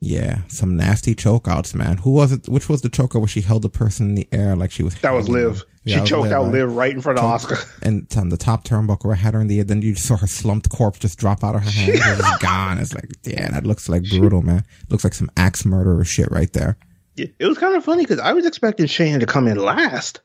Yeah, 0.00 0.40
some 0.48 0.76
nasty 0.76 1.14
chokeouts, 1.14 1.74
man. 1.74 1.96
Who 1.98 2.10
was 2.10 2.30
it? 2.30 2.48
Which 2.48 2.68
was 2.68 2.82
the 2.82 2.88
choker 2.90 3.18
where 3.18 3.26
she 3.28 3.40
held 3.40 3.62
the 3.62 3.70
person 3.70 4.10
in 4.10 4.14
the 4.14 4.28
air 4.30 4.54
like 4.54 4.70
she 4.70 4.82
was? 4.82 4.94
That 5.00 5.12
was 5.12 5.28
Liv. 5.28 5.64
Yeah, 5.84 5.94
she 5.96 6.00
was 6.02 6.10
choked 6.10 6.32
out 6.32 6.42
right? 6.44 6.52
Liv 6.52 6.72
right 6.76 6.92
in 6.92 7.00
front 7.00 7.18
of 7.18 7.24
Asuka. 7.24 7.66
And 7.82 8.06
on 8.16 8.28
the 8.28 8.36
top 8.36 8.64
turnbuckle, 8.64 9.10
I 9.12 9.16
had 9.16 9.32
her 9.34 9.40
in 9.40 9.46
the 9.46 9.58
air. 9.58 9.64
Then 9.64 9.80
you 9.80 9.94
saw 9.94 10.16
her 10.18 10.26
slumped 10.26 10.68
corpse 10.68 10.98
just 10.98 11.18
drop 11.18 11.42
out 11.42 11.54
of 11.54 11.62
her 11.62 11.70
hand. 11.70 11.92
It 11.94 12.00
was 12.18 12.38
gone. 12.40 12.78
It's 12.78 12.94
like, 12.94 13.08
yeah, 13.24 13.50
that 13.50 13.64
looks 13.64 13.88
like 13.88 14.02
brutal, 14.10 14.42
man. 14.42 14.64
Looks 14.90 15.02
like 15.04 15.14
some 15.14 15.30
axe 15.36 15.64
murderer 15.64 16.04
shit 16.04 16.30
right 16.30 16.52
there. 16.52 16.76
Yeah, 17.14 17.26
It 17.38 17.46
was 17.46 17.56
kind 17.56 17.74
of 17.74 17.82
funny 17.84 18.02
because 18.02 18.18
I 18.20 18.34
was 18.34 18.44
expecting 18.44 18.86
Shane 18.86 19.20
to 19.20 19.26
come 19.26 19.48
in 19.48 19.56
last, 19.56 20.20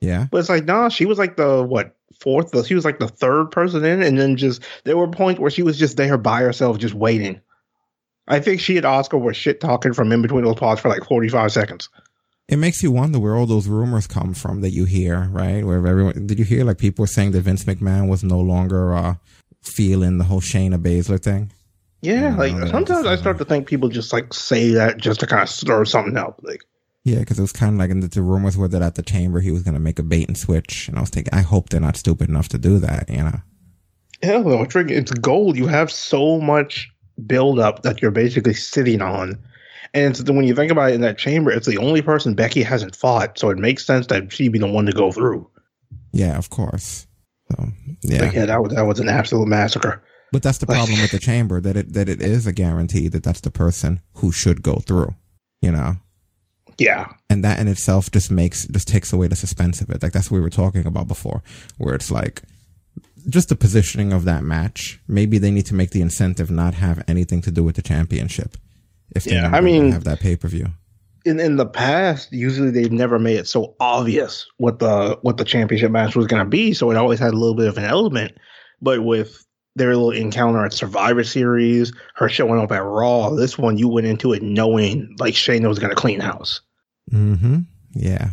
Yeah. 0.00 0.28
but 0.30 0.38
it's 0.38 0.48
like, 0.48 0.64
nah, 0.66 0.88
she 0.90 1.06
was 1.06 1.18
like 1.18 1.36
the 1.36 1.64
what 1.64 1.96
fourth? 2.20 2.66
She 2.66 2.74
was 2.76 2.84
like 2.84 3.00
the 3.00 3.08
third 3.08 3.50
person 3.50 3.84
in, 3.84 4.00
and 4.02 4.16
then 4.16 4.36
just 4.36 4.62
there 4.84 4.96
were 4.96 5.08
points 5.08 5.40
where 5.40 5.50
she 5.50 5.64
was 5.64 5.76
just 5.76 5.96
there 5.96 6.16
by 6.16 6.42
herself, 6.42 6.78
just 6.78 6.94
waiting. 6.94 7.40
I 8.28 8.40
think 8.40 8.60
she 8.60 8.76
and 8.76 8.86
Asuka 8.86 9.20
were 9.20 9.34
shit 9.34 9.60
talking 9.60 9.92
from 9.92 10.12
in 10.12 10.22
between 10.22 10.44
those 10.44 10.56
pods 10.56 10.80
for 10.80 10.88
like 10.88 11.04
forty 11.04 11.28
five 11.28 11.52
seconds. 11.52 11.88
It 12.48 12.56
makes 12.56 12.82
you 12.82 12.90
wonder 12.90 13.18
where 13.18 13.36
all 13.36 13.46
those 13.46 13.68
rumors 13.68 14.06
come 14.06 14.32
from 14.32 14.62
that 14.62 14.70
you 14.70 14.86
hear, 14.86 15.28
right? 15.30 15.64
Where 15.64 15.86
everyone, 15.86 16.26
did 16.26 16.38
you 16.38 16.46
hear 16.46 16.64
like 16.64 16.78
people 16.78 17.06
saying 17.06 17.32
that 17.32 17.42
Vince 17.42 17.64
McMahon 17.64 18.08
was 18.08 18.24
no 18.24 18.40
longer, 18.40 18.94
uh, 18.94 19.16
feeling 19.62 20.16
the 20.16 20.24
whole 20.24 20.40
Shayna 20.40 20.80
Baszler 20.80 21.22
thing? 21.22 21.52
Yeah, 22.00 22.34
like 22.36 22.54
no, 22.54 22.66
sometimes 22.66 23.06
I 23.06 23.16
start 23.16 23.38
to 23.38 23.44
think 23.44 23.66
people 23.66 23.88
just 23.88 24.12
like 24.12 24.32
say 24.32 24.70
that 24.70 24.98
just 24.98 25.20
to 25.20 25.26
kind 25.26 25.42
of 25.42 25.50
stir 25.50 25.84
something 25.84 26.16
up. 26.16 26.40
Like, 26.42 26.62
Yeah, 27.04 27.18
because 27.18 27.38
it 27.38 27.42
was 27.42 27.52
kind 27.52 27.74
of 27.74 27.78
like, 27.80 27.90
and 27.90 28.02
the, 28.02 28.08
the 28.08 28.22
rumors 28.22 28.56
were 28.56 28.68
that 28.68 28.82
at 28.82 28.94
the 28.94 29.02
chamber 29.02 29.40
he 29.40 29.50
was 29.50 29.62
going 29.62 29.74
to 29.74 29.80
make 29.80 29.98
a 29.98 30.02
bait 30.02 30.28
and 30.28 30.38
switch. 30.38 30.88
And 30.88 30.96
I 30.96 31.00
was 31.00 31.10
thinking, 31.10 31.34
I 31.34 31.42
hope 31.42 31.68
they're 31.68 31.80
not 31.80 31.96
stupid 31.96 32.28
enough 32.28 32.48
to 32.50 32.58
do 32.58 32.78
that, 32.78 33.10
you 33.10 33.24
know? 33.24 33.42
hell 34.22 34.42
no, 34.44 34.62
it's, 34.62 34.74
it's 34.74 35.12
gold. 35.12 35.56
You 35.56 35.66
have 35.66 35.90
so 35.90 36.40
much 36.40 36.90
build 37.26 37.58
up 37.58 37.82
that 37.82 38.00
you're 38.00 38.10
basically 38.10 38.54
sitting 38.54 39.02
on. 39.02 39.38
And 39.94 40.18
it's, 40.18 40.30
when 40.30 40.44
you 40.44 40.54
think 40.54 40.70
about 40.70 40.90
it 40.90 40.94
in 40.94 41.00
that 41.00 41.18
chamber, 41.18 41.50
it's 41.50 41.66
the 41.66 41.78
only 41.78 42.02
person 42.02 42.34
Becky 42.34 42.62
hasn't 42.62 42.94
fought, 42.94 43.38
so 43.38 43.50
it 43.50 43.58
makes 43.58 43.86
sense 43.86 44.06
that 44.08 44.32
she'd 44.32 44.52
be 44.52 44.58
the 44.58 44.66
one 44.66 44.86
to 44.86 44.92
go 44.92 45.10
through. 45.10 45.48
Yeah, 46.12 46.36
of 46.36 46.50
course. 46.50 47.06
So, 47.50 47.68
yeah. 48.02 48.22
Like, 48.22 48.34
yeah, 48.34 48.46
that 48.46 48.62
was 48.62 48.74
that 48.74 48.82
was 48.82 49.00
an 49.00 49.08
absolute 49.08 49.48
massacre. 49.48 50.02
But 50.30 50.42
that's 50.42 50.58
the 50.58 50.66
problem 50.66 51.00
with 51.00 51.10
the 51.10 51.18
chamber 51.20 51.60
that 51.60 51.76
it 51.76 51.94
that 51.94 52.08
it 52.08 52.20
is 52.20 52.46
a 52.46 52.52
guarantee 52.52 53.08
that 53.08 53.22
that's 53.22 53.40
the 53.40 53.50
person 53.50 54.00
who 54.14 54.30
should 54.30 54.62
go 54.62 54.76
through, 54.76 55.14
you 55.62 55.72
know. 55.72 55.96
Yeah, 56.76 57.08
And 57.28 57.42
that 57.44 57.58
in 57.58 57.66
itself 57.66 58.08
just 58.08 58.30
makes 58.30 58.66
just 58.66 58.86
takes 58.86 59.12
away 59.12 59.26
the 59.26 59.34
suspense 59.34 59.80
of 59.80 59.90
it. 59.90 60.00
Like 60.00 60.12
that's 60.12 60.30
what 60.30 60.36
we 60.36 60.42
were 60.42 60.50
talking 60.50 60.86
about 60.86 61.08
before, 61.08 61.42
where 61.76 61.94
it's 61.94 62.10
like 62.10 62.42
just 63.28 63.48
the 63.48 63.56
positioning 63.56 64.12
of 64.12 64.24
that 64.24 64.42
match. 64.44 65.00
Maybe 65.08 65.38
they 65.38 65.50
need 65.50 65.66
to 65.66 65.74
make 65.74 65.90
the 65.90 66.00
incentive 66.00 66.50
not 66.50 66.74
have 66.74 67.02
anything 67.08 67.40
to 67.42 67.50
do 67.50 67.62
with 67.64 67.76
the 67.76 67.82
championship. 67.82 68.56
If 69.14 69.24
they 69.24 69.32
Yeah, 69.34 69.50
I 69.52 69.60
mean- 69.60 69.92
have 69.92 70.04
that 70.04 70.20
pay 70.20 70.36
per 70.36 70.48
view. 70.48 70.68
in 71.24 71.40
in 71.40 71.56
the 71.56 71.66
past, 71.66 72.32
usually 72.32 72.70
they've 72.70 72.92
never 72.92 73.18
made 73.18 73.36
it 73.38 73.46
so 73.48 73.74
obvious 73.80 74.46
what 74.58 74.78
the 74.78 75.18
what 75.22 75.36
the 75.36 75.44
championship 75.44 75.90
match 75.90 76.14
was 76.16 76.26
going 76.26 76.42
to 76.42 76.48
be, 76.48 76.72
so 76.72 76.90
it 76.90 76.96
always 76.96 77.18
had 77.18 77.34
a 77.34 77.36
little 77.36 77.56
bit 77.56 77.68
of 77.68 77.76
an 77.78 77.84
element. 77.84 78.32
But 78.80 79.02
with 79.04 79.44
their 79.76 79.88
little 79.94 80.10
encounter 80.10 80.64
at 80.64 80.72
Survivor 80.72 81.22
Series, 81.24 81.92
her 82.16 82.28
showing 82.28 82.60
up 82.60 82.72
at 82.72 82.82
Raw, 82.82 83.30
this 83.30 83.56
one 83.58 83.78
you 83.78 83.88
went 83.88 84.06
into 84.06 84.32
it 84.32 84.42
knowing 84.42 85.14
like 85.18 85.34
Shayna 85.34 85.68
was 85.68 85.78
going 85.78 85.90
to 85.90 85.96
clean 85.96 86.20
house. 86.20 86.60
Mm-hmm. 87.12 87.58
Yeah. 87.94 88.30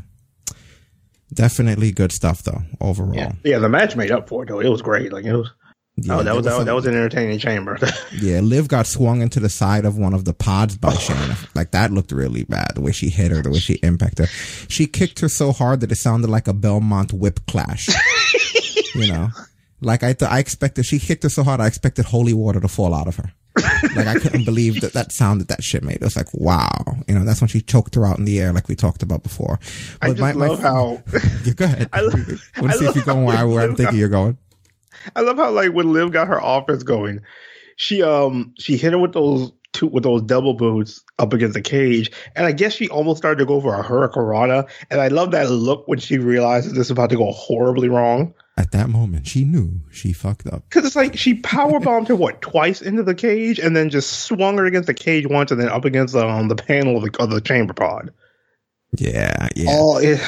Definitely 1.34 1.92
good 1.92 2.12
stuff 2.12 2.44
though, 2.44 2.62
overall. 2.80 3.16
Yeah, 3.16 3.32
yeah, 3.44 3.60
the 3.60 3.70
match 3.70 3.96
made 3.96 4.12
up 4.12 4.30
for 4.30 4.44
it 4.44 4.48
though. 4.50 4.60
It 4.60 4.70
was 4.70 4.82
great. 4.82 5.12
Like 5.12 5.26
it 5.26 5.36
was. 5.36 5.52
Yeah, 5.98 6.18
oh, 6.18 6.24
that 6.24 6.36
was, 6.36 6.44
that, 6.44 6.52
was 6.52 6.58
some- 6.58 6.66
that 6.66 6.76
was 6.76 6.86
an 6.88 6.94
entertaining 6.94 7.40
chamber. 7.40 7.78
Yeah, 8.22 8.40
Liv 8.42 8.68
got 8.68 8.86
swung 8.86 9.22
into 9.22 9.40
the 9.40 9.50
side 9.50 9.86
of 9.86 9.98
one 9.98 10.14
of 10.14 10.24
the 10.26 10.34
pods 10.34 10.78
by 10.78 10.92
Shayna. 10.92 11.54
Like 11.56 11.72
that 11.72 11.92
looked 11.92 12.12
really 12.12 12.44
bad. 12.44 12.72
The 12.76 12.82
way 12.82 12.92
she 12.92 13.10
hit 13.10 13.32
her, 13.32 13.42
the 13.42 13.50
way 13.50 13.60
she 13.60 13.76
impacted 13.76 14.26
her. 14.28 14.32
She 14.70 14.88
kicked 14.88 15.20
her 15.22 15.30
so 15.30 15.52
hard 15.52 15.80
that 15.82 15.92
it 15.92 15.96
sounded 15.96 16.30
like 16.30 16.48
a 16.48 16.54
Belmont 16.54 17.12
whip 17.14 17.40
clash. 17.48 17.90
you 18.96 19.08
know, 19.08 19.30
like 19.82 20.04
I 20.04 20.14
th- 20.14 20.30
I 20.32 20.40
expected 20.40 20.86
she 20.86 21.00
kicked 21.00 21.24
her 21.24 21.30
so 21.30 21.44
hard 21.44 21.60
I 21.62 21.68
expected 21.68 22.06
holy 22.06 22.34
water 22.34 22.60
to 22.60 22.68
fall 22.68 22.94
out 22.94 23.08
of 23.08 23.16
her. 23.18 23.32
Like 23.96 24.08
I 24.08 24.20
couldn't 24.20 24.46
believe 24.46 24.82
that 24.82 24.94
that 24.94 25.12
sound 25.12 25.42
that 25.42 25.48
that 25.48 25.64
shit 25.64 25.84
made. 25.84 25.96
It 25.98 26.02
was 26.02 26.16
like 26.16 26.34
wow. 26.34 26.70
You 27.08 27.16
know, 27.16 27.24
that's 27.24 27.42
when 27.42 27.48
she 27.48 27.62
choked 27.62 27.96
her 27.96 28.06
out 28.06 28.18
in 28.18 28.26
the 28.26 28.40
air, 28.40 28.52
like 28.54 28.68
we 28.68 28.76
talked 28.76 29.04
about 29.04 29.24
before. 29.24 29.60
I 30.02 30.12
just 30.14 30.36
love 30.36 30.60
how 30.60 31.02
Yeah, 31.46 31.54
go 31.54 31.66
ahead. 31.66 31.90
I 31.94 32.02
love- 32.02 32.14
want 32.62 32.72
I 32.72 32.74
to 32.74 32.78
see 32.80 32.86
if 32.86 32.88
love 32.88 32.96
you're 32.96 33.06
going 33.06 33.26
where, 33.26 33.38
I- 33.38 33.44
where 33.44 33.64
I'm 33.64 33.76
thinking 33.76 33.98
you're 33.98 34.10
going. 34.10 34.38
I 35.16 35.22
love 35.22 35.38
how 35.38 35.52
like 35.52 35.72
when 35.74 35.94
Liv 35.94 36.12
got 36.12 36.28
her 36.28 36.40
offense 36.42 36.84
going, 36.84 37.20
she 37.78 38.02
um 38.02 38.54
she 38.58 38.78
hit 38.78 38.92
her 38.94 38.98
with 39.00 39.14
those 39.14 39.52
two 39.74 39.88
with 39.88 40.04
those 40.04 40.22
double 40.24 40.54
boots 40.54 41.04
up 41.20 41.32
against 41.34 41.54
the 41.54 41.62
cage, 41.62 42.10
and 42.36 42.46
I 42.46 42.52
guess 42.52 42.74
she 42.74 42.90
almost 42.90 43.18
started 43.18 43.38
to 43.40 43.46
go 43.46 43.62
for 43.62 43.80
a 43.80 43.84
hurricanrana, 43.84 44.68
and 44.90 45.00
I 45.02 45.10
love 45.10 45.32
that 45.32 45.50
look 45.50 45.88
when 45.88 46.00
she 46.00 46.18
realizes 46.18 46.74
this 46.74 46.88
is 46.88 46.92
about 46.92 47.10
to 47.12 47.18
go 47.18 47.32
horribly 47.32 47.88
wrong. 47.90 48.34
At 48.58 48.72
that 48.72 48.88
moment, 48.90 49.28
she 49.28 49.44
knew 49.44 49.82
she 49.92 50.14
fucked 50.14 50.48
up. 50.48 50.64
Because 50.70 50.86
it's 50.86 50.96
like 50.96 51.18
she 51.18 51.34
power 51.34 51.80
bombed 51.80 52.08
her 52.08 52.16
what 52.16 52.42
twice 52.42 52.82
into 52.82 53.04
the 53.04 53.14
cage, 53.14 53.60
and 53.60 53.76
then 53.76 53.90
just 53.90 54.24
swung 54.24 54.58
her 54.58 54.66
against 54.66 54.88
the 54.88 54.94
cage 54.94 55.28
once, 55.28 55.52
and 55.52 55.60
then 55.60 55.68
up 55.68 55.84
against 55.84 56.16
um, 56.16 56.48
the 56.48 56.56
panel 56.56 56.98
of 56.98 57.04
the, 57.04 57.22
of 57.22 57.30
the 57.30 57.42
chamber 57.42 57.74
pod. 57.74 58.14
Yeah, 58.98 59.50
yeah. 59.56 59.66
Oh, 59.72 59.98
it, 59.98 60.20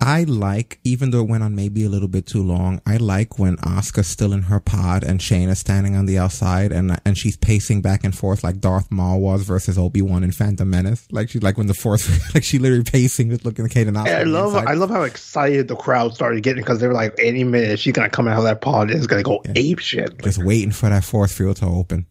I 0.00 0.24
like, 0.24 0.80
even 0.82 1.10
though 1.10 1.20
it 1.20 1.28
went 1.28 1.42
on 1.42 1.54
maybe 1.54 1.84
a 1.84 1.88
little 1.90 2.08
bit 2.08 2.24
too 2.26 2.42
long, 2.42 2.80
I 2.86 2.96
like 2.96 3.38
when 3.38 3.56
Asuka's 3.58 4.06
still 4.06 4.32
in 4.32 4.42
her 4.42 4.58
pod 4.58 5.04
and 5.04 5.20
Shane 5.20 5.50
is 5.50 5.58
standing 5.58 5.94
on 5.94 6.06
the 6.06 6.18
outside 6.18 6.72
and 6.72 6.98
and 7.04 7.18
she's 7.18 7.36
pacing 7.36 7.82
back 7.82 8.02
and 8.02 8.16
forth 8.16 8.42
like 8.42 8.60
Darth 8.60 8.90
Maul 8.90 9.20
was 9.20 9.42
versus 9.42 9.76
Obi 9.76 10.00
Wan 10.00 10.24
in 10.24 10.32
Phantom 10.32 10.68
Menace. 10.68 11.06
Like 11.10 11.28
she's 11.28 11.42
like 11.42 11.58
when 11.58 11.66
the 11.66 11.74
Force, 11.74 12.34
like 12.34 12.44
she 12.44 12.58
literally 12.58 12.84
pacing, 12.84 13.30
just 13.30 13.44
looking 13.44 13.64
at 13.64 13.70
Kate 13.70 13.86
and. 13.86 13.98
I 13.98 14.22
love. 14.22 14.54
I 14.54 14.72
love 14.72 14.90
how 14.90 15.02
excited 15.02 15.68
the 15.68 15.76
crowd 15.76 16.14
started 16.14 16.42
getting 16.42 16.62
because 16.62 16.80
they 16.80 16.86
were 16.86 16.94
like, 16.94 17.14
any 17.18 17.44
minute 17.44 17.78
she's 17.78 17.92
gonna 17.92 18.08
come 18.08 18.26
out 18.26 18.38
of 18.38 18.44
that 18.44 18.60
pod 18.62 18.88
and 18.90 18.96
it's 18.96 19.06
gonna 19.06 19.22
go 19.22 19.42
ape 19.54 19.80
shit. 19.80 20.22
just 20.22 20.42
waiting 20.42 20.72
for 20.72 20.88
that 20.88 21.04
Force 21.04 21.36
field 21.36 21.56
to 21.56 21.66
open. 21.66 22.06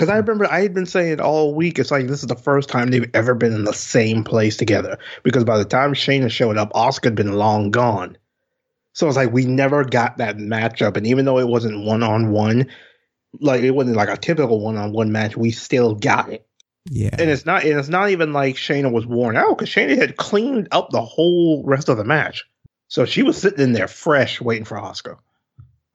Because 0.00 0.14
I 0.14 0.16
remember 0.16 0.50
I 0.50 0.62
had 0.62 0.72
been 0.72 0.86
saying 0.86 1.20
all 1.20 1.54
week, 1.54 1.78
it's 1.78 1.90
like 1.90 2.06
this 2.06 2.22
is 2.22 2.26
the 2.26 2.34
first 2.34 2.70
time 2.70 2.88
they've 2.88 3.10
ever 3.12 3.34
been 3.34 3.52
in 3.52 3.64
the 3.64 3.74
same 3.74 4.24
place 4.24 4.56
together. 4.56 4.98
Because 5.24 5.44
by 5.44 5.58
the 5.58 5.64
time 5.66 5.92
Shayna 5.92 6.30
showed 6.30 6.56
up, 6.56 6.72
Asuka 6.72 7.04
had 7.04 7.14
been 7.14 7.34
long 7.34 7.70
gone. 7.70 8.16
So 8.94 9.08
it's 9.08 9.18
like 9.18 9.30
we 9.30 9.44
never 9.44 9.84
got 9.84 10.16
that 10.16 10.38
matchup. 10.38 10.96
And 10.96 11.06
even 11.06 11.26
though 11.26 11.38
it 11.38 11.48
wasn't 11.48 11.84
one 11.84 12.02
on 12.02 12.30
one, 12.30 12.68
like 13.40 13.60
it 13.60 13.72
wasn't 13.72 13.96
like 13.96 14.08
a 14.08 14.16
typical 14.16 14.58
one 14.64 14.78
on 14.78 14.94
one 14.94 15.12
match, 15.12 15.36
we 15.36 15.50
still 15.50 15.94
got 15.94 16.32
it. 16.32 16.46
Yeah, 16.86 17.10
And 17.18 17.28
it's 17.28 17.44
not 17.44 17.64
and 17.64 17.78
it's 17.78 17.90
not 17.90 18.08
even 18.08 18.32
like 18.32 18.56
Shayna 18.56 18.90
was 18.90 19.04
worn 19.04 19.36
out 19.36 19.58
because 19.58 19.68
Shayna 19.68 19.98
had 19.98 20.16
cleaned 20.16 20.68
up 20.72 20.88
the 20.88 21.04
whole 21.04 21.62
rest 21.66 21.90
of 21.90 21.98
the 21.98 22.04
match. 22.04 22.46
So 22.88 23.04
she 23.04 23.22
was 23.22 23.36
sitting 23.36 23.60
in 23.60 23.72
there 23.74 23.86
fresh 23.86 24.40
waiting 24.40 24.64
for 24.64 24.78
Asuka. 24.78 25.18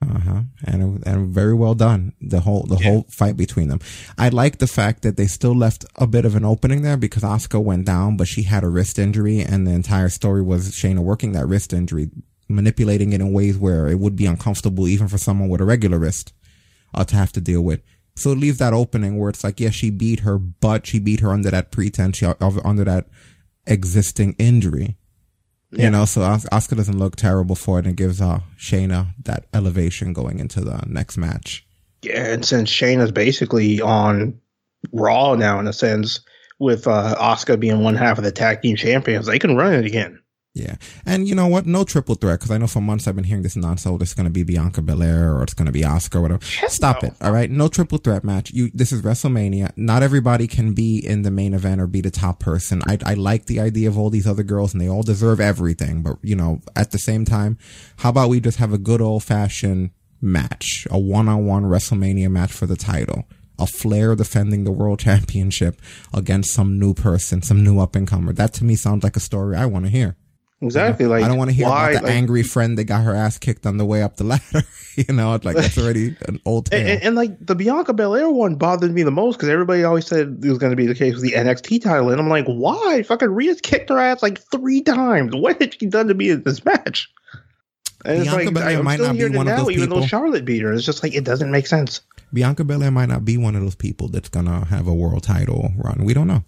Uh 0.08 0.20
huh. 0.20 0.42
And 0.66 1.06
and 1.06 1.30
very 1.30 1.54
well 1.54 1.74
done. 1.74 2.14
The 2.22 2.42
whole 2.42 2.64
the 2.64 2.76
whole 2.78 3.06
fight 3.10 3.38
between 3.38 3.70
them. 3.70 3.80
I 4.18 4.30
like 4.30 4.58
the 4.58 4.68
fact 4.68 5.02
that 5.04 5.18
they 5.18 5.28
still 5.28 5.56
left 5.56 5.86
a 5.96 6.06
bit 6.06 6.26
of 6.26 6.36
an 6.36 6.46
opening 6.46 6.82
there 6.82 6.98
because 6.98 7.24
Asuka 7.24 7.62
went 7.64 7.86
down, 7.86 8.18
but 8.18 8.28
she 8.28 8.44
had 8.44 8.64
a 8.64 8.70
wrist 8.70 9.00
injury, 9.00 9.42
and 9.42 9.66
the 9.66 9.72
entire 9.72 10.10
story 10.10 10.42
was 10.42 10.72
Shayna 10.72 11.00
working 11.00 11.32
that 11.32 11.48
wrist 11.48 11.74
injury, 11.74 12.10
manipulating 12.48 13.14
it 13.14 13.22
in 13.22 13.34
ways 13.34 13.58
where 13.58 13.88
it 13.88 14.00
would 14.00 14.16
be 14.16 14.26
uncomfortable 14.26 14.88
even 14.88 15.08
for 15.08 15.18
someone 15.18 15.50
with 15.50 15.62
a 15.62 15.66
regular 15.66 15.98
wrist 16.00 16.34
uh, 16.94 17.04
to 17.06 17.16
have 17.16 17.32
to 17.34 17.42
deal 17.42 17.62
with. 17.62 17.82
So 18.16 18.32
it 18.32 18.38
leaves 18.38 18.60
that 18.60 18.74
opening 18.74 19.18
where 19.18 19.30
it's 19.30 19.44
like, 19.44 19.60
yes, 19.60 19.74
she 19.74 19.90
beat 19.90 20.22
her, 20.22 20.38
but 20.38 20.88
she 20.88 21.00
beat 21.00 21.20
her 21.20 21.32
under 21.32 21.52
that 21.52 21.72
pretense, 21.72 22.18
she, 22.18 22.26
under 22.26 22.86
that 22.86 23.08
existing 23.68 24.36
injury. 24.40 24.98
You 25.84 25.90
know, 25.90 26.06
so 26.06 26.22
Asuka 26.22 26.78
doesn't 26.78 26.98
look 26.98 27.16
terrible 27.16 27.56
for 27.56 27.80
it 27.80 27.86
and 27.86 27.98
gives 27.98 28.22
uh, 28.22 28.40
Shayna 28.58 29.14
that 29.24 29.46
elevation 29.54 30.14
going 30.14 30.40
into 30.40 30.62
the 30.62 30.84
next 30.88 31.18
match. 31.18 31.66
Yeah, 32.02 32.34
and 32.34 32.46
since 32.46 32.70
Shayna's 32.70 33.12
basically 33.12 33.82
on 33.82 34.40
Raw 34.92 35.36
now, 35.36 35.60
in 35.60 35.68
a 35.68 35.74
sense, 35.74 36.22
with 36.60 36.88
uh, 36.88 37.16
Asuka 37.20 37.60
being 37.60 37.84
one 37.84 37.96
half 37.96 38.18
of 38.18 38.24
the 38.24 38.32
tag 38.32 38.62
team 38.62 38.76
champions, 38.76 39.26
they 39.26 39.40
can 39.40 39.56
run 39.56 39.74
it 39.74 39.86
again. 39.86 40.20
Yeah. 40.56 40.76
And 41.06 41.28
you 41.28 41.36
know 41.36 41.48
what? 41.48 41.66
No 41.66 41.84
triple 41.84 42.16
threat, 42.16 42.40
because 42.40 42.50
I 42.50 42.58
know 42.58 42.68
for 42.68 42.80
months 42.80 43.10
I've 43.10 43.16
been 43.16 43.26
hearing 43.26 43.44
this 43.44 43.58
nonsense. 43.58 43.94
Oh, 43.94 43.98
this 43.98 44.10
is 44.10 44.16
going 44.16 44.26
to 44.26 44.32
be 44.32 44.44
Bianca 44.44 44.82
Belair 44.82 45.36
or 45.36 45.44
it's 45.44 45.54
going 45.54 45.66
to 45.66 45.72
be 45.74 45.82
Asuka 45.82 46.16
or 46.16 46.22
whatever. 46.22 46.46
Stop 46.46 47.04
it. 47.04 47.14
All 47.22 47.34
right. 47.34 47.52
No 47.52 47.68
triple 47.68 47.98
threat 47.98 48.24
match. 48.24 48.52
You, 48.52 48.72
this 48.74 48.94
is 48.94 49.02
WrestleMania. 49.02 49.74
Not 49.76 50.02
everybody 50.02 50.48
can 50.48 50.74
be 50.74 51.06
in 51.06 51.24
the 51.24 51.30
main 51.30 51.54
event 51.54 51.82
or 51.82 51.88
be 51.88 52.00
the 52.00 52.10
top 52.10 52.40
person. 52.40 52.82
I, 52.88 52.98
I 53.06 53.14
like 53.16 53.48
the 53.48 53.60
idea 53.60 53.90
of 53.90 53.98
all 53.98 54.10
these 54.10 54.26
other 54.26 54.44
girls 54.44 54.74
and 54.74 54.82
they 54.82 54.88
all 54.88 55.04
deserve 55.04 55.42
everything. 55.42 56.02
But, 56.02 56.20
you 56.22 56.38
know, 56.38 56.62
at 56.74 56.92
the 56.92 57.00
same 57.00 57.26
time, 57.26 57.58
how 57.98 58.10
about 58.10 58.30
we 58.30 58.40
just 58.40 58.58
have 58.60 58.72
a 58.72 58.78
good 58.78 59.02
old 59.02 59.24
fashioned 59.24 59.90
match, 60.22 60.88
a 60.90 60.98
one 60.98 61.28
on 61.28 61.46
one 61.46 61.64
WrestleMania 61.66 62.32
match 62.32 62.54
for 62.54 62.66
the 62.66 62.78
title? 62.78 63.26
A 63.60 63.68
Flair 63.68 64.16
defending 64.16 64.64
the 64.64 64.72
world 64.72 65.00
championship 65.08 65.82
against 66.14 66.54
some 66.54 66.80
new 66.80 66.94
person, 66.94 67.42
some 67.42 67.62
new 67.62 67.82
up 67.82 67.94
and 67.94 68.08
comer. 68.08 68.32
That 68.32 68.54
to 68.54 68.64
me 68.64 68.78
sounds 68.78 69.04
like 69.04 69.18
a 69.18 69.22
story 69.22 69.58
I 69.58 69.66
want 69.66 69.84
to 69.84 69.92
hear. 69.92 70.16
Exactly. 70.66 71.06
You 71.06 71.10
know, 71.10 71.16
like 71.16 71.24
I 71.24 71.28
don't 71.28 71.38
want 71.38 71.50
to 71.50 71.56
hear 71.56 71.68
why, 71.68 71.92
about 71.92 72.02
the 72.02 72.08
like- 72.08 72.16
angry 72.16 72.44
friend 72.44 72.78
that 72.78 72.86
got 72.86 73.04
her 73.04 73.14
ass 73.14 73.38
kicked 73.38 73.66
on 73.66 73.78
the 73.78 73.86
way 73.86 74.04
up 74.04 74.18
the 74.18 74.24
ladder. 74.26 74.64
you 74.96 75.14
know, 75.14 75.40
like 75.44 75.56
that's 75.56 75.78
already 75.78 76.16
an 76.28 76.40
old 76.46 76.68
tale. 76.68 76.80
And, 76.80 76.90
and, 76.90 77.04
and, 77.04 77.16
like 77.16 77.46
the 77.46 77.56
Bianca 77.56 77.94
Belair 77.94 78.30
one 78.30 78.56
bothered 78.56 78.92
me 78.92 79.04
the 79.04 79.12
most 79.12 79.36
because 79.36 79.50
everybody 79.50 79.84
always 79.84 80.08
said 80.08 80.40
it 80.44 80.50
was 80.50 80.58
going 80.58 80.72
to 80.72 80.78
be 80.78 80.86
the 80.86 80.96
case 80.96 81.14
with 81.16 81.24
the 81.24 81.34
NXT 81.34 81.82
title, 81.84 82.10
and 82.10 82.20
I'm 82.20 82.30
like, 82.30 82.46
why? 82.46 83.04
Fucking 83.04 83.30
Rhea's 83.30 83.62
kicked 83.62 83.90
her 83.90 84.00
ass 84.00 84.24
like 84.24 84.40
three 84.52 84.82
times. 84.82 85.34
What 85.46 85.62
had 85.62 85.80
she 85.80 85.86
done 85.86 86.08
to 86.08 86.16
be 86.16 86.30
in 86.32 86.44
this 86.44 86.66
match? 86.66 87.12
And 88.04 88.24
Bianca 88.24 88.40
it's 88.40 88.46
like 88.46 88.54
Belair 88.54 88.78
I'm 88.80 88.86
might 88.86 88.96
still 88.96 89.08
not 89.08 89.18
be 89.18 89.24
one 89.38 89.48
of 89.48 89.58
now, 89.58 89.64
those 89.66 89.72
even 89.72 89.90
though 89.90 90.06
Charlotte 90.06 90.46
beat 90.46 90.62
her. 90.62 90.74
It's 90.74 90.86
just 90.86 91.04
like 91.04 91.14
it 91.14 91.24
doesn't 91.24 91.52
make 91.52 91.68
sense. 91.68 92.02
Bianca 92.34 92.64
Belair 92.64 92.92
might 92.92 93.10
not 93.10 93.26
be 93.26 93.38
one 93.38 93.56
of 93.56 93.62
those 93.62 93.76
people 93.76 94.08
that's 94.08 94.30
gonna 94.30 94.66
have 94.66 94.88
a 94.88 94.94
world 94.94 95.24
title 95.24 95.72
run. 95.78 96.04
We 96.06 96.14
don't 96.14 96.28
know. 96.28 96.44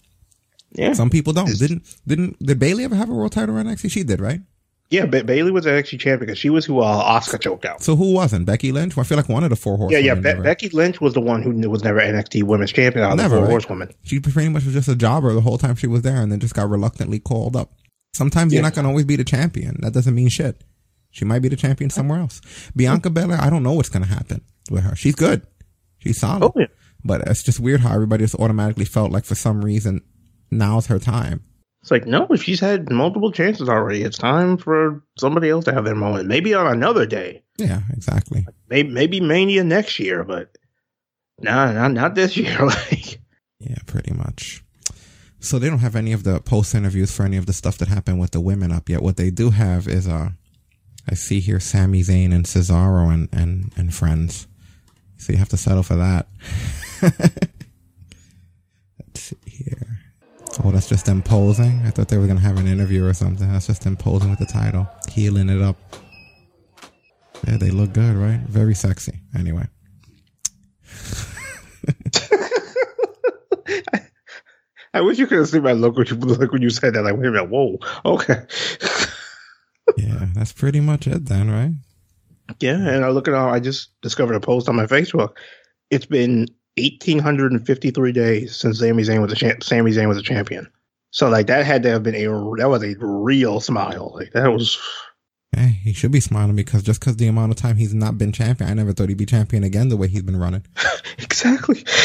Yeah, 0.78 0.94
Some 0.94 1.10
people 1.10 1.34
don't. 1.34 1.48
Didn't 1.58 1.84
didn't 2.06 2.38
did 2.40 2.60
Bayley 2.60 2.84
ever 2.84 2.96
have 2.96 3.10
a 3.10 3.14
world 3.14 3.32
title 3.32 3.56
run? 3.56 3.68
Actually, 3.68 3.90
she 3.90 4.04
did, 4.04 4.20
right? 4.22 4.42
yeah. 4.90 5.06
Ba- 5.06 5.24
Bayley 5.24 5.52
was 5.52 5.66
NXT 5.66 6.00
champion 6.00 6.20
because 6.20 6.38
she 6.38 6.50
was 6.50 6.66
who 6.66 6.80
uh, 6.80 7.20
Asuka 7.20 7.42
choked 7.42 7.66
out. 7.66 7.82
So 7.84 7.96
who 7.96 8.14
wasn't 8.14 8.46
Becky 8.46 8.72
Lynch? 8.72 8.96
Well, 8.96 9.04
I 9.04 9.08
feel 9.08 9.18
like 9.18 9.28
one 9.28 9.44
of 9.44 9.50
the 9.50 9.56
four 9.58 9.74
Yeah, 9.74 10.00
horsewomen. 10.00 10.24
yeah. 10.26 10.34
Be- 10.36 10.42
Becky 10.44 10.70
Lynch 10.70 11.02
was 11.02 11.14
the 11.14 11.20
one 11.22 11.42
who 11.42 11.52
was 11.70 11.84
never 11.84 12.00
NXT 12.00 12.44
Women's 12.44 12.72
Champion 12.72 13.04
out 13.04 13.12
of 13.14 13.18
Never, 13.18 13.30
the 13.36 13.36
four 13.42 13.46
right? 13.46 13.52
horsewomen. 13.52 13.90
She 14.04 14.20
pretty 14.20 14.50
much 14.50 14.64
was 14.66 14.74
just 14.76 14.88
a 14.88 14.96
jobber 14.96 15.34
the 15.34 15.42
whole 15.42 15.58
time 15.58 15.76
she 15.76 15.88
was 15.88 16.04
there, 16.04 16.22
and 16.22 16.32
then 16.32 16.40
just 16.40 16.54
got 16.54 16.70
reluctantly 16.70 17.20
called 17.20 17.56
up. 17.56 17.74
Sometimes 18.14 18.54
you're 18.54 18.64
not 18.64 18.74
gonna 18.76 18.88
always 18.90 19.06
be 19.06 19.16
the 19.16 19.24
champion. 19.24 19.78
That 19.82 19.94
doesn't 19.94 20.16
mean 20.16 20.30
shit. 20.30 20.64
She 21.12 21.26
might 21.26 21.40
be 21.42 21.50
the 21.50 21.56
champion 21.56 21.90
somewhere 21.90 22.20
else. 22.20 22.40
Bianca 22.76 23.10
Belair, 23.10 23.40
I 23.42 23.50
don't 23.50 23.64
know 23.64 23.74
what's 23.74 23.90
gonna 23.90 24.06
happen 24.06 24.42
with 24.72 24.84
her. 24.84 24.96
She's 24.96 25.16
good. 25.16 25.46
She's 26.00 26.20
solid. 26.20 26.44
Oh, 26.44 26.54
yeah. 26.56 26.68
But 27.04 27.22
it's 27.28 27.44
just 27.44 27.60
weird 27.60 27.82
how 27.82 27.94
everybody 27.94 28.24
just 28.24 28.36
automatically 28.36 28.86
felt 28.86 29.12
like 29.12 29.26
for 29.26 29.36
some 29.36 29.64
reason 29.66 30.02
now's 30.52 30.88
her 30.88 31.00
time. 31.00 31.44
It's 31.82 31.92
like, 31.92 32.06
no, 32.06 32.28
she's 32.36 32.60
had 32.60 32.92
multiple 32.92 33.32
chances 33.32 33.70
already. 33.70 34.02
It's 34.04 34.18
time 34.18 34.58
for 34.58 35.04
somebody 35.18 35.50
else 35.50 35.66
to 35.66 35.74
have 35.74 35.86
their 35.86 35.96
moment. 35.96 36.28
Maybe 36.28 36.54
on 36.54 36.68
another 36.68 37.06
day. 37.06 37.44
Yeah, 37.58 37.82
exactly. 37.94 38.46
Maybe, 38.70 38.90
maybe 38.90 39.22
Mania 39.22 39.64
next 39.64 39.98
year, 40.00 40.24
but 40.24 40.58
no, 41.40 41.72
not, 41.72 41.92
not 41.94 42.16
this 42.16 42.36
year. 42.36 42.58
Like, 42.66 43.20
Yeah, 43.60 43.78
pretty 43.86 44.14
much. 44.14 44.64
So 45.40 45.60
they 45.60 45.70
don't 45.70 45.80
have 45.80 45.96
any 45.96 46.12
of 46.14 46.24
the 46.24 46.42
post 46.42 46.76
interviews 46.76 47.16
for 47.16 47.24
any 47.24 47.38
of 47.38 47.46
the 47.46 47.54
stuff 47.54 47.78
that 47.78 47.88
happened 47.88 48.20
with 48.20 48.32
the 48.32 48.42
women 48.42 48.72
up 48.72 48.90
yet. 48.90 49.02
What 49.02 49.18
they 49.18 49.30
do 49.30 49.52
have 49.52 49.88
is 49.88 50.08
uh 50.08 50.32
I 51.10 51.14
see 51.14 51.40
here 51.40 51.60
Sami 51.60 52.02
Zayn 52.02 52.34
and 52.34 52.46
Cesaro 52.46 53.14
and 53.14 53.30
and 53.32 53.72
and 53.78 53.94
friends. 53.94 54.48
So 55.18 55.32
you 55.32 55.40
have 55.40 55.50
to 55.50 55.58
settle 55.58 55.84
for 55.84 55.96
that. 55.96 56.28
Let's 59.00 59.22
see 59.22 59.38
here. 59.46 59.97
Oh, 60.64 60.72
that's 60.72 60.90
just 60.90 61.06
them 61.06 61.22
posing. 61.22 61.82
I 61.86 61.92
thought 61.92 62.08
they 62.08 62.18
were 62.18 62.28
gonna 62.28 62.40
have 62.40 62.58
an 62.58 62.68
interview 62.68 63.06
or 63.06 63.14
something. 63.14 63.52
That's 63.52 63.68
just 63.68 63.84
them 63.84 63.96
posing 63.96 64.30
with 64.30 64.40
the 64.40 64.46
title, 64.46 64.88
healing 65.10 65.50
it 65.50 65.62
up. 65.62 65.78
Yeah, 67.48 67.58
they 67.58 67.70
look 67.70 67.94
good, 67.94 68.16
right? 68.16 68.40
Very 68.40 68.74
sexy. 68.74 69.20
Anyway. 69.38 69.68
I 74.94 75.02
wish 75.02 75.20
you 75.20 75.28
could 75.28 75.38
have 75.38 75.48
seen 75.48 75.62
my 75.62 75.74
look 75.74 75.96
when 75.96 76.08
you, 76.08 76.16
look 76.16 76.52
when 76.52 76.64
you 76.64 76.72
said 76.72 76.96
that. 76.96 77.04
Like, 77.04 77.16
wait 77.16 77.28
a 77.28 77.32
minute, 77.32 77.50
whoa, 77.50 77.78
okay. 78.06 78.42
Yeah, 79.96 80.28
that's 80.34 80.52
pretty 80.52 80.82
much 80.82 81.08
it 81.08 81.26
then, 81.26 81.50
right? 81.50 81.72
Yeah, 82.60 82.76
and 82.76 83.06
I 83.06 83.10
look 83.10 83.28
at 83.28 83.34
how 83.34 83.50
I 83.50 83.60
just 83.60 83.90
discovered 84.02 84.36
a 84.36 84.40
post 84.40 84.68
on 84.68 84.76
my 84.76 84.86
Facebook. 84.86 85.38
It's 85.90 86.06
been 86.06 86.48
1,853 86.78 88.12
days 88.12 88.56
since 88.56 88.80
Sami 88.80 89.04
Zayn 89.04 89.22
was 89.22 89.32
a 89.32 89.36
champ- 89.36 89.64
Sami 89.64 89.92
Zayn 89.92 90.08
was 90.08 90.18
a 90.18 90.24
champion. 90.24 90.68
So 91.12 91.30
like 91.30 91.48
that 91.48 91.66
had 91.66 91.84
to 91.84 91.90
have 91.90 92.04
been 92.04 92.16
a 92.16 92.28
that 92.58 92.70
was 92.70 92.84
a 92.84 92.96
real 93.00 93.60
smile. 93.60 94.14
Like 94.16 94.32
that 94.34 94.52
was 94.52 94.78
Hey, 95.56 95.80
he 95.82 95.94
should 95.94 96.12
be 96.12 96.20
smiling 96.20 96.56
because 96.56 96.84
just 96.84 97.00
because 97.00 97.16
the 97.16 97.28
amount 97.28 97.52
of 97.52 97.58
time 97.58 97.78
he's 97.78 97.94
not 97.94 98.18
been 98.18 98.34
champion, 98.34 98.70
I 98.70 98.74
never 98.74 98.92
thought 98.92 99.10
he'd 99.10 99.18
be 99.18 99.26
champion 99.26 99.64
again 99.64 99.90
the 99.90 99.98
way 99.98 100.08
he's 100.08 100.24
been 100.24 100.38
running. 100.38 100.66
exactly. 101.18 101.86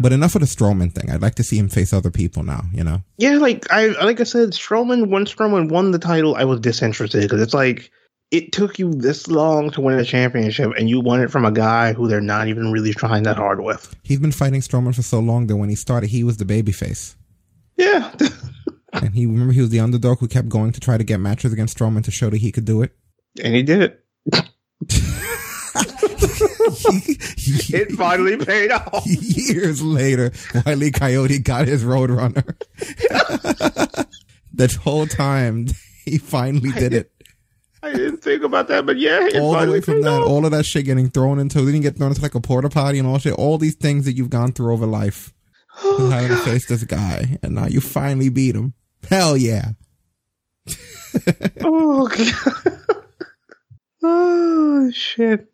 But 0.00 0.12
enough 0.12 0.34
of 0.34 0.40
the 0.40 0.46
Strowman 0.46 0.92
thing. 0.92 1.10
I'd 1.10 1.22
like 1.22 1.36
to 1.36 1.44
see 1.44 1.56
him 1.56 1.68
face 1.68 1.92
other 1.92 2.10
people 2.10 2.42
now. 2.42 2.64
You 2.72 2.84
know, 2.84 3.02
Yeah, 3.16 3.36
like 3.36 3.70
I 3.70 3.86
like 4.02 4.20
I 4.20 4.24
said, 4.24 4.50
Strowman 4.50 5.08
when 5.08 5.24
Strowman 5.24 5.70
won 5.70 5.92
the 5.92 5.98
title, 5.98 6.34
I 6.34 6.44
was 6.44 6.60
disinterested 6.60 7.22
because 7.22 7.40
it's 7.40 7.54
like 7.54 7.90
it 8.34 8.50
took 8.52 8.78
you 8.80 8.92
this 8.92 9.28
long 9.28 9.70
to 9.70 9.80
win 9.80 9.98
a 9.98 10.04
championship, 10.04 10.72
and 10.76 10.88
you 10.90 11.00
won 11.00 11.20
it 11.20 11.30
from 11.30 11.44
a 11.44 11.52
guy 11.52 11.92
who 11.92 12.08
they're 12.08 12.20
not 12.20 12.48
even 12.48 12.72
really 12.72 12.92
trying 12.92 13.22
that 13.22 13.36
hard 13.36 13.60
with. 13.62 13.94
he's 14.02 14.18
been 14.18 14.32
fighting 14.32 14.60
Strowman 14.60 14.94
for 14.94 15.02
so 15.02 15.20
long 15.20 15.46
that 15.46 15.56
when 15.56 15.68
he 15.68 15.76
started, 15.76 16.10
he 16.10 16.24
was 16.24 16.36
the 16.38 16.44
babyface, 16.44 17.14
Yeah, 17.76 18.12
and 18.92 19.14
he 19.14 19.26
remember 19.26 19.52
he 19.52 19.60
was 19.60 19.70
the 19.70 19.78
underdog 19.80 20.18
who 20.18 20.26
kept 20.28 20.48
going 20.48 20.72
to 20.72 20.80
try 20.80 20.98
to 20.98 21.04
get 21.04 21.20
matches 21.20 21.52
against 21.52 21.78
Strowman 21.78 22.02
to 22.04 22.10
show 22.10 22.28
that 22.30 22.38
he 22.38 22.50
could 22.50 22.64
do 22.64 22.82
it. 22.82 22.92
and 23.42 23.54
he 23.54 23.62
did 23.62 23.82
it. 23.82 24.00
it 27.72 27.92
finally 27.92 28.36
paid 28.36 28.70
off. 28.72 29.04
Years 29.06 29.82
later, 29.82 30.32
Wiley 30.66 30.90
Coyote 30.90 31.38
got 31.38 31.66
his 31.68 31.84
Roadrunner. 31.84 32.56
that 34.54 34.72
whole 34.82 35.06
time, 35.06 35.66
he 36.04 36.18
finally 36.18 36.70
did 36.72 36.92
it. 36.92 37.12
I 37.84 37.92
didn't 37.92 38.18
think 38.18 38.42
about 38.42 38.68
that, 38.68 38.86
but 38.86 38.98
yeah, 38.98 39.28
all 39.34 39.60
the 39.60 39.70
way 39.70 39.80
from 39.80 40.00
that, 40.02 40.22
all 40.22 40.44
of 40.44 40.52
that 40.52 40.64
shit 40.64 40.86
getting 40.86 41.10
thrown 41.10 41.38
into, 41.38 41.64
didn't 41.64 41.82
get 41.82 41.96
thrown 41.96 42.10
into 42.10 42.22
like 42.22 42.34
a 42.34 42.40
porta 42.40 42.70
potty 42.70 42.98
and 42.98 43.06
all 43.06 43.18
shit. 43.18 43.34
All 43.34 43.58
these 43.58 43.74
things 43.74 44.06
that 44.06 44.12
you've 44.12 44.30
gone 44.30 44.52
through 44.52 44.72
over 44.72 44.86
life, 44.86 45.34
Oh, 45.82 45.98
you 45.98 46.10
having 46.10 46.28
to 46.28 46.36
face 46.38 46.66
this 46.66 46.84
guy, 46.84 47.38
and 47.42 47.54
now 47.54 47.66
you 47.66 47.80
finally 47.80 48.28
beat 48.28 48.54
him. 48.54 48.74
Hell 49.08 49.36
yeah! 49.36 49.72
oh 51.62 52.08
god. 52.08 52.80
oh 54.02 54.90
shit. 54.92 55.50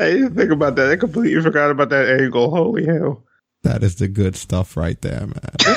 I 0.00 0.10
didn't 0.10 0.34
think 0.34 0.50
about 0.50 0.74
that. 0.76 0.90
I 0.90 0.96
completely 0.96 1.40
forgot 1.40 1.70
about 1.70 1.90
that 1.90 2.20
angle. 2.20 2.50
Holy 2.50 2.84
hell. 2.84 3.22
That 3.62 3.84
is 3.84 3.96
the 3.96 4.08
good 4.08 4.34
stuff 4.34 4.76
right 4.76 5.00
there, 5.00 5.20
man. 5.20 5.76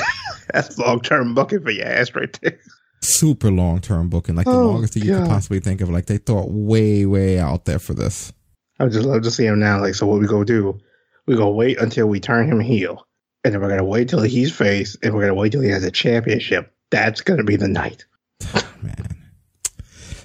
That's 0.52 0.76
long 0.78 1.00
term 1.00 1.34
bucket 1.34 1.62
for 1.62 1.70
your 1.70 1.86
ass 1.86 2.14
right 2.14 2.36
there. 2.42 2.58
Super 3.00 3.50
long 3.50 3.80
term 3.80 4.08
booking, 4.08 4.34
like 4.34 4.46
the 4.46 4.52
Oh, 4.52 4.72
longest 4.72 4.94
that 4.94 5.04
you 5.04 5.14
could 5.14 5.26
possibly 5.26 5.60
think 5.60 5.80
of. 5.80 5.90
Like 5.90 6.06
they 6.06 6.18
thought 6.18 6.50
way, 6.50 7.06
way 7.06 7.38
out 7.38 7.64
there 7.64 7.78
for 7.78 7.94
this. 7.94 8.32
I 8.78 8.84
would 8.84 8.92
just 8.92 9.06
love 9.06 9.22
to 9.22 9.30
see 9.30 9.46
him 9.46 9.58
now. 9.58 9.80
Like, 9.80 9.94
so 9.94 10.06
what 10.06 10.20
we 10.20 10.26
gonna 10.26 10.44
do? 10.44 10.78
We 11.26 11.36
gonna 11.36 11.50
wait 11.50 11.78
until 11.78 12.06
we 12.06 12.20
turn 12.20 12.50
him 12.50 12.60
heel. 12.60 13.06
And 13.44 13.54
then 13.54 13.60
we're 13.60 13.68
gonna 13.68 13.84
wait 13.84 14.08
till 14.08 14.22
he's 14.22 14.54
face 14.54 14.96
and 15.02 15.14
we're 15.14 15.22
gonna 15.22 15.34
wait 15.34 15.52
till 15.52 15.60
he 15.60 15.70
has 15.70 15.84
a 15.84 15.90
championship. 15.90 16.72
That's 16.90 17.20
gonna 17.20 17.44
be 17.44 17.56
the 17.56 17.68
night. 17.68 18.04
Man. 18.82 19.16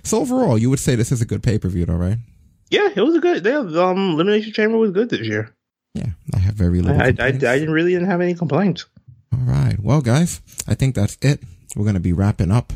So 0.04 0.20
overall, 0.20 0.58
you 0.58 0.70
would 0.70 0.80
say 0.80 0.96
this 0.96 1.12
is 1.12 1.22
a 1.22 1.26
good 1.26 1.42
pay 1.44 1.58
per 1.58 1.70
view, 1.70 1.86
though, 1.86 1.96
right? 1.96 2.18
Yeah, 2.70 2.90
it 2.96 3.02
was 3.02 3.16
a 3.16 3.20
good 3.20 3.46
yeah, 3.46 3.62
the 3.62 3.84
um, 3.84 4.12
Elimination 4.12 4.52
Chamber 4.52 4.78
was 4.78 4.92
good 4.92 5.10
this 5.10 5.22
year. 5.22 5.54
Yeah, 5.94 6.08
I 6.34 6.40
have 6.40 6.56
very 6.56 6.82
little. 6.82 7.00
I, 7.00 7.14
I, 7.20 7.28
I, 7.28 7.32
didn't 7.32 7.72
really 7.72 7.92
didn't 7.94 8.08
have 8.08 8.20
any 8.20 8.34
complaints. 8.34 8.88
All 9.32 9.40
right. 9.40 9.78
Well, 9.80 10.02
guys, 10.02 10.42
I 10.68 10.74
think 10.74 10.96
that's 10.96 11.18
it. 11.22 11.42
We're 11.76 11.84
going 11.84 11.96
to 11.96 12.00
be 12.00 12.14
wrapping 12.14 12.52
up. 12.52 12.74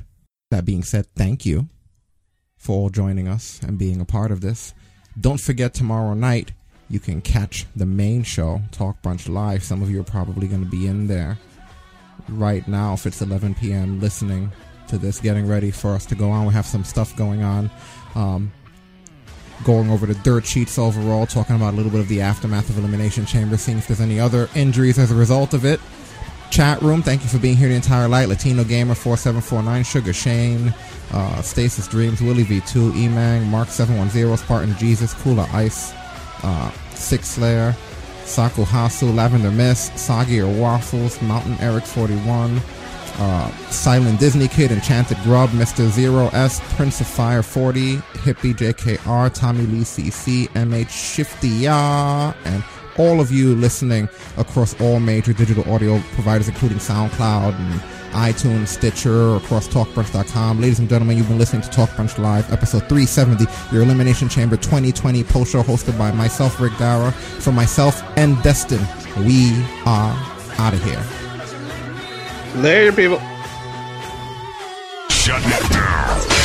That 0.50 0.66
being 0.66 0.84
said, 0.84 1.08
thank 1.16 1.46
you 1.46 1.68
for 2.58 2.74
all 2.74 2.90
joining 2.90 3.28
us 3.28 3.60
and 3.62 3.78
being 3.78 4.00
a 4.02 4.06
part 4.06 4.32
of 4.32 4.42
this. 4.42 4.74
Don't 5.20 5.42
forget 5.42 5.74
tomorrow 5.74 6.14
night, 6.14 6.54
you 6.90 7.00
can 7.00 7.22
catch 7.22 7.66
the 7.76 7.86
main 7.86 8.24
show, 8.24 8.62
Talk 8.72 9.02
Brunch 9.02 9.28
Live. 9.28 9.64
Some 9.64 9.82
of 9.82 9.90
you 9.90 10.00
are 10.00 10.06
probably 10.06 10.48
going 10.48 10.64
to 10.64 10.70
be 10.70 10.88
in 10.88 11.08
there 11.08 11.38
right 12.30 12.68
now 12.68 12.94
if 12.94 13.06
it's 13.06 13.22
11 13.22 13.56
p.m. 13.56 14.00
listening 14.00 14.52
to 14.88 14.98
this, 14.98 15.20
getting 15.20 15.48
ready 15.48 15.70
for 15.70 15.94
us 15.94 16.06
to 16.06 16.16
go 16.16 16.30
on. 16.30 16.46
We 16.46 16.54
have 16.54 16.66
some 16.66 16.84
stuff 16.84 17.16
going 17.18 17.44
on. 17.44 17.70
Um, 18.16 18.52
going 19.64 19.90
over 19.90 20.06
the 20.06 20.14
dirt 20.16 20.46
sheets 20.46 20.78
overall, 20.78 21.26
talking 21.26 21.56
about 21.56 21.74
a 21.74 21.78
little 21.78 21.92
bit 21.92 22.00
of 22.00 22.08
the 22.08 22.22
aftermath 22.22 22.70
of 22.70 22.78
Elimination 22.78 23.26
Chamber, 23.26 23.58
seeing 23.58 23.80
if 23.80 23.88
there's 23.88 24.02
any 24.02 24.20
other 24.20 24.50
injuries 24.56 25.00
as 25.00 25.12
a 25.12 25.16
result 25.16 25.54
of 25.54 25.66
it. 25.66 25.80
Chat 26.50 26.82
room, 26.82 27.02
thank 27.04 27.24
you 27.24 27.30
for 27.30 27.38
being 27.38 27.58
here 27.58 27.70
the 27.70 27.76
entire 27.76 28.08
night. 28.08 28.30
Latino 28.30 28.64
Gamer 28.64 28.96
4749, 28.96 29.84
Sugar 29.84 30.14
Shane, 30.14 30.74
uh, 31.14 31.42
Stasis 31.42 31.88
Dreams, 31.88 32.22
Willie 32.22 32.46
V2, 32.46 32.94
Emang, 32.94 33.46
Mark 33.46 33.68
710, 33.70 34.38
Spartan 34.38 34.76
Jesus, 34.78 35.14
Kula 35.16 35.52
Ice, 35.54 35.94
uh, 36.44 36.72
Six 36.92 37.28
Slayer, 37.28 37.76
Saku 38.26 38.64
Hasu, 38.64 39.14
Lavender 39.14 39.52
Mist, 39.52 39.98
Soggy 39.98 40.40
or 40.40 40.52
Waffles, 40.52 41.22
Mountain 41.22 41.58
Eric 41.60 41.84
41, 41.84 42.62
uh, 43.20 43.50
Silent 43.70 44.20
Disney 44.20 44.48
Kid, 44.48 44.72
Enchanted 44.72 45.18
Grub, 45.24 45.50
Mr. 45.52 45.90
Zero 45.90 46.30
S, 46.34 46.62
Prince 46.76 47.02
of 47.02 47.08
Fire 47.08 47.44
40, 47.44 47.98
Hippie 47.98 48.56
JKR, 48.56 49.34
Tommy 49.34 49.66
Lee 49.66 49.82
CC, 49.82 50.48
MH 50.50 50.90
Shifty 50.90 51.50
Ya, 51.50 52.34
and 52.46 52.64
all 52.98 53.20
of 53.20 53.32
you 53.32 53.56
listening 53.56 54.10
across 54.38 54.80
all 54.82 55.00
major 55.00 55.34
digital 55.34 55.72
audio 55.72 56.00
providers, 56.14 56.48
including 56.48 56.78
SoundCloud 56.78 57.58
and 57.60 57.82
iTunes, 58.12 58.70
Stitcher, 58.70 59.36
across 59.36 59.68
TalkBrunch.com. 59.68 60.60
Ladies 60.60 60.80
and 60.80 60.90
gentlemen, 60.90 61.18
you've 61.18 61.28
been 61.28 61.38
listening 61.38 61.62
to 61.62 61.70
Talk 61.70 61.90
Brunch 61.92 62.18
Live, 62.18 62.52
episode 62.52 62.88
370, 62.90 63.46
your 63.72 63.84
Elimination 63.84 64.30
Chamber 64.30 64.58
2020 64.58 65.24
post 65.26 65.52
show 65.52 65.62
hosted 65.62 65.98
by 65.98 66.12
myself, 66.12 66.60
Rick 66.60 66.78
Dara. 66.78 67.12
For 67.12 67.52
myself 67.52 68.02
and 68.18 68.42
Destin, 68.44 68.80
we 69.26 69.52
are 69.86 70.16
out 70.58 70.74
of 70.74 70.84
here. 70.84 71.04
Later, 72.62 72.92
people. 72.92 73.22
shutting 75.10 75.50
it 75.50 75.72
down. 75.72 76.37